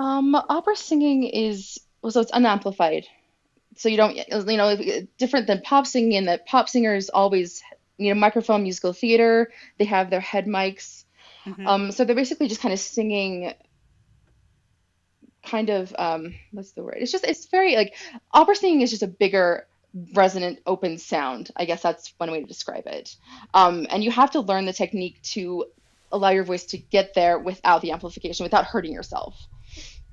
um, 0.00 0.34
opera 0.34 0.74
singing 0.74 1.24
is 1.24 1.78
well, 2.00 2.10
so 2.10 2.20
it's 2.22 2.30
unamplified, 2.30 3.06
so 3.76 3.90
you 3.90 3.98
don't 3.98 4.16
you 4.16 4.56
know 4.56 4.76
different 5.18 5.46
than 5.46 5.60
pop 5.60 5.86
singing 5.86 6.12
in 6.12 6.24
that 6.24 6.46
pop 6.46 6.70
singers 6.70 7.10
always 7.10 7.62
you 8.00 8.12
know 8.12 8.20
microphone 8.20 8.62
musical 8.62 8.92
theater. 8.92 9.50
They 9.78 9.84
have 9.84 10.10
their 10.10 10.20
head 10.20 10.46
mics, 10.46 11.04
mm-hmm. 11.46 11.66
um, 11.66 11.92
so 11.92 12.04
they're 12.04 12.16
basically 12.16 12.48
just 12.48 12.60
kind 12.60 12.72
of 12.72 12.80
singing. 12.80 13.52
Kind 15.42 15.70
of 15.70 15.94
um, 15.98 16.34
what's 16.52 16.72
the 16.72 16.82
word? 16.82 16.98
It's 16.98 17.12
just 17.12 17.24
it's 17.24 17.46
very 17.46 17.76
like 17.76 17.94
opera 18.32 18.54
singing 18.54 18.82
is 18.82 18.90
just 18.90 19.02
a 19.02 19.08
bigger 19.08 19.66
resonant 20.14 20.60
open 20.66 20.98
sound 20.98 21.50
i 21.56 21.64
guess 21.64 21.82
that's 21.82 22.14
one 22.16 22.30
way 22.30 22.40
to 22.40 22.46
describe 22.46 22.86
it 22.86 23.16
um, 23.54 23.88
and 23.90 24.04
you 24.04 24.10
have 24.12 24.30
to 24.30 24.38
learn 24.38 24.64
the 24.64 24.72
technique 24.72 25.20
to 25.22 25.64
allow 26.12 26.28
your 26.28 26.44
voice 26.44 26.64
to 26.64 26.78
get 26.78 27.12
there 27.14 27.40
without 27.40 27.82
the 27.82 27.90
amplification 27.90 28.44
without 28.44 28.64
hurting 28.64 28.92
yourself 28.92 29.48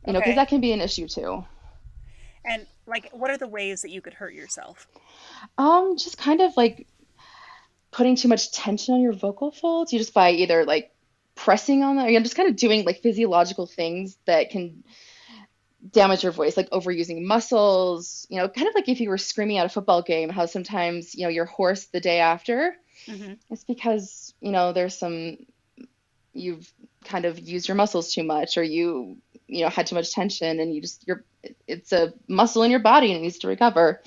you 0.08 0.14
know, 0.14 0.20
because 0.20 0.36
that 0.36 0.48
can 0.48 0.62
be 0.62 0.72
an 0.72 0.80
issue 0.80 1.08
too. 1.08 1.44
And 2.46 2.66
like, 2.86 3.10
what 3.12 3.30
are 3.30 3.38
the 3.38 3.48
ways 3.48 3.82
that 3.82 3.92
you 3.92 4.02
could 4.02 4.14
hurt 4.14 4.34
yourself? 4.34 4.88
Um, 5.58 5.98
just 5.98 6.18
kind 6.18 6.40
of 6.40 6.56
like 6.56 6.88
putting 7.92 8.16
too 8.16 8.28
much 8.28 8.52
tension 8.52 8.96
on 8.96 9.02
your 9.02 9.14
vocal 9.14 9.52
folds. 9.52 9.94
You 9.94 10.00
just 10.00 10.14
by 10.14 10.32
either 10.32 10.66
like 10.66 10.92
pressing 11.36 11.84
on 11.84 11.96
them, 11.96 12.06
or 12.06 12.10
you're 12.10 12.22
just 12.22 12.36
kind 12.36 12.50
of 12.50 12.56
doing 12.56 12.86
like 12.86 13.02
physiological 13.02 13.68
things 13.68 14.18
that 14.26 14.50
can 14.50 14.84
damage 15.92 16.24
your 16.24 16.32
voice, 16.32 16.58
like 16.58 16.70
overusing 16.72 17.24
muscles. 17.24 18.28
You 18.30 18.38
know, 18.38 18.50
kind 18.50 18.68
of 18.68 18.76
like 18.76 18.90
if 18.90 19.00
you 19.00 19.10
were 19.10 19.18
screaming 19.18 19.58
at 19.58 19.66
a 19.66 19.70
football 19.70 20.02
game, 20.02 20.30
how 20.30 20.46
sometimes 20.46 21.16
you 21.16 21.24
know 21.24 21.30
you're 21.30 21.46
hoarse 21.46 21.86
the 21.86 22.00
day 22.00 22.20
after. 22.20 22.76
Mm-hmm. 23.06 23.34
It's 23.50 23.64
because 23.64 24.34
you 24.42 24.52
know 24.52 24.74
there's 24.74 24.98
some 24.98 25.38
you've 26.34 26.72
kind 27.06 27.26
of 27.26 27.40
used 27.40 27.68
your 27.68 27.76
muscles 27.76 28.14
too 28.14 28.24
much, 28.24 28.58
or 28.58 28.64
you 28.64 29.18
you 29.48 29.64
know 29.64 29.70
had 29.70 29.88
too 29.88 29.96
much 29.96 30.12
tension 30.12 30.60
and 30.60 30.74
you 30.74 30.82
just 30.82 31.08
you're 31.08 31.24
it's 31.68 31.94
a 31.94 32.14
muscle 32.28 32.64
in 32.64 32.72
your 32.72 32.80
body 32.80 33.12
and 33.12 33.20
it 33.20 33.22
needs 33.22 33.40
to 33.40 33.48
recover 33.48 34.02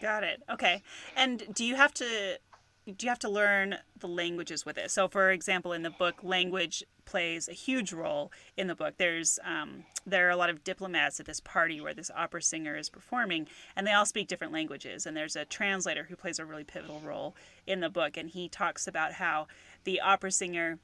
got 0.00 0.24
it 0.24 0.42
okay 0.50 0.82
and 1.16 1.42
do 1.54 1.64
you 1.64 1.76
have 1.76 1.92
to 1.92 2.38
you 2.86 3.08
have 3.08 3.18
to 3.20 3.28
learn 3.28 3.76
the 3.98 4.08
languages 4.08 4.66
with 4.66 4.78
it? 4.78 4.90
So 4.90 5.08
for 5.08 5.30
example 5.30 5.72
in 5.72 5.82
the 5.82 5.90
book 5.90 6.22
language 6.22 6.84
plays 7.04 7.48
a 7.48 7.52
huge 7.52 7.92
role 7.92 8.32
in 8.56 8.66
the 8.66 8.74
book. 8.74 8.94
There's 8.98 9.38
um, 9.44 9.84
there 10.06 10.26
are 10.26 10.30
a 10.30 10.36
lot 10.36 10.50
of 10.50 10.64
diplomats 10.64 11.18
at 11.20 11.26
this 11.26 11.40
party 11.40 11.80
where 11.80 11.94
this 11.94 12.10
opera 12.14 12.42
singer 12.42 12.76
is 12.76 12.90
performing 12.90 13.46
and 13.74 13.86
they 13.86 13.92
all 13.92 14.06
speak 14.06 14.28
different 14.28 14.52
languages 14.52 15.06
and 15.06 15.16
there's 15.16 15.36
a 15.36 15.44
translator 15.44 16.04
who 16.04 16.16
plays 16.16 16.38
a 16.38 16.44
really 16.44 16.64
pivotal 16.64 17.00
role 17.00 17.34
in 17.66 17.80
the 17.80 17.88
book 17.88 18.16
and 18.16 18.30
he 18.30 18.48
talks 18.48 18.86
about 18.86 19.14
how 19.14 19.46
the 19.84 20.00
opera 20.00 20.30
singer 20.30 20.78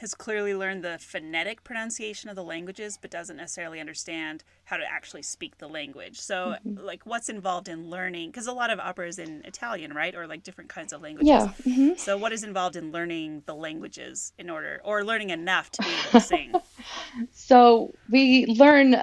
has 0.00 0.14
clearly 0.14 0.54
learned 0.54 0.82
the 0.82 0.96
phonetic 0.98 1.62
pronunciation 1.62 2.30
of 2.30 2.36
the 2.36 2.42
languages 2.42 2.98
but 3.00 3.10
doesn't 3.10 3.36
necessarily 3.36 3.78
understand 3.78 4.42
how 4.64 4.78
to 4.78 4.84
actually 4.90 5.20
speak 5.20 5.58
the 5.58 5.68
language 5.68 6.18
so 6.18 6.54
mm-hmm. 6.66 6.82
like 6.82 7.04
what's 7.04 7.28
involved 7.28 7.68
in 7.68 7.90
learning 7.90 8.30
because 8.30 8.46
a 8.46 8.52
lot 8.52 8.70
of 8.70 8.80
opera 8.80 9.06
is 9.06 9.18
in 9.18 9.42
italian 9.44 9.92
right 9.92 10.14
or 10.14 10.26
like 10.26 10.42
different 10.42 10.70
kinds 10.70 10.94
of 10.94 11.02
languages 11.02 11.28
yeah 11.28 11.52
mm-hmm. 11.64 11.90
so 11.98 12.16
what 12.16 12.32
is 12.32 12.42
involved 12.42 12.76
in 12.76 12.90
learning 12.92 13.42
the 13.44 13.54
languages 13.54 14.32
in 14.38 14.48
order 14.48 14.80
or 14.84 15.04
learning 15.04 15.28
enough 15.28 15.70
to 15.70 15.82
be 15.82 15.88
able 15.88 16.10
to 16.12 16.20
sing 16.20 16.54
so 17.30 17.92
we 18.10 18.46
learn 18.46 18.94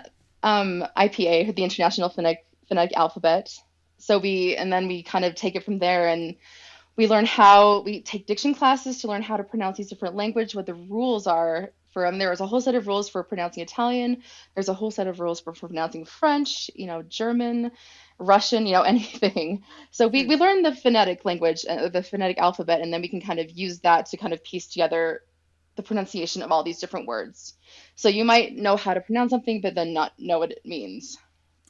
um, 0.42 0.84
ipa 0.98 1.56
the 1.56 1.64
international 1.64 2.10
phonetic, 2.10 2.44
phonetic 2.68 2.98
alphabet 2.98 3.56
so 4.00 4.18
we 4.18 4.56
and 4.56 4.74
then 4.74 4.88
we 4.88 5.04
kind 5.04 5.26
of 5.26 5.36
take 5.36 5.56
it 5.56 5.64
from 5.64 5.78
there 5.78 6.08
and 6.08 6.36
we 6.98 7.08
learn 7.08 7.26
how 7.26 7.82
we 7.82 8.02
take 8.02 8.26
diction 8.26 8.56
classes 8.56 9.02
to 9.02 9.08
learn 9.08 9.22
how 9.22 9.38
to 9.38 9.44
pronounce 9.44 9.78
these 9.78 9.88
different 9.88 10.16
language 10.16 10.56
what 10.56 10.66
the 10.66 10.74
rules 10.74 11.28
are 11.28 11.72
for 11.94 12.02
them 12.02 12.18
there 12.18 12.32
is 12.32 12.42
a 12.42 12.48
whole 12.48 12.60
set 12.60 12.76
of 12.76 12.88
rules 12.88 13.08
for 13.08 13.24
pronouncing 13.24 13.64
italian. 13.64 14.22
There's 14.54 14.70
a 14.70 14.74
whole 14.74 14.92
set 14.92 15.08
of 15.08 15.20
rules 15.20 15.40
for, 15.40 15.54
for 15.54 15.68
pronouncing 15.68 16.06
french 16.06 16.70
you 16.76 16.88
know 16.88 17.04
german 17.04 17.72
russian 18.20 18.66
you 18.66 18.74
know 18.74 18.82
anything. 18.94 19.64
So 19.92 20.08
we, 20.08 20.26
we 20.26 20.36
learn 20.36 20.64
the 20.64 20.76
phonetic 20.76 21.24
language 21.24 21.66
uh, 21.70 21.90
the 21.90 22.04
phonetic 22.04 22.40
alphabet 22.40 22.82
and 22.82 22.92
then 22.92 23.02
we 23.02 23.08
can 23.08 23.22
kind 23.22 23.40
of 23.40 23.50
use 23.52 23.80
that 23.80 24.08
to 24.08 24.18
kind 24.18 24.34
of 24.34 24.44
piece 24.44 24.68
together 24.68 25.22
the 25.76 25.84
pronunciation 25.84 26.42
of 26.42 26.52
all 26.52 26.64
these 26.64 26.80
different 26.80 27.06
words. 27.06 27.54
So 27.94 28.10
you 28.10 28.26
might 28.26 28.56
know 28.56 28.76
how 28.78 28.96
to 28.96 29.02
pronounce 29.02 29.30
something 29.30 29.62
but 29.62 29.76
then 29.76 29.94
not 29.94 30.14
know 30.18 30.40
what 30.40 30.52
it 30.52 30.66
means. 30.66 31.20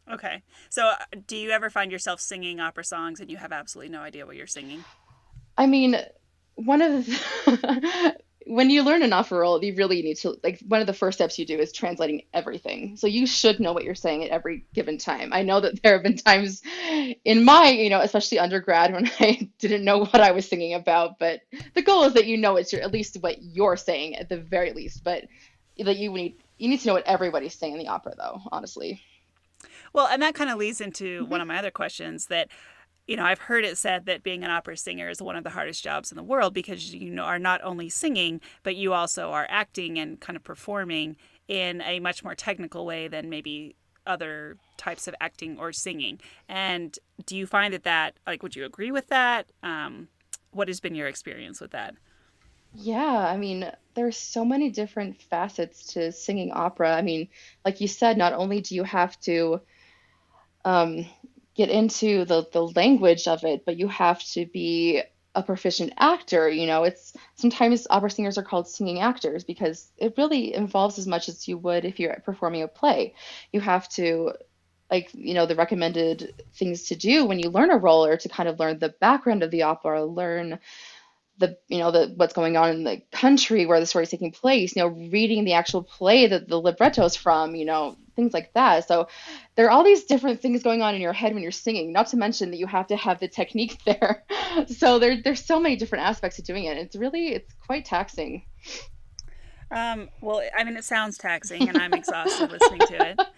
Okay. 0.09 0.41
So 0.69 0.85
uh, 0.87 0.95
do 1.27 1.35
you 1.35 1.49
ever 1.49 1.69
find 1.69 1.91
yourself 1.91 2.21
singing 2.21 2.61
opera 2.61 2.85
songs 2.85 3.19
and 3.19 3.29
you 3.29 3.35
have 3.35 3.51
absolutely 3.51 3.91
no 3.91 3.99
idea 3.99 4.25
what 4.25 4.37
you're 4.37 4.47
singing 4.47 4.85
I 5.57 5.65
mean, 5.65 5.97
one 6.55 6.81
of 6.81 7.05
the 7.05 8.15
when 8.47 8.69
you 8.69 8.83
learn 8.83 9.03
an 9.03 9.13
opera 9.13 9.39
roll, 9.39 9.63
you 9.63 9.75
really 9.75 10.01
need 10.01 10.17
to 10.17 10.37
like 10.43 10.59
one 10.67 10.79
of 10.79 10.87
the 10.87 10.93
first 10.93 11.17
steps 11.17 11.37
you 11.37 11.45
do 11.45 11.57
is 11.57 11.71
translating 11.71 12.23
everything. 12.33 12.95
So 12.95 13.07
you 13.07 13.27
should 13.27 13.59
know 13.59 13.73
what 13.73 13.83
you're 13.83 13.95
saying 13.95 14.23
at 14.23 14.29
every 14.29 14.65
given 14.73 14.97
time. 14.97 15.33
I 15.33 15.41
know 15.41 15.59
that 15.59 15.81
there 15.83 15.93
have 15.93 16.03
been 16.03 16.17
times 16.17 16.61
in 17.25 17.43
my, 17.43 17.69
you 17.69 17.89
know, 17.89 17.99
especially 17.99 18.39
undergrad 18.39 18.93
when 18.93 19.09
I 19.19 19.49
didn't 19.59 19.83
know 19.83 20.05
what 20.05 20.21
I 20.21 20.31
was 20.31 20.47
singing 20.47 20.73
about, 20.73 21.19
but 21.19 21.41
the 21.73 21.81
goal 21.81 22.03
is 22.05 22.13
that 22.13 22.25
you 22.25 22.37
know 22.37 22.55
it's 22.55 22.71
your, 22.71 22.81
at 22.81 22.91
least 22.91 23.17
what 23.21 23.41
you're 23.41 23.77
saying 23.77 24.15
at 24.15 24.29
the 24.29 24.37
very 24.37 24.71
least, 24.71 25.03
but 25.03 25.25
that 25.77 25.97
you 25.97 26.11
need 26.11 26.37
you 26.57 26.69
need 26.69 26.79
to 26.79 26.87
know 26.87 26.93
what 26.93 27.05
everybody's 27.05 27.53
saying 27.53 27.73
in 27.73 27.79
the 27.79 27.87
opera 27.87 28.13
though, 28.17 28.41
honestly. 28.51 29.01
Well, 29.93 30.07
and 30.07 30.21
that 30.21 30.35
kind 30.35 30.49
of 30.49 30.57
leads 30.57 30.81
into 30.81 31.21
mm-hmm. 31.21 31.31
one 31.31 31.41
of 31.41 31.47
my 31.47 31.57
other 31.57 31.71
questions 31.71 32.27
that 32.27 32.49
you 33.07 33.15
know, 33.15 33.23
I've 33.23 33.39
heard 33.39 33.63
it 33.63 33.77
said 33.77 34.05
that 34.05 34.21
being 34.21 34.43
an 34.43 34.51
opera 34.51 34.75
singer 34.75 35.09
is 35.09 35.21
one 35.21 35.37
of 35.37 35.43
the 35.43 35.49
hardest 35.49 35.83
jobs 35.83 36.11
in 36.11 36.17
the 36.17 36.23
world 36.23 36.53
because 36.53 36.93
you 36.93 37.09
know 37.09 37.23
are 37.23 37.39
not 37.39 37.61
only 37.63 37.89
singing, 37.89 38.41
but 38.63 38.75
you 38.75 38.93
also 38.93 39.31
are 39.31 39.47
acting 39.49 39.97
and 39.97 40.19
kind 40.19 40.35
of 40.35 40.43
performing 40.43 41.15
in 41.47 41.81
a 41.81 41.99
much 41.99 42.23
more 42.23 42.35
technical 42.35 42.85
way 42.85 43.07
than 43.07 43.29
maybe 43.29 43.75
other 44.05 44.57
types 44.75 45.07
of 45.07 45.15
acting 45.21 45.57
or 45.57 45.71
singing. 45.71 46.19
And 46.49 46.97
do 47.25 47.37
you 47.37 47.47
find 47.47 47.73
that 47.73 47.83
that 47.83 48.15
like 48.27 48.43
would 48.43 48.55
you 48.55 48.65
agree 48.65 48.91
with 48.91 49.07
that? 49.07 49.47
Um, 49.63 50.09
what 50.51 50.67
has 50.67 50.81
been 50.81 50.95
your 50.95 51.07
experience 51.07 51.61
with 51.61 51.71
that? 51.71 51.95
Yeah, 52.73 53.25
I 53.25 53.37
mean, 53.37 53.71
there's 53.95 54.17
so 54.17 54.43
many 54.43 54.69
different 54.69 55.21
facets 55.21 55.93
to 55.93 56.11
singing 56.11 56.51
opera. 56.51 56.93
I 56.93 57.01
mean, 57.01 57.29
like 57.63 57.79
you 57.79 57.87
said, 57.87 58.17
not 58.17 58.33
only 58.33 58.59
do 58.61 58.75
you 58.75 58.83
have 58.83 59.19
to 59.21 59.61
um, 60.65 61.05
get 61.57 61.69
into 61.69 62.23
the 62.23 62.47
the 62.53 62.65
language 62.67 63.27
of 63.27 63.43
it, 63.43 63.65
but 63.65 63.77
you 63.77 63.87
have 63.87 64.23
to 64.23 64.45
be 64.45 65.01
a 65.35 65.43
proficient 65.43 65.93
actor. 65.97 66.47
You 66.49 66.67
know, 66.67 66.83
it's 66.83 67.13
sometimes 67.35 67.87
opera 67.89 68.11
singers 68.11 68.37
are 68.37 68.43
called 68.43 68.67
singing 68.67 69.01
actors 69.01 69.43
because 69.43 69.91
it 69.97 70.13
really 70.17 70.53
involves 70.53 70.99
as 70.99 71.07
much 71.07 71.27
as 71.27 71.47
you 71.47 71.57
would 71.57 71.83
if 71.83 71.99
you're 71.99 72.21
performing 72.23 72.61
a 72.61 72.67
play. 72.67 73.15
You 73.51 73.59
have 73.61 73.89
to 73.89 74.33
like 74.91 75.09
you 75.13 75.33
know 75.33 75.45
the 75.45 75.55
recommended 75.55 76.43
things 76.53 76.87
to 76.87 76.95
do 76.95 77.25
when 77.25 77.39
you 77.39 77.49
learn 77.49 77.71
a 77.71 77.77
role 77.77 78.05
or 78.05 78.17
to 78.17 78.29
kind 78.29 78.47
of 78.47 78.59
learn 78.59 78.79
the 78.79 78.95
background 79.01 79.43
of 79.43 79.51
the 79.51 79.63
opera 79.63 80.05
learn 80.05 80.59
the 81.39 81.57
you 81.67 81.79
know 81.79 81.91
the 81.91 82.13
what's 82.15 82.33
going 82.33 82.55
on 82.55 82.69
in 82.69 82.83
the 82.83 83.01
country 83.11 83.65
where 83.65 83.81
the 83.81 83.85
story 83.85 84.03
is 84.03 84.09
taking 84.09 84.31
place 84.31 84.75
you 84.75 84.81
know 84.81 84.87
reading 84.87 85.43
the 85.43 85.53
actual 85.53 85.83
play 85.83 86.27
that 86.27 86.47
the 86.47 86.59
libretto 86.59 87.03
is 87.03 87.17
from 87.17 87.53
you 87.53 87.65
know 87.65 87.97
things 88.17 88.33
like 88.33 88.51
that. 88.53 88.85
So 88.85 89.07
there 89.55 89.67
are 89.67 89.69
all 89.69 89.85
these 89.85 90.03
different 90.03 90.41
things 90.41 90.61
going 90.61 90.81
on 90.81 90.93
in 90.93 90.99
your 90.99 91.13
head 91.13 91.33
when 91.33 91.41
you're 91.41 91.53
singing. 91.53 91.93
Not 91.93 92.07
to 92.07 92.17
mention 92.17 92.51
that 92.51 92.57
you 92.57 92.67
have 92.67 92.87
to 92.87 92.97
have 92.97 93.21
the 93.21 93.29
technique 93.29 93.77
there. 93.85 94.25
so 94.67 94.99
there 94.99 95.21
there's 95.21 95.45
so 95.45 95.57
many 95.57 95.77
different 95.77 96.03
aspects 96.03 96.37
of 96.37 96.43
doing 96.43 96.65
it. 96.65 96.77
It's 96.77 96.97
really 96.97 97.29
it's 97.29 97.53
quite 97.65 97.85
taxing. 97.85 98.43
Um, 99.71 100.09
well, 100.21 100.41
I 100.57 100.63
mean, 100.63 100.77
it 100.77 100.85
sounds 100.85 101.17
taxing, 101.17 101.67
and 101.67 101.77
I'm 101.77 101.93
exhausted 101.93 102.51
listening 102.51 102.81
to 102.87 103.09
it. 103.11 103.19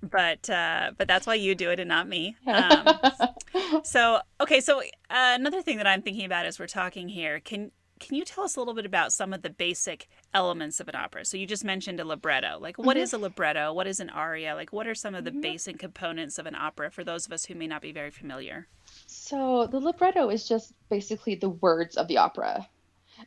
But 0.00 0.48
uh, 0.48 0.92
but 0.96 1.08
that's 1.08 1.26
why 1.26 1.34
you 1.34 1.56
do 1.56 1.70
it 1.70 1.80
and 1.80 1.88
not 1.88 2.08
me. 2.08 2.36
Um, 2.46 3.82
so 3.82 4.20
okay, 4.40 4.60
so 4.60 4.78
uh, 4.80 4.82
another 5.10 5.60
thing 5.60 5.78
that 5.78 5.86
I'm 5.88 6.02
thinking 6.02 6.24
about 6.24 6.46
as 6.46 6.60
we're 6.60 6.68
talking 6.68 7.08
here, 7.08 7.40
can 7.40 7.72
can 7.98 8.16
you 8.16 8.24
tell 8.24 8.44
us 8.44 8.56
a 8.56 8.60
little 8.60 8.74
bit 8.74 8.86
about 8.86 9.12
some 9.12 9.32
of 9.32 9.42
the 9.42 9.50
basic 9.50 10.08
elements 10.32 10.80
of 10.80 10.88
an 10.88 10.94
opera? 10.94 11.24
So 11.24 11.36
you 11.36 11.46
just 11.46 11.64
mentioned 11.64 12.00
a 12.00 12.04
libretto. 12.04 12.58
Like, 12.60 12.78
what 12.78 12.96
mm-hmm. 12.96 13.02
is 13.02 13.12
a 13.12 13.18
libretto? 13.18 13.72
What 13.72 13.86
is 13.86 14.00
an 14.00 14.10
aria? 14.10 14.54
Like, 14.54 14.72
what 14.72 14.86
are 14.86 14.94
some 14.94 15.14
of 15.14 15.24
the 15.24 15.30
mm-hmm. 15.30 15.40
basic 15.40 15.78
components 15.78 16.38
of 16.38 16.46
an 16.46 16.54
opera 16.54 16.90
for 16.90 17.04
those 17.04 17.26
of 17.26 17.32
us 17.32 17.44
who 17.44 17.54
may 17.54 17.66
not 17.66 17.82
be 17.82 17.92
very 17.92 18.10
familiar? 18.10 18.66
So 19.06 19.66
the 19.66 19.80
libretto 19.80 20.28
is 20.30 20.48
just 20.48 20.72
basically 20.88 21.34
the 21.34 21.50
words 21.50 21.96
of 21.96 22.08
the 22.08 22.18
opera. 22.18 22.68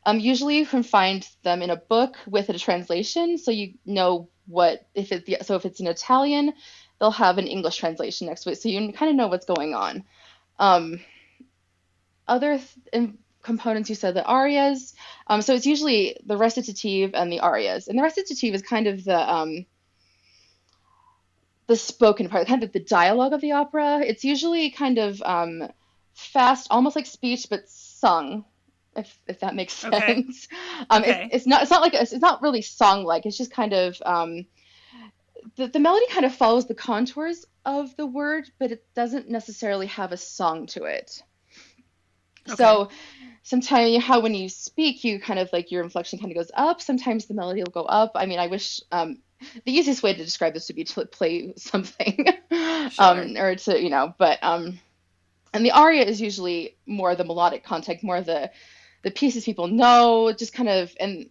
Um, 0.06 0.20
usually 0.20 0.58
you 0.58 0.66
can 0.66 0.84
find 0.84 1.28
them 1.44 1.62
in 1.62 1.70
a 1.70 1.76
book 1.76 2.16
with 2.26 2.50
a 2.50 2.58
translation, 2.58 3.38
so 3.38 3.52
you 3.52 3.74
know 3.86 4.30
what 4.48 4.88
if 4.96 5.12
it. 5.12 5.46
So 5.46 5.56
if 5.56 5.66
it's 5.66 5.80
in 5.80 5.88
Italian, 5.88 6.54
they'll 7.00 7.12
have 7.12 7.38
an 7.38 7.48
English 7.48 7.78
translation 7.78 8.28
next 8.28 8.44
to 8.44 8.52
it, 8.52 8.62
so 8.62 8.70
you 8.70 8.94
kind 8.94 9.10
of 9.10 9.16
know 9.16 9.28
what's 9.28 9.46
going 9.46 9.74
on. 9.74 10.04
Um, 10.60 11.02
other 12.28 12.60
th- 12.94 13.12
components 13.42 13.90
you 13.90 13.96
said 13.96 14.14
the 14.14 14.26
arias 14.26 14.94
um, 15.28 15.42
so 15.42 15.54
it's 15.54 15.66
usually 15.66 16.18
the 16.26 16.38
recitative 16.38 17.12
and 17.14 17.32
the 17.32 17.40
arias 17.40 17.88
and 17.88 17.98
the 17.98 18.04
recitative 18.04 18.54
is 18.54 18.62
kind 18.62 18.88
of 18.88 19.04
the 19.04 19.34
um, 19.34 19.66
the 21.68 21.76
spoken 21.76 22.30
part 22.30 22.48
kind 22.48 22.64
of 22.64 22.72
the 22.72 22.80
dialogue 22.80 23.34
of 23.34 23.42
the 23.42 23.54
opera 23.54 24.00
it's 24.00 24.24
usually 24.24 24.70
kind 24.72 24.98
of 24.98 25.22
um, 25.24 25.68
fast 26.14 26.68
almost 26.70 26.96
like 26.96 27.06
speech 27.06 27.48
but 27.50 27.68
sung 27.70 28.46
if 28.96 29.20
if 29.28 29.40
that 29.40 29.56
makes 29.56 29.74
sense 29.74 30.48
okay. 30.52 30.86
um 30.90 31.02
okay. 31.02 31.26
It's, 31.26 31.36
it's 31.36 31.48
not 31.48 31.62
it's 31.62 31.72
not 31.72 31.82
like 31.82 31.94
a, 31.94 32.02
it's 32.02 32.14
not 32.14 32.42
really 32.42 32.62
song 32.62 33.04
like 33.04 33.26
it's 33.26 33.38
just 33.38 33.52
kind 33.52 33.74
of 33.74 34.02
um 34.06 34.46
the, 35.56 35.68
the 35.68 35.80
melody 35.80 36.06
kind 36.10 36.26
of 36.26 36.36
follows 36.36 36.68
the 36.68 36.76
contours 36.76 37.46
of 37.66 37.96
the 37.96 38.06
word 38.06 38.50
but 38.60 38.72
it 38.72 38.84
doesn't 38.96 39.30
necessarily 39.30 39.88
have 39.88 40.12
a 40.12 40.18
song 40.18 40.68
to 40.68 40.84
it 40.84 41.24
okay. 42.48 42.56
so 42.56 42.90
sometimes 43.44 44.04
how 44.04 44.20
when 44.20 44.34
you 44.34 44.50
speak 44.50 45.04
you 45.04 45.20
kind 45.20 45.40
of 45.40 45.50
like 45.52 45.72
your 45.72 45.84
inflection 45.84 46.20
kind 46.20 46.32
of 46.32 46.38
goes 46.38 46.52
up. 46.54 46.82
Sometimes 46.82 47.26
the 47.26 47.34
melody 47.34 47.64
will 47.64 47.72
go 47.72 47.84
up. 47.84 48.12
I 48.16 48.26
mean 48.26 48.40
i 48.40 48.48
wish 48.48 48.82
um, 48.92 49.18
the 49.66 49.72
easiest 49.72 50.04
way 50.04 50.14
to 50.14 50.24
describe 50.24 50.54
this 50.54 50.68
would 50.68 50.76
be 50.76 50.84
to 50.84 51.06
play 51.06 51.54
something 51.58 52.26
sure. 52.52 52.92
um, 53.00 53.36
or 53.38 53.56
to 53.56 53.82
you 53.82 53.90
know 53.90 54.14
but 54.18 54.40
um 54.44 54.80
and 55.54 55.66
the 55.66 55.72
aria 55.72 56.04
is 56.04 56.22
usually 56.22 56.78
more 56.86 57.16
the 57.16 57.24
melodic 57.24 57.64
content 57.64 58.04
more 58.04 58.22
the 58.22 58.52
the 59.04 59.12
pieces 59.12 59.44
people 59.44 59.68
know 59.68 60.32
just 60.38 60.54
kind 60.54 60.70
of 60.70 60.94
and 61.00 61.30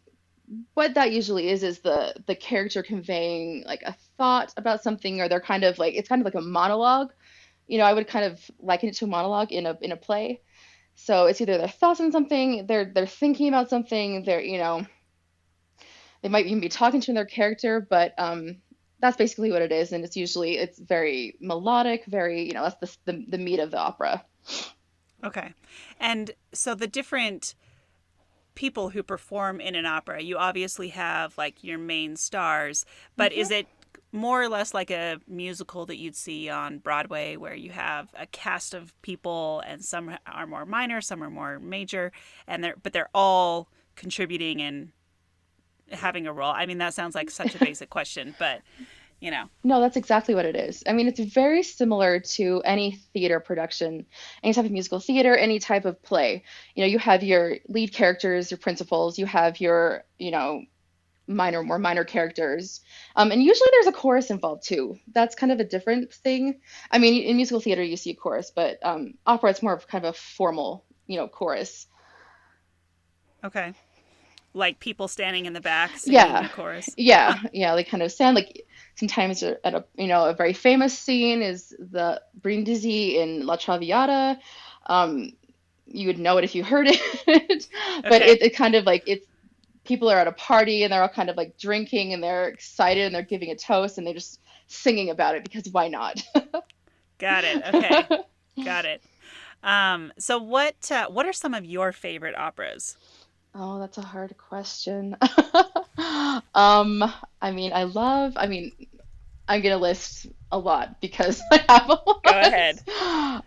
what 0.75 0.95
that 0.95 1.13
usually 1.13 1.49
is 1.49 1.63
is 1.63 1.79
the 1.81 2.15
the 2.27 2.35
character 2.35 2.83
conveying 2.83 3.63
like 3.67 3.83
a 3.83 3.95
thought 4.19 4.53
about 4.57 4.83
something 4.83 5.21
or 5.21 5.29
they're 5.29 5.41
kind 5.41 5.63
of 5.63 5.79
like 5.79 5.95
it's 5.95 6.09
kind 6.09 6.21
of 6.21 6.25
like 6.25 6.35
a 6.35 6.41
monologue. 6.41 7.13
You 7.69 7.79
know 7.79 7.85
i 7.85 7.93
would 7.93 8.09
kind 8.09 8.25
of 8.25 8.41
liken 8.59 8.89
it 8.89 8.97
to 8.97 9.05
a 9.05 9.09
monologue 9.09 9.53
in 9.53 9.67
a 9.67 9.79
in 9.81 9.93
a 9.93 9.97
play 9.97 10.41
so 11.03 11.27
it's 11.27 11.41
either 11.41 11.57
their 11.57 11.69
thoughts 11.69 12.01
on 12.01 12.13
something, 12.13 12.67
they're 12.67 12.85
they're 12.85 13.07
thinking 13.07 13.49
about 13.49 13.71
something, 13.71 14.23
they're 14.25 14.43
you 14.43 14.59
know, 14.59 14.87
they 16.23 16.29
might 16.29 16.47
even 16.47 16.61
be 16.61 16.69
talking 16.69 17.01
to 17.01 17.15
their 17.15 17.25
character, 17.25 17.81
but 17.81 18.13
um, 18.19 18.57
that's 19.01 19.17
basically 19.17 19.51
what 19.51 19.63
it 19.63 19.73
is, 19.73 19.93
and 19.93 20.05
it's 20.05 20.17
usually 20.17 20.59
it's 20.59 20.79
very 20.79 21.37
melodic, 21.41 22.05
very 22.05 22.47
you 22.47 22.53
know 22.53 22.65
that's 22.65 22.97
the 23.05 23.13
the, 23.13 23.25
the 23.31 23.39
meat 23.39 23.61
of 23.61 23.71
the 23.71 23.79
opera. 23.79 24.23
Okay, 25.25 25.55
and 25.99 26.33
so 26.53 26.75
the 26.75 26.87
different 26.87 27.55
people 28.55 28.91
who 28.91 29.03
perform 29.03 29.59
in 29.59 29.75
an 29.75 29.87
opera, 29.87 30.21
you 30.23 30.37
obviously 30.37 30.89
have 30.89 31.39
like 31.39 31.65
your 31.65 31.79
main 31.79 32.15
stars, 32.17 32.85
but 33.17 33.33
mm-hmm. 33.33 33.41
is 33.41 33.51
it 33.51 33.67
more 34.13 34.43
or 34.43 34.49
less 34.49 34.75
like 34.75 34.91
a 34.91 35.19
musical 35.29 35.87
that 35.87 35.97
you'd 35.97 36.17
see 36.17 36.49
on 36.49 36.79
Broadway, 36.79 37.37
where 37.37 37.55
you 37.55 37.71
have 37.71 38.09
a 38.19 38.27
cast 38.27 38.75
of 38.75 39.01
people, 39.03 39.63
and 39.67 39.85
some 39.85 40.17
are 40.27 40.47
more 40.47 40.67
minor, 40.67 41.01
some 41.01 41.23
are 41.23 41.31
more 41.31 41.59
major, 41.59 42.13
and 42.47 42.63
they're 42.65 42.77
but 42.83 42.93
they're 42.93 43.11
all 43.15 43.69
contributing 43.97 44.61
and 44.63 44.93
having 45.93 46.27
a 46.27 46.33
role. 46.33 46.53
I 46.53 46.67
mean, 46.67 46.79
that 46.79 46.95
sounds 46.95 47.15
like 47.15 47.31
such 47.31 47.55
a 47.55 47.59
basic 47.65 47.91
question, 47.91 48.35
but 48.39 48.63
you 49.21 49.31
know. 49.31 49.45
No, 49.63 49.81
that's 49.81 49.97
exactly 49.97 50.35
what 50.35 50.47
it 50.47 50.57
is. 50.57 50.83
I 50.87 50.93
mean, 50.93 51.07
it's 51.07 51.21
very 51.21 51.63
similar 51.63 52.21
to 52.21 52.63
any 52.65 52.93
theater 53.13 53.39
production, 53.39 54.07
any 54.43 54.55
type 54.55 54.65
of 54.65 54.71
musical 54.71 54.99
theater, 54.99 55.37
any 55.37 55.59
type 55.59 55.85
of 55.85 56.03
play. 56.03 56.43
You 56.75 56.83
know, 56.83 56.89
you 56.89 56.99
have 56.99 57.23
your 57.23 57.57
lead 57.69 57.93
characters, 57.93 58.51
your 58.51 58.59
principals, 58.59 59.19
you 59.19 59.27
have 59.27 59.61
your, 59.61 60.05
you 60.19 60.31
know, 60.31 60.63
minor, 61.31 61.63
more 61.63 61.79
minor 61.79 62.05
characters. 62.05 62.81
Um, 63.17 63.31
and 63.31 63.43
usually 63.43 63.69
there's 63.73 63.87
a 63.87 63.93
chorus 63.93 64.31
involved 64.31 64.65
too. 64.65 64.99
That's 65.13 65.35
kind 65.35 65.53
of 65.53 65.61
a 65.61 65.65
different 65.65 66.13
thing. 66.13 66.61
I 66.91 66.99
mean, 66.99 67.23
in 67.23 67.37
musical 67.37 67.61
theater 67.61 67.83
you 67.83 67.97
see 67.97 68.11
a 68.11 68.15
chorus, 68.15 68.51
but 68.55 68.79
um, 68.83 69.15
opera 69.27 69.51
it's 69.51 69.63
more 69.63 69.73
of 69.73 69.87
kind 69.87 70.05
of 70.05 70.15
a 70.15 70.19
formal, 70.19 70.85
you 71.07 71.17
know, 71.17 71.29
chorus. 71.29 71.87
Okay. 73.45 73.73
Like 74.53 74.81
people 74.81 75.07
standing 75.07 75.47
in 75.47 75.53
the 75.53 75.61
back 75.61 75.97
singing 75.97 76.21
yeah. 76.21 76.43
the 76.43 76.49
chorus. 76.49 76.91
Yeah, 76.97 77.39
yeah, 77.53 77.77
they 77.77 77.85
kind 77.85 78.03
of 78.03 78.11
stand 78.11 78.35
like 78.35 78.67
sometimes 78.97 79.45
at 79.45 79.61
a 79.65 79.85
you 79.97 80.09
know 80.09 80.29
a 80.29 80.35
very 80.35 80.53
famous 80.53 80.99
scene 80.99 81.41
is 81.41 81.69
the 81.79 82.21
Brindisi 82.41 83.19
in 83.19 83.47
La 83.47 83.55
Traviata. 83.55 84.41
Um, 84.87 85.31
you 85.87 86.09
would 86.09 86.19
know 86.19 86.37
it 86.39 86.45
if 86.45 86.57
you 86.57 86.65
heard 86.65 86.89
it, 86.89 87.69
but 88.03 88.23
okay. 88.23 88.33
it, 88.33 88.43
it 88.43 88.57
kind 88.57 88.75
of 88.75 88.85
like 88.87 89.05
it's 89.07 89.25
people 89.91 90.09
are 90.09 90.19
at 90.19 90.29
a 90.29 90.33
party 90.33 90.85
and 90.85 90.93
they're 90.93 91.03
all 91.03 91.09
kind 91.09 91.29
of 91.29 91.37
like 91.37 91.59
drinking 91.59 92.13
and 92.13 92.23
they're 92.23 92.47
excited 92.47 93.07
and 93.07 93.13
they're 93.13 93.23
giving 93.23 93.51
a 93.51 93.57
toast 93.57 93.99
and 93.99 94.07
they're 94.07 94.15
just 94.15 94.39
singing 94.69 95.11
about 95.11 95.35
it 95.35 95.43
because 95.43 95.69
why 95.73 95.89
not? 95.89 96.23
Got 97.19 97.43
it. 97.43 97.61
Okay. 97.75 98.23
Got 98.65 98.85
it. 98.85 99.03
Um, 99.65 100.13
so 100.17 100.39
what 100.39 100.93
uh, 100.93 101.09
what 101.09 101.27
are 101.27 101.33
some 101.33 101.55
of 101.55 101.65
your 101.65 101.91
favorite 101.91 102.39
operas? 102.39 102.97
Oh, 103.53 103.81
that's 103.81 103.99
a 103.99 104.03
hard 104.03 104.39
question. 104.39 105.17
um, 106.55 107.03
I 107.43 107.51
mean, 107.51 107.73
I 107.73 107.83
love. 107.83 108.35
I 108.37 108.47
mean, 108.47 108.71
I'm 109.49 109.61
gonna 109.61 109.77
list 109.77 110.29
a 110.53 110.59
lot 110.59 111.01
because 111.01 111.43
I 111.51 111.65
have 111.69 111.89
a 111.89 111.95
lot. 111.95 112.23
Go 112.23 112.31
ahead. 112.31 112.81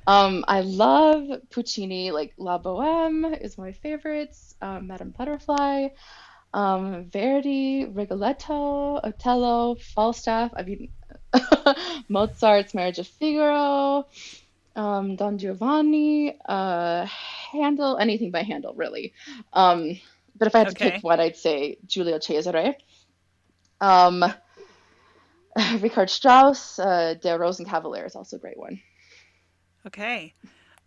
Um, 0.05 0.43
I 0.49 0.59
love 0.59 1.29
Puccini. 1.51 2.11
Like 2.11 2.33
La 2.37 2.57
Boheme 2.57 3.39
is 3.39 3.57
my 3.57 3.71
favorites. 3.71 4.55
Um, 4.61 4.87
Madame 4.87 5.11
Butterfly 5.17 5.87
um, 6.53 7.09
Verdi, 7.09 7.85
Rigoletto, 7.85 8.99
Otello, 9.03 9.75
Falstaff. 9.75 10.51
I 10.55 10.63
mean, 10.63 10.89
Mozart's 12.09 12.73
Marriage 12.73 12.99
of 12.99 13.07
Figaro, 13.07 14.07
um, 14.75 15.15
Don 15.15 15.37
Giovanni, 15.37 16.37
uh, 16.47 17.05
Handel, 17.51 17.97
anything 17.97 18.31
by 18.31 18.43
Handel, 18.43 18.73
really. 18.75 19.13
Um, 19.51 19.99
but 20.35 20.47
if 20.47 20.55
I 20.55 20.59
had 20.59 20.67
okay. 20.69 20.85
to 20.85 20.91
pick 20.91 21.03
one, 21.03 21.19
I'd 21.19 21.37
say 21.37 21.77
Giulio 21.85 22.19
Cesare. 22.19 22.75
Um, 23.81 24.23
Richard 25.79 26.09
Strauss, 26.09 26.79
uh, 26.79 27.15
Der 27.21 27.37
Rosenkavalier 27.37 28.05
is 28.05 28.15
also 28.15 28.37
a 28.37 28.39
great 28.39 28.57
one. 28.57 28.81
Okay. 29.85 30.33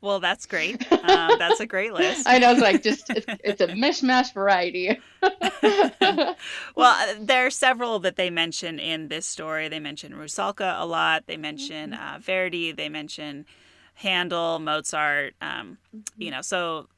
Well, 0.01 0.21
that's 0.21 0.47
great. 0.47 0.91
Um, 0.93 1.39
that's 1.39 1.61
a 1.61 1.67
great 1.67 1.93
list. 1.93 2.27
I 2.29 2.39
know, 2.39 2.53
it's 2.53 2.61
like 2.61 2.83
just 2.83 3.09
it's, 3.11 3.27
it's 3.43 3.61
a 3.61 3.69
mishmash 3.69 4.33
variety. 4.35 5.01
well, 5.23 6.37
uh, 6.77 7.15
there 7.21 7.47
are 7.47 7.51
several 7.51 7.99
that 8.01 8.17
they 8.17 8.31
mention 8.31 8.79
in 8.79 9.09
this 9.09 9.27
story. 9.27 9.69
They 9.69 9.81
mention 9.81 10.13
Rusalka 10.13 10.81
a 10.81 10.85
lot. 10.85 11.27
They 11.27 11.37
mention 11.37 11.93
mm-hmm. 11.93 12.17
uh, 12.17 12.19
Verdi. 12.19 12.73
They 12.73 12.89
mention 12.89 13.47
Handel, 13.95 14.59
Mozart. 14.59 15.35
Um, 15.41 15.79
mm-hmm. 15.95 16.23
You 16.23 16.31
know, 16.31 16.43
so 16.43 16.89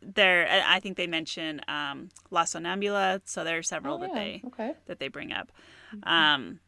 there. 0.00 0.64
I 0.66 0.80
think 0.80 0.96
they 0.96 1.06
mention 1.06 1.60
um, 1.68 2.10
La 2.30 2.42
Sonnambula. 2.42 3.20
So 3.24 3.44
there 3.44 3.58
are 3.58 3.62
several 3.62 3.96
oh, 3.96 4.00
that 4.00 4.14
they 4.14 4.42
okay. 4.46 4.74
that 4.86 4.98
they 4.98 5.08
bring 5.08 5.32
up. 5.32 5.52
Mm-hmm. 5.94 6.08
Um, 6.08 6.60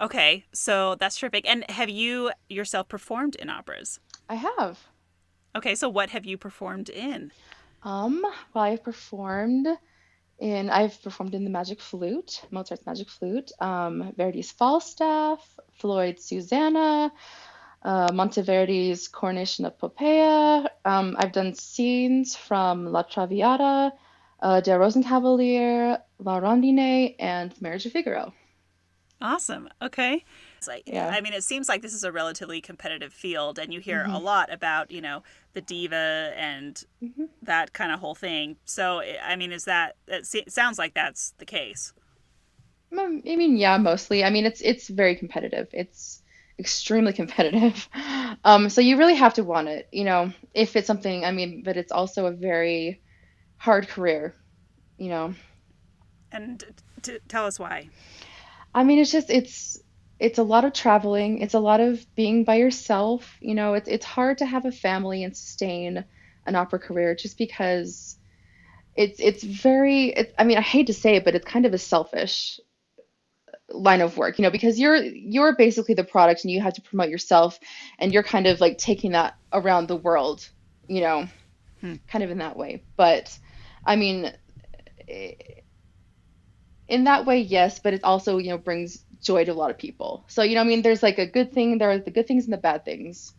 okay, 0.00 0.44
so 0.52 0.94
that's 0.94 1.16
terrific. 1.16 1.48
And 1.48 1.68
have 1.70 1.90
you 1.90 2.30
yourself 2.48 2.88
performed 2.88 3.34
in 3.34 3.50
operas? 3.50 3.98
I 4.28 4.36
have. 4.36 4.91
Okay, 5.54 5.74
so 5.74 5.88
what 5.88 6.10
have 6.10 6.24
you 6.24 6.38
performed 6.38 6.88
in? 6.88 7.30
Um, 7.82 8.22
well, 8.54 8.64
I've 8.64 8.82
performed 8.82 9.66
in 10.38 10.70
I've 10.70 11.00
performed 11.02 11.34
in 11.34 11.44
the 11.44 11.50
Magic 11.50 11.80
Flute, 11.80 12.42
Mozart's 12.50 12.86
Magic 12.86 13.08
Flute, 13.08 13.52
um, 13.60 14.12
Verdi's 14.16 14.50
Falstaff, 14.50 15.40
Floyd's 15.78 16.24
Susannah, 16.24 17.12
uh, 17.82 18.08
Monteverdi's 18.12 19.08
Coronation 19.08 19.64
of 19.64 19.78
Poppea. 19.78 20.68
Um, 20.84 21.16
I've 21.18 21.32
done 21.32 21.54
scenes 21.54 22.34
from 22.34 22.86
La 22.86 23.02
Traviata, 23.02 23.92
uh, 24.40 24.60
Der 24.60 24.78
Rosenkavalier, 24.78 25.98
La 26.18 26.40
Rondine, 26.40 27.14
and 27.18 27.60
Marriage 27.60 27.86
of 27.86 27.92
Figaro. 27.92 28.32
Awesome. 29.20 29.68
Okay. 29.80 30.24
Like, 30.68 30.86
Yeah. 30.86 31.08
I 31.10 31.20
mean, 31.20 31.32
it 31.32 31.44
seems 31.44 31.68
like 31.68 31.82
this 31.82 31.94
is 31.94 32.04
a 32.04 32.12
relatively 32.12 32.60
competitive 32.60 33.12
field, 33.12 33.58
and 33.58 33.72
you 33.72 33.80
hear 33.80 34.04
Mm-hmm. 34.04 34.10
a 34.10 34.18
lot 34.18 34.52
about, 34.52 34.90
you 34.90 35.00
know, 35.00 35.22
the 35.54 35.60
diva 35.60 36.32
and 36.36 36.82
Mm-hmm. 37.02 37.24
that 37.42 37.72
kind 37.72 37.92
of 37.92 38.00
whole 38.00 38.14
thing. 38.14 38.56
So, 38.64 39.02
I 39.22 39.36
mean, 39.36 39.52
is 39.52 39.64
that, 39.64 39.96
it 40.08 40.26
sounds 40.52 40.78
like 40.78 40.94
that's 40.94 41.34
the 41.38 41.46
case. 41.46 41.92
I 42.96 43.06
mean, 43.36 43.56
yeah, 43.56 43.76
mostly. 43.78 44.22
I 44.24 44.30
mean, 44.30 44.44
it's 44.46 44.60
it's 44.60 44.88
very 44.88 45.16
competitive. 45.16 45.68
It's 45.72 46.22
extremely 46.58 47.12
competitive. 47.20 47.88
Um, 48.44 48.68
so 48.68 48.80
you 48.80 48.98
really 48.98 49.14
have 49.14 49.34
to 49.34 49.44
want 49.44 49.68
it, 49.68 49.88
you 49.92 50.04
know, 50.04 50.32
if 50.54 50.76
it's 50.76 50.86
something, 50.86 51.24
I 51.24 51.32
mean, 51.32 51.62
but 51.64 51.76
it's 51.76 51.92
also 51.92 52.26
a 52.26 52.32
very 52.32 53.02
hard 53.58 53.88
career, 53.88 54.36
you 54.98 55.08
know. 55.10 55.34
And 56.32 56.58
t- 56.60 56.66
t- 57.02 57.18
tell 57.28 57.46
us 57.46 57.58
why. 57.60 57.90
I 58.74 58.84
mean, 58.84 58.98
it's 58.98 59.10
just 59.12 59.30
it's 59.30 59.80
it's 60.22 60.38
a 60.38 60.44
lot 60.44 60.64
of 60.64 60.72
traveling. 60.74 61.40
It's 61.40 61.54
a 61.54 61.60
lot 61.60 61.80
of 61.80 62.04
being 62.16 62.44
by 62.44 62.56
yourself. 62.56 63.36
You 63.42 63.54
know, 63.54 63.74
it's 63.74 63.88
it's 63.88 64.06
hard 64.06 64.38
to 64.38 64.46
have 64.46 64.66
a 64.66 64.72
family 64.72 65.24
and 65.24 65.36
sustain 65.36 66.04
an 66.46 66.56
opera 66.56 66.80
career 66.80 67.14
just 67.16 67.38
because 67.38 68.16
it's 68.96 69.20
it's 69.20 69.44
very. 69.44 70.06
It, 70.10 70.34
I 70.38 70.44
mean, 70.44 70.58
I 70.58 70.62
hate 70.62 70.88
to 70.88 70.94
say 70.94 71.16
it, 71.16 71.24
but 71.24 71.34
it's 71.36 71.46
kind 71.46 71.66
of 71.66 71.74
a 71.74 71.78
selfish 71.78 72.60
line 73.70 74.00
of 74.02 74.16
work. 74.16 74.38
You 74.38 74.44
know, 74.44 74.50
because 74.50 74.78
you're 74.80 74.96
you're 75.02 75.56
basically 75.56 75.94
the 75.94 76.04
product, 76.04 76.44
and 76.44 76.52
you 76.52 76.60
have 76.60 76.74
to 76.74 76.82
promote 76.82 77.10
yourself, 77.10 77.58
and 77.98 78.12
you're 78.12 78.22
kind 78.22 78.46
of 78.46 78.60
like 78.60 78.78
taking 78.78 79.12
that 79.12 79.34
around 79.52 79.88
the 79.88 79.96
world. 79.96 80.48
You 80.88 81.02
know, 81.02 81.28
kind 82.08 82.24
of 82.24 82.30
in 82.30 82.38
that 82.38 82.56
way. 82.56 82.84
But 82.96 83.38
I 83.86 83.96
mean. 83.96 84.32
eh, 85.08 85.32
in 86.88 87.04
that 87.04 87.26
way, 87.26 87.40
yes, 87.40 87.78
but 87.80 87.94
it 87.94 88.04
also, 88.04 88.38
you 88.38 88.50
know, 88.50 88.58
brings 88.58 89.04
joy 89.22 89.44
to 89.44 89.52
a 89.52 89.54
lot 89.54 89.70
of 89.70 89.78
people. 89.78 90.24
So, 90.26 90.42
you 90.42 90.54
know, 90.54 90.60
I 90.60 90.64
mean, 90.64 90.82
there's 90.82 91.02
like 91.02 91.18
a 91.18 91.26
good 91.26 91.52
thing, 91.52 91.78
there 91.78 91.90
are 91.90 91.98
the 91.98 92.10
good 92.10 92.26
things 92.26 92.44
and 92.44 92.52
the 92.52 92.58
bad 92.58 92.84
things. 92.84 93.34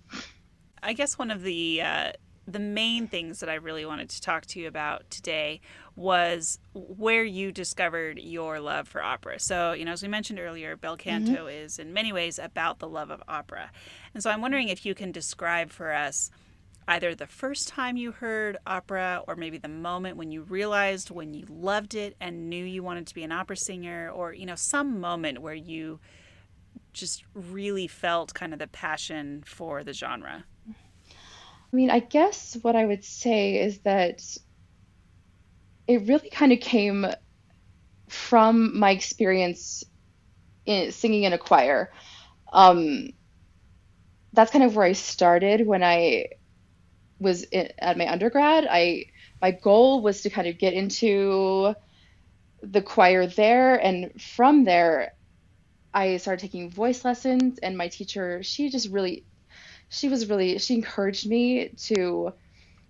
I 0.82 0.94
guess 0.94 1.18
one 1.18 1.32
of 1.32 1.44
the 1.44 1.82
uh, 1.82 2.12
the 2.48 2.60
main 2.60 3.08
things 3.08 3.40
that 3.40 3.50
I 3.50 3.56
really 3.56 3.86
wanted 3.86 4.10
to 4.10 4.22
talk 4.22 4.46
to 4.48 4.60
you 4.60 4.68
about 4.68 5.10
today 5.10 5.62
was 5.96 6.60
where 6.74 7.24
you 7.24 7.52
discovered 7.52 8.20
your 8.20 8.60
love 8.60 8.88
for 8.88 9.02
opera. 9.02 9.40
So, 9.40 9.74
you 9.74 9.86
know, 9.86 9.94
as 9.94 10.02
we 10.02 10.10
mentioned 10.10 10.40
earlier, 10.40 10.76
Bel 10.76 10.98
Canto 10.98 11.48
is 11.48 11.80
in 11.80 11.94
many 11.94 12.12
ways 12.12 12.40
about 12.40 12.80
the 12.80 12.90
love 12.90 13.12
of 13.12 13.24
opera. 13.28 13.72
And 14.14 14.22
so 14.22 14.30
I'm 14.30 14.42
wondering 14.42 14.70
if 14.70 14.86
you 14.86 14.94
can 14.94 15.12
describe 15.12 15.70
for 15.70 15.94
us 15.94 16.32
either 16.88 17.16
the 17.16 17.28
first 17.28 17.68
time 17.68 17.98
you 17.98 18.12
heard 18.12 18.58
opera 18.66 19.24
or 19.28 19.36
maybe 19.36 19.58
the 19.58 19.68
moment 19.68 20.18
when 20.18 20.32
you 20.32 20.42
realized 20.42 21.10
when 21.10 21.34
you 21.34 21.46
loved 21.50 21.96
it 21.96 22.16
and 22.20 22.50
knew 22.50 22.64
you 22.64 22.84
wanted 22.84 23.08
to 23.08 23.14
be 23.14 23.24
an 23.24 23.32
opera 23.32 23.58
singer 23.58 24.10
or, 24.10 24.34
you 24.34 24.46
know, 24.46 24.56
some 24.56 25.00
moment 25.00 25.40
where 25.40 25.54
you 25.54 26.00
just 26.92 27.24
really 27.34 27.88
felt 27.88 28.34
kind 28.34 28.54
of 28.54 28.60
the 28.60 28.68
passion 28.68 29.44
for 29.46 29.84
the 29.84 29.94
genre. 29.94 30.46
I 30.70 31.76
mean, 31.76 31.90
I 31.90 32.00
guess 32.00 32.56
what 32.62 32.76
I 32.76 32.86
would 32.86 33.04
say 33.04 33.60
is 33.60 33.80
that 33.80 34.22
it 35.88 36.08
really 36.08 36.30
kind 36.30 36.52
of 36.52 36.60
came 36.60 37.08
from 38.08 38.78
my 38.78 38.92
experience 38.92 39.84
in 40.66 40.92
singing 40.92 41.24
in 41.24 41.34
a 41.34 41.38
choir. 41.38 41.92
Um, 42.52 43.10
that's 44.34 44.52
kind 44.52 44.64
of 44.64 44.76
where 44.76 44.86
I 44.86 44.94
started 44.94 45.66
when 45.66 45.84
I 45.84 46.28
was 47.24 47.44
in, 47.44 47.70
at 47.80 47.98
my 47.98 48.12
undergrad. 48.12 48.68
I 48.70 49.06
my 49.42 49.52
goal 49.52 50.02
was 50.02 50.22
to 50.22 50.30
kind 50.30 50.48
of 50.48 50.58
get 50.58 50.74
into 50.74 51.76
the 52.62 52.82
choir 52.82 53.28
there, 53.28 53.76
and 53.76 54.22
from 54.22 54.64
there, 54.64 55.14
I 55.94 56.18
started 56.18 56.42
taking 56.42 56.70
voice 56.70 57.04
lessons. 57.04 57.60
And 57.60 57.78
my 57.78 57.88
teacher, 57.88 58.44
she 58.44 58.70
just 58.70 58.90
really 58.90 59.26
she 59.90 60.10
was 60.10 60.30
really 60.30 60.58
she 60.58 60.76
encouraged 60.76 61.28
me 61.28 61.70
to 61.86 62.34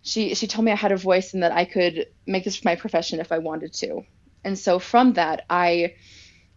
she 0.01 0.35
she 0.35 0.47
told 0.47 0.65
me 0.65 0.71
I 0.71 0.75
had 0.75 0.91
a 0.91 0.97
voice 0.97 1.33
and 1.33 1.43
that 1.43 1.51
I 1.51 1.65
could 1.65 2.07
make 2.27 2.43
this 2.43 2.63
my 2.63 2.75
profession 2.75 3.19
if 3.19 3.31
I 3.31 3.39
wanted 3.39 3.73
to. 3.75 4.03
And 4.43 4.57
so 4.59 4.79
from 4.79 5.13
that 5.13 5.45
I 5.49 5.95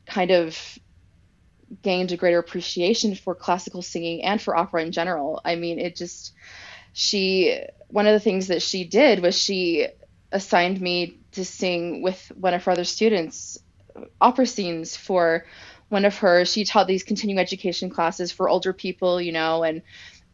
kind 0.07 0.31
of 0.31 0.79
gained 1.83 2.13
a 2.13 2.17
greater 2.17 2.39
appreciation 2.39 3.15
for 3.15 3.35
classical 3.35 3.83
singing 3.83 4.23
and 4.23 4.41
for 4.41 4.57
opera 4.57 4.83
in 4.83 4.93
general. 4.93 5.41
I 5.45 5.57
mean, 5.57 5.79
it 5.79 5.97
just 5.97 6.33
she 6.99 7.61
one 7.89 8.07
of 8.07 8.15
the 8.15 8.21
things 8.21 8.47
that 8.47 8.63
she 8.63 8.83
did 8.85 9.21
was 9.21 9.39
she 9.39 9.87
assigned 10.33 10.81
me 10.81 11.21
to 11.33 11.45
sing 11.45 12.01
with 12.01 12.33
one 12.35 12.55
of 12.55 12.65
her 12.65 12.73
other 12.73 12.85
students 12.85 13.59
opera 14.19 14.47
scenes 14.47 14.97
for 14.97 15.45
one 15.91 16.07
of 16.07 16.17
her 16.17 16.47
she 16.47 16.65
taught 16.65 16.87
these 16.87 17.03
continuing 17.03 17.39
education 17.39 17.91
classes 17.91 18.33
for 18.33 18.49
older 18.49 18.73
people, 18.73 19.21
you 19.21 19.31
know, 19.31 19.63
and 19.63 19.83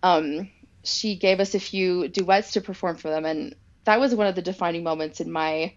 um, 0.04 0.48
she 0.84 1.16
gave 1.16 1.40
us 1.40 1.56
a 1.56 1.60
few 1.60 2.06
duets 2.06 2.52
to 2.52 2.60
perform 2.60 2.96
for 2.96 3.08
them, 3.10 3.24
and 3.24 3.56
that 3.82 3.98
was 3.98 4.14
one 4.14 4.28
of 4.28 4.36
the 4.36 4.42
defining 4.42 4.84
moments 4.84 5.20
in 5.20 5.32
my 5.32 5.74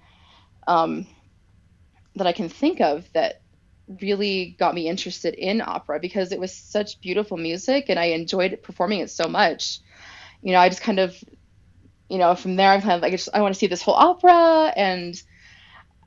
um, 0.68 1.08
that 2.16 2.28
I 2.28 2.32
can 2.32 2.48
think 2.48 2.80
of 2.80 3.12
that 3.14 3.42
really 4.02 4.56
got 4.60 4.76
me 4.76 4.88
interested 4.88 5.34
in 5.34 5.62
opera 5.62 6.00
because 6.00 6.32
it 6.32 6.40
was 6.40 6.54
such 6.54 7.02
beautiful 7.02 7.38
music, 7.38 7.86
and 7.90 7.98
I 7.98 8.06
enjoyed 8.06 8.60
performing 8.62 9.00
it 9.00 9.10
so 9.10 9.28
much. 9.28 9.80
You 10.46 10.52
know, 10.52 10.60
I 10.60 10.70
just 10.70 10.84
kind 10.84 11.00
of, 11.00 11.18
you 12.08 12.20
know, 12.20 12.36
from 12.36 12.56
there 12.56 12.70
I'm 12.70 12.82
kind 12.82 12.94
of 12.94 13.02
like, 13.02 13.14
I 13.14 13.16
just 13.16 13.30
I 13.34 13.42
want 13.42 13.56
to 13.56 13.60
see 13.60 13.66
this 13.66 13.82
whole 13.82 13.96
opera, 13.96 14.72
and 14.76 15.20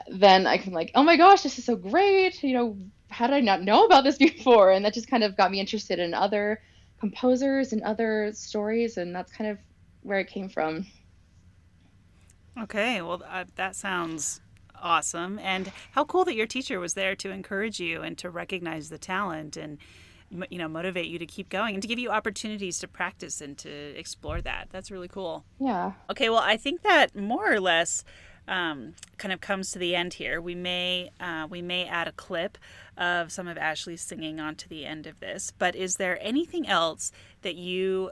then 0.07 0.47
I 0.47 0.59
can 0.59 0.73
like, 0.73 0.93
oh 0.95 1.03
my 1.03 1.17
gosh, 1.17 1.43
this 1.43 1.59
is 1.59 1.65
so 1.65 1.75
great. 1.75 2.41
You 2.45 2.55
know, 2.55 2.79
how 3.11 3.27
did 3.27 3.35
I 3.35 3.41
not 3.41 3.63
know 3.63 3.85
about 3.85 4.05
this 4.05 4.17
before? 4.29 4.71
And 4.71 4.85
that 4.85 4.95
just 4.95 5.11
kind 5.11 5.25
of 5.25 5.37
got 5.37 5.51
me 5.51 5.59
interested 5.59 5.99
in 5.99 6.15
other 6.15 6.61
composers 7.01 7.73
and 7.73 7.83
other 7.83 8.31
stories, 8.33 8.97
and 8.97 9.13
that's 9.13 9.33
kind 9.33 9.51
of 9.51 9.59
where 10.03 10.21
it 10.21 10.29
came 10.29 10.49
from. 10.49 10.87
Okay, 12.63 13.03
well, 13.03 13.21
uh, 13.29 13.45
that 13.57 13.75
sounds 13.75 14.41
awesome. 14.81 15.41
And 15.41 15.73
how 15.91 16.05
cool 16.05 16.25
that 16.27 16.37
your 16.37 16.47
teacher 16.47 16.79
was 16.79 16.95
there 16.95 17.17
to 17.17 17.31
encourage 17.31 17.81
you 17.81 18.03
and 18.03 18.17
to 18.19 18.31
recognize 18.31 18.89
the 18.89 18.99
talent 18.99 19.57
and 19.57 19.79
you 20.51 20.59
know 20.59 20.69
motivate 20.69 21.07
you 21.07 21.19
to 21.19 21.27
keep 21.27 21.49
going 21.49 21.75
and 21.75 21.83
to 21.83 21.89
give 21.89 21.99
you 21.99 22.11
opportunities 22.11 22.79
to 22.81 22.89
practice 22.89 23.41
and 23.41 23.57
to 23.59 23.71
explore 23.99 24.41
that. 24.43 24.69
That's 24.71 24.91
really 24.91 25.09
cool. 25.09 25.45
Yeah. 25.59 25.93
Okay, 26.11 26.29
well, 26.29 26.43
I 26.43 26.57
think 26.57 26.83
that 26.83 27.17
more 27.17 27.53
or 27.53 27.61
less 27.61 28.05
um, 28.49 28.95
kind 29.19 29.33
of 29.33 29.41
comes 29.41 29.71
to 29.73 29.79
the 29.79 29.95
end 29.95 30.15
here. 30.15 30.41
We 30.41 30.55
may 30.55 31.11
uh, 31.21 31.47
we 31.49 31.63
may 31.63 31.87
add 31.87 32.09
a 32.09 32.13
clip 32.13 32.59
of 32.97 33.31
some 33.31 33.47
of 33.47 33.59
Ashley's 33.59 34.01
singing 34.01 34.41
onto 34.41 34.69
the 34.69 34.85
end 34.85 35.07
of 35.07 35.21
this. 35.21 35.53
But 35.59 35.77
is 35.77 35.97
there 35.97 36.19
anything 36.21 36.67
else 36.67 37.13
that 37.43 37.55
you 37.55 38.11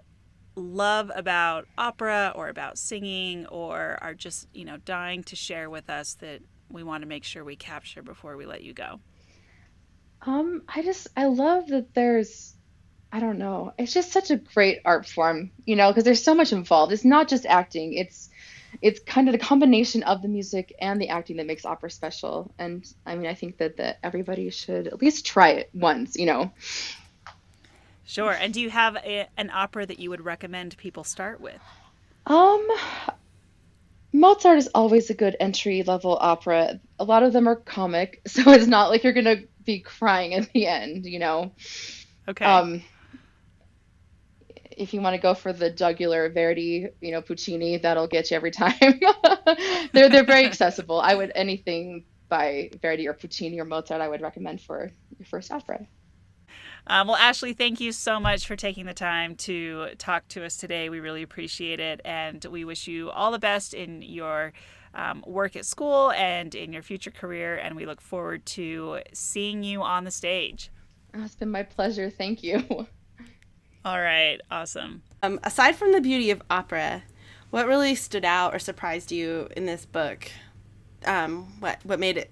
love 0.54 1.10
about 1.14 1.66
opera 1.76 2.32
or 2.34 2.48
about 2.48 2.78
singing 2.78 3.46
or 3.46 3.98
are 4.00 4.14
just 4.14 4.48
you 4.54 4.64
know 4.64 4.76
dying 4.78 5.22
to 5.24 5.36
share 5.36 5.68
with 5.68 5.90
us 5.90 6.14
that 6.14 6.40
we 6.70 6.82
want 6.82 7.02
to 7.02 7.08
make 7.08 7.24
sure 7.24 7.44
we 7.44 7.56
capture 7.56 8.02
before 8.02 8.36
we 8.36 8.46
let 8.46 8.62
you 8.62 8.72
go? 8.72 9.00
Um, 10.22 10.62
I 10.68 10.82
just 10.82 11.08
I 11.16 11.26
love 11.26 11.68
that 11.68 11.94
there's 11.94 12.54
I 13.12 13.20
don't 13.20 13.38
know. 13.38 13.72
It's 13.78 13.94
just 13.94 14.12
such 14.12 14.30
a 14.30 14.36
great 14.36 14.80
art 14.84 15.06
form, 15.06 15.50
you 15.64 15.76
know, 15.76 15.90
because 15.90 16.04
there's 16.04 16.22
so 16.22 16.34
much 16.34 16.52
involved. 16.52 16.92
It's 16.92 17.04
not 17.04 17.28
just 17.28 17.46
acting. 17.46 17.94
It's 17.94 18.28
it's 18.82 19.00
kind 19.00 19.28
of 19.28 19.32
the 19.32 19.38
combination 19.38 20.02
of 20.02 20.22
the 20.22 20.28
music 20.28 20.74
and 20.80 21.00
the 21.00 21.08
acting 21.08 21.36
that 21.36 21.46
makes 21.46 21.64
opera 21.64 21.90
special. 21.90 22.52
And 22.58 22.86
I 23.06 23.16
mean, 23.16 23.26
I 23.26 23.34
think 23.34 23.58
that 23.58 23.78
that 23.78 23.98
everybody 24.02 24.50
should 24.50 24.86
at 24.88 25.00
least 25.00 25.24
try 25.24 25.50
it 25.50 25.70
once, 25.72 26.16
you 26.16 26.26
know. 26.26 26.52
Sure. 28.04 28.32
And 28.32 28.52
do 28.52 28.60
you 28.60 28.70
have 28.70 28.96
a, 28.96 29.28
an 29.36 29.50
opera 29.50 29.86
that 29.86 29.98
you 29.98 30.10
would 30.10 30.24
recommend 30.24 30.76
people 30.76 31.02
start 31.02 31.40
with? 31.40 31.60
Um, 32.26 32.66
Mozart 34.12 34.58
is 34.58 34.68
always 34.74 35.10
a 35.10 35.14
good 35.14 35.36
entry 35.40 35.82
level 35.82 36.16
opera. 36.20 36.80
A 36.98 37.04
lot 37.04 37.22
of 37.22 37.32
them 37.32 37.48
are 37.48 37.56
comic, 37.56 38.22
so 38.26 38.50
it's 38.52 38.66
not 38.66 38.90
like 38.90 39.04
you're 39.04 39.12
gonna 39.12 39.42
be 39.66 39.80
crying 39.80 40.34
at 40.34 40.50
the 40.52 40.66
end, 40.66 41.04
you 41.04 41.18
know. 41.18 41.52
Okay. 42.28 42.44
Um, 42.44 42.82
if 44.70 44.92
you 44.94 45.00
want 45.00 45.14
to 45.14 45.20
go 45.20 45.34
for 45.34 45.52
the 45.52 45.70
jugular 45.70 46.28
Verdi, 46.30 46.88
you 47.00 47.12
know, 47.12 47.22
Puccini, 47.22 47.78
that'll 47.78 48.06
get 48.06 48.30
you 48.30 48.36
every 48.36 48.50
time. 48.50 48.74
they're 49.92 50.08
they're 50.08 50.24
very 50.24 50.44
accessible. 50.46 51.00
I 51.00 51.14
would 51.14 51.32
anything 51.34 52.04
by 52.28 52.70
Verdi 52.82 53.08
or 53.08 53.12
Puccini 53.12 53.58
or 53.60 53.64
Mozart, 53.64 54.00
I 54.00 54.08
would 54.08 54.20
recommend 54.20 54.60
for 54.60 54.90
your 55.18 55.26
first 55.26 55.50
opera. 55.50 55.86
Um, 56.88 57.08
well, 57.08 57.16
Ashley, 57.16 57.52
thank 57.52 57.80
you 57.80 57.90
so 57.90 58.20
much 58.20 58.46
for 58.46 58.54
taking 58.54 58.86
the 58.86 58.94
time 58.94 59.34
to 59.36 59.88
talk 59.98 60.28
to 60.28 60.44
us 60.44 60.56
today. 60.56 60.88
We 60.88 61.00
really 61.00 61.22
appreciate 61.22 61.80
it. 61.80 62.00
And 62.04 62.44
we 62.44 62.64
wish 62.64 62.86
you 62.86 63.10
all 63.10 63.32
the 63.32 63.40
best 63.40 63.74
in 63.74 64.02
your 64.02 64.52
um, 64.96 65.22
work 65.26 65.54
at 65.54 65.64
school 65.64 66.10
and 66.12 66.54
in 66.54 66.72
your 66.72 66.82
future 66.82 67.12
career. 67.12 67.56
And 67.56 67.76
we 67.76 67.86
look 67.86 68.00
forward 68.00 68.44
to 68.46 69.00
seeing 69.12 69.62
you 69.62 69.82
on 69.82 70.04
the 70.04 70.10
stage. 70.10 70.70
Oh, 71.14 71.22
it's 71.22 71.36
been 71.36 71.50
my 71.50 71.62
pleasure. 71.62 72.10
Thank 72.10 72.42
you. 72.42 72.64
All 73.84 74.00
right. 74.00 74.40
Awesome. 74.50 75.02
Um, 75.22 75.38
aside 75.44 75.76
from 75.76 75.92
the 75.92 76.00
beauty 76.00 76.30
of 76.30 76.42
opera, 76.50 77.04
what 77.50 77.68
really 77.68 77.94
stood 77.94 78.24
out 78.24 78.54
or 78.54 78.58
surprised 78.58 79.12
you 79.12 79.48
in 79.56 79.66
this 79.66 79.86
book? 79.86 80.28
Um, 81.04 81.60
what 81.60 81.78
what 81.84 82.00
made 82.00 82.16
it 82.16 82.30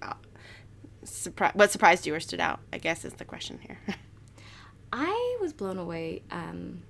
surpri- 1.05 1.55
what 1.55 1.71
surprised 1.71 2.05
you 2.05 2.13
or 2.13 2.19
stood 2.19 2.41
out? 2.41 2.59
I 2.73 2.77
guess 2.77 3.05
is 3.05 3.13
the 3.13 3.25
question 3.25 3.59
here. 3.61 3.79
I 4.91 5.37
was 5.39 5.53
blown 5.53 5.77
away. 5.77 6.23
Um, 6.31 6.81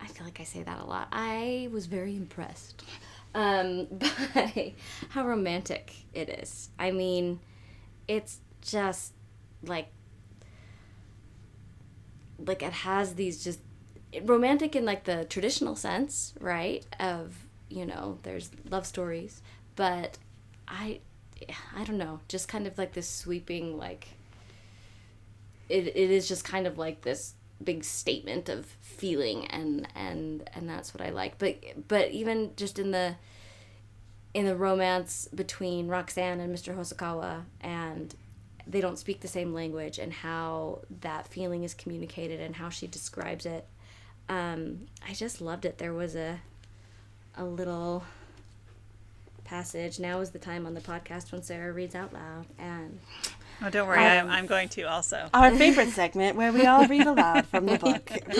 I 0.00 0.06
feel 0.06 0.24
like 0.24 0.40
I 0.40 0.44
say 0.44 0.62
that 0.62 0.80
a 0.80 0.84
lot. 0.84 1.08
I 1.12 1.68
was 1.72 1.86
very 1.86 2.14
impressed 2.16 2.84
um, 3.34 3.86
by 4.34 4.74
how 5.10 5.26
romantic 5.26 5.94
it 6.12 6.28
is. 6.28 6.70
I 6.78 6.90
mean, 6.90 7.40
it's 8.08 8.40
just 8.60 9.14
like 9.62 9.88
like 12.38 12.62
it 12.62 12.72
has 12.72 13.14
these 13.14 13.42
just 13.44 13.60
romantic 14.22 14.74
in 14.74 14.84
like 14.84 15.04
the 15.04 15.24
traditional 15.24 15.76
sense, 15.76 16.34
right? 16.40 16.84
Of 16.98 17.36
you 17.68 17.86
know, 17.86 18.18
there's 18.22 18.50
love 18.68 18.86
stories, 18.86 19.42
but 19.76 20.18
I 20.66 21.00
I 21.76 21.84
don't 21.84 21.98
know, 21.98 22.20
just 22.28 22.48
kind 22.48 22.66
of 22.66 22.76
like 22.78 22.92
this 22.92 23.08
sweeping 23.08 23.78
like 23.78 24.08
it, 25.68 25.86
it 25.86 26.10
is 26.10 26.28
just 26.28 26.44
kind 26.44 26.66
of 26.66 26.78
like 26.78 27.02
this 27.02 27.34
big 27.62 27.84
statement 27.84 28.48
of 28.48 28.66
feeling 28.80 29.46
and 29.46 29.86
and 29.94 30.48
and 30.54 30.68
that's 30.68 30.94
what 30.94 31.06
I 31.06 31.10
like. 31.10 31.38
But 31.38 31.62
but 31.88 32.10
even 32.10 32.52
just 32.56 32.78
in 32.78 32.90
the 32.90 33.16
in 34.32 34.46
the 34.46 34.56
romance 34.56 35.28
between 35.34 35.88
Roxanne 35.88 36.40
and 36.40 36.54
Mr. 36.54 36.76
Hosokawa 36.76 37.42
and 37.60 38.14
they 38.66 38.80
don't 38.80 38.98
speak 38.98 39.20
the 39.20 39.28
same 39.28 39.52
language 39.52 39.98
and 39.98 40.12
how 40.12 40.80
that 41.00 41.26
feeling 41.26 41.64
is 41.64 41.74
communicated 41.74 42.40
and 42.40 42.54
how 42.54 42.68
she 42.68 42.86
describes 42.86 43.44
it. 43.44 43.66
Um, 44.28 44.86
I 45.06 45.12
just 45.14 45.40
loved 45.40 45.64
it. 45.64 45.78
There 45.78 45.92
was 45.94 46.14
a 46.14 46.40
a 47.36 47.44
little 47.44 48.04
passage. 49.44 49.98
Now 49.98 50.20
is 50.20 50.30
the 50.30 50.38
time 50.38 50.66
on 50.66 50.74
the 50.74 50.80
podcast 50.80 51.32
when 51.32 51.42
Sarah 51.42 51.72
reads 51.72 51.94
out 51.94 52.12
loud 52.12 52.46
and 52.58 53.00
Oh, 53.62 53.70
don't 53.70 53.86
worry, 53.86 53.98
I'm, 53.98 54.28
I'm 54.28 54.46
going 54.46 54.68
to 54.70 54.82
also. 54.82 55.28
Our 55.34 55.50
favorite 55.50 55.90
segment 55.90 56.36
where 56.36 56.52
we 56.52 56.66
all 56.66 56.86
read 56.86 57.06
aloud 57.06 57.46
from 57.46 57.66
the 57.66 57.78
book. 57.78 58.10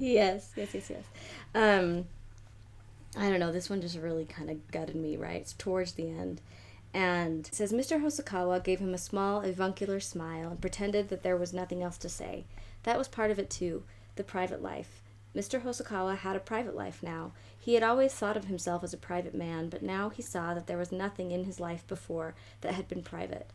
Yes, 0.00 0.52
yes, 0.56 0.74
yes, 0.74 0.90
yes. 0.90 1.04
Um, 1.54 2.06
I 3.16 3.28
don't 3.28 3.40
know. 3.40 3.52
This 3.52 3.70
one 3.70 3.80
just 3.80 3.96
really 3.98 4.24
kind 4.24 4.50
of 4.50 4.70
gutted 4.70 4.96
me. 4.96 5.16
Right, 5.16 5.40
it's 5.40 5.52
towards 5.52 5.92
the 5.92 6.08
end, 6.08 6.40
and 6.92 7.46
it 7.46 7.54
says 7.54 7.72
Mr. 7.72 8.02
Hosokawa 8.02 8.62
gave 8.62 8.80
him 8.80 8.94
a 8.94 8.98
small, 8.98 9.42
avuncular 9.42 10.00
smile 10.00 10.50
and 10.50 10.60
pretended 10.60 11.08
that 11.08 11.22
there 11.22 11.36
was 11.36 11.52
nothing 11.52 11.82
else 11.82 11.98
to 11.98 12.08
say. 12.08 12.44
That 12.82 12.98
was 12.98 13.08
part 13.08 13.30
of 13.30 13.38
it 13.38 13.50
too, 13.50 13.84
the 14.16 14.24
private 14.24 14.62
life. 14.62 15.00
Mr. 15.34 15.62
Hosokawa 15.62 16.16
had 16.18 16.34
a 16.34 16.40
private 16.40 16.74
life 16.74 17.02
now. 17.02 17.32
He 17.56 17.74
had 17.74 17.82
always 17.84 18.12
thought 18.12 18.36
of 18.36 18.46
himself 18.46 18.82
as 18.82 18.92
a 18.92 18.96
private 18.98 19.34
man, 19.34 19.68
but 19.68 19.82
now 19.82 20.08
he 20.08 20.22
saw 20.22 20.54
that 20.54 20.66
there 20.66 20.78
was 20.78 20.90
nothing 20.90 21.30
in 21.30 21.44
his 21.44 21.60
life 21.60 21.86
before 21.86 22.34
that 22.62 22.74
had 22.74 22.88
been 22.88 23.02
private. 23.02 23.48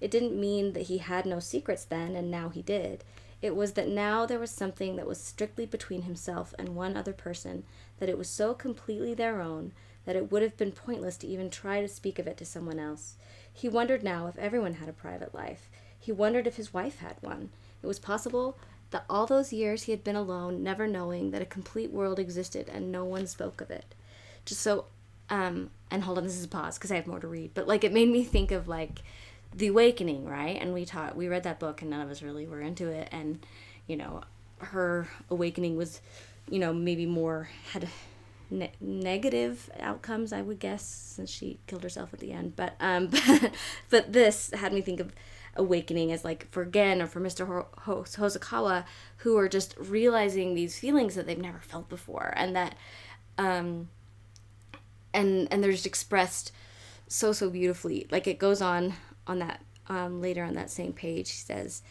It 0.00 0.10
didn't 0.10 0.38
mean 0.38 0.72
that 0.72 0.84
he 0.84 0.98
had 0.98 1.26
no 1.26 1.40
secrets 1.40 1.84
then, 1.84 2.16
and 2.16 2.30
now 2.30 2.48
he 2.48 2.62
did. 2.62 3.04
It 3.42 3.56
was 3.56 3.72
that 3.72 3.88
now 3.88 4.26
there 4.26 4.38
was 4.38 4.50
something 4.50 4.96
that 4.96 5.06
was 5.06 5.20
strictly 5.20 5.66
between 5.66 6.02
himself 6.02 6.54
and 6.58 6.70
one 6.70 6.96
other 6.96 7.12
person, 7.12 7.64
that 7.98 8.08
it 8.08 8.18
was 8.18 8.28
so 8.28 8.54
completely 8.54 9.14
their 9.14 9.40
own 9.40 9.72
that 10.04 10.16
it 10.16 10.30
would 10.30 10.42
have 10.42 10.56
been 10.56 10.72
pointless 10.72 11.16
to 11.18 11.26
even 11.26 11.50
try 11.50 11.80
to 11.80 11.88
speak 11.88 12.18
of 12.18 12.26
it 12.26 12.36
to 12.38 12.44
someone 12.44 12.78
else. 12.78 13.16
He 13.52 13.68
wondered 13.68 14.02
now 14.02 14.26
if 14.26 14.38
everyone 14.38 14.74
had 14.74 14.88
a 14.88 14.92
private 14.92 15.34
life. 15.34 15.68
He 15.98 16.12
wondered 16.12 16.46
if 16.46 16.56
his 16.56 16.72
wife 16.72 16.98
had 16.98 17.16
one. 17.20 17.50
It 17.82 17.86
was 17.86 17.98
possible 17.98 18.58
that 18.90 19.04
all 19.08 19.26
those 19.26 19.52
years 19.52 19.84
he 19.84 19.92
had 19.92 20.02
been 20.02 20.16
alone, 20.16 20.62
never 20.62 20.86
knowing 20.86 21.30
that 21.30 21.42
a 21.42 21.46
complete 21.46 21.90
world 21.92 22.18
existed 22.18 22.68
and 22.68 22.90
no 22.90 23.04
one 23.04 23.26
spoke 23.26 23.60
of 23.60 23.70
it. 23.70 23.94
Just 24.44 24.62
so, 24.62 24.86
um, 25.28 25.70
and 25.90 26.02
hold 26.02 26.18
on, 26.18 26.24
this 26.24 26.36
is 26.36 26.44
a 26.44 26.48
pause 26.48 26.76
because 26.76 26.90
I 26.90 26.96
have 26.96 27.06
more 27.06 27.20
to 27.20 27.28
read, 27.28 27.52
but 27.54 27.68
like 27.68 27.84
it 27.84 27.92
made 27.92 28.08
me 28.08 28.24
think 28.24 28.50
of 28.50 28.68
like, 28.68 29.02
the 29.54 29.68
awakening 29.68 30.24
right? 30.26 30.58
And 30.60 30.72
we 30.72 30.84
taught 30.84 31.16
we 31.16 31.28
read 31.28 31.42
that 31.44 31.58
book 31.60 31.82
and 31.82 31.90
none 31.90 32.00
of 32.00 32.10
us 32.10 32.22
really 32.22 32.46
were 32.46 32.60
into 32.60 32.88
it. 32.88 33.08
And 33.12 33.44
you 33.86 33.96
know 33.96 34.22
her 34.58 35.08
awakening 35.30 35.76
was 35.76 36.00
you 36.48 36.58
know 36.58 36.72
maybe 36.72 37.06
more 37.06 37.48
had 37.72 37.88
ne- 38.50 38.72
negative 38.78 39.70
outcomes 39.80 40.32
i 40.34 40.42
would 40.42 40.58
guess 40.58 40.84
since 40.84 41.30
she 41.30 41.58
killed 41.66 41.82
herself 41.82 42.12
at 42.12 42.20
the 42.20 42.32
end. 42.32 42.54
But 42.56 42.74
um 42.80 43.08
but, 43.08 43.52
but 43.90 44.12
this 44.12 44.50
had 44.54 44.72
me 44.72 44.80
think 44.80 45.00
of 45.00 45.12
awakening 45.56 46.12
as 46.12 46.24
like 46.24 46.48
for 46.50 46.64
Gen 46.64 47.02
or 47.02 47.06
for 47.06 47.20
Mr. 47.20 47.46
Ho- 47.46 47.66
Ho- 47.80 48.02
Hosokawa 48.04 48.84
who 49.18 49.36
are 49.36 49.48
just 49.48 49.74
realizing 49.78 50.54
these 50.54 50.78
feelings 50.78 51.14
that 51.16 51.26
they've 51.26 51.38
never 51.38 51.58
felt 51.58 51.88
before 51.88 52.32
and 52.36 52.54
that 52.54 52.76
um 53.38 53.88
and 55.12 55.48
and 55.50 55.62
they're 55.62 55.72
just 55.72 55.86
expressed 55.86 56.52
so 57.08 57.32
so 57.32 57.50
beautifully. 57.50 58.06
Like 58.10 58.26
it 58.26 58.38
goes 58.38 58.62
on 58.62 58.94
on 59.30 59.38
that 59.38 59.62
um, 59.88 60.20
later 60.20 60.44
on 60.44 60.54
that 60.54 60.70
same 60.70 60.92
page 60.92 61.30
he 61.30 61.36
says 61.36 61.82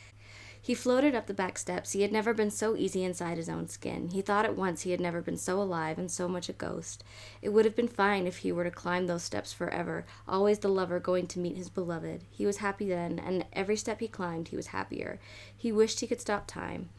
he 0.62 0.74
floated 0.74 1.16
up 1.16 1.26
the 1.26 1.34
back 1.34 1.58
steps. 1.58 1.94
He 1.94 2.02
had 2.02 2.12
never 2.12 2.34
been 2.34 2.52
so 2.52 2.76
easy 2.76 3.04
inside 3.04 3.38
his 3.38 3.50
own 3.50 3.68
skin. 3.70 4.10
He 4.10 4.22
thought 4.22 4.46
at 4.46 4.58
once 4.58 4.82
he 4.82 4.92
had 4.92 5.00
never 5.00 5.22
been 5.22 5.38
so 5.38 5.62
alive 5.62 5.98
and 5.98 6.12
so 6.12 6.28
much 6.28 6.50
a 6.50 6.54
ghost. 6.54 7.04
It 7.42 7.50
would 7.50 7.66
have 7.66 7.76
been 7.76 7.88
fine 7.88 8.28
if 8.28 8.38
he 8.38 8.52
were 8.52 8.66
to 8.66 8.72
climb 8.72 9.08
those 9.08 9.24
steps 9.24 9.54
forever 9.54 10.06
always 10.28 10.60
the 10.60 10.68
lover 10.68 11.00
going 11.00 11.28
to 11.28 11.40
meet 11.40 11.56
his 11.56 11.70
beloved. 11.70 12.26
He 12.30 12.46
was 12.46 12.58
happy 12.58 12.90
then 12.90 13.20
and 13.20 13.46
every 13.54 13.78
step 13.78 14.02
he 14.02 14.08
climbed 14.08 14.50
he 14.50 14.58
was 14.58 14.68
happier. 14.68 15.20
He 15.56 15.72
wished 15.72 16.02
he 16.02 16.08
could 16.08 16.22
stop 16.22 16.46
time. 16.46 16.90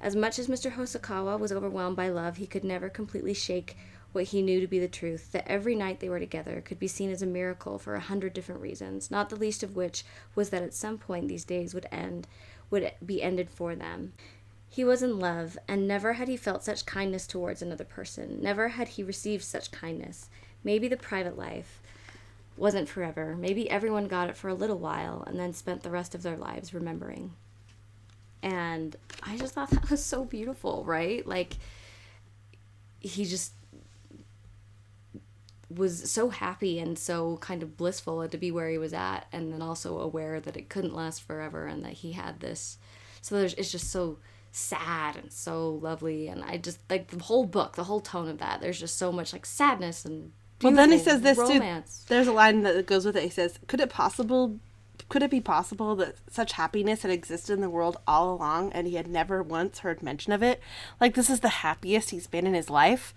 As 0.00 0.16
much 0.16 0.38
as 0.38 0.48
Mr. 0.48 0.72
Hosokawa 0.72 1.38
was 1.38 1.52
overwhelmed 1.52 1.96
by 1.96 2.08
love, 2.08 2.38
he 2.38 2.46
could 2.46 2.64
never 2.64 2.88
completely 2.88 3.34
shake 3.34 3.76
what 4.12 4.24
he 4.24 4.42
knew 4.42 4.60
to 4.60 4.66
be 4.66 4.78
the 4.78 4.88
truth 4.88 5.32
that 5.32 5.46
every 5.46 5.74
night 5.74 6.00
they 6.00 6.08
were 6.08 6.18
together 6.18 6.60
could 6.60 6.78
be 6.78 6.88
seen 6.88 7.10
as 7.10 7.22
a 7.22 7.26
miracle 7.26 7.78
for 7.78 7.94
a 7.94 8.00
hundred 8.00 8.32
different 8.32 8.60
reasons, 8.60 9.10
not 9.10 9.30
the 9.30 9.36
least 9.36 9.62
of 9.62 9.76
which 9.76 10.04
was 10.34 10.50
that 10.50 10.62
at 10.62 10.74
some 10.74 10.98
point 10.98 11.28
these 11.28 11.44
days 11.44 11.74
would 11.74 11.86
end, 11.92 12.26
would 12.70 12.92
be 13.04 13.22
ended 13.22 13.48
for 13.50 13.74
them. 13.74 14.12
He 14.68 14.84
was 14.84 15.02
in 15.02 15.18
love, 15.18 15.58
and 15.66 15.88
never 15.88 16.12
had 16.12 16.28
he 16.28 16.36
felt 16.36 16.62
such 16.62 16.86
kindness 16.86 17.26
towards 17.26 17.60
another 17.60 17.84
person. 17.84 18.38
Never 18.40 18.68
had 18.68 18.88
he 18.88 19.02
received 19.02 19.42
such 19.42 19.72
kindness. 19.72 20.28
Maybe 20.62 20.86
the 20.86 20.96
private 20.96 21.36
life 21.36 21.82
wasn't 22.56 22.88
forever. 22.88 23.36
Maybe 23.36 23.68
everyone 23.68 24.06
got 24.06 24.28
it 24.28 24.36
for 24.36 24.48
a 24.48 24.54
little 24.54 24.78
while 24.78 25.24
and 25.26 25.40
then 25.40 25.52
spent 25.52 25.82
the 25.82 25.90
rest 25.90 26.14
of 26.14 26.22
their 26.22 26.36
lives 26.36 26.72
remembering. 26.72 27.32
And 28.42 28.94
I 29.22 29.36
just 29.36 29.54
thought 29.54 29.70
that 29.70 29.90
was 29.90 30.04
so 30.04 30.24
beautiful, 30.24 30.84
right? 30.84 31.26
Like, 31.26 31.54
he 33.00 33.24
just 33.24 33.52
was 35.74 36.10
so 36.10 36.30
happy 36.30 36.78
and 36.80 36.98
so 36.98 37.36
kind 37.38 37.62
of 37.62 37.76
blissful 37.76 38.26
to 38.28 38.36
be 38.38 38.50
where 38.50 38.68
he 38.70 38.78
was 38.78 38.92
at 38.92 39.26
and 39.32 39.52
then 39.52 39.62
also 39.62 39.98
aware 39.98 40.40
that 40.40 40.56
it 40.56 40.68
couldn't 40.68 40.94
last 40.94 41.22
forever 41.22 41.66
and 41.66 41.84
that 41.84 41.92
he 41.92 42.12
had 42.12 42.40
this 42.40 42.76
so 43.22 43.36
there's 43.36 43.54
it's 43.54 43.70
just 43.70 43.88
so 43.90 44.18
sad 44.52 45.16
and 45.16 45.32
so 45.32 45.70
lovely 45.74 46.26
and 46.26 46.42
i 46.42 46.56
just 46.56 46.80
like 46.90 47.06
the 47.08 47.22
whole 47.22 47.46
book 47.46 47.76
the 47.76 47.84
whole 47.84 48.00
tone 48.00 48.28
of 48.28 48.38
that 48.38 48.60
there's 48.60 48.80
just 48.80 48.98
so 48.98 49.12
much 49.12 49.32
like 49.32 49.46
sadness 49.46 50.04
and 50.04 50.32
Well, 50.60 50.72
then 50.72 50.90
he 50.90 50.98
says 50.98 51.20
this 51.20 51.38
romance. 51.38 52.00
too. 52.00 52.14
There's 52.14 52.26
a 52.26 52.32
line 52.32 52.62
that 52.62 52.84
goes 52.86 53.06
with 53.06 53.16
it. 53.16 53.22
He 53.22 53.30
says, 53.30 53.58
"Could 53.68 53.80
it 53.80 53.88
possible? 53.90 54.58
Could 55.08 55.22
it 55.22 55.30
be 55.30 55.40
possible 55.40 55.96
that 55.96 56.16
such 56.30 56.52
happiness 56.52 57.00
had 57.02 57.10
existed 57.10 57.54
in 57.54 57.60
the 57.62 57.70
world 57.70 57.96
all 58.06 58.34
along, 58.34 58.70
and 58.72 58.86
he 58.86 58.96
had 58.96 59.06
never 59.08 59.42
once 59.42 59.78
heard 59.78 60.02
mention 60.02 60.32
of 60.34 60.42
it? 60.42 60.60
Like 61.00 61.14
this 61.14 61.30
is 61.30 61.40
the 61.40 61.48
happiest 61.64 62.10
he's 62.10 62.26
been 62.26 62.46
in 62.46 62.52
his 62.54 62.68
life. 62.68 63.14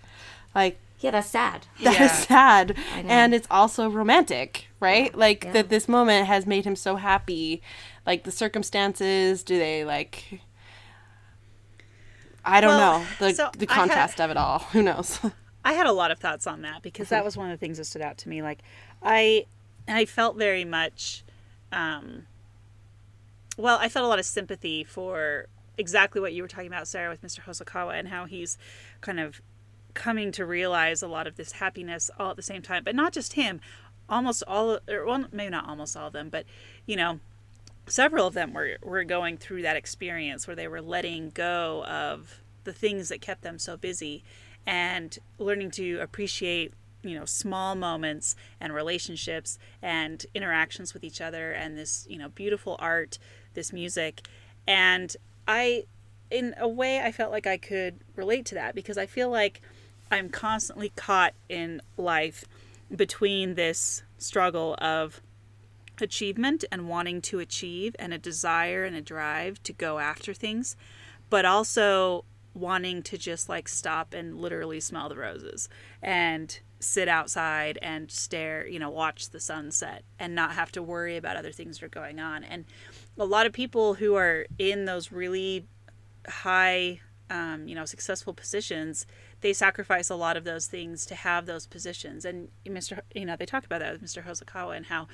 Like 0.54 0.78
yeah 1.00 1.10
that's 1.10 1.28
sad 1.30 1.66
that 1.82 1.92
is 1.94 1.98
Yeah. 2.00 2.08
sad, 2.14 2.76
and 2.94 3.34
it's 3.34 3.46
also 3.50 3.88
romantic, 3.90 4.66
right? 4.80 5.14
Like 5.14 5.44
Yeah. 5.44 5.52
that 5.52 5.68
this 5.68 5.88
moment 5.88 6.26
has 6.26 6.46
made 6.46 6.64
him 6.64 6.76
so 6.76 6.96
happy. 6.96 7.60
Like 8.06 8.24
the 8.24 8.32
circumstances, 8.32 9.42
do 9.42 9.58
they 9.58 9.84
like? 9.84 10.40
I 12.44 12.60
don't 12.60 12.76
Well, 12.76 13.00
know 13.00 13.06
the 13.18 13.34
so 13.34 13.50
the 13.56 13.66
I 13.68 13.72
had- 13.74 13.80
contrast 13.80 14.20
of 14.20 14.30
it 14.30 14.36
all. 14.36 14.58
Who 14.72 14.82
knows? 14.82 15.18
I 15.64 15.72
had 15.72 15.86
a 15.86 15.92
lot 15.92 16.10
of 16.10 16.18
thoughts 16.18 16.46
on 16.46 16.60
that 16.62 16.82
because 16.82 17.08
that 17.08 17.24
was 17.24 17.36
one 17.38 17.50
of 17.50 17.58
the 17.58 17.64
things 17.64 17.78
that 17.78 17.84
stood 17.86 18.02
out 18.02 18.18
to 18.18 18.28
me. 18.28 18.42
Like, 18.42 18.58
I, 19.02 19.46
I 19.88 20.04
felt 20.04 20.36
very 20.36 20.62
much, 20.66 21.24
um, 21.72 22.26
well, 23.56 23.78
I 23.80 23.88
felt 23.88 24.04
a 24.04 24.08
lot 24.08 24.18
of 24.18 24.26
sympathy 24.26 24.84
for 24.84 25.46
exactly 25.78 26.20
what 26.20 26.34
you 26.34 26.42
were 26.42 26.48
talking 26.48 26.66
about, 26.66 26.86
Sarah, 26.86 27.08
with 27.08 27.22
Mr. 27.22 27.40
Hosokawa 27.40 27.94
and 27.98 28.08
how 28.08 28.26
he's 28.26 28.58
kind 29.00 29.18
of 29.18 29.40
coming 29.94 30.32
to 30.32 30.44
realize 30.44 31.02
a 31.02 31.08
lot 31.08 31.26
of 31.26 31.36
this 31.36 31.52
happiness 31.52 32.10
all 32.18 32.30
at 32.30 32.36
the 32.36 32.42
same 32.42 32.62
time. 32.62 32.84
But 32.84 32.94
not 32.94 33.12
just 33.12 33.34
him, 33.34 33.60
almost 34.08 34.42
all, 34.46 34.78
or 34.88 35.06
well, 35.06 35.26
maybe 35.32 35.50
not 35.50 35.68
almost 35.68 35.96
all 35.96 36.08
of 36.08 36.12
them, 36.12 36.28
but 36.28 36.44
you 36.86 36.96
know, 36.96 37.20
several 37.86 38.26
of 38.26 38.34
them 38.34 38.52
were 38.52 38.76
were 38.82 39.04
going 39.04 39.36
through 39.36 39.62
that 39.62 39.76
experience 39.76 40.46
where 40.46 40.56
they 40.56 40.68
were 40.68 40.82
letting 40.82 41.30
go 41.30 41.84
of 41.84 42.40
the 42.64 42.72
things 42.72 43.08
that 43.08 43.20
kept 43.20 43.42
them 43.42 43.58
so 43.58 43.76
busy 43.76 44.24
and 44.66 45.18
learning 45.38 45.70
to 45.70 45.98
appreciate 46.00 46.72
you 47.02 47.18
know 47.18 47.26
small 47.26 47.74
moments 47.74 48.34
and 48.60 48.72
relationships 48.72 49.58
and 49.82 50.24
interactions 50.34 50.94
with 50.94 51.04
each 51.04 51.20
other 51.20 51.52
and 51.52 51.76
this 51.76 52.06
you 52.08 52.18
know 52.18 52.30
beautiful 52.30 52.76
art 52.78 53.18
this 53.52 53.72
music 53.72 54.26
and 54.66 55.16
i 55.46 55.84
in 56.30 56.54
a 56.58 56.66
way 56.66 57.00
i 57.00 57.12
felt 57.12 57.30
like 57.30 57.46
i 57.46 57.58
could 57.58 58.00
relate 58.16 58.46
to 58.46 58.54
that 58.54 58.74
because 58.74 58.96
i 58.96 59.04
feel 59.04 59.28
like 59.28 59.60
i'm 60.10 60.28
constantly 60.28 60.90
caught 60.96 61.34
in 61.48 61.80
life 61.96 62.44
between 62.94 63.54
this 63.54 64.02
struggle 64.18 64.74
of 64.78 65.20
achievement 66.00 66.64
and 66.72 66.88
wanting 66.88 67.20
to 67.22 67.38
achieve 67.38 67.94
and 67.98 68.12
a 68.12 68.18
desire 68.18 68.84
and 68.84 68.96
a 68.96 69.00
drive 69.00 69.62
to 69.62 69.72
go 69.72 69.98
after 69.98 70.34
things, 70.34 70.76
but 71.30 71.44
also 71.44 72.24
wanting 72.52 73.02
to 73.02 73.18
just 73.18 73.48
like 73.48 73.68
stop 73.68 74.14
and 74.14 74.40
literally 74.40 74.80
smell 74.80 75.08
the 75.08 75.16
roses 75.16 75.68
and 76.02 76.60
sit 76.78 77.08
outside 77.08 77.78
and 77.82 78.10
stare, 78.10 78.66
you 78.66 78.78
know, 78.78 78.90
watch 78.90 79.30
the 79.30 79.40
sunset 79.40 80.04
and 80.18 80.34
not 80.34 80.52
have 80.52 80.70
to 80.70 80.82
worry 80.82 81.16
about 81.16 81.36
other 81.36 81.50
things 81.50 81.78
that 81.78 81.86
are 81.86 81.88
going 81.88 82.20
on. 82.20 82.44
And 82.44 82.64
a 83.18 83.24
lot 83.24 83.46
of 83.46 83.52
people 83.52 83.94
who 83.94 84.14
are 84.14 84.46
in 84.58 84.84
those 84.84 85.10
really 85.10 85.66
high, 86.28 87.00
um, 87.30 87.66
you 87.66 87.74
know, 87.74 87.84
successful 87.84 88.34
positions, 88.34 89.06
they 89.44 89.52
sacrifice 89.52 90.08
a 90.08 90.14
lot 90.14 90.38
of 90.38 90.44
those 90.44 90.66
things 90.66 91.04
to 91.04 91.14
have 91.14 91.44
those 91.44 91.66
positions. 91.66 92.24
And 92.24 92.48
Mr. 92.64 93.00
You 93.14 93.26
know, 93.26 93.36
they 93.36 93.44
talk 93.44 93.66
about 93.66 93.80
that 93.80 93.92
with 93.92 94.02
Mr. 94.02 94.24
Hosokawa 94.24 94.74
and 94.74 94.86
how 94.86 95.06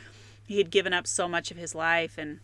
he 0.46 0.58
had 0.58 0.70
given 0.70 0.92
up 0.92 1.08
so 1.08 1.26
much 1.26 1.50
of 1.50 1.56
his 1.56 1.74
life 1.74 2.16
and 2.16 2.38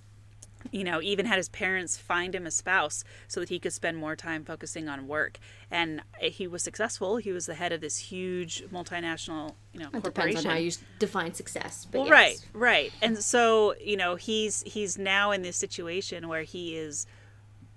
you 0.73 0.83
know, 0.83 1.01
even 1.01 1.27
had 1.27 1.37
his 1.37 1.49
parents 1.49 1.97
find 1.97 2.35
him 2.35 2.45
a 2.45 2.51
spouse 2.51 3.05
so 3.29 3.39
that 3.39 3.51
he 3.51 3.61
could 3.61 3.73
spend 3.73 3.97
more 3.99 4.17
time 4.17 4.45
focusing 4.45 4.89
on 4.89 5.07
work. 5.07 5.39
And 5.71 6.03
eh, 6.21 6.31
he 6.31 6.49
was 6.49 6.65
successful. 6.65 7.19
He 7.19 7.31
was 7.31 7.47
the 7.47 7.55
head 7.55 7.71
of 7.71 7.81
this 7.81 7.99
huge 7.99 8.65
multinational, 8.73 9.55
you 9.73 9.79
know, 9.79 9.87
It 9.95 10.03
corporation. 10.03 10.43
depends 10.43 10.45
on 10.45 10.51
how 10.51 10.59
you 10.59 10.73
define 10.99 11.35
success. 11.35 11.87
But 11.89 11.99
Well, 12.01 12.09
yes. 12.09 12.13
right, 12.13 12.47
right. 12.53 12.93
And 13.01 13.19
so, 13.19 13.77
you 13.81 13.97
know, 13.97 14.17
he's 14.17 14.65
he's 14.67 14.99
now 14.99 15.31
in 15.31 15.43
this 15.43 15.57
situation 15.57 16.27
where 16.27 16.43
he 16.43 16.75
is 16.75 17.07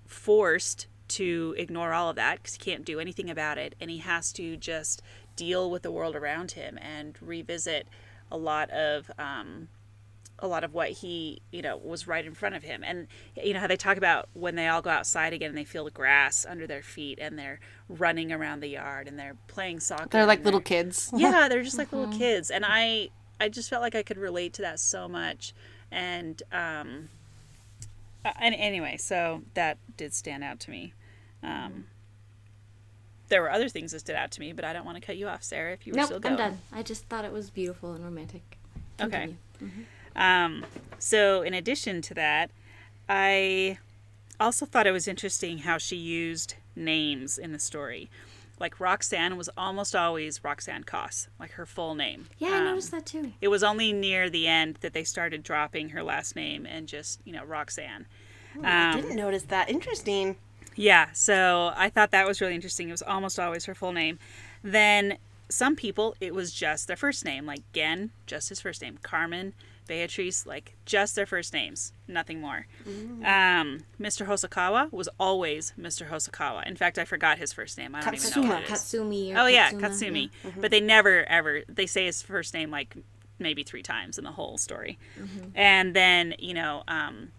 forced 0.06 0.88
to 1.10 1.54
ignore 1.58 1.92
all 1.92 2.08
of 2.08 2.16
that 2.16 2.38
because 2.38 2.54
he 2.54 2.58
can't 2.60 2.84
do 2.84 3.00
anything 3.00 3.30
about 3.30 3.58
it, 3.58 3.74
and 3.80 3.90
he 3.90 3.98
has 3.98 4.32
to 4.32 4.56
just 4.56 5.02
deal 5.36 5.70
with 5.70 5.82
the 5.82 5.90
world 5.90 6.16
around 6.16 6.52
him 6.52 6.78
and 6.78 7.16
revisit 7.20 7.86
a 8.30 8.36
lot 8.36 8.70
of 8.70 9.10
um, 9.18 9.68
a 10.38 10.46
lot 10.46 10.64
of 10.64 10.72
what 10.74 10.90
he 10.90 11.40
you 11.50 11.62
know 11.62 11.76
was 11.76 12.06
right 12.06 12.24
in 12.24 12.34
front 12.34 12.54
of 12.54 12.62
him. 12.62 12.82
And 12.84 13.06
you 13.36 13.54
know 13.54 13.60
how 13.60 13.66
they 13.66 13.76
talk 13.76 13.96
about 13.96 14.28
when 14.32 14.54
they 14.54 14.68
all 14.68 14.82
go 14.82 14.90
outside 14.90 15.32
again 15.32 15.50
and 15.50 15.58
they 15.58 15.64
feel 15.64 15.84
the 15.84 15.90
grass 15.90 16.46
under 16.48 16.66
their 16.66 16.82
feet 16.82 17.18
and 17.20 17.38
they're 17.38 17.60
running 17.88 18.32
around 18.32 18.60
the 18.60 18.68
yard 18.68 19.08
and 19.08 19.18
they're 19.18 19.36
playing 19.48 19.80
soccer 19.80 20.08
They're 20.10 20.26
like 20.26 20.44
little 20.44 20.60
kids. 20.60 21.10
yeah 21.16 21.48
they're 21.48 21.62
just 21.62 21.78
like 21.78 21.92
little 21.92 22.16
kids. 22.16 22.50
And 22.50 22.64
i 22.66 23.10
i 23.40 23.48
just 23.48 23.70
felt 23.70 23.82
like 23.82 23.94
i 23.94 24.02
could 24.02 24.18
relate 24.18 24.52
to 24.54 24.62
that 24.62 24.80
so 24.80 25.08
much. 25.08 25.54
And 25.90 26.42
um 26.52 27.08
and 28.24 28.54
anyway 28.54 28.96
so 28.96 29.42
that 29.54 29.78
did 29.96 30.12
stand 30.12 30.44
out 30.44 30.60
to 30.60 30.70
me 30.70 30.92
um 31.42 31.86
there 33.28 33.40
were 33.42 33.50
other 33.50 33.68
things 33.68 33.92
that 33.92 34.00
stood 34.00 34.16
out 34.16 34.30
to 34.32 34.40
me 34.40 34.52
but 34.52 34.64
i 34.64 34.72
don't 34.72 34.84
want 34.84 34.96
to 34.96 35.00
cut 35.00 35.16
you 35.16 35.28
off 35.28 35.42
sarah 35.42 35.72
if 35.72 35.86
you 35.86 35.92
were 35.92 35.96
Nope, 35.98 36.06
still 36.06 36.20
I'm 36.24 36.36
done. 36.36 36.58
I 36.72 36.82
just 36.82 37.04
thought 37.04 37.24
it 37.24 37.32
was 37.32 37.50
beautiful 37.50 37.92
and 37.92 38.04
romantic. 38.04 38.58
Okay. 39.00 39.36
Continue. 39.58 39.84
Um, 40.16 40.66
so, 40.98 41.42
in 41.42 41.54
addition 41.54 42.02
to 42.02 42.14
that, 42.14 42.50
I 43.08 43.78
also 44.40 44.66
thought 44.66 44.86
it 44.86 44.90
was 44.92 45.06
interesting 45.06 45.58
how 45.58 45.78
she 45.78 45.96
used 45.96 46.54
names 46.74 47.38
in 47.38 47.52
the 47.52 47.58
story. 47.58 48.10
Like 48.58 48.80
Roxanne 48.80 49.36
was 49.36 49.48
almost 49.56 49.94
always 49.96 50.42
Roxanne 50.44 50.84
Coss, 50.84 51.28
like 51.38 51.52
her 51.52 51.64
full 51.64 51.94
name. 51.94 52.26
Yeah, 52.38 52.48
I 52.48 52.58
Um, 52.58 52.64
noticed 52.66 52.90
that 52.90 53.06
too. 53.06 53.32
It 53.40 53.48
was 53.48 53.62
only 53.62 53.92
near 53.92 54.28
the 54.28 54.46
end 54.48 54.78
that 54.80 54.92
they 54.92 55.04
started 55.04 55.42
dropping 55.42 55.90
her 55.90 56.02
last 56.02 56.34
name 56.36 56.66
and 56.66 56.86
just, 56.88 57.20
you 57.24 57.32
know, 57.32 57.44
Roxanne. 57.44 58.06
I 58.62 58.92
Um, 58.94 59.00
didn't 59.00 59.16
notice 59.16 59.44
that. 59.44 59.70
Interesting. 59.70 60.36
Yeah, 60.76 61.12
so 61.12 61.72
I 61.76 61.90
thought 61.90 62.10
that 62.12 62.26
was 62.26 62.40
really 62.40 62.54
interesting. 62.54 62.88
It 62.88 62.92
was 62.92 63.02
almost 63.02 63.38
always 63.38 63.64
her 63.66 63.74
full 63.74 63.92
name. 63.92 64.18
Then 64.62 65.18
some 65.48 65.76
people, 65.76 66.14
it 66.20 66.34
was 66.34 66.52
just 66.52 66.86
their 66.86 66.96
first 66.96 67.24
name, 67.24 67.46
like 67.46 67.60
Gen, 67.72 68.10
just 68.26 68.48
his 68.48 68.60
first 68.60 68.82
name. 68.82 68.98
Carmen, 69.02 69.52
Beatrice, 69.88 70.46
like 70.46 70.76
just 70.86 71.16
their 71.16 71.26
first 71.26 71.52
names, 71.52 71.92
nothing 72.06 72.40
more. 72.40 72.66
Um, 72.86 73.80
Mr. 74.00 74.26
Hosokawa 74.26 74.92
was 74.92 75.08
always 75.18 75.72
Mr. 75.78 76.08
Hosokawa. 76.08 76.64
In 76.66 76.76
fact, 76.76 76.98
I 76.98 77.04
forgot 77.04 77.38
his 77.38 77.52
first 77.52 77.76
name. 77.76 77.94
I 77.96 78.00
don't 78.00 78.14
even 78.14 78.22
know 78.22 78.28
Katsuma. 78.28 78.54
what 78.54 78.62
it 78.62 78.70
is. 78.70 78.80
Katsumi 78.80 79.34
or 79.34 79.40
Oh 79.40 79.46
yeah, 79.46 79.72
Katsumi. 79.72 80.30
But 80.60 80.70
they 80.70 80.80
never 80.80 81.24
ever 81.24 81.62
they 81.68 81.86
say 81.86 82.06
his 82.06 82.22
first 82.22 82.54
name 82.54 82.70
like 82.70 82.94
maybe 83.40 83.64
three 83.64 83.82
times 83.82 84.18
in 84.18 84.24
the 84.24 84.30
whole 84.32 84.56
story. 84.58 84.98
And 85.56 85.94
then 85.94 86.34
you 86.38 86.54
know 86.54 86.84
um, 86.86 87.32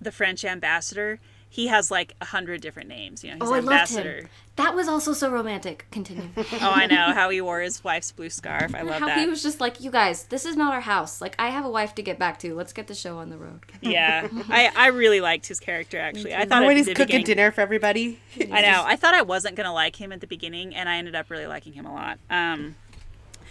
the 0.00 0.10
French 0.10 0.44
ambassador. 0.44 1.20
He 1.52 1.66
has 1.66 1.90
like 1.90 2.14
a 2.20 2.26
hundred 2.26 2.60
different 2.60 2.88
names. 2.88 3.24
You 3.24 3.30
know, 3.30 3.38
he's 3.40 3.48
Oh, 3.50 3.54
I 3.54 3.58
loved 3.58 3.66
ambassador. 3.72 4.12
him. 4.20 4.28
That 4.54 4.74
was 4.76 4.86
also 4.86 5.12
so 5.12 5.30
romantic. 5.32 5.84
Continue. 5.90 6.28
oh, 6.36 6.44
I 6.60 6.86
know 6.86 7.12
how 7.12 7.28
he 7.28 7.40
wore 7.40 7.60
his 7.60 7.82
wife's 7.82 8.12
blue 8.12 8.30
scarf. 8.30 8.72
I 8.72 8.82
love 8.82 9.00
How 9.00 9.06
that. 9.06 9.18
he 9.18 9.26
was 9.26 9.42
just 9.42 9.58
like, 9.60 9.80
you 9.80 9.90
guys, 9.90 10.24
this 10.26 10.44
is 10.44 10.54
not 10.54 10.72
our 10.72 10.80
house. 10.82 11.20
Like, 11.20 11.34
I 11.40 11.48
have 11.48 11.64
a 11.64 11.68
wife 11.70 11.94
to 11.96 12.02
get 12.02 12.20
back 12.20 12.38
to. 12.40 12.54
Let's 12.54 12.72
get 12.72 12.86
the 12.86 12.94
show 12.94 13.18
on 13.18 13.30
the 13.30 13.36
road. 13.36 13.60
yeah, 13.80 14.28
I 14.48 14.70
I 14.76 14.86
really 14.88 15.20
liked 15.20 15.46
his 15.48 15.58
character 15.58 15.98
actually. 15.98 16.34
I 16.36 16.44
thought 16.44 16.64
when 16.64 16.76
he's 16.76 16.86
cooking 16.86 17.06
beginning- 17.06 17.26
dinner 17.26 17.50
for 17.50 17.62
everybody. 17.62 18.20
I 18.52 18.60
know. 18.62 18.84
I 18.86 18.94
thought 18.94 19.14
I 19.14 19.22
wasn't 19.22 19.56
gonna 19.56 19.74
like 19.74 19.96
him 19.96 20.12
at 20.12 20.20
the 20.20 20.28
beginning, 20.28 20.74
and 20.76 20.88
I 20.88 20.98
ended 20.98 21.16
up 21.16 21.30
really 21.30 21.48
liking 21.48 21.72
him 21.72 21.84
a 21.84 21.92
lot. 21.92 22.18
Um, 22.30 22.76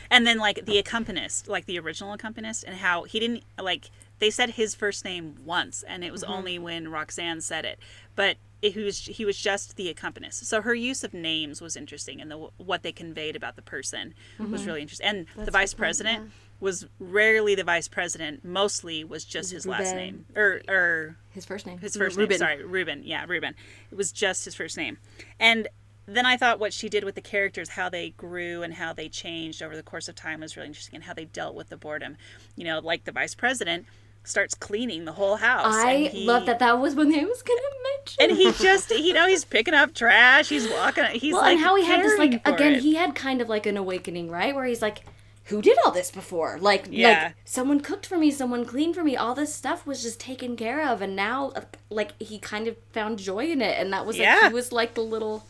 and 0.10 0.26
then 0.26 0.38
like 0.38 0.66
the 0.66 0.78
accompanist, 0.78 1.50
like 1.50 1.66
the 1.66 1.78
original 1.80 2.14
accompanist, 2.14 2.64
and 2.64 2.78
how 2.78 3.04
he 3.04 3.20
didn't 3.20 3.44
like 3.62 3.90
they 4.20 4.30
said 4.30 4.52
his 4.52 4.76
first 4.76 5.04
name 5.06 5.36
once, 5.44 5.84
and 5.84 6.04
it 6.04 6.12
was 6.12 6.24
mm-hmm. 6.24 6.34
only 6.34 6.60
when 6.60 6.90
Roxanne 6.90 7.42
said 7.42 7.66
it, 7.66 7.80
but 8.16 8.38
it, 8.62 8.74
he 8.74 8.84
was 8.84 9.06
he 9.06 9.26
was 9.26 9.38
just 9.38 9.76
the 9.78 9.90
accompanist. 9.90 10.46
So 10.46 10.62
her 10.62 10.76
use 10.76 11.04
of 11.04 11.14
names 11.14 11.62
was 11.62 11.76
interesting, 11.76 12.22
and 12.22 12.30
the 12.30 12.50
what 12.58 12.84
they 12.84 12.92
conveyed 12.92 13.36
about 13.36 13.56
the 13.56 13.62
person 13.62 14.14
was 14.38 14.48
mm-hmm. 14.48 14.68
really 14.68 14.82
interesting. 14.82 15.08
And 15.08 15.46
the 15.46 15.52
vice 15.52 15.74
president. 15.74 16.32
Was 16.62 16.88
rarely 17.00 17.56
the 17.56 17.64
vice 17.64 17.88
president. 17.88 18.44
Mostly 18.44 19.06
was 19.06 19.24
just 19.24 19.50
his 19.54 19.66
last 19.66 19.96
name, 19.96 20.26
or 20.36 20.62
or 20.68 21.16
His 21.32 21.46
first 21.46 21.66
name. 21.66 21.78
his 21.78 21.96
first 21.96 22.18
Ruben. 22.18 22.32
name. 22.32 22.40
Sorry, 22.40 22.66
Ruben. 22.66 23.04
Yeah, 23.06 23.24
Ruben. 23.30 23.56
It 23.90 23.96
was 23.96 24.12
just 24.12 24.44
his 24.44 24.56
first 24.56 24.76
name. 24.76 24.98
And 25.40 25.70
then 26.06 26.26
I 26.26 26.36
thought 26.36 26.60
what 26.60 26.74
she 26.74 26.90
did 26.90 27.06
with 27.06 27.16
the 27.16 27.22
characters, 27.22 27.70
how 27.70 27.88
they 27.88 28.10
grew 28.10 28.62
and 28.62 28.74
how 28.74 28.92
they 28.92 29.08
changed 29.08 29.64
over 29.64 29.74
the 29.74 29.84
course 29.84 30.10
of 30.10 30.16
time 30.16 30.42
was 30.42 30.58
really 30.58 30.68
interesting 30.68 30.96
and 30.96 31.06
how 31.06 31.14
they 31.14 31.24
dealt 31.24 31.56
with 31.56 31.70
the 31.70 31.78
boredom. 31.78 32.18
You 32.58 32.66
know, 32.66 32.80
like 32.80 33.06
the 33.06 33.14
vice 33.14 33.36
president 33.36 33.86
starts 34.24 34.54
cleaning 34.54 35.06
the 35.06 35.12
whole 35.14 35.38
house. 35.38 35.74
I 35.76 36.10
he- 36.12 36.26
love 36.26 36.46
that. 36.46 36.60
That 36.60 36.80
was 36.80 36.96
when 36.96 37.10
they 37.10 37.24
was 37.26 37.42
gonna 37.42 37.62
mention. 37.98 38.18
And 38.22 38.32
he 38.38 38.52
just, 38.64 38.92
you 38.92 39.14
know, 39.14 39.28
he's 39.28 39.46
picking 39.46 39.74
up 39.74 39.94
trash. 39.94 40.50
He's 40.50 40.70
walking. 40.70 41.06
He's 41.14 41.34
well, 41.34 41.42
like 41.42 41.54
and 41.56 41.64
how 41.64 41.76
he 41.76 41.86
had 41.86 42.04
this 42.04 42.18
like 42.20 42.46
again, 42.48 42.74
it. 42.76 42.82
he 42.84 42.96
had 42.96 43.16
kind 43.16 43.42
of 43.42 43.50
like 43.50 43.66
an 43.66 43.78
awakening, 43.78 44.30
right? 44.30 44.54
Where 44.54 44.66
he's 44.66 44.82
like, 44.82 45.04
"Who 45.46 45.62
did 45.62 45.78
all 45.84 45.92
this 45.92 46.12
before? 46.12 46.58
Like, 46.60 46.88
Yeah. 46.90 47.24
like 47.26 47.36
someone 47.46 47.80
cooked 47.80 48.06
for 48.06 48.18
me, 48.18 48.30
someone 48.30 48.66
cleaned 48.66 48.96
for 48.96 49.04
me. 49.04 49.18
All 49.18 49.34
this 49.34 49.54
stuff 49.54 49.86
was 49.88 50.04
just 50.04 50.20
taken 50.20 50.56
care 50.56 50.88
of, 50.88 51.02
and 51.02 51.16
now, 51.16 51.52
like, 51.90 52.20
he 52.22 52.38
kind 52.40 52.68
of 52.68 52.76
found 52.92 53.18
joy 53.20 53.46
in 53.48 53.62
it, 53.62 53.80
and 53.80 53.92
that 53.94 54.06
was 54.06 54.18
like 54.18 54.26
Yeah. 54.26 54.50
he 54.50 54.54
was 54.54 54.72
like 54.72 54.94
the 54.94 55.02
little." 55.02 55.46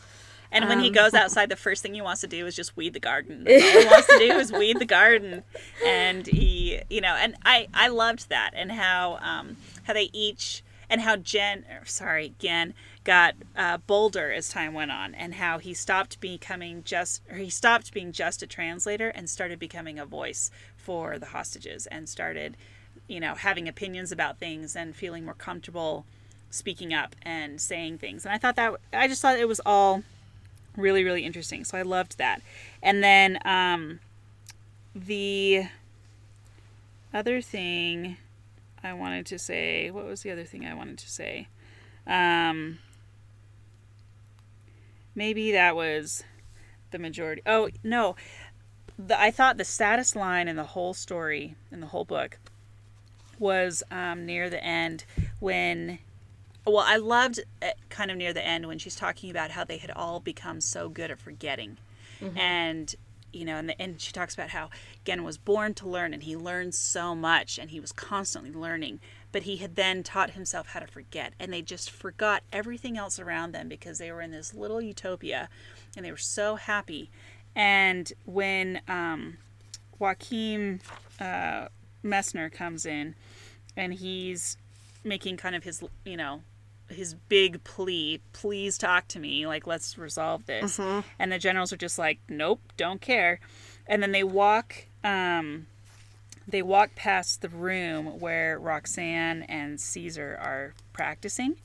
And 0.52 0.68
when 0.68 0.78
Um, 0.78 0.84
he 0.84 0.90
goes 0.90 1.14
outside, 1.22 1.48
the 1.48 1.56
first 1.56 1.82
thing 1.82 1.94
he 1.94 2.02
wants 2.02 2.20
to 2.22 2.26
do 2.26 2.46
is 2.46 2.56
just 2.56 2.76
weed 2.76 2.94
the 2.94 3.00
garden. 3.00 3.46
All 3.48 3.60
he 3.60 3.86
wants 3.86 4.08
to 4.08 4.18
do 4.18 4.32
is 4.38 4.52
weed 4.52 4.78
the 4.78 4.84
garden. 4.84 5.42
And 5.84 6.26
he, 6.26 6.80
you 6.90 7.00
know, 7.00 7.14
and 7.14 7.36
I, 7.44 7.68
I 7.72 7.88
loved 7.88 8.28
that 8.28 8.50
and 8.54 8.72
how, 8.72 9.18
um, 9.22 9.56
how 9.84 9.92
they 9.92 10.10
each, 10.12 10.62
and 10.88 11.02
how 11.02 11.14
Jen, 11.16 11.64
or 11.70 11.84
sorry, 11.86 12.34
Gen 12.40 12.74
got 13.04 13.34
uh, 13.56 13.78
bolder 13.78 14.32
as 14.32 14.48
time 14.48 14.74
went 14.74 14.90
on, 14.90 15.14
and 15.14 15.34
how 15.34 15.58
he 15.58 15.72
stopped 15.72 16.20
becoming 16.20 16.82
just, 16.84 17.22
or 17.30 17.36
he 17.36 17.48
stopped 17.48 17.94
being 17.94 18.10
just 18.10 18.42
a 18.42 18.46
translator 18.46 19.08
and 19.10 19.30
started 19.30 19.60
becoming 19.60 20.00
a 20.00 20.04
voice 20.04 20.50
for 20.76 21.16
the 21.16 21.26
hostages 21.26 21.86
and 21.86 22.08
started, 22.08 22.56
you 23.06 23.20
know, 23.20 23.34
having 23.36 23.68
opinions 23.68 24.10
about 24.10 24.38
things 24.40 24.74
and 24.74 24.96
feeling 24.96 25.24
more 25.24 25.34
comfortable 25.34 26.04
speaking 26.50 26.92
up 26.92 27.14
and 27.22 27.60
saying 27.60 27.98
things. 27.98 28.24
And 28.24 28.34
I 28.34 28.38
thought 28.38 28.56
that, 28.56 28.74
I 28.92 29.06
just 29.06 29.22
thought 29.22 29.38
it 29.38 29.46
was 29.46 29.60
all 29.64 30.02
really 30.76 31.04
really 31.04 31.24
interesting. 31.24 31.64
So 31.64 31.78
i 31.78 31.82
loved 31.82 32.18
that. 32.18 32.42
And 32.82 33.02
then 33.02 33.38
um 33.44 34.00
the 34.94 35.64
other 37.12 37.40
thing 37.40 38.16
i 38.82 38.92
wanted 38.92 39.26
to 39.26 39.38
say 39.38 39.90
what 39.90 40.04
was 40.04 40.22
the 40.22 40.30
other 40.30 40.44
thing 40.44 40.64
i 40.66 40.74
wanted 40.74 40.98
to 40.98 41.10
say? 41.10 41.48
Um 42.06 42.78
maybe 45.14 45.52
that 45.52 45.76
was 45.76 46.24
the 46.90 46.98
majority 46.98 47.42
oh 47.46 47.68
no. 47.82 48.16
The, 48.98 49.18
i 49.18 49.30
thought 49.30 49.56
the 49.56 49.64
saddest 49.64 50.14
line 50.14 50.46
in 50.48 50.56
the 50.56 50.64
whole 50.64 50.92
story 50.92 51.56
in 51.72 51.80
the 51.80 51.86
whole 51.86 52.04
book 52.04 52.38
was 53.40 53.82
um, 53.90 54.26
near 54.26 54.50
the 54.50 54.62
end 54.62 55.04
when 55.40 55.98
well 56.66 56.84
i 56.86 56.96
loved 56.96 57.40
kind 57.88 58.10
of 58.10 58.16
near 58.16 58.32
the 58.32 58.44
end 58.44 58.66
when 58.66 58.78
she's 58.78 58.96
talking 58.96 59.30
about 59.30 59.50
how 59.50 59.64
they 59.64 59.78
had 59.78 59.90
all 59.90 60.20
become 60.20 60.60
so 60.60 60.88
good 60.88 61.10
at 61.10 61.18
forgetting. 61.18 61.78
And 62.36 62.94
you 63.32 63.44
know 63.44 63.56
and, 63.56 63.68
the, 63.68 63.80
and 63.80 64.00
she 64.00 64.12
talks 64.12 64.34
about 64.34 64.50
how 64.50 64.70
gen 65.04 65.22
was 65.22 65.38
born 65.38 65.72
to 65.72 65.88
learn 65.88 66.12
and 66.12 66.24
he 66.24 66.36
learned 66.36 66.74
so 66.74 67.14
much 67.14 67.58
and 67.58 67.70
he 67.70 67.78
was 67.78 67.92
constantly 67.92 68.50
learning 68.50 68.98
but 69.32 69.44
he 69.44 69.58
had 69.58 69.76
then 69.76 70.02
taught 70.02 70.30
himself 70.30 70.68
how 70.68 70.80
to 70.80 70.86
forget 70.86 71.32
and 71.38 71.52
they 71.52 71.62
just 71.62 71.90
forgot 71.90 72.42
everything 72.52 72.98
else 72.98 73.18
around 73.18 73.52
them 73.52 73.68
because 73.68 73.98
they 73.98 74.10
were 74.10 74.20
in 74.20 74.32
this 74.32 74.52
little 74.52 74.80
utopia 74.80 75.48
and 75.96 76.04
they 76.04 76.10
were 76.10 76.16
so 76.16 76.56
happy. 76.56 77.10
And 77.54 78.12
when 78.24 78.80
um, 78.88 79.38
Joachim 79.98 80.80
uh, 81.20 81.68
messner 82.04 82.50
comes 82.52 82.86
in 82.86 83.14
and 83.76 83.94
he's 83.94 84.56
making 85.02 85.36
kind 85.36 85.56
of 85.56 85.64
his 85.64 85.82
you 86.04 86.16
know 86.16 86.42
his 86.90 87.14
big 87.28 87.62
plea 87.64 88.20
please 88.32 88.76
talk 88.76 89.08
to 89.08 89.18
me. 89.18 89.46
Like 89.46 89.66
let's 89.66 89.96
resolve 89.96 90.46
this. 90.46 90.78
And 91.18 91.30
the 91.32 91.38
generals 91.38 91.72
are 91.72 91.76
just 91.76 91.98
like 91.98 92.18
nope 92.28 92.60
don't 92.76 93.00
care. 93.00 93.40
And 93.86 94.02
then 94.02 94.12
they 94.12 94.24
walk 94.24 94.86
um 95.04 95.66
they 96.48 96.62
walk 96.62 96.94
past 96.96 97.42
the 97.42 97.48
room 97.48 98.18
where 98.18 98.58
roxanne 98.58 99.42
and 99.44 99.80
caesar 99.80 100.36
are 100.40 100.74
practicing. 100.92 101.56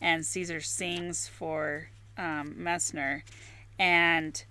And 0.00 0.26
caesar 0.26 0.60
sings 0.60 1.28
for 1.28 1.88
um, 2.18 2.54
messner. 2.58 3.22
And 3.78 4.44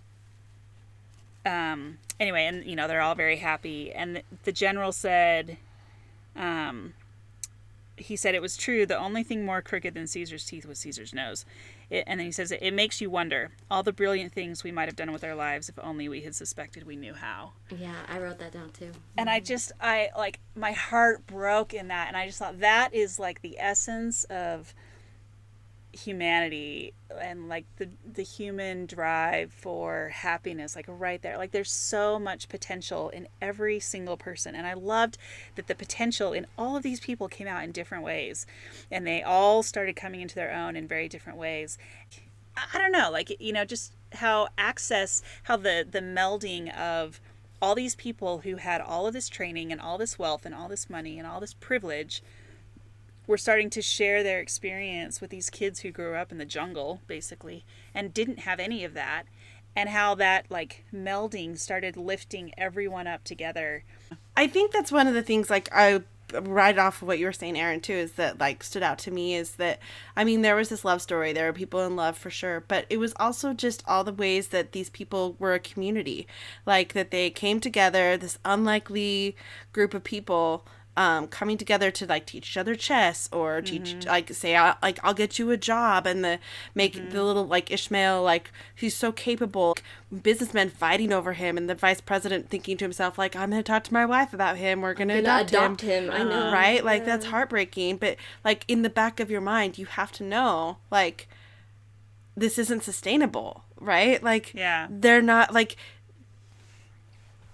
um 1.46 1.98
anyway 2.20 2.46
and 2.46 2.66
you 2.66 2.76
know 2.76 2.88
they're 2.88 3.02
all 3.02 3.16
very 3.16 3.38
happy. 3.38 3.92
And 3.92 4.16
the, 4.18 4.24
the 4.46 4.52
general 4.52 4.92
said 4.92 5.58
um 6.36 6.94
he 8.04 8.16
said 8.16 8.36
it 8.36 8.42
was 8.42 8.58
true. 8.58 8.86
The 8.86 8.98
only 8.98 9.24
thing 9.24 9.46
more 9.46 9.62
crooked 9.62 9.94
than 9.94 10.08
Caesar's 10.08 10.46
teeth 10.46 10.66
was 10.66 10.80
Caesar's 10.80 11.14
nose. 11.14 11.46
It, 11.90 12.04
and 12.08 12.20
then 12.20 12.26
he 12.26 12.32
says 12.32 12.52
it, 12.52 12.62
it 12.62 12.74
makes 12.74 13.02
you 13.02 13.10
wonder 13.10 13.52
all 13.70 13.84
the 13.84 13.94
brilliant 13.94 14.34
things 14.34 14.64
we 14.64 14.72
might 14.72 14.88
have 14.88 14.96
done 14.96 15.12
with 15.12 15.24
our 15.24 15.36
lives 15.36 15.70
if 15.70 15.80
only 15.80 16.10
we 16.10 16.22
had 16.22 16.36
suspected 16.36 16.86
we 16.86 16.96
knew 16.96 17.14
how. 17.14 17.54
Yeah, 17.76 17.96
I 18.08 18.20
wrote 18.20 18.40
that 18.40 18.52
down 18.52 18.70
too. 18.72 18.92
And 19.18 19.30
I 19.30 19.40
just 19.40 19.72
I 19.80 20.10
like 20.18 20.40
my 20.56 20.72
heart 20.72 21.26
broke 21.26 21.74
in 21.74 21.88
that, 21.88 22.08
and 22.08 22.18
I 22.18 22.28
just 22.28 22.40
thought 22.40 22.60
that 22.60 22.94
is 22.94 23.20
like 23.20 23.42
the 23.42 23.58
essence 23.60 24.24
of 24.26 24.74
humanity 25.94 26.94
and 27.22 27.48
like 27.48 27.66
the 27.78 27.88
the 28.12 28.24
human 28.24 28.86
drive 28.88 29.54
for 29.54 30.10
happiness 30.10 30.76
like 30.76 30.86
right 30.88 31.22
there. 31.22 31.38
Like 31.38 31.52
there's 31.52 31.72
so 31.72 32.18
much 32.20 32.50
potential 32.50 33.10
in 33.10 33.28
every 33.42 33.80
single 33.80 34.18
person 34.18 34.56
and 34.56 34.66
i 34.66 34.74
loved 34.74 35.18
that 35.56 35.68
the 35.68 35.76
potential 35.76 36.34
in 36.34 36.48
all 36.58 36.76
of 36.76 36.84
these 36.84 37.00
people 37.00 37.28
came 37.28 37.48
out 37.48 37.64
in 37.64 37.72
different 37.72 38.04
ways 38.04 38.46
and 38.92 39.06
they 39.06 39.22
all 39.22 39.62
started 39.62 39.96
coming 39.96 40.22
into 40.22 40.36
their 40.36 40.54
own 40.54 40.76
in 40.76 40.88
very 40.88 41.08
different 41.08 41.38
ways. 41.38 41.78
I 42.74 42.78
don't 42.78 42.92
know 42.92 43.10
like 43.12 43.36
you 43.40 43.54
know 43.54 43.66
just 43.66 43.94
how 44.14 44.48
access 44.58 45.22
how 45.44 45.58
the 45.58 45.86
the 45.90 46.02
melding 46.02 46.76
of 46.76 47.22
all 47.62 47.76
these 47.76 47.96
people 47.96 48.40
who 48.40 48.58
had 48.58 48.82
all 48.82 49.08
of 49.08 49.14
this 49.14 49.30
training 49.30 49.72
and 49.72 49.80
all 49.80 49.98
this 49.98 50.20
wealth 50.20 50.46
and 50.46 50.54
all 50.54 50.68
this 50.68 50.90
money 50.90 51.18
and 51.18 51.26
all 51.26 51.40
this 51.40 51.54
privilege 51.54 52.22
were 53.28 53.38
starting 53.38 53.70
to 53.72 53.82
share 53.82 54.24
their 54.24 54.40
experience 54.40 55.22
with 55.22 55.30
these 55.30 55.50
kids 55.50 55.82
who 55.82 55.92
grew 55.92 56.16
up 56.16 56.32
in 56.32 56.38
the 56.38 56.46
jungle 56.46 57.02
basically 57.08 57.66
and 57.94 58.14
didn't 58.14 58.40
have 58.40 58.60
any 58.60 58.84
of 58.84 58.94
that 58.94 59.26
and 59.76 59.90
how 59.90 60.16
that 60.16 60.46
like 60.50 60.86
melding 60.94 61.58
started 61.58 61.98
lifting 61.98 62.54
everyone 62.58 63.08
up 63.08 63.24
together. 63.24 63.84
I 64.38 64.48
think 64.48 64.72
that's 64.72 64.92
one 64.92 65.08
of 65.08 65.14
the 65.14 65.24
things 65.24 65.50
like 65.50 65.70
I 65.74 66.02
right 66.42 66.80
off 66.80 67.02
of 67.02 67.08
what 67.08 67.20
you 67.20 67.28
were 67.28 67.34
saying 67.34 67.60
Erin 67.60 67.80
too 67.80 67.94
is 67.94 68.14
that 68.14 68.40
like 68.40 68.64
stood 68.64 68.82
out 68.82 68.98
to 68.98 69.12
me 69.12 69.36
is 69.36 69.52
that 69.56 69.80
I 70.16 70.24
mean 70.24 70.42
there 70.42 70.56
was 70.56 70.70
this 70.70 70.86
love 70.86 71.02
story. 71.02 71.34
There 71.34 71.46
were 71.46 71.54
people 71.54 71.82
in 71.82 71.96
love 71.96 72.18
for 72.18 72.30
sure 72.30 72.64
but 72.68 72.86
it 72.90 72.98
was 72.98 73.14
also 73.18 73.54
just 73.54 73.84
all 73.88 74.04
the 74.04 74.14
ways 74.14 74.48
that 74.50 74.72
these 74.72 74.90
people 74.90 75.36
were 75.40 75.54
a 75.54 75.60
community. 75.60 76.28
Like 76.66 76.94
that 76.94 77.12
they 77.12 77.30
came 77.30 77.60
together 77.60 78.18
this 78.18 78.40
unlikely 78.46 79.36
group 79.74 79.94
of 79.94 80.04
people 80.04 80.66
um, 80.96 81.28
coming 81.28 81.58
together 81.58 81.90
to 81.90 82.06
like 82.06 82.26
teach 82.28 82.50
each 82.52 82.58
other 82.58 82.76
chess 82.76 83.28
or 83.32 83.62
teach 83.62 84.06
like 84.06 84.30
say 84.32 84.56
I, 84.56 84.76
like 84.84 85.00
I'll 85.04 85.16
get 85.16 85.40
you 85.40 85.50
a 85.50 85.58
job 85.58 86.06
and 86.06 86.24
the 86.24 86.38
make 86.76 87.10
the 87.12 87.24
little 87.24 87.48
like 87.48 87.72
Ishmael 87.72 88.22
like 88.22 88.52
he's 88.76 88.96
so 88.96 89.12
capable 89.12 89.76
businessmen 90.22 90.70
fighting 90.70 91.12
over 91.12 91.34
him 91.34 91.58
and 91.58 91.68
the 91.68 91.74
vice 91.74 92.00
president 92.00 92.50
thinking 92.50 92.78
to 92.78 92.86
himself 92.86 93.18
like 93.18 93.36
I'm 93.36 93.50
gonna 93.50 93.64
talk 93.64 93.84
to 93.86 93.94
my 93.94 94.06
wife 94.06 94.34
about 94.34 94.58
him. 94.58 94.82
We're 94.82 94.94
gonna, 94.94 95.16
Gonna 95.22 95.42
adopt, 95.42 95.50
adopt 95.50 95.82
him, 95.82 96.04
him, 96.06 96.12
I 96.12 96.24
know. 96.24 96.52
right? 96.54 96.86
Like 96.86 97.06
that's 97.06 97.26
heartbreaking. 97.26 97.98
But 97.98 98.18
like 98.46 98.64
in 98.68 98.84
the 98.84 98.90
back 98.90 99.20
of 99.20 99.32
your 99.32 99.42
mind 99.42 99.80
you 99.80 99.88
have 99.88 100.12
to 100.14 100.24
know 100.24 100.78
like 100.92 101.28
this 102.38 102.58
isn't 102.60 102.84
sustainable 102.84 103.64
right? 103.80 104.22
Like 104.24 104.54
Yeah. 104.54 104.88
they're 104.90 105.22
not 105.22 105.54
like 105.54 105.76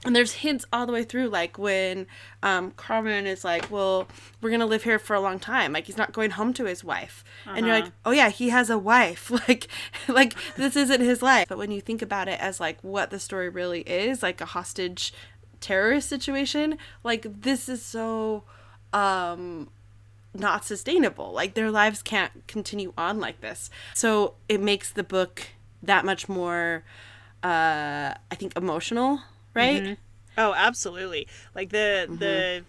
and 0.06 0.16
there's 0.16 0.32
hints 0.34 0.66
all 0.72 0.86
the 0.86 0.94
way 0.94 1.04
through 1.04 1.28
like 1.28 1.58
when 1.58 2.08
um 2.42 2.72
carmen 2.72 3.26
is 3.28 3.44
like 3.44 3.70
well 3.70 4.08
we're 4.42 4.50
gonna 4.50 4.66
live 4.66 4.84
here 4.84 5.00
for 5.00 5.16
a 5.16 5.20
long 5.20 5.40
time. 5.40 5.74
Like 5.74 5.86
he's 5.86 5.98
not 5.98 6.14
going 6.14 6.32
home 6.32 6.54
to 6.54 6.66
his 6.66 6.84
wife. 6.84 7.24
And 7.46 7.66
you're 7.66 7.76
like 7.76 7.92
oh 8.06 8.12
yeah 8.12 8.30
he 8.30 8.50
has 8.50 8.70
a 8.70 8.78
wife. 8.78 9.32
Like 9.48 9.68
like 10.08 10.36
this 10.56 10.76
isn't 10.76 11.02
his 11.02 11.22
life. 11.22 11.48
But 11.50 11.58
when 11.58 11.72
you 11.72 11.82
think 11.82 12.02
about 12.02 12.28
it 12.28 12.40
as 12.40 12.60
like 12.60 12.78
what 12.84 13.10
the 13.10 13.20
story 13.20 13.50
really 13.50 13.82
is 13.82 14.22
like 14.22 14.42
a 14.42 14.46
hostage 14.46 15.14
terrorist 15.60 16.08
situation 16.08 16.78
like 17.04 17.42
this 17.42 17.68
is 17.68 17.84
so 17.84 18.44
um 18.94 19.70
not 20.34 20.64
sustainable. 20.64 21.32
Like 21.34 21.56
their 21.56 21.72
lives 21.72 22.02
can't 22.02 22.48
continue 22.48 22.94
on 22.98 23.20
like 23.20 23.42
this. 23.42 23.70
So 23.94 24.36
it 24.48 24.62
makes 24.62 24.92
the 24.92 25.04
book 25.04 25.48
that 25.82 26.06
much 26.06 26.28
more 26.28 26.84
uh 27.42 28.14
i 28.30 28.36
think 28.36 28.52
emotional 28.58 29.22
right? 29.54 29.84
Mm-hmm. 29.84 29.94
Oh 30.38 30.54
absolutely. 30.54 31.28
Like 31.56 31.70
the 31.70 32.06
mm-hmm. 32.08 32.18
the 32.18 32.64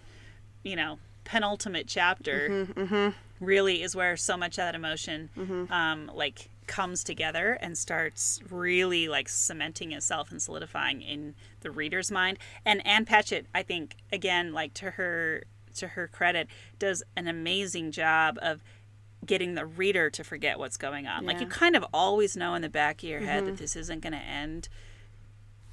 you 0.63 0.75
know 0.75 0.99
penultimate 1.23 1.87
chapter 1.87 2.49
mm-hmm, 2.49 3.09
really 3.39 3.81
is 3.81 3.95
where 3.95 4.17
so 4.17 4.35
much 4.35 4.57
of 4.57 4.65
that 4.65 4.75
emotion 4.75 5.29
um 5.69 6.11
like 6.13 6.49
comes 6.67 7.03
together 7.03 7.57
and 7.61 7.77
starts 7.77 8.39
really 8.49 9.07
like 9.07 9.27
cementing 9.27 9.91
itself 9.91 10.31
and 10.31 10.41
solidifying 10.41 11.01
in 11.01 11.35
the 11.61 11.71
reader's 11.71 12.11
mind. 12.11 12.39
And 12.65 12.85
Ann 12.85 13.05
Patchett 13.05 13.45
i 13.53 13.63
think 13.63 13.95
again 14.11 14.53
like 14.53 14.73
to 14.75 14.91
her 14.91 15.43
to 15.75 15.89
her 15.89 16.07
credit 16.07 16.47
does 16.79 17.03
an 17.15 17.27
amazing 17.27 17.91
job 17.91 18.37
of 18.41 18.63
getting 19.25 19.53
the 19.53 19.65
reader 19.65 20.09
to 20.09 20.23
forget 20.23 20.57
what's 20.57 20.77
going 20.77 21.07
on. 21.07 21.25
Like 21.25 21.39
you 21.39 21.45
kind 21.45 21.75
of 21.75 21.85
always 21.93 22.35
know 22.35 22.55
in 22.55 22.61
the 22.61 22.69
back 22.69 23.03
of 23.03 23.09
your 23.09 23.19
head 23.19 23.45
that 23.45 23.57
this 23.57 23.75
isn't 23.75 24.01
going 24.01 24.13
to 24.13 24.19
end 24.19 24.67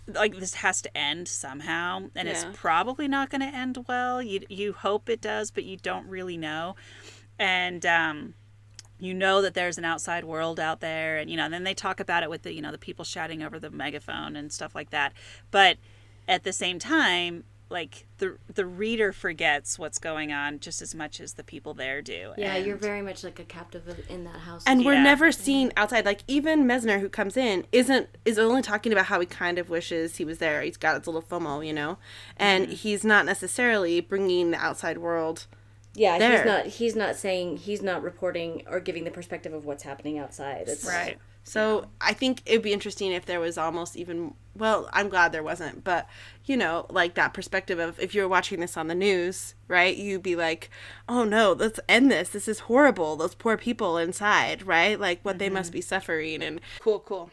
like 0.09 0.37
this 0.39 0.55
has 0.55 0.81
to 0.83 0.97
end 0.97 1.29
somehow 1.29 2.09
and 2.17 2.29
it's 2.29 2.47
probably 2.55 3.07
not 3.09 3.31
going 3.31 3.41
to 3.41 3.47
end 3.47 3.85
well. 3.89 4.23
You 4.23 4.41
you 4.49 4.73
hope 4.73 5.09
it 5.09 5.21
does 5.21 5.51
but 5.51 5.65
you 5.65 5.77
don't 5.77 6.07
really 6.07 6.37
know. 6.37 6.77
And 7.39 7.85
um 7.85 8.35
you 8.99 9.15
know 9.15 9.43
that 9.43 9.55
there's 9.55 9.79
an 9.79 9.85
outside 9.85 10.25
world 10.25 10.59
out 10.59 10.81
there 10.81 11.19
and 11.19 11.31
you 11.31 11.37
know 11.37 11.45
and 11.45 11.55
then 11.55 11.65
they 11.65 11.75
talk 11.75 12.01
about 12.01 12.23
it 12.23 12.31
with 12.31 12.43
the 12.43 12.53
you 12.53 12.63
know 12.63 12.73
the 12.73 12.79
people 12.79 13.05
shouting 13.05 13.43
over 13.43 13.59
the 13.59 13.71
megaphone 13.71 14.35
and 14.35 14.53
stuff 14.53 14.75
like 14.75 14.91
that. 14.91 15.13
But 15.51 15.77
at 16.27 16.45
the 16.45 16.53
same 16.53 16.79
time 16.79 17.45
like 17.71 18.07
the 18.19 18.39
the 18.53 18.65
reader 18.65 19.13
forgets 19.13 19.79
what's 19.79 19.99
going 19.99 20.33
on 20.33 20.59
just 20.59 20.81
as 20.81 20.95
much 20.95 21.21
as 21.21 21.35
the 21.35 21.45
people 21.45 21.75
there 21.75 22.01
do 22.01 22.33
Yeah, 22.37 22.55
and- 22.55 22.67
you're 22.67 22.77
very 22.77 23.03
much 23.03 23.25
like 23.25 23.39
a 23.39 23.45
captive 23.45 24.05
in 24.09 24.25
that 24.25 24.41
house. 24.41 24.65
and 24.67 24.85
we're 24.85 24.95
Yeah. 24.95 25.03
never 25.03 25.33
seen 25.33 25.73
outside 25.77 26.05
like 26.05 26.23
even 26.27 26.65
Messner 26.65 27.01
who 27.01 27.09
comes 27.09 27.37
in 27.37 27.67
isn't 27.73 28.09
is 28.25 28.39
only 28.39 28.63
talking 28.63 28.93
about 28.93 29.07
how 29.07 29.21
he 29.21 29.27
kind 29.27 29.59
of 29.59 29.71
wishes 29.71 30.17
he 30.17 30.25
was 30.25 30.39
there 30.39 30.63
he's 30.63 30.77
got 30.77 30.99
his 30.99 31.07
little 31.07 31.23
fomo 31.23 31.67
you 31.67 31.73
know 31.73 31.99
and 32.37 32.67
mm-hmm. 32.67 32.75
he's 32.75 33.05
not 33.05 33.27
necessarily 33.27 34.01
bringing 34.01 34.51
the 34.51 34.59
outside 34.59 34.99
world 34.99 35.47
yeah, 35.95 36.19
there. 36.19 36.37
he's 36.37 36.47
not. 36.47 36.67
He's 36.67 36.97
not 36.97 37.17
saying. 37.17 37.57
He's 37.57 37.83
not 37.83 38.05
reporting 38.05 38.63
or 38.71 38.79
giving 38.79 39.03
the 39.03 39.11
perspective 39.11 39.53
of 39.53 39.65
what's 39.65 39.83
happening 39.83 40.17
outside. 40.17 40.69
It's, 40.69 40.87
right 40.87 41.19
So 41.49 41.87
I 41.99 42.13
think 42.13 42.43
it'd 42.45 42.63
be 42.63 42.75
interesting 42.75 43.11
if 43.13 43.25
there 43.25 43.41
was 43.41 43.57
almost 43.57 43.97
even 43.97 44.35
well, 44.55 44.91
I'm 44.93 45.09
glad 45.09 45.33
there 45.33 45.43
wasn't, 45.43 45.83
but 45.83 46.07
you 46.45 46.57
know, 46.57 46.87
like 46.91 47.15
that 47.15 47.33
perspective 47.33 47.79
of 47.79 47.99
if 48.01 48.15
you're 48.15 48.29
watching 48.29 48.61
this 48.61 48.77
on 48.77 48.89
the 48.89 48.95
news, 48.95 49.55
right? 49.67 49.97
You'd 49.97 50.23
be 50.23 50.37
like, 50.37 50.69
"Oh 51.09 51.25
no, 51.25 51.53
let's 51.53 51.81
end 51.89 52.11
this. 52.11 52.29
This 52.31 52.49
is 52.49 52.61
horrible. 52.61 53.17
Those 53.17 53.35
poor 53.35 53.57
people 53.57 53.97
inside, 53.97 54.67
right? 54.67 55.01
Like 55.01 55.21
what 55.23 55.39
they 55.39 55.49
must 55.49 55.71
mm-hmm. 55.71 55.79
be 55.79 55.83
suffering." 55.83 56.43
And 56.43 56.61
cool, 56.81 57.01
cool. 57.01 57.31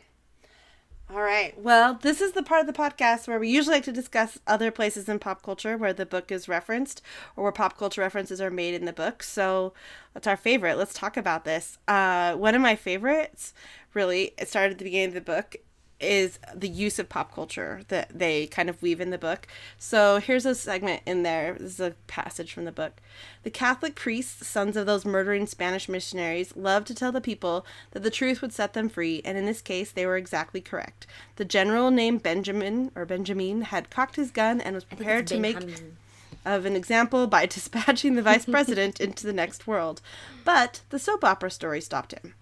All 1.07 1.21
right. 1.21 1.53
Well, 1.59 1.99
this 2.01 2.19
is 2.19 2.31
the 2.31 2.41
part 2.41 2.61
of 2.61 2.67
the 2.67 2.73
podcast 2.73 3.27
where 3.27 3.39
we 3.39 3.47
usually 3.47 3.75
like 3.75 3.83
to 3.83 3.91
discuss 3.91 4.39
other 4.47 4.71
places 4.71 5.07
in 5.07 5.19
pop 5.19 5.43
culture 5.43 5.77
where 5.77 5.93
the 5.93 6.05
book 6.05 6.31
is 6.31 6.47
referenced 6.49 7.01
or 7.35 7.43
where 7.43 7.51
pop 7.51 7.77
culture 7.77 8.01
references 8.01 8.41
are 8.41 8.49
made 8.49 8.73
in 8.73 8.85
the 8.85 8.93
book. 8.93 9.21
So 9.21 9.73
that's 10.13 10.25
our 10.25 10.35
favorite. 10.35 10.77
Let's 10.79 10.93
talk 10.95 11.15
about 11.15 11.45
this. 11.45 11.77
Uh, 11.87 12.33
one 12.33 12.55
of 12.55 12.61
my 12.61 12.75
favorites, 12.75 13.53
really, 13.93 14.33
it 14.39 14.47
started 14.47 14.71
at 14.73 14.77
the 14.79 14.83
beginning 14.83 15.09
of 15.09 15.13
the 15.13 15.21
book, 15.21 15.57
is 15.99 16.39
the 16.53 16.67
use 16.67 16.99
of 16.99 17.07
pop 17.07 17.33
culture 17.33 17.81
that 17.87 18.09
they 18.13 18.47
kind 18.47 18.69
of 18.69 18.81
weave 18.81 18.99
in 18.99 19.11
the 19.11 19.17
book. 19.17 19.47
So 19.77 20.19
here's 20.19 20.45
a 20.45 20.53
segment 20.53 21.01
in 21.05 21.23
there. 21.23 21.53
This 21.53 21.73
is 21.73 21.79
a 21.79 21.95
passage 22.07 22.53
from 22.53 22.65
the 22.65 22.71
book. 22.71 22.99
The 23.43 23.49
Catholic 23.49 23.95
priests, 23.95 24.45
sons 24.47 24.75
of 24.75 24.85
those 24.85 25.05
murdering 25.05 25.47
Spanish 25.47 25.87
missionaries, 25.87 26.55
loved 26.55 26.87
to 26.87 26.95
tell 26.95 27.11
the 27.11 27.21
people 27.21 27.65
that 27.91 28.03
the 28.03 28.11
truth 28.11 28.41
would 28.41 28.53
set 28.53 28.73
them 28.73 28.89
free, 28.89 29.21
and 29.23 29.37
in 29.37 29.45
this 29.45 29.61
case, 29.61 29.91
they 29.91 30.05
were 30.05 30.17
exactly 30.17 30.61
correct. 30.61 31.07
The 31.37 31.45
general 31.45 31.91
named 31.91 32.23
Benjamin 32.23 32.91
or 32.95 33.05
Benjamin 33.05 33.61
had 33.63 33.89
cocked 33.89 34.17
his 34.17 34.31
gun 34.31 34.59
and 34.59 34.75
was 34.75 34.83
prepared 34.83 35.27
to 35.27 35.39
make 35.39 35.57
of 36.45 36.65
an 36.65 36.75
example 36.75 37.25
by 37.27 37.45
dispatching 37.45 38.15
the 38.15 38.21
vice 38.21 38.45
president 38.49 38.99
into 38.99 39.25
the 39.25 39.33
next 39.33 39.65
world. 39.65 40.01
But 40.43 40.81
the 40.89 40.99
soap 40.99 41.23
opera 41.23 41.49
story 41.51 41.81
stopped 41.81 42.13
him. 42.13 42.35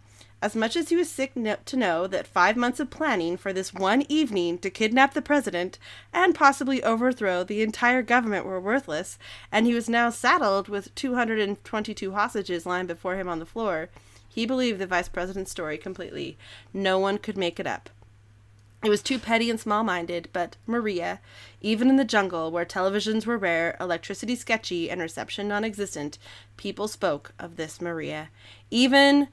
As 0.44 0.58
much 0.58 0.76
as 0.76 0.90
he 0.90 0.96
was 0.98 1.10
sick 1.10 1.38
no- 1.38 1.56
to 1.64 1.78
know 1.78 2.06
that 2.06 2.28
five 2.28 2.58
months 2.58 2.82
of 2.82 2.90
planning 2.90 3.38
for 3.38 3.54
this 3.54 3.74
one 3.74 4.04
evening 4.10 4.58
to 4.58 4.70
kidnap 4.70 5.14
the 5.14 5.22
president 5.22 5.80
and 6.12 6.36
possibly 6.36 6.84
overthrow 6.84 7.46
the 7.46 7.62
entire 7.62 8.02
government 8.02 8.46
were 8.46 8.60
worthless, 8.60 9.18
and 9.54 9.66
he 9.66 9.74
was 9.74 9.88
now 9.88 10.10
saddled 10.10 10.68
with 10.68 10.94
222 10.96 12.12
hostages 12.12 12.66
lying 12.66 12.86
before 12.86 13.16
him 13.16 13.30
on 13.30 13.40
the 13.40 13.46
floor, 13.46 13.88
he 14.28 14.46
believed 14.46 14.80
the 14.80 14.86
vice 14.86 15.08
president's 15.08 15.50
story 15.50 15.78
completely. 15.78 16.38
No 16.74 17.00
one 17.00 17.20
could 17.20 17.38
make 17.38 17.58
it 17.58 17.66
up. 17.66 17.90
It 18.84 18.90
was 18.90 19.02
too 19.02 19.20
petty 19.20 19.50
and 19.50 19.58
small 19.58 19.86
minded, 19.86 20.28
but 20.34 20.58
Maria, 20.68 21.22
even 21.62 21.88
in 21.88 21.96
the 21.96 22.04
jungle 22.04 22.52
where 22.52 22.66
televisions 22.66 23.26
were 23.26 23.38
rare, 23.38 23.78
electricity 23.80 24.36
sketchy, 24.36 24.90
and 24.92 25.00
reception 25.00 25.48
non 25.48 25.64
existent, 25.64 26.18
people 26.58 26.90
spoke 26.90 27.32
of 27.40 27.56
this 27.56 27.80
Maria. 27.80 28.28
Even 28.70 29.30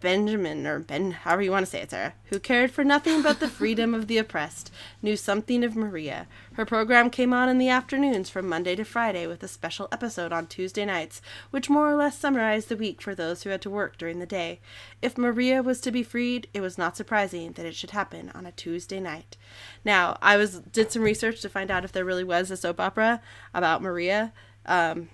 Benjamin, 0.00 0.66
or 0.66 0.78
Ben, 0.78 1.10
however 1.10 1.42
you 1.42 1.50
want 1.50 1.66
to 1.66 1.70
say 1.70 1.82
it, 1.82 1.90
Sarah, 1.90 2.14
who 2.26 2.38
cared 2.38 2.70
for 2.70 2.82
nothing 2.82 3.22
but 3.22 3.38
the 3.38 3.48
freedom 3.48 3.94
of 3.94 4.06
the 4.06 4.18
oppressed, 4.18 4.72
knew 5.02 5.16
something 5.16 5.62
of 5.62 5.76
Maria. 5.76 6.26
Her 6.54 6.64
program 6.64 7.10
came 7.10 7.32
on 7.34 7.48
in 7.48 7.58
the 7.58 7.68
afternoons 7.68 8.30
from 8.30 8.48
Monday 8.48 8.74
to 8.76 8.84
Friday, 8.84 9.26
with 9.26 9.42
a 9.42 9.48
special 9.48 9.88
episode 9.92 10.32
on 10.32 10.46
Tuesday 10.46 10.84
nights, 10.84 11.20
which 11.50 11.68
more 11.68 11.90
or 11.90 11.94
less 11.94 12.18
summarized 12.18 12.68
the 12.68 12.76
week 12.76 13.02
for 13.02 13.14
those 13.14 13.42
who 13.42 13.50
had 13.50 13.60
to 13.62 13.70
work 13.70 13.98
during 13.98 14.18
the 14.18 14.26
day. 14.26 14.60
If 15.02 15.18
Maria 15.18 15.62
was 15.62 15.80
to 15.82 15.90
be 15.90 16.02
freed, 16.02 16.48
it 16.54 16.60
was 16.62 16.78
not 16.78 16.96
surprising 16.96 17.52
that 17.52 17.66
it 17.66 17.74
should 17.74 17.90
happen 17.90 18.30
on 18.34 18.46
a 18.46 18.52
Tuesday 18.52 19.00
night. 19.00 19.36
Now, 19.84 20.16
I 20.22 20.36
was 20.36 20.60
did 20.60 20.90
some 20.90 21.02
research 21.02 21.40
to 21.42 21.48
find 21.48 21.70
out 21.70 21.84
if 21.84 21.92
there 21.92 22.04
really 22.04 22.24
was 22.24 22.50
a 22.50 22.56
soap 22.56 22.80
opera 22.80 23.20
about 23.52 23.82
Maria. 23.82 24.32
Um, 24.66 25.08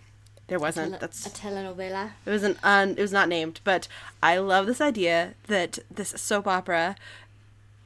there 0.48 0.58
wasn't. 0.58 0.94
a 0.94 0.98
That's 0.98 1.26
a 1.26 1.30
telenovela. 1.30 2.10
it 2.24 2.30
was 2.30 2.42
an 2.42 2.56
un, 2.62 2.90
it 2.96 3.00
was 3.00 3.12
not 3.12 3.28
named, 3.28 3.60
but 3.64 3.88
I 4.22 4.38
love 4.38 4.66
this 4.66 4.80
idea 4.80 5.34
that 5.48 5.78
this 5.90 6.10
soap 6.10 6.46
opera, 6.46 6.96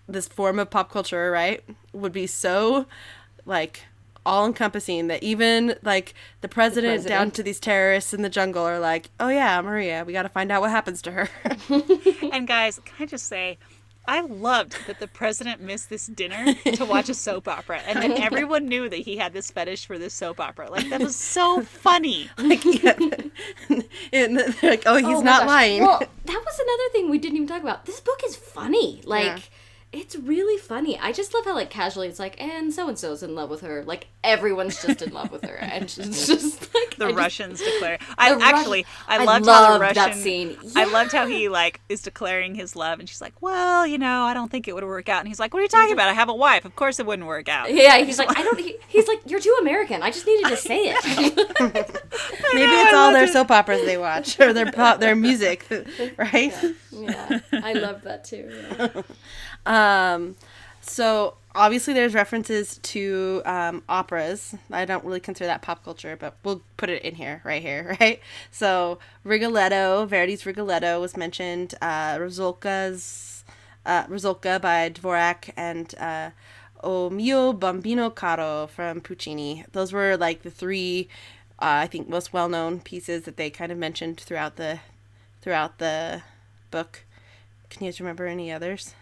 this 0.09 0.29
form 0.29 0.59
of 0.59 0.71
pop 0.71 0.91
culture, 0.91 1.31
right, 1.31 1.63
would 1.93 2.13
be 2.13 2.27
so 2.27 2.87
like 3.47 3.85
all 4.27 4.45
encompassing 4.47 5.07
that 5.07 5.23
even 5.23 5.75
like 5.83 6.13
the 6.43 6.49
president, 6.49 6.99
down 6.99 7.07
president. 7.07 7.35
to 7.35 7.43
these 7.43 7.59
terrorists 7.59 8.13
in 8.13 8.21
the 8.21 8.29
jungle 8.29 8.63
are 8.63 8.79
like, 8.79 9.09
oh 9.19 9.29
yeah, 9.29 9.59
Maria, 9.63 10.05
we 10.07 10.13
got 10.13 10.23
to 10.25 10.29
find 10.29 10.53
out 10.53 10.61
what 10.61 10.71
happens 10.71 11.01
to 11.03 11.11
her. 11.13 11.29
And 12.33 12.47
guys, 12.47 12.79
can 12.85 12.95
I 13.01 13.07
just 13.07 13.27
say, 13.27 13.59
I 14.07 14.23
loved 14.23 14.77
that 14.87 14.99
the 14.99 15.07
president 15.07 15.61
missed 15.61 15.89
this 15.91 16.07
dinner 16.07 16.55
to 16.55 16.85
watch 16.85 17.09
a 17.09 17.15
soap 17.15 17.47
opera, 17.59 17.81
and 17.87 18.01
then 18.03 18.13
everyone 18.21 18.67
knew 18.67 18.89
that 18.89 18.97
he 19.01 19.17
had 19.19 19.33
this 19.33 19.51
fetish 19.51 19.87
for 19.87 19.99
this 19.99 20.15
soap 20.15 20.41
opera. 20.41 20.71
Like 20.71 20.89
that 20.89 21.01
was 21.01 21.15
so 21.17 21.63
funny. 21.63 22.29
like, 22.39 22.65
yeah. 22.65 22.99
and 24.13 24.39
they're 24.39 24.55
like, 24.63 24.83
oh, 24.87 24.97
he's 24.97 25.07
Oh 25.07 25.21
not 25.21 25.41
gosh. 25.41 25.47
lying. 25.47 25.83
Well, 25.83 25.99
that 25.99 26.43
was 26.45 26.59
another 26.59 26.89
thing 26.93 27.11
we 27.11 27.19
didn't 27.19 27.37
even 27.37 27.49
talk 27.49 27.63
about. 27.63 27.87
This 27.87 28.01
book 28.01 28.21
is 28.25 28.35
funny. 28.37 29.01
Like, 29.05 29.25
Yeah. 29.27 29.39
It's 29.93 30.15
really 30.15 30.57
funny. 30.57 30.97
I 30.99 31.11
just 31.11 31.35
love 31.35 31.45
how 31.45 31.55
like 31.55 31.69
casually 31.69 32.07
it's 32.07 32.21
like, 32.21 32.41
and 32.41 32.73
so 32.73 32.89
and 32.89 32.97
so's 32.97 33.23
in 33.25 33.35
love 33.35 33.51
with 33.51 33.63
her. 33.63 33.83
Like 33.85 34.07
everyone's 34.23 34.81
just 34.81 35.03
in 35.03 35.13
love 35.13 35.33
with 35.33 35.45
her, 35.45 35.57
and 35.57 35.91
she's 35.91 36.27
just 36.29 36.73
like 36.75 36.97
The 36.97 37.07
I 37.07 37.09
just- 37.09 37.17
Russians 37.19 37.59
declare. 37.65 37.99
I 38.17 38.31
The 38.31 38.37
Rus- 38.37 38.45
actually, 38.45 38.87
I 39.09 39.17
I 39.17 39.25
loved 39.25 39.47
how 39.47 39.73
the 39.73 39.79
loved 39.79 39.97
that 39.97 40.07
Russian. 40.09 40.23
scene. 40.23 40.57
I 40.77 40.85
loved 40.85 41.11
how 41.11 41.27
he 41.27 41.49
like 41.49 41.81
is 41.89 42.03
declaring 42.03 42.55
his 42.55 42.77
love, 42.77 43.01
and 43.01 43.09
she's 43.09 43.21
like, 43.21 43.35
"Well, 43.43 43.85
you 43.85 43.99
know, 43.99 44.23
I 44.23 44.33
don't 44.35 44.49
think 44.51 44.69
it 44.69 44.75
would 44.77 44.85
work 44.85 45.09
out." 45.09 45.21
And 45.21 45.29
he's 45.29 45.41
like, 45.41 45.53
"What 45.53 45.59
are 45.61 45.63
you 45.63 45.69
talking 45.69 45.89
mm-hmm. 45.89 45.95
about? 45.95 46.09
I 46.09 46.13
have 46.13 46.29
a 46.29 46.35
wife. 46.35 46.65
Of 46.65 46.77
course 46.77 47.01
it 47.01 47.07
wouldn't 47.07 47.27
work 47.27 47.49
out." 47.49 47.73
Yeah, 47.73 47.99
he's 47.99 48.19
like, 48.19 48.37
I 48.39 48.43
don't. 48.43 48.61
He, 48.61 48.77
he's 48.87 49.09
like, 49.09 49.21
you're 49.27 49.41
too 49.41 49.57
American. 49.61 50.03
I 50.05 50.11
just 50.11 50.27
needed 50.27 50.49
to 50.51 50.57
say 50.57 50.95
it. 50.95 51.05
Maybe 52.55 52.73
it's 52.73 52.95
all 52.95 53.13
their 53.13 53.27
soap 53.27 53.51
operas 53.51 53.85
they 53.85 53.97
watch 53.97 54.39
or 54.39 54.53
their 54.53 54.71
pop, 54.71 55.01
their 55.01 55.17
music, 55.17 55.67
right? 56.17 56.55
yeah, 56.93 57.41
I 57.53 57.73
love 57.73 58.03
that 58.03 58.25
too. 58.25 58.51
yeah. 58.79 59.03
Um, 59.67 60.37
so 60.81 61.35
obviously 61.55 61.95
there's 61.95 62.15
references 62.15 62.79
to 62.79 63.43
um, 63.45 63.83
operas. 63.89 64.55
I 64.71 64.85
don't 64.85 65.05
really 65.05 65.21
consider 65.21 65.47
that 65.47 65.63
pop 65.63 65.85
culture, 65.85 66.17
but 66.19 66.37
we'll 66.45 66.63
put 66.77 66.89
it 66.89 67.03
in 67.03 67.15
here, 67.15 67.41
right 67.45 67.63
here, 67.63 67.97
right? 68.01 68.21
So 68.51 68.99
Rigoletto, 69.25 70.07
Verdi's 70.07 70.47
Rigoletto 70.47 71.01
was 71.01 71.17
mentioned. 71.17 71.75
Uh, 71.81 72.17
Rusalka's 72.17 73.45
uh, 73.87 74.05
Rusalka 74.07 74.61
by 74.61 74.91
Dvorak 74.91 75.51
and 75.57 75.95
uh, 75.99 76.31
O 76.83 77.11
mio 77.11 77.53
bambino 77.53 78.11
caro 78.11 78.67
from 78.67 79.01
Puccini. 79.01 79.65
Those 79.73 79.93
were 79.93 80.17
like 80.17 80.43
the 80.43 80.51
three, 80.51 81.09
uh, 81.59 81.85
I 81.85 81.87
think, 81.87 82.09
most 82.09 82.33
well-known 82.33 82.81
pieces 82.81 83.25
that 83.25 83.37
they 83.37 83.51
kind 83.51 83.71
of 83.71 83.79
mentioned 83.79 84.19
throughout 84.21 84.57
the 84.57 84.81
throughout 85.43 85.79
the 85.79 86.23
book. 86.71 87.05
Can 87.69 87.85
you 87.85 87.91
guys 87.91 88.01
remember 88.01 88.27
any 88.27 88.51
others? 88.51 88.95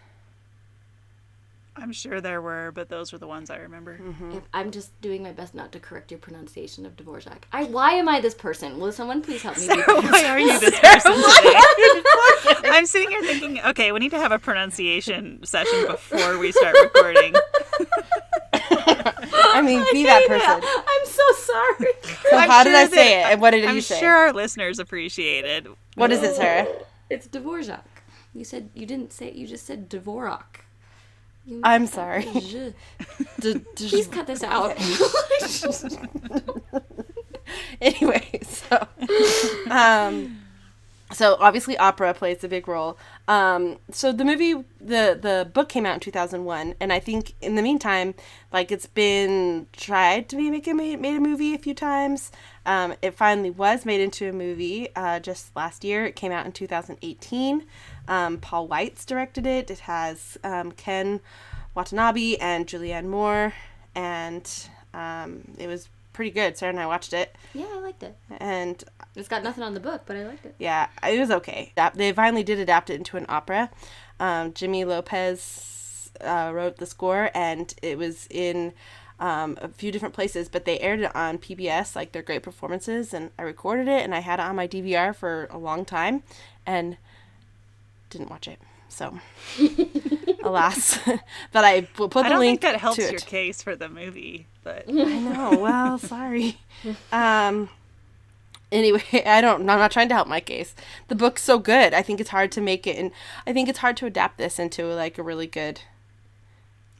I'm 1.81 1.91
sure 1.93 2.21
there 2.21 2.41
were, 2.41 2.71
but 2.73 2.89
those 2.89 3.11
were 3.11 3.17
the 3.17 3.27
ones 3.27 3.49
I 3.49 3.57
remember. 3.57 3.97
Mm-hmm. 3.99 4.31
If- 4.33 4.43
I'm 4.53 4.71
just 4.71 4.99
doing 5.01 5.23
my 5.23 5.31
best 5.31 5.53
not 5.55 5.71
to 5.71 5.79
correct 5.79 6.11
your 6.11 6.19
pronunciation 6.19 6.85
of 6.85 6.95
Dvorak. 6.95 7.43
I 7.51 7.63
why 7.65 7.93
am 7.93 8.07
I 8.09 8.19
this 8.21 8.33
person? 8.33 8.79
Will 8.79 8.91
someone 8.91 9.21
please 9.21 9.41
help 9.41 9.57
me? 9.57 9.67
be 9.67 9.73
Why 9.87 10.25
are 10.27 10.39
you 10.39 10.59
this 10.59 10.79
person 10.79 11.13
today? 11.13 12.69
I'm 12.69 12.85
sitting 12.85 13.09
here 13.09 13.23
thinking, 13.23 13.59
okay, 13.65 13.91
we 13.91 13.99
need 13.99 14.11
to 14.11 14.19
have 14.19 14.31
a 14.31 14.39
pronunciation 14.39 15.43
session 15.45 15.85
before 15.87 16.37
we 16.37 16.51
start 16.51 16.75
recording. 16.81 17.33
I 18.53 19.61
mean, 19.61 19.83
be 19.91 20.03
that 20.05 20.27
person. 20.27 20.61
I'm 20.63 21.05
so 21.05 21.23
sorry. 21.37 21.93
So 22.29 22.37
I'm 22.37 22.49
how 22.49 22.63
did 22.63 22.75
I 22.75 22.85
say 22.85 22.95
that- 23.21 23.29
it? 23.29 23.33
And 23.33 23.41
what 23.41 23.51
did 23.51 23.65
I'm 23.65 23.75
you 23.75 23.81
say? 23.81 23.99
sure 23.99 24.13
our 24.13 24.33
listeners 24.33 24.79
appreciate 24.79 25.45
it. 25.45 25.67
What 25.95 26.11
is 26.11 26.21
it, 26.23 26.35
Sarah? 26.35 26.67
It's 27.09 27.27
Dvorak. 27.27 27.81
You 28.33 28.43
said 28.45 28.69
you 28.75 28.85
didn't 28.85 29.11
say. 29.11 29.31
You 29.31 29.47
just 29.47 29.65
said 29.65 29.89
Dvorak. 29.89 30.61
I'm 31.63 31.87
sorry. 31.87 32.23
J. 32.23 32.73
D- 33.39 33.53
d- 33.75 33.89
Please 33.89 34.07
cut 34.07 34.27
this 34.27 34.43
out. 34.43 34.77
anyway, 37.81 38.39
so 38.43 38.87
um, 39.69 40.39
so 41.11 41.37
obviously 41.39 41.77
opera 41.77 42.13
plays 42.13 42.43
a 42.43 42.47
big 42.47 42.67
role. 42.67 42.97
Um, 43.27 43.77
so 43.91 44.11
the 44.11 44.25
movie, 44.25 44.53
the 44.79 45.17
the 45.19 45.49
book 45.53 45.69
came 45.69 45.85
out 45.85 45.95
in 45.95 45.99
two 45.99 46.11
thousand 46.11 46.45
one, 46.45 46.75
and 46.79 46.93
I 46.93 46.99
think 46.99 47.33
in 47.41 47.55
the 47.55 47.61
meantime, 47.61 48.13
like 48.53 48.71
it's 48.71 48.85
been 48.85 49.67
tried 49.73 50.29
to 50.29 50.35
be 50.35 50.51
make 50.51 50.67
a 50.67 50.73
made, 50.73 51.01
made 51.01 51.15
a 51.15 51.19
movie 51.19 51.55
a 51.55 51.57
few 51.57 51.73
times. 51.73 52.31
Um, 52.65 52.93
it 53.01 53.15
finally 53.15 53.49
was 53.49 53.85
made 53.85 54.01
into 54.01 54.29
a 54.29 54.33
movie 54.33 54.89
uh, 54.95 55.19
just 55.19 55.55
last 55.55 55.83
year. 55.83 56.05
It 56.05 56.15
came 56.15 56.31
out 56.31 56.45
in 56.45 56.51
two 56.51 56.67
thousand 56.67 56.97
eighteen. 57.01 57.65
Um, 58.09 58.37
Paul 58.39 58.67
Weitz 58.67 59.05
directed 59.05 59.45
it. 59.45 59.71
It 59.71 59.79
has 59.79 60.37
um, 60.43 60.73
Ken 60.73 61.21
Watanabe 61.75 62.35
and 62.41 62.67
Julianne 62.67 63.07
Moore, 63.07 63.53
and 63.95 64.51
um, 64.93 65.43
it 65.57 65.67
was 65.67 65.87
pretty 66.11 66.31
good. 66.31 66.57
Sarah 66.57 66.71
and 66.71 66.79
I 66.81 66.85
watched 66.87 67.13
it, 67.13 67.33
yeah, 67.53 67.67
I 67.71 67.79
liked 67.79 68.03
it. 68.03 68.17
and 68.39 68.83
It's 69.15 69.29
got 69.29 69.43
nothing 69.43 69.63
on 69.63 69.73
the 69.73 69.79
book, 69.79 70.01
but 70.05 70.17
I 70.17 70.25
liked 70.27 70.45
it. 70.45 70.55
yeah, 70.59 70.87
it 71.07 71.17
was 71.19 71.31
okay. 71.31 71.71
They 71.95 72.11
finally 72.11 72.43
did 72.43 72.59
adapt 72.59 72.89
it 72.89 72.95
into 72.95 73.15
an 73.15 73.25
opera. 73.29 73.69
Um, 74.19 74.53
Jimmy 74.53 74.83
Lopez 74.83 76.11
uh, 76.19 76.51
wrote 76.53 76.77
the 76.77 76.85
score, 76.85 77.29
and 77.33 77.73
it 77.81 77.97
was 77.97 78.27
in 78.29 78.73
um, 79.19 79.57
a 79.61 79.69
few 79.69 79.91
different 79.91 80.15
places, 80.15 80.49
but 80.49 80.65
they 80.65 80.79
aired 80.79 81.01
it 81.01 81.15
on 81.15 81.37
PBS, 81.37 81.95
like 81.95 82.11
their 82.11 82.23
great 82.23 82.43
performances, 82.43 83.13
and 83.13 83.29
I 83.37 83.43
recorded 83.43 83.87
it, 83.87 84.03
and 84.03 84.13
I 84.15 84.19
had 84.19 84.39
it 84.39 84.43
on 84.45 84.55
my 84.55 84.67
DVR 84.67 85.15
for 85.15 85.47
a 85.51 85.57
long 85.57 85.85
time, 85.85 86.23
and 86.65 86.97
didn't 88.09 88.29
watch 88.29 88.47
it. 88.47 88.59
So, 88.89 89.19
alas, 90.43 90.99
but 91.51 91.63
I 91.63 91.87
will 91.97 92.09
put 92.09 92.23
the 92.23 92.25
link. 92.25 92.25
I 92.25 92.29
the 92.29 92.29
don't 92.29 92.39
link 92.39 92.61
think 92.61 92.73
that 92.73 92.79
helps 92.81 92.97
your 92.97 93.09
it. 93.09 93.25
case 93.25 93.61
for 93.61 93.75
the 93.75 93.87
movie, 93.87 94.47
but 94.63 94.85
I 94.89 94.91
know. 94.91 95.59
Well, 95.59 95.97
sorry. 95.99 96.59
Um. 97.11 97.69
Anyway, 98.71 99.03
I 99.25 99.41
don't. 99.41 99.61
I'm 99.61 99.65
not 99.79 99.91
trying 99.91 100.09
to 100.09 100.15
help 100.15 100.27
my 100.27 100.39
case. 100.39 100.75
The 101.07 101.15
book's 101.15 101.43
so 101.43 101.59
good. 101.59 101.93
I 101.93 102.01
think 102.01 102.19
it's 102.19 102.29
hard 102.31 102.51
to 102.53 102.61
make 102.61 102.87
it, 102.87 102.97
and 102.97 103.11
I 103.45 103.53
think 103.53 103.69
it's 103.69 103.79
hard 103.79 103.95
to 103.97 104.05
adapt 104.05 104.37
this 104.37 104.59
into 104.59 104.85
like 104.87 105.17
a 105.17 105.23
really 105.23 105.47
good 105.47 105.81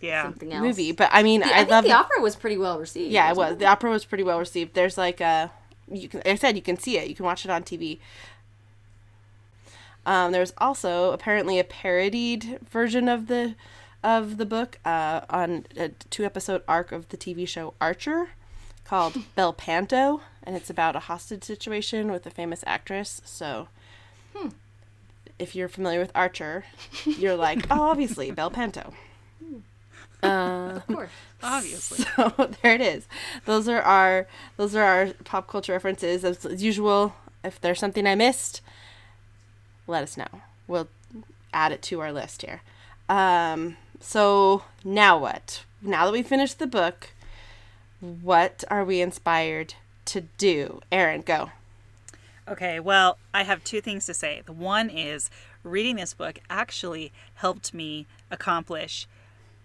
yeah. 0.02 0.24
Something 0.24 0.54
else. 0.54 0.64
movie. 0.64 0.92
But 0.92 1.10
I 1.12 1.24
mean, 1.24 1.42
The- 1.42 1.48
I, 1.56 1.60
I, 1.60 1.64
love 1.64 1.84
the 1.84 1.90
the 1.90 1.96
opera 1.96 2.22
was 2.22 2.36
pretty 2.36 2.58
well 2.58 2.80
received. 2.80 3.12
Yeah, 3.12 3.30
it 3.30 3.36
wasn't 3.36 3.58
was. 3.58 3.60
The 3.60 3.66
opera 3.68 3.90
was 3.92 4.06
pretty 4.06 4.24
well 4.24 4.40
received. 4.40 4.74
There's 4.74 4.98
like 4.98 5.22
a, 5.22 5.52
you 5.92 6.08
can. 6.08 6.20
Like 6.20 6.28
I 6.28 6.36
said 6.36 6.56
you 6.56 6.62
can 6.62 6.78
see 6.78 6.98
it. 6.98 7.08
You 7.08 7.16
can 7.16 7.26
watch 7.26 7.46
it 7.46 7.52
on 7.52 7.64
TV. 7.64 8.00
Um, 10.06 10.32
there's 10.32 10.54
also 10.58 11.12
apparently 11.12 11.60
a 11.60 11.64
parodied 11.64 12.60
version 12.70 13.08
of 13.08 13.28
the, 13.28 13.56
of 14.04 14.38
the 14.38 14.46
book, 14.46 14.80
uh, 14.86 15.22
on 15.30 15.66
a 15.78 15.90
two 16.10 16.26
episode 16.26 16.64
arc 16.68 16.92
of 16.92 17.10
the 17.10 17.18
TV 17.18 17.48
show 17.48 17.74
Archer, 17.80 18.30
called 18.86 19.18
Bel 19.36 19.54
Panto, 19.54 20.22
and 20.44 20.56
it's 20.56 20.70
about 20.70 20.96
a 20.96 21.00
hostage 21.02 21.44
situation 21.44 22.12
with 22.12 22.26
a 22.26 22.32
famous 22.32 22.64
actress. 22.66 23.22
So, 23.26 23.68
if 25.38 25.56
you're 25.56 25.70
familiar 25.70 26.00
with 26.00 26.12
Archer, 26.16 26.66
you're 27.06 27.36
like, 27.36 27.66
oh, 27.72 27.82
obviously 27.92 28.32
Bel 28.32 28.50
Panto. 28.52 28.94
Uh, 30.22 30.74
Of 30.76 30.88
course. 30.88 31.10
Obviously. 31.42 32.04
so 32.16 32.50
there 32.62 32.76
it 32.76 32.82
is. 32.82 33.08
Those 33.46 33.70
are 33.70 33.82
our 33.82 34.28
those 34.58 34.76
are 34.76 34.84
our 34.84 35.08
pop 35.24 35.48
culture 35.48 35.72
references. 35.72 36.26
As, 36.26 36.46
as 36.46 36.62
usual, 36.62 37.16
if 37.44 37.62
there's 37.62 37.80
something 37.80 38.06
I 38.06 38.16
missed, 38.16 38.60
let 39.90 40.04
us 40.04 40.16
know. 40.18 40.42
We'll 40.68 40.88
add 41.54 41.72
it 41.72 41.82
to 41.84 42.00
our 42.00 42.12
list 42.12 42.44
here. 42.44 42.62
Um, 43.10 43.78
so 44.00 44.64
now 44.84 45.18
what? 45.18 45.64
Now 45.82 46.06
that 46.06 46.12
we 46.12 46.22
finished 46.22 46.60
the 46.60 46.68
book, 46.68 47.10
what 48.00 48.64
are 48.70 48.86
we 48.86 49.02
inspired 49.02 49.74
to 50.06 50.22
do? 50.38 50.82
Erin, 50.92 51.22
go. 51.22 51.52
Okay, 52.48 52.80
well, 52.80 53.18
I 53.34 53.44
have 53.44 53.64
two 53.64 53.82
things 53.82 54.06
to 54.06 54.14
say. 54.14 54.42
The 54.46 54.54
one 54.54 54.90
is 54.90 55.30
reading 55.64 55.98
this 55.98 56.14
book 56.14 56.40
actually 56.50 57.12
helped 57.36 57.74
me 57.74 58.08
accomplish 58.32 59.08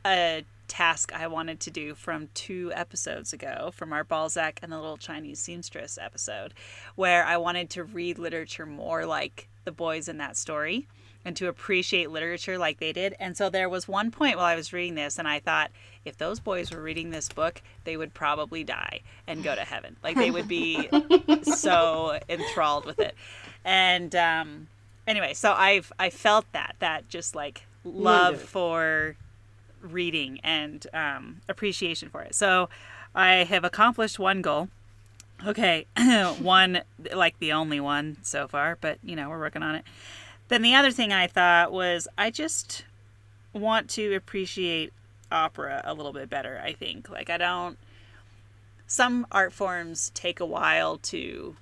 a 0.05 0.45
task 0.69 1.13
I 1.15 1.27
wanted 1.27 1.61
to 1.61 1.71
do 1.71 1.95
from 1.95 2.29
two 2.35 2.73
episodes 2.75 3.33
ago 3.33 3.71
from 3.75 3.93
our 3.93 4.05
Balzac 4.05 4.59
and 4.63 4.73
the 4.73 4.77
Little 4.77 4.97
Chinese 4.97 5.39
Seamstress 5.39 5.99
episode, 6.01 6.53
where 6.95 7.25
I 7.25 7.37
wanted 7.37 7.71
to 7.71 7.85
read 7.85 8.19
literature 8.19 8.67
more 8.67 9.07
like 9.07 9.49
the 9.65 9.73
boys 9.73 10.09
in 10.09 10.19
that 10.19 10.37
story 10.37 10.87
and 11.25 11.37
to 11.37 11.49
appreciate 11.49 12.11
literature 12.11 12.59
like 12.59 12.79
they 12.79 12.93
did. 12.93 13.15
And 13.19 13.37
so 13.37 13.49
there 13.49 13.69
was 13.69 13.89
one 13.89 14.11
point 14.11 14.37
while 14.37 14.45
I 14.45 14.57
was 14.57 14.73
reading 14.73 14.95
this, 14.95 15.19
and 15.19 15.27
I 15.27 15.41
thought, 15.41 15.71
if 16.05 16.19
those 16.19 16.39
boys 16.39 16.71
were 16.71 16.83
reading 16.83 17.11
this 17.11 17.31
book, 17.31 17.63
they 17.85 17.97
would 17.97 18.13
probably 18.13 18.63
die 18.63 19.01
and 19.27 19.43
go 19.43 19.55
to 19.55 19.63
heaven. 19.63 19.97
Like 20.03 20.17
they 20.17 20.31
would 20.31 20.49
be 20.49 20.89
so 21.43 22.19
enthralled 22.29 22.85
with 22.85 22.99
it. 23.01 23.15
And 23.65 24.15
um, 24.15 24.69
anyway, 25.07 25.33
so 25.33 25.53
I've 25.53 25.91
I 25.99 26.11
felt 26.11 26.45
that 26.53 26.77
that 26.81 27.09
just 27.09 27.35
like 27.35 27.63
love 27.85 28.35
Wonderful. 28.35 28.47
for 28.47 29.17
reading 29.81 30.41
and 30.43 30.87
um, 30.93 31.41
appreciation 31.49 32.11
for 32.11 32.23
it. 32.23 32.35
So 32.35 32.69
I 33.15 33.45
have 33.45 33.65
accomplished 33.65 34.19
one 34.19 34.43
goal. 34.43 34.69
Okay, 35.47 35.87
one 36.41 36.83
like 37.13 37.39
the 37.39 37.53
only 37.53 37.81
one 37.81 38.17
so 38.23 38.49
far, 38.49 38.79
but 38.81 38.99
you 39.03 39.17
know 39.17 39.29
we're 39.29 39.39
working 39.39 39.63
on 39.63 39.75
it. 39.75 39.85
Then 40.49 40.63
the 40.63 40.75
other 40.75 40.91
thing 40.91 41.13
I 41.13 41.27
thought 41.27 41.73
was 41.73 42.09
I 42.17 42.31
just 42.31 42.85
want 43.53 43.89
to 43.91 44.15
appreciate 44.15 44.93
opera 45.31 45.83
a 45.85 45.95
little 45.95 46.13
bit 46.13 46.31
better. 46.31 46.61
I 46.63 46.73
think 46.73 47.11
like 47.11 47.31
I 47.31 47.37
don't. 47.37 47.79
Some 48.87 49.27
art 49.33 49.53
forms 49.53 50.11
take 50.15 50.41
a 50.41 50.47
while 50.47 50.99
to 50.99 51.57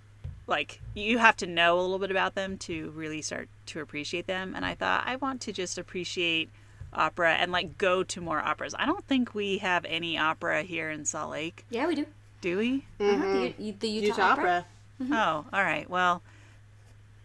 like 0.46 0.80
you 0.94 1.18
have 1.18 1.36
to 1.36 1.46
know 1.46 1.78
a 1.78 1.82
little 1.82 1.98
bit 1.98 2.10
about 2.10 2.34
them 2.34 2.58
to 2.58 2.90
really 2.90 3.22
start 3.22 3.48
to 3.66 3.80
appreciate 3.80 4.26
them 4.26 4.54
and 4.54 4.64
i 4.64 4.74
thought 4.74 5.04
i 5.06 5.14
want 5.16 5.40
to 5.40 5.52
just 5.52 5.78
appreciate 5.78 6.50
opera 6.92 7.34
and 7.34 7.52
like 7.52 7.78
go 7.78 8.02
to 8.02 8.20
more 8.20 8.40
operas 8.40 8.74
i 8.78 8.84
don't 8.84 9.06
think 9.06 9.34
we 9.34 9.58
have 9.58 9.84
any 9.84 10.18
opera 10.18 10.62
here 10.62 10.90
in 10.90 11.04
salt 11.04 11.30
lake 11.30 11.64
Yeah, 11.70 11.86
we 11.86 11.94
do. 11.94 12.06
Do 12.42 12.58
we 12.58 12.84
Uh-huh, 13.00 13.48
The, 13.58 13.70
the 13.80 13.88
Utah, 13.88 14.22
Opera. 14.32 14.66
oh 15.00 15.46
all 15.52 15.64
right 15.64 15.88
well 15.88 16.20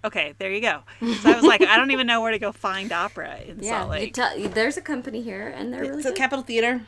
okay 0.05 0.33
there 0.37 0.51
you 0.51 0.61
go 0.61 0.81
so 1.21 1.29
i 1.31 1.35
was 1.35 1.43
like 1.43 1.61
i 1.61 1.75
don't 1.75 1.91
even 1.91 2.07
know 2.07 2.21
where 2.21 2.31
to 2.31 2.39
go 2.39 2.51
find 2.53 2.91
opera 2.93 3.39
in 3.45 3.59
Yeah, 3.61 3.79
salt 3.81 3.89
lake 3.91 4.15
Utah, 4.17 4.29
there's 4.53 4.77
a 4.77 4.81
company 4.81 5.21
here, 5.21 5.47
and 5.55 5.73
they're 5.73 5.81
really 5.81 6.01
So 6.03 6.09
good. 6.11 6.17
Capitol 6.17 6.43
Theater, 6.43 6.81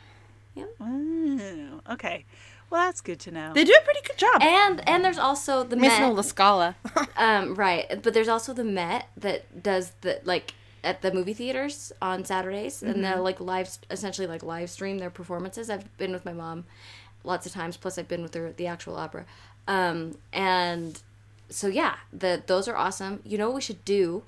Oh, 0.80 1.80
okay 1.90 2.24
well 2.70 2.82
that's 2.86 3.00
good 3.00 3.18
to 3.20 3.30
know 3.30 3.52
they 3.54 3.64
do 3.64 3.72
a 3.80 3.84
pretty 3.84 4.00
good 4.06 4.16
job. 4.18 4.40
and 4.42 4.86
and 4.88 5.04
there's 5.04 5.18
also 5.18 5.64
the 5.64 5.76
Miss 5.76 5.98
Met. 5.98 6.14
La 6.14 6.22
Scala. 6.22 6.76
Um, 7.16 7.54
right, 7.54 8.00
but 8.02 8.14
there's 8.14 8.28
also 8.28 8.54
the 8.54 8.64
Met 8.64 9.08
that 9.16 9.62
does 9.62 9.92
the 10.00 10.20
like 10.24 10.54
at 10.82 11.02
the 11.02 11.12
movie 11.12 11.34
theaters 11.34 11.92
on 12.00 12.24
Saturdays, 12.24 12.82
and 12.82 13.04
they'll 13.04 13.22
like 13.22 13.40
live, 13.40 13.68
essentially 13.90 14.26
like 14.26 14.42
live 14.42 14.70
stream 14.70 14.96
their 14.98 15.10
performances. 15.10 15.68
I've 15.68 15.94
been 15.98 16.12
with 16.12 16.24
my 16.24 16.32
mom 16.32 16.64
lots 17.24 17.46
of 17.46 17.52
times. 17.52 17.76
Plus, 17.76 17.98
I've 17.98 18.08
been 18.08 18.22
with 18.22 18.34
her 18.34 18.46
at 18.46 18.56
the 18.56 18.66
actual 18.66 18.96
opera, 18.96 19.24
um, 19.68 20.16
and 20.32 21.00
so 21.48 21.66
yeah, 21.68 21.96
the 22.12 22.42
those 22.46 22.68
are 22.68 22.76
awesome. 22.76 23.20
You 23.24 23.38
know 23.38 23.46
what 23.48 23.56
we 23.56 23.60
should 23.60 23.84
do? 23.84 24.22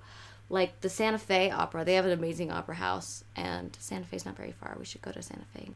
Like 0.48 0.80
the 0.82 0.90
Santa 0.90 1.18
Fe 1.18 1.50
Opera, 1.50 1.84
they 1.84 1.94
have 1.94 2.04
an 2.04 2.12
amazing 2.12 2.50
opera 2.50 2.74
house, 2.74 3.24
and 3.34 3.74
Santa 3.80 4.04
Fe's 4.04 4.26
not 4.26 4.36
very 4.36 4.52
far. 4.52 4.76
We 4.78 4.84
should 4.84 5.00
go 5.02 5.10
to 5.12 5.22
Santa 5.22 5.46
Fe. 5.54 5.70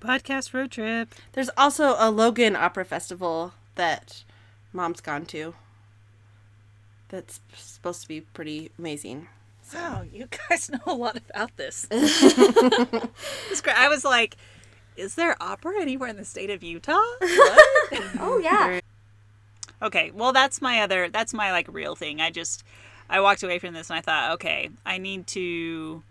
podcast 0.00 0.52
road 0.54 0.70
trip 0.70 1.14
There's 1.32 1.50
also 1.56 1.96
a 1.98 2.10
Logan 2.10 2.54
Opera 2.54 2.84
Festival 2.84 3.54
that 3.74 4.22
Mom's 4.72 5.00
gone 5.00 5.24
to. 5.26 5.54
That's 7.08 7.40
supposed 7.56 8.02
to 8.02 8.08
be 8.08 8.20
pretty 8.20 8.70
amazing. 8.78 9.28
Wow, 9.74 10.04
you 10.12 10.28
guys 10.48 10.70
know 10.72 10.80
a 10.86 10.94
lot 10.94 11.16
about 11.16 11.56
this. 11.56 11.86
It's 13.50 13.60
great. 13.60 13.78
I 13.78 13.88
was 13.88 14.04
like, 14.04 14.36
is 14.96 15.14
there 15.14 15.36
opera 15.40 15.80
anywhere 15.80 16.08
in 16.08 16.16
the 16.16 16.24
state 16.24 16.50
of 16.50 16.62
Utah? 16.62 17.00
Oh 18.18 18.40
yeah, 18.42 18.80
okay, 19.82 20.10
well 20.12 20.32
that's 20.32 20.60
my 20.60 20.80
other 20.80 21.08
that's 21.08 21.34
my 21.34 21.52
like 21.52 21.68
real 21.72 21.94
thing. 21.94 22.20
I 22.20 22.30
just 22.30 22.64
I 23.08 23.20
walked 23.20 23.42
away 23.42 23.58
from 23.58 23.74
this 23.74 23.90
and 23.90 23.98
I 23.98 24.00
thought, 24.00 24.32
okay, 24.32 24.70
I 24.84 24.98
need 24.98 25.26
to 25.28 26.02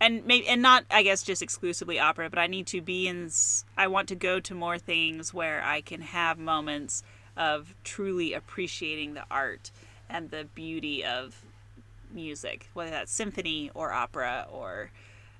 and 0.00 0.24
maybe 0.24 0.48
and 0.48 0.62
not 0.62 0.84
I 0.90 1.02
guess 1.02 1.22
just 1.22 1.42
exclusively 1.42 1.98
opera, 1.98 2.30
but 2.30 2.38
I 2.38 2.46
need 2.46 2.66
to 2.68 2.80
be 2.80 3.08
in 3.08 3.30
I 3.76 3.88
want 3.88 4.08
to 4.08 4.14
go 4.14 4.40
to 4.40 4.54
more 4.54 4.78
things 4.78 5.34
where 5.34 5.62
I 5.62 5.80
can 5.80 6.00
have 6.00 6.38
moments 6.38 7.02
of 7.36 7.74
truly 7.84 8.32
appreciating 8.32 9.14
the 9.14 9.24
art 9.30 9.70
and 10.08 10.30
the 10.30 10.46
beauty 10.54 11.04
of 11.04 11.42
music, 12.12 12.68
whether 12.74 12.90
that's 12.90 13.12
symphony 13.12 13.70
or 13.74 13.92
opera 13.92 14.46
or 14.50 14.90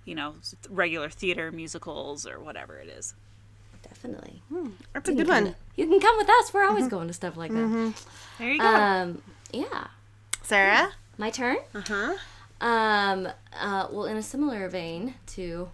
you 0.04 0.14
know 0.14 0.34
regular 0.68 1.08
theater 1.08 1.50
musicals 1.52 2.26
or 2.26 2.38
whatever 2.40 2.78
it 2.78 2.88
is. 2.88 3.14
definitely. 3.82 4.42
That's 4.92 5.08
a 5.08 5.14
good 5.14 5.28
one. 5.28 5.54
You 5.76 5.86
can 5.86 6.00
come 6.00 6.16
with 6.18 6.28
us. 6.28 6.52
We're 6.54 6.64
always 6.66 6.88
going 6.88 7.08
to 7.08 7.14
stuff 7.14 7.36
like 7.36 7.50
that. 7.52 7.94
There 8.38 8.50
you 8.52 8.58
go. 8.60 8.66
Um, 8.66 9.22
yeah. 9.52 9.88
Sarah? 10.42 10.92
My 11.18 11.30
turn. 11.30 11.56
Uh 11.74 11.82
huh. 11.86 12.14
Um, 12.60 13.28
uh, 13.58 13.88
well, 13.90 14.04
in 14.06 14.16
a 14.16 14.22
similar 14.22 14.68
vein 14.68 15.14
to 15.28 15.68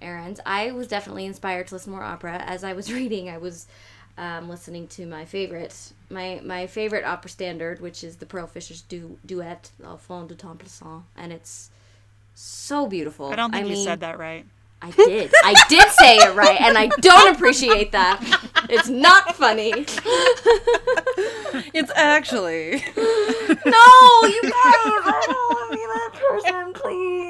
Erin's, 0.00 0.40
I 0.46 0.72
was 0.72 0.88
definitely 0.88 1.26
inspired 1.26 1.66
to 1.68 1.74
listen 1.74 1.92
more 1.92 2.02
opera. 2.02 2.38
As 2.38 2.64
I 2.64 2.72
was 2.72 2.92
reading, 3.00 3.28
I 3.28 3.38
was 3.38 3.66
um, 4.18 4.48
listening 4.48 4.86
to 4.88 5.06
my 5.06 5.24
favorite, 5.24 5.92
my 6.10 6.40
my 6.44 6.66
favorite 6.66 7.04
opera 7.04 7.30
standard, 7.30 7.80
which 7.80 8.02
is 8.04 8.16
the 8.16 8.26
Pearl 8.26 8.46
Fishers 8.46 8.82
du- 8.82 9.18
duet, 9.26 9.70
"Enfant 9.84 10.28
de 10.28 10.34
Templesant," 10.34 11.04
and 11.16 11.32
it's 11.32 11.70
so 12.42 12.86
beautiful. 12.86 13.26
I 13.26 13.36
don't 13.36 13.52
think 13.52 13.68
you 13.68 13.74
mean, 13.74 13.84
said 13.84 14.00
that 14.00 14.18
right. 14.18 14.44
I 14.80 14.90
did. 14.90 15.32
I 15.44 15.54
did 15.68 15.88
say 15.90 16.16
it 16.16 16.34
right, 16.34 16.60
and 16.60 16.76
I 16.76 16.88
don't 16.88 17.34
appreciate 17.34 17.92
that. 17.92 18.20
It's 18.68 18.88
not 18.88 19.36
funny. 19.36 19.72
It's 21.74 21.92
actually. 21.94 22.82
No, 22.96 23.86
you 24.24 24.42
guys, 24.42 24.52
I 25.04 25.22
don't 25.28 25.50
want 25.50 25.70
to 25.70 25.76
be 25.76 25.84
that 25.92 26.10
person, 26.28 26.72
please. 26.72 27.22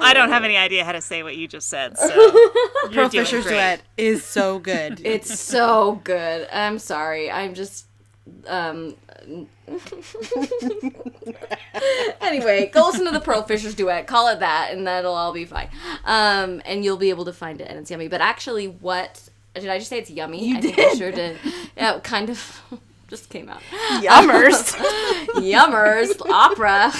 I 0.00 0.12
don't 0.12 0.28
have 0.28 0.44
any 0.44 0.56
idea 0.56 0.84
how 0.84 0.92
to 0.92 1.00
say 1.00 1.22
what 1.22 1.36
you 1.36 1.48
just 1.48 1.68
said. 1.68 1.96
So 1.96 2.08
Pearl 2.92 3.08
Fisher's 3.08 3.44
great. 3.44 3.54
duet 3.54 3.82
is 3.96 4.24
so 4.24 4.58
good. 4.58 5.00
It's 5.04 5.38
so 5.38 6.00
good. 6.04 6.48
I'm 6.52 6.78
sorry. 6.78 7.30
I'm 7.30 7.54
just 7.54 7.85
um 8.46 8.94
anyway, 12.20 12.70
go 12.72 12.86
listen 12.86 13.04
to 13.04 13.10
the 13.10 13.20
Pearl 13.20 13.42
Fishers 13.42 13.74
duet. 13.74 14.06
Call 14.06 14.28
it 14.28 14.40
that, 14.40 14.72
and 14.72 14.86
that'll 14.86 15.14
all 15.14 15.32
be 15.32 15.44
fine. 15.44 15.68
Um, 16.04 16.62
and 16.64 16.84
you'll 16.84 16.96
be 16.96 17.10
able 17.10 17.24
to 17.26 17.32
find 17.32 17.60
it, 17.60 17.68
and 17.68 17.78
it's 17.78 17.90
yummy. 17.90 18.08
But 18.08 18.20
actually, 18.20 18.68
what 18.68 19.28
did 19.54 19.68
I 19.68 19.78
just 19.78 19.90
say? 19.90 19.98
It's 19.98 20.10
yummy. 20.10 20.48
You 20.48 20.56
I 20.58 20.60
think 20.60 20.78
I 20.78 20.82
did. 20.82 20.98
sure 20.98 21.12
did. 21.12 21.38
Yeah, 21.76 21.98
kind 22.00 22.30
of 22.30 22.62
just 23.08 23.28
came 23.30 23.48
out. 23.48 23.62
Yummers. 24.00 24.74
Yummers 25.36 26.20
opera. 26.30 26.92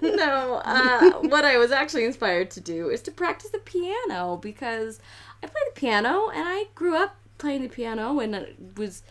no, 0.00 0.62
uh, 0.64 1.10
what 1.28 1.44
I 1.44 1.58
was 1.58 1.70
actually 1.70 2.04
inspired 2.04 2.50
to 2.52 2.60
do 2.60 2.88
is 2.88 3.02
to 3.02 3.10
practice 3.10 3.50
the 3.50 3.58
piano 3.58 4.36
because 4.36 5.00
I 5.42 5.46
play 5.46 5.60
the 5.66 5.80
piano 5.80 6.28
and 6.28 6.44
I 6.46 6.66
grew 6.74 6.96
up 6.96 7.16
playing 7.38 7.62
the 7.62 7.68
piano 7.68 8.18
and 8.20 8.34
it 8.34 8.56
was 8.76 9.02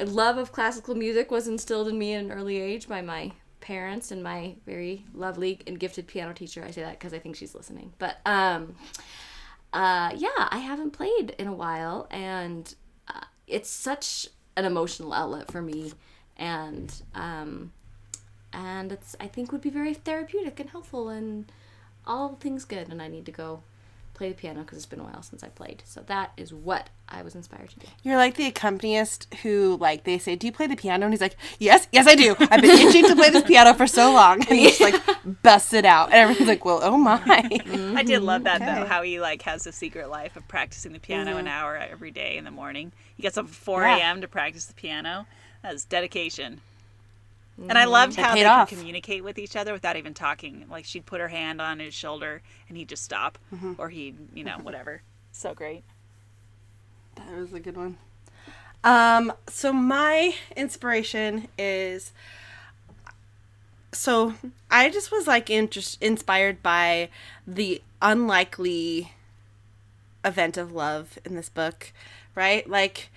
a 0.00 0.06
love 0.06 0.38
of 0.38 0.52
classical 0.52 0.94
music 0.94 1.30
was 1.30 1.46
instilled 1.46 1.88
in 1.88 1.98
me 1.98 2.14
at 2.14 2.24
an 2.24 2.32
early 2.32 2.60
age 2.60 2.88
by 2.88 3.00
my 3.00 3.32
parents 3.60 4.10
and 4.10 4.22
my 4.22 4.54
very 4.66 5.04
lovely 5.14 5.58
and 5.66 5.80
gifted 5.80 6.06
piano 6.06 6.32
teacher. 6.32 6.62
I 6.64 6.70
say 6.70 6.82
that 6.82 6.98
because 6.98 7.14
I 7.14 7.18
think 7.18 7.36
she's 7.36 7.54
listening. 7.54 7.92
But 7.98 8.18
um, 8.26 8.76
uh, 9.72 10.12
yeah, 10.14 10.48
I 10.50 10.58
haven't 10.58 10.90
played 10.90 11.34
in 11.38 11.46
a 11.46 11.52
while, 11.52 12.06
and 12.10 12.72
uh, 13.08 13.24
it's 13.46 13.70
such 13.70 14.28
an 14.56 14.64
emotional 14.64 15.12
outlet 15.12 15.50
for 15.50 15.62
me, 15.62 15.92
and 16.36 16.92
um, 17.14 17.72
and 18.52 18.92
it's 18.92 19.16
I 19.18 19.28
think 19.28 19.50
would 19.50 19.62
be 19.62 19.70
very 19.70 19.94
therapeutic 19.94 20.60
and 20.60 20.70
helpful 20.70 21.08
and 21.08 21.50
all 22.06 22.36
things 22.36 22.64
good. 22.64 22.88
And 22.90 23.00
I 23.00 23.08
need 23.08 23.26
to 23.26 23.32
go 23.32 23.62
play 24.14 24.28
the 24.28 24.34
piano 24.34 24.60
because 24.60 24.78
it's 24.78 24.86
been 24.86 25.00
a 25.00 25.04
while 25.04 25.22
since 25.22 25.42
I 25.42 25.48
played. 25.48 25.82
So 25.84 26.02
that 26.06 26.32
is 26.36 26.54
what 26.54 26.88
I 27.08 27.22
was 27.22 27.34
inspired 27.34 27.70
to 27.70 27.80
do. 27.80 27.86
You're 28.02 28.16
like 28.16 28.36
the 28.36 28.46
accompanist 28.46 29.32
who, 29.42 29.76
like, 29.80 30.04
they 30.04 30.18
say, 30.18 30.36
"Do 30.36 30.46
you 30.46 30.52
play 30.52 30.66
the 30.66 30.76
piano?" 30.76 31.04
And 31.04 31.12
he's 31.12 31.20
like, 31.20 31.36
"Yes, 31.58 31.88
yes, 31.92 32.06
I 32.06 32.14
do. 32.14 32.34
I've 32.38 32.62
been 32.62 32.78
itching 32.88 33.06
to 33.08 33.16
play 33.16 33.30
this 33.30 33.44
piano 33.44 33.74
for 33.74 33.86
so 33.86 34.12
long." 34.12 34.36
And 34.48 34.58
he 34.58 34.68
just 34.68 34.80
like 34.80 34.94
busts 35.42 35.72
it 35.72 35.84
out, 35.84 36.06
and 36.06 36.14
everyone's 36.14 36.48
like, 36.48 36.64
"Well, 36.64 36.80
oh 36.82 36.96
my." 36.96 37.20
I 37.26 38.02
did 38.02 38.22
love 38.22 38.44
that 38.44 38.60
though, 38.60 38.86
how 38.86 39.02
he 39.02 39.20
like 39.20 39.42
has 39.42 39.66
a 39.66 39.72
secret 39.72 40.08
life 40.08 40.36
of 40.36 40.46
practicing 40.48 40.92
the 40.92 41.00
piano 41.00 41.32
an 41.32 41.44
mm-hmm. 41.44 41.48
hour 41.48 41.76
every 41.76 42.10
day 42.10 42.36
in 42.36 42.44
the 42.44 42.50
morning. 42.50 42.92
He 43.16 43.22
gets 43.22 43.36
up 43.36 43.46
at 43.46 43.50
four 43.52 43.82
Yeah. 43.82 43.98
a.m. 43.98 44.20
to 44.20 44.28
practice 44.28 44.66
the 44.66 44.74
piano. 44.74 45.26
That's 45.62 45.84
dedication. 45.84 46.60
And 47.56 47.78
I 47.78 47.84
loved 47.84 48.16
how 48.16 48.34
they 48.34 48.44
off. 48.44 48.68
could 48.68 48.78
communicate 48.78 49.22
with 49.22 49.38
each 49.38 49.54
other 49.54 49.72
without 49.72 49.96
even 49.96 50.12
talking. 50.14 50.66
Like 50.70 50.84
she'd 50.84 51.06
put 51.06 51.20
her 51.20 51.28
hand 51.28 51.60
on 51.60 51.78
his 51.78 51.94
shoulder 51.94 52.42
and 52.68 52.76
he'd 52.76 52.88
just 52.88 53.04
stop, 53.04 53.38
Mm-hmm. 53.54 53.74
or 53.78 53.88
he'd, 53.90 54.16
you 54.34 54.44
know, 54.44 54.58
whatever. 54.62 55.02
So 55.36 55.52
great. 55.52 55.82
That 57.16 57.36
was 57.36 57.52
a 57.52 57.58
good 57.58 57.76
one. 57.76 57.96
Um, 58.84 59.32
so 59.48 59.72
my 59.72 60.34
inspiration 60.56 61.48
is 61.58 62.12
so 63.92 64.34
I 64.70 64.90
just 64.90 65.10
was 65.12 65.26
like 65.26 65.50
interest, 65.50 65.98
inspired 66.00 66.62
by 66.62 67.08
the 67.46 67.82
unlikely 68.02 69.12
event 70.24 70.56
of 70.56 70.72
love 70.72 71.18
in 71.24 71.34
this 71.34 71.48
book, 71.48 71.92
right? 72.34 72.68
Like 72.68 73.08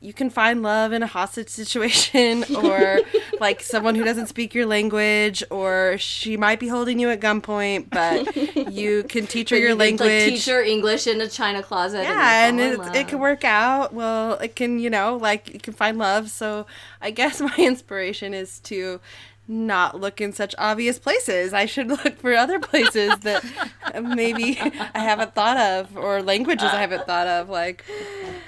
you 0.00 0.12
can 0.12 0.28
find 0.30 0.62
love 0.62 0.92
in 0.92 1.02
a 1.02 1.06
hostage 1.06 1.48
situation 1.48 2.44
or 2.56 3.00
like 3.40 3.62
someone 3.62 3.94
who 3.94 4.04
doesn't 4.04 4.26
speak 4.26 4.54
your 4.54 4.66
language 4.66 5.42
or 5.50 5.96
she 5.98 6.36
might 6.36 6.60
be 6.60 6.68
holding 6.68 6.98
you 6.98 7.08
at 7.10 7.18
gunpoint 7.20 7.88
but 7.90 8.36
you 8.72 9.02
can 9.04 9.26
teach 9.26 9.50
her 9.50 9.56
your 9.56 9.70
You 9.70 9.74
language 9.74 10.08
Like, 10.08 10.28
teach 10.34 10.46
her 10.46 10.62
English 10.62 11.06
in 11.06 11.20
a 11.20 11.28
china 11.28 11.62
closet. 11.62 12.02
yeah, 12.02 12.46
and 12.46 12.60
and, 12.60 12.80
it, 12.94 12.96
it 12.96 13.08
can 13.08 13.18
work 13.18 13.44
out. 13.44 13.92
Well, 13.94 14.34
it 14.34 14.54
can, 14.54 14.78
you 14.78 14.90
know, 14.90 15.16
like 15.16 15.52
you 15.52 15.60
can 15.60 15.72
find 15.72 15.96
love. 15.98 16.28
So 16.30 16.66
I 17.00 17.10
guess 17.10 17.40
my 17.50 17.56
inspiration 17.56 18.34
is 18.34 18.60
to 18.60 19.00
not 19.48 20.00
look 20.00 20.20
in 20.20 20.32
such 20.32 20.54
obvious 20.58 20.98
places. 20.98 21.52
I 21.52 21.66
should 21.66 21.88
look 21.98 22.18
for 22.18 22.34
other 22.34 22.58
places 22.58 23.16
that 23.20 23.44
maybe 24.02 24.58
I 24.60 24.98
haven't 25.00 25.34
thought 25.34 25.56
of 25.56 25.96
or 25.96 26.22
languages 26.22 26.68
I 26.70 26.80
haven't 26.80 27.06
thought 27.06 27.26
of. 27.26 27.48
Like, 27.48 27.84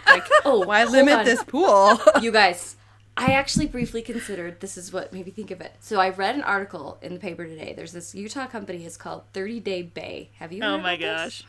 like 0.06 0.24
Oh, 0.44 0.64
why 0.66 0.84
limit 0.84 1.14
on. 1.20 1.24
this 1.24 1.42
pool? 1.44 1.98
you 2.20 2.32
guys 2.32 2.74
i 3.20 3.32
actually 3.32 3.66
briefly 3.66 4.00
considered 4.00 4.60
this 4.60 4.76
is 4.78 4.92
what 4.92 5.12
made 5.12 5.26
me 5.26 5.32
think 5.32 5.50
of 5.50 5.60
it 5.60 5.72
so 5.80 5.98
i 5.98 6.08
read 6.08 6.36
an 6.36 6.42
article 6.42 6.96
in 7.02 7.14
the 7.14 7.18
paper 7.18 7.44
today 7.48 7.72
there's 7.76 7.90
this 7.90 8.14
utah 8.14 8.46
company 8.46 8.84
it's 8.86 8.96
called 8.96 9.24
30 9.32 9.58
day 9.58 9.82
bae 9.82 10.28
have 10.38 10.52
you 10.52 10.62
heard 10.62 10.68
Oh 10.74 10.78
my 10.78 10.92
about 10.92 11.24
this? 11.24 11.42
gosh. 11.42 11.44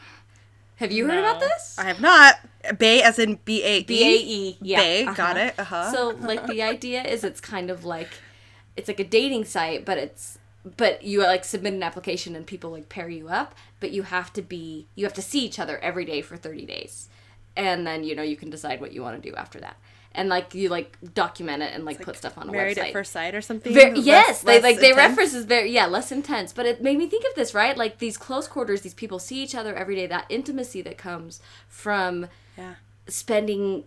have 0.77 0.91
you 0.91 1.05
heard 1.07 1.19
about 1.19 1.39
this 1.39 1.75
I 1.77 1.83
have 1.83 2.01
not. 2.01 2.39
Bay 2.79 3.03
as 3.03 3.19
in 3.19 3.37
B 3.45 3.61
A 3.63 3.77
E. 3.77 3.83
b-a-e 3.83 4.57
yeah 4.63 4.79
Bay, 4.79 5.03
uh-huh. 5.03 5.13
got 5.13 5.37
it. 5.37 5.59
Uh-huh. 5.59 5.91
so 5.91 6.09
like 6.19 6.47
the 6.47 6.63
idea 6.63 7.03
is 7.03 7.23
it's 7.23 7.39
kind 7.39 7.69
of 7.69 7.85
like 7.85 8.09
it's 8.79 8.87
like 8.87 8.99
a 8.99 9.03
dating 9.19 9.45
site 9.45 9.85
but 9.85 9.97
it's 9.97 10.39
but 10.77 11.03
you 11.03 11.21
like 11.21 11.43
submit 11.45 11.73
an 11.73 11.83
application 11.83 12.35
and 12.35 12.45
people 12.45 12.71
like 12.71 12.89
pair 12.89 13.09
you 13.09 13.27
up 13.27 13.53
but 13.79 13.91
you 13.91 14.03
have 14.03 14.31
to 14.33 14.41
be 14.41 14.87
you 14.95 15.05
have 15.05 15.13
to 15.13 15.21
see 15.21 15.41
each 15.45 15.59
other 15.59 15.77
every 15.79 16.05
day 16.05 16.21
for 16.21 16.35
30 16.37 16.65
days 16.65 17.09
and 17.55 17.85
then 17.87 18.03
you 18.03 18.15
know 18.15 18.23
you 18.23 18.35
can 18.35 18.49
decide 18.49 18.79
what 18.81 18.91
you 18.93 19.01
want 19.01 19.21
to 19.21 19.29
do 19.29 19.35
after 19.35 19.59
that 19.59 19.77
and 20.13 20.27
like 20.27 20.53
you 20.55 20.69
like 20.69 20.97
document 21.13 21.61
it 21.61 21.71
and 21.73 21.85
like, 21.85 22.01
put 22.01 22.17
stuff 22.17 22.37
on 22.37 22.49
a 22.49 22.51
Married 22.51 22.77
website 22.77 22.87
at 22.87 22.93
first 22.93 23.11
sight 23.11 23.35
or 23.35 23.41
something. 23.41 23.73
Ver- 23.73 23.91
Less- 23.95 24.05
yes, 24.05 24.41
they 24.41 24.53
less 24.55 24.63
like 24.63 24.79
they 24.79 24.91
reference 24.93 25.33
is 25.35 25.45
very 25.45 25.71
yeah 25.71 25.85
less 25.85 26.11
intense, 26.11 26.51
but 26.51 26.65
it 26.65 26.81
made 26.81 26.97
me 26.97 27.07
think 27.07 27.25
of 27.29 27.35
this 27.35 27.53
right 27.53 27.77
like 27.77 27.99
these 27.99 28.17
close 28.17 28.47
quarters. 28.47 28.81
These 28.81 28.95
people 28.95 29.19
see 29.19 29.41
each 29.43 29.53
other 29.53 29.75
every 29.75 29.95
day. 29.95 30.07
That 30.07 30.25
intimacy 30.29 30.81
that 30.81 30.97
comes 30.97 31.41
from 31.67 32.27
Yeah. 32.57 32.75
spending 33.07 33.83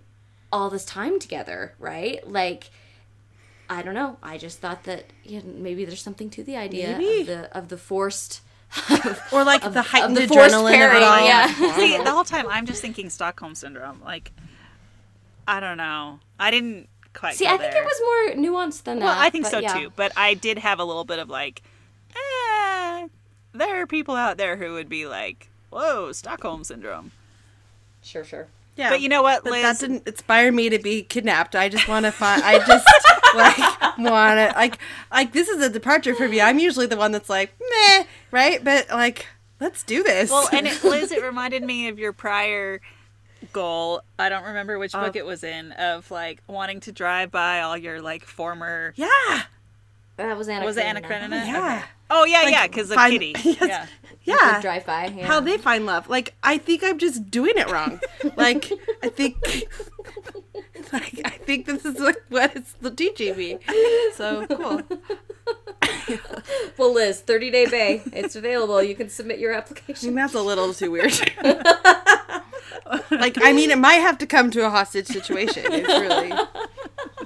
all 0.53 0.71
this 0.71 0.85
time 0.85 1.19
together, 1.19 1.75
right? 1.81 2.27
Like 2.27 2.71
I 3.73 3.83
don't 3.83 3.95
know. 3.95 4.19
I 4.23 4.39
just 4.39 4.59
thought 4.61 4.85
that 4.85 5.05
you 5.25 5.39
know, 5.39 5.45
maybe 5.57 5.85
there's 5.85 6.03
something 6.03 6.29
to 6.31 6.43
the 6.45 6.57
idea 6.57 6.97
Maybe. 6.99 7.21
of 7.23 7.27
the 7.27 7.57
of 7.57 7.69
the 7.69 7.77
forced 7.79 8.41
Or 9.33 9.45
like 9.45 9.65
of- 9.65 9.75
the 9.75 9.81
of 9.81 10.15
the 10.15 10.27
forced 10.29 10.55
adrenaline 10.55 10.87
of 10.89 10.95
it 10.97 11.03
all. 11.03 11.25
yeah. 11.25 11.47
See, 11.77 11.97
the 11.97 12.11
whole 12.11 12.25
time 12.25 12.47
I'm 12.49 12.67
just 12.67 12.81
thinking 12.83 13.11
Stockholm 13.11 13.55
syndrome. 13.55 14.01
Like, 14.03 14.33
I 15.47 15.61
don't 15.61 15.77
know. 15.77 16.21
I 16.39 16.51
didn't 16.51 16.89
quite. 17.15 17.35
See, 17.37 17.45
go 17.45 17.55
I 17.55 17.59
think 17.59 17.73
there. 17.73 17.83
it 17.83 17.87
was 17.87 18.01
more 18.37 18.45
nuanced 18.45 18.85
than 18.85 18.99
that. 19.01 19.05
Well, 19.07 19.17
I 19.19 19.31
think 19.31 19.47
so 19.47 19.59
yeah. 19.59 19.75
too. 19.75 19.93
But 19.97 20.13
I 20.17 20.35
did 20.35 20.59
have 20.59 20.79
a 20.79 20.85
little 20.85 21.05
bit 21.05 21.19
of 21.19 21.29
like, 21.29 21.63
eh, 22.15 23.09
there 23.53 23.81
are 23.83 23.87
people 23.87 24.17
out 24.17 24.37
there 24.39 24.57
who 24.57 24.75
would 24.75 24.89
be 24.89 25.07
like, 25.07 25.49
whoa, 25.71 26.13
Stockholm 26.13 26.65
syndrome. 26.65 27.13
Sure, 28.03 28.25
sure. 28.25 28.49
Yeah. 28.77 28.91
But 28.91 29.01
you 29.03 29.09
know 29.09 29.23
what, 29.23 29.45
But 29.45 29.53
Liz? 29.53 29.63
that 29.63 29.79
didn't 29.81 30.09
inspire 30.09 30.51
me 30.51 30.71
to 30.71 30.79
be 30.79 31.03
kidnapped. 31.03 31.55
I 31.55 31.69
just 31.69 31.87
want 31.89 32.07
to 32.07 32.13
find. 32.13 32.43
I 32.43 32.59
just 32.65 32.87
like 33.35 33.99
want 33.99 34.39
to 34.39 34.53
like 34.57 34.79
like 35.11 35.33
this 35.33 35.49
is 35.49 35.63
a 35.63 35.69
departure 35.69 36.15
for 36.15 36.27
me. 36.29 36.41
I'm 36.41 36.59
usually 36.59 36.87
the 36.87 36.97
one 36.97 37.13
that's 37.13 37.29
like 37.29 37.53
meh, 37.61 38.05
right? 38.31 38.65
But 38.65 38.89
like, 38.91 39.27
let's 39.61 39.83
do 39.83 40.03
this. 40.03 40.31
Well, 40.31 40.49
and 40.53 40.67
it, 40.67 40.83
Liz, 40.85 41.13
it 41.13 41.23
reminded 41.23 41.63
me 41.63 41.89
of 41.89 41.99
your 41.99 42.13
prior 42.15 42.81
goal. 43.53 44.03
I 44.19 44.29
don't 44.31 44.45
remember 44.45 44.79
which 44.79 44.95
Uh, 44.95 45.05
book 45.05 45.17
it 45.17 45.27
was 45.27 45.45
in 45.45 45.73
of 45.73 46.11
like 46.11 46.43
wanting 46.47 46.81
to 46.81 46.93
drive 46.93 47.31
by 47.31 47.61
all 47.61 47.77
your 47.77 48.01
like 48.01 48.25
former. 48.25 48.95
yeah, 48.97 49.43
That 50.17 50.37
was 50.39 50.49
Anna. 50.49 50.65
Was 50.65 50.77
it 50.79 50.85
Anna 50.87 51.01
Karenina. 51.03 51.09
Karenina? 51.41 51.47
yeah, 51.47 51.77
Okay. 51.79 51.87
Oh 52.15 52.25
yeah, 52.25 52.43
Like, 52.43 52.53
yeah, 52.53 52.67
because 52.67 52.91
of 52.91 52.97
find- 52.97 53.13
Kitty. 53.13 53.35
Yes. 53.45 53.59
Yeah. 53.61 53.87
Yeah. 54.25 54.61
drive 54.61 54.87
by. 54.87 55.07
Yeah. 55.07 55.27
How 55.27 55.41
they 55.41 55.57
find 55.59 55.85
love? 55.87 56.09
Like, 56.09 56.35
I 56.45 56.57
think 56.59 56.85
I'm 56.85 56.99
just 56.99 57.31
doing 57.31 57.55
it 57.57 57.69
wrong. 57.71 57.99
like, 58.37 58.71
I 59.03 59.09
think, 59.09 59.37
like, 60.93 61.21
I 61.25 61.31
think 61.31 61.67
this 61.67 61.85
is 61.85 61.99
like 61.99 62.23
what 62.29 62.55
it's 62.55 62.75
teaching 62.97 63.37
me. 63.37 63.59
So 64.15 64.47
cool. 64.47 64.83
Well, 66.79 66.93
Liz, 66.95 67.21
30 67.21 67.51
Day 67.51 67.67
Bae. 67.67 68.03
It's 68.13 68.37
available. 68.37 68.83
You 68.83 68.95
can 68.95 69.09
submit 69.09 69.39
your 69.39 69.55
I 69.55 69.59
application. 69.59 70.09
mean, 70.11 70.17
that's 70.17 70.35
a 70.35 70.41
little 70.43 70.73
too 70.75 70.91
weird. 70.91 71.13
Like, 73.11 73.39
I 73.41 73.53
mean, 73.53 73.71
it 73.71 73.79
might 73.79 73.95
have 73.95 74.19
to 74.19 74.27
come 74.27 74.51
to 74.53 74.67
a 74.67 74.71
hostage 74.71 75.07
situation. 75.07 75.65
It's 75.71 75.89
really. 75.89 76.33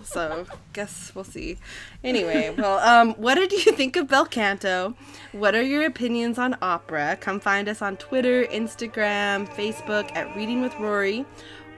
So, 0.03 0.47
guess 0.73 1.13
we'll 1.15 1.25
see. 1.25 1.59
Anyway, 2.05 2.55
well, 2.57 2.79
um, 2.79 3.15
what 3.15 3.35
did 3.35 3.53
you 3.53 3.73
think 3.73 3.97
of 3.97 4.09
Bel 4.09 4.25
Canto? 4.25 4.95
What 5.33 5.55
are 5.55 5.63
your 5.63 5.85
opinions 5.85 6.39
on 6.39 6.57
opera? 6.63 7.17
Come 7.21 7.41
find 7.41 7.69
us 7.69 7.83
on 7.83 7.97
Twitter, 7.97 8.45
Instagram, 8.45 9.49
Facebook 9.49 10.15
at 10.15 10.35
Reading 10.37 10.61
with 10.63 10.75
Rory, 10.77 11.27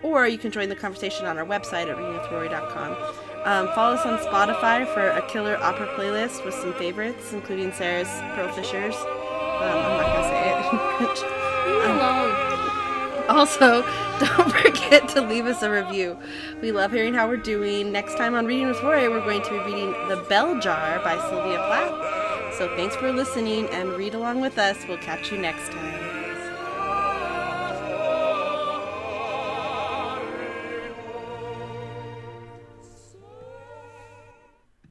or 0.03 0.29
you 0.29 0.37
can 0.39 0.51
join 0.51 0.69
the 0.69 0.77
conversation 0.77 1.27
on 1.27 1.39
our 1.39 1.45
website 1.47 1.89
at 1.91 1.97
readingwithrory.com. 1.97 2.93
Um, 3.45 3.75
follow 3.75 3.95
us 3.95 4.05
on 4.05 4.19
Spotify 4.19 4.87
for 4.93 5.09
a 5.09 5.27
killer 5.29 5.57
opera 5.57 5.87
playlist 5.97 6.45
with 6.45 6.55
some 6.55 6.75
favorites, 6.75 7.33
including 7.33 7.73
Sarah's 7.73 8.09
Pearl 8.35 8.53
Fishers. 8.53 8.95
Um, 8.95 9.63
I'm 9.63 9.97
not 9.97 10.07
gonna 10.13 10.29
say 10.29 10.51
it 10.51 11.09
in 11.91 12.28
Also, 13.29 13.83
don't 14.21 14.51
forget 14.51 15.09
to 15.11 15.21
leave 15.21 15.47
us 15.47 15.63
a 15.63 15.71
review. 15.71 16.19
We 16.63 16.73
love 16.73 16.93
hearing 16.93 17.15
how 17.15 17.29
we're 17.29 17.37
doing. 17.37 17.93
Next 17.93 18.17
time 18.17 18.35
on 18.35 18.47
Reading 18.47 18.69
with 18.69 18.83
Rory, 18.83 19.09
we're 19.09 19.21
going 19.21 19.43
to 19.43 19.51
be 19.51 19.59
reading 19.59 19.91
The 20.09 20.25
Bell 20.29 20.59
Jar 20.61 20.99
by 21.01 21.17
Sylvia 21.29 21.59
Plath. 21.59 22.55
So 22.55 22.75
thanks 22.75 22.97
for 22.97 23.13
listening 23.13 23.67
and 23.69 23.91
read 23.91 24.15
along 24.15 24.41
with 24.41 24.59
us. 24.59 24.77
We'll 24.89 24.99
catch 24.99 25.31
you 25.31 25.39
next 25.39 25.71
time. 25.71 25.98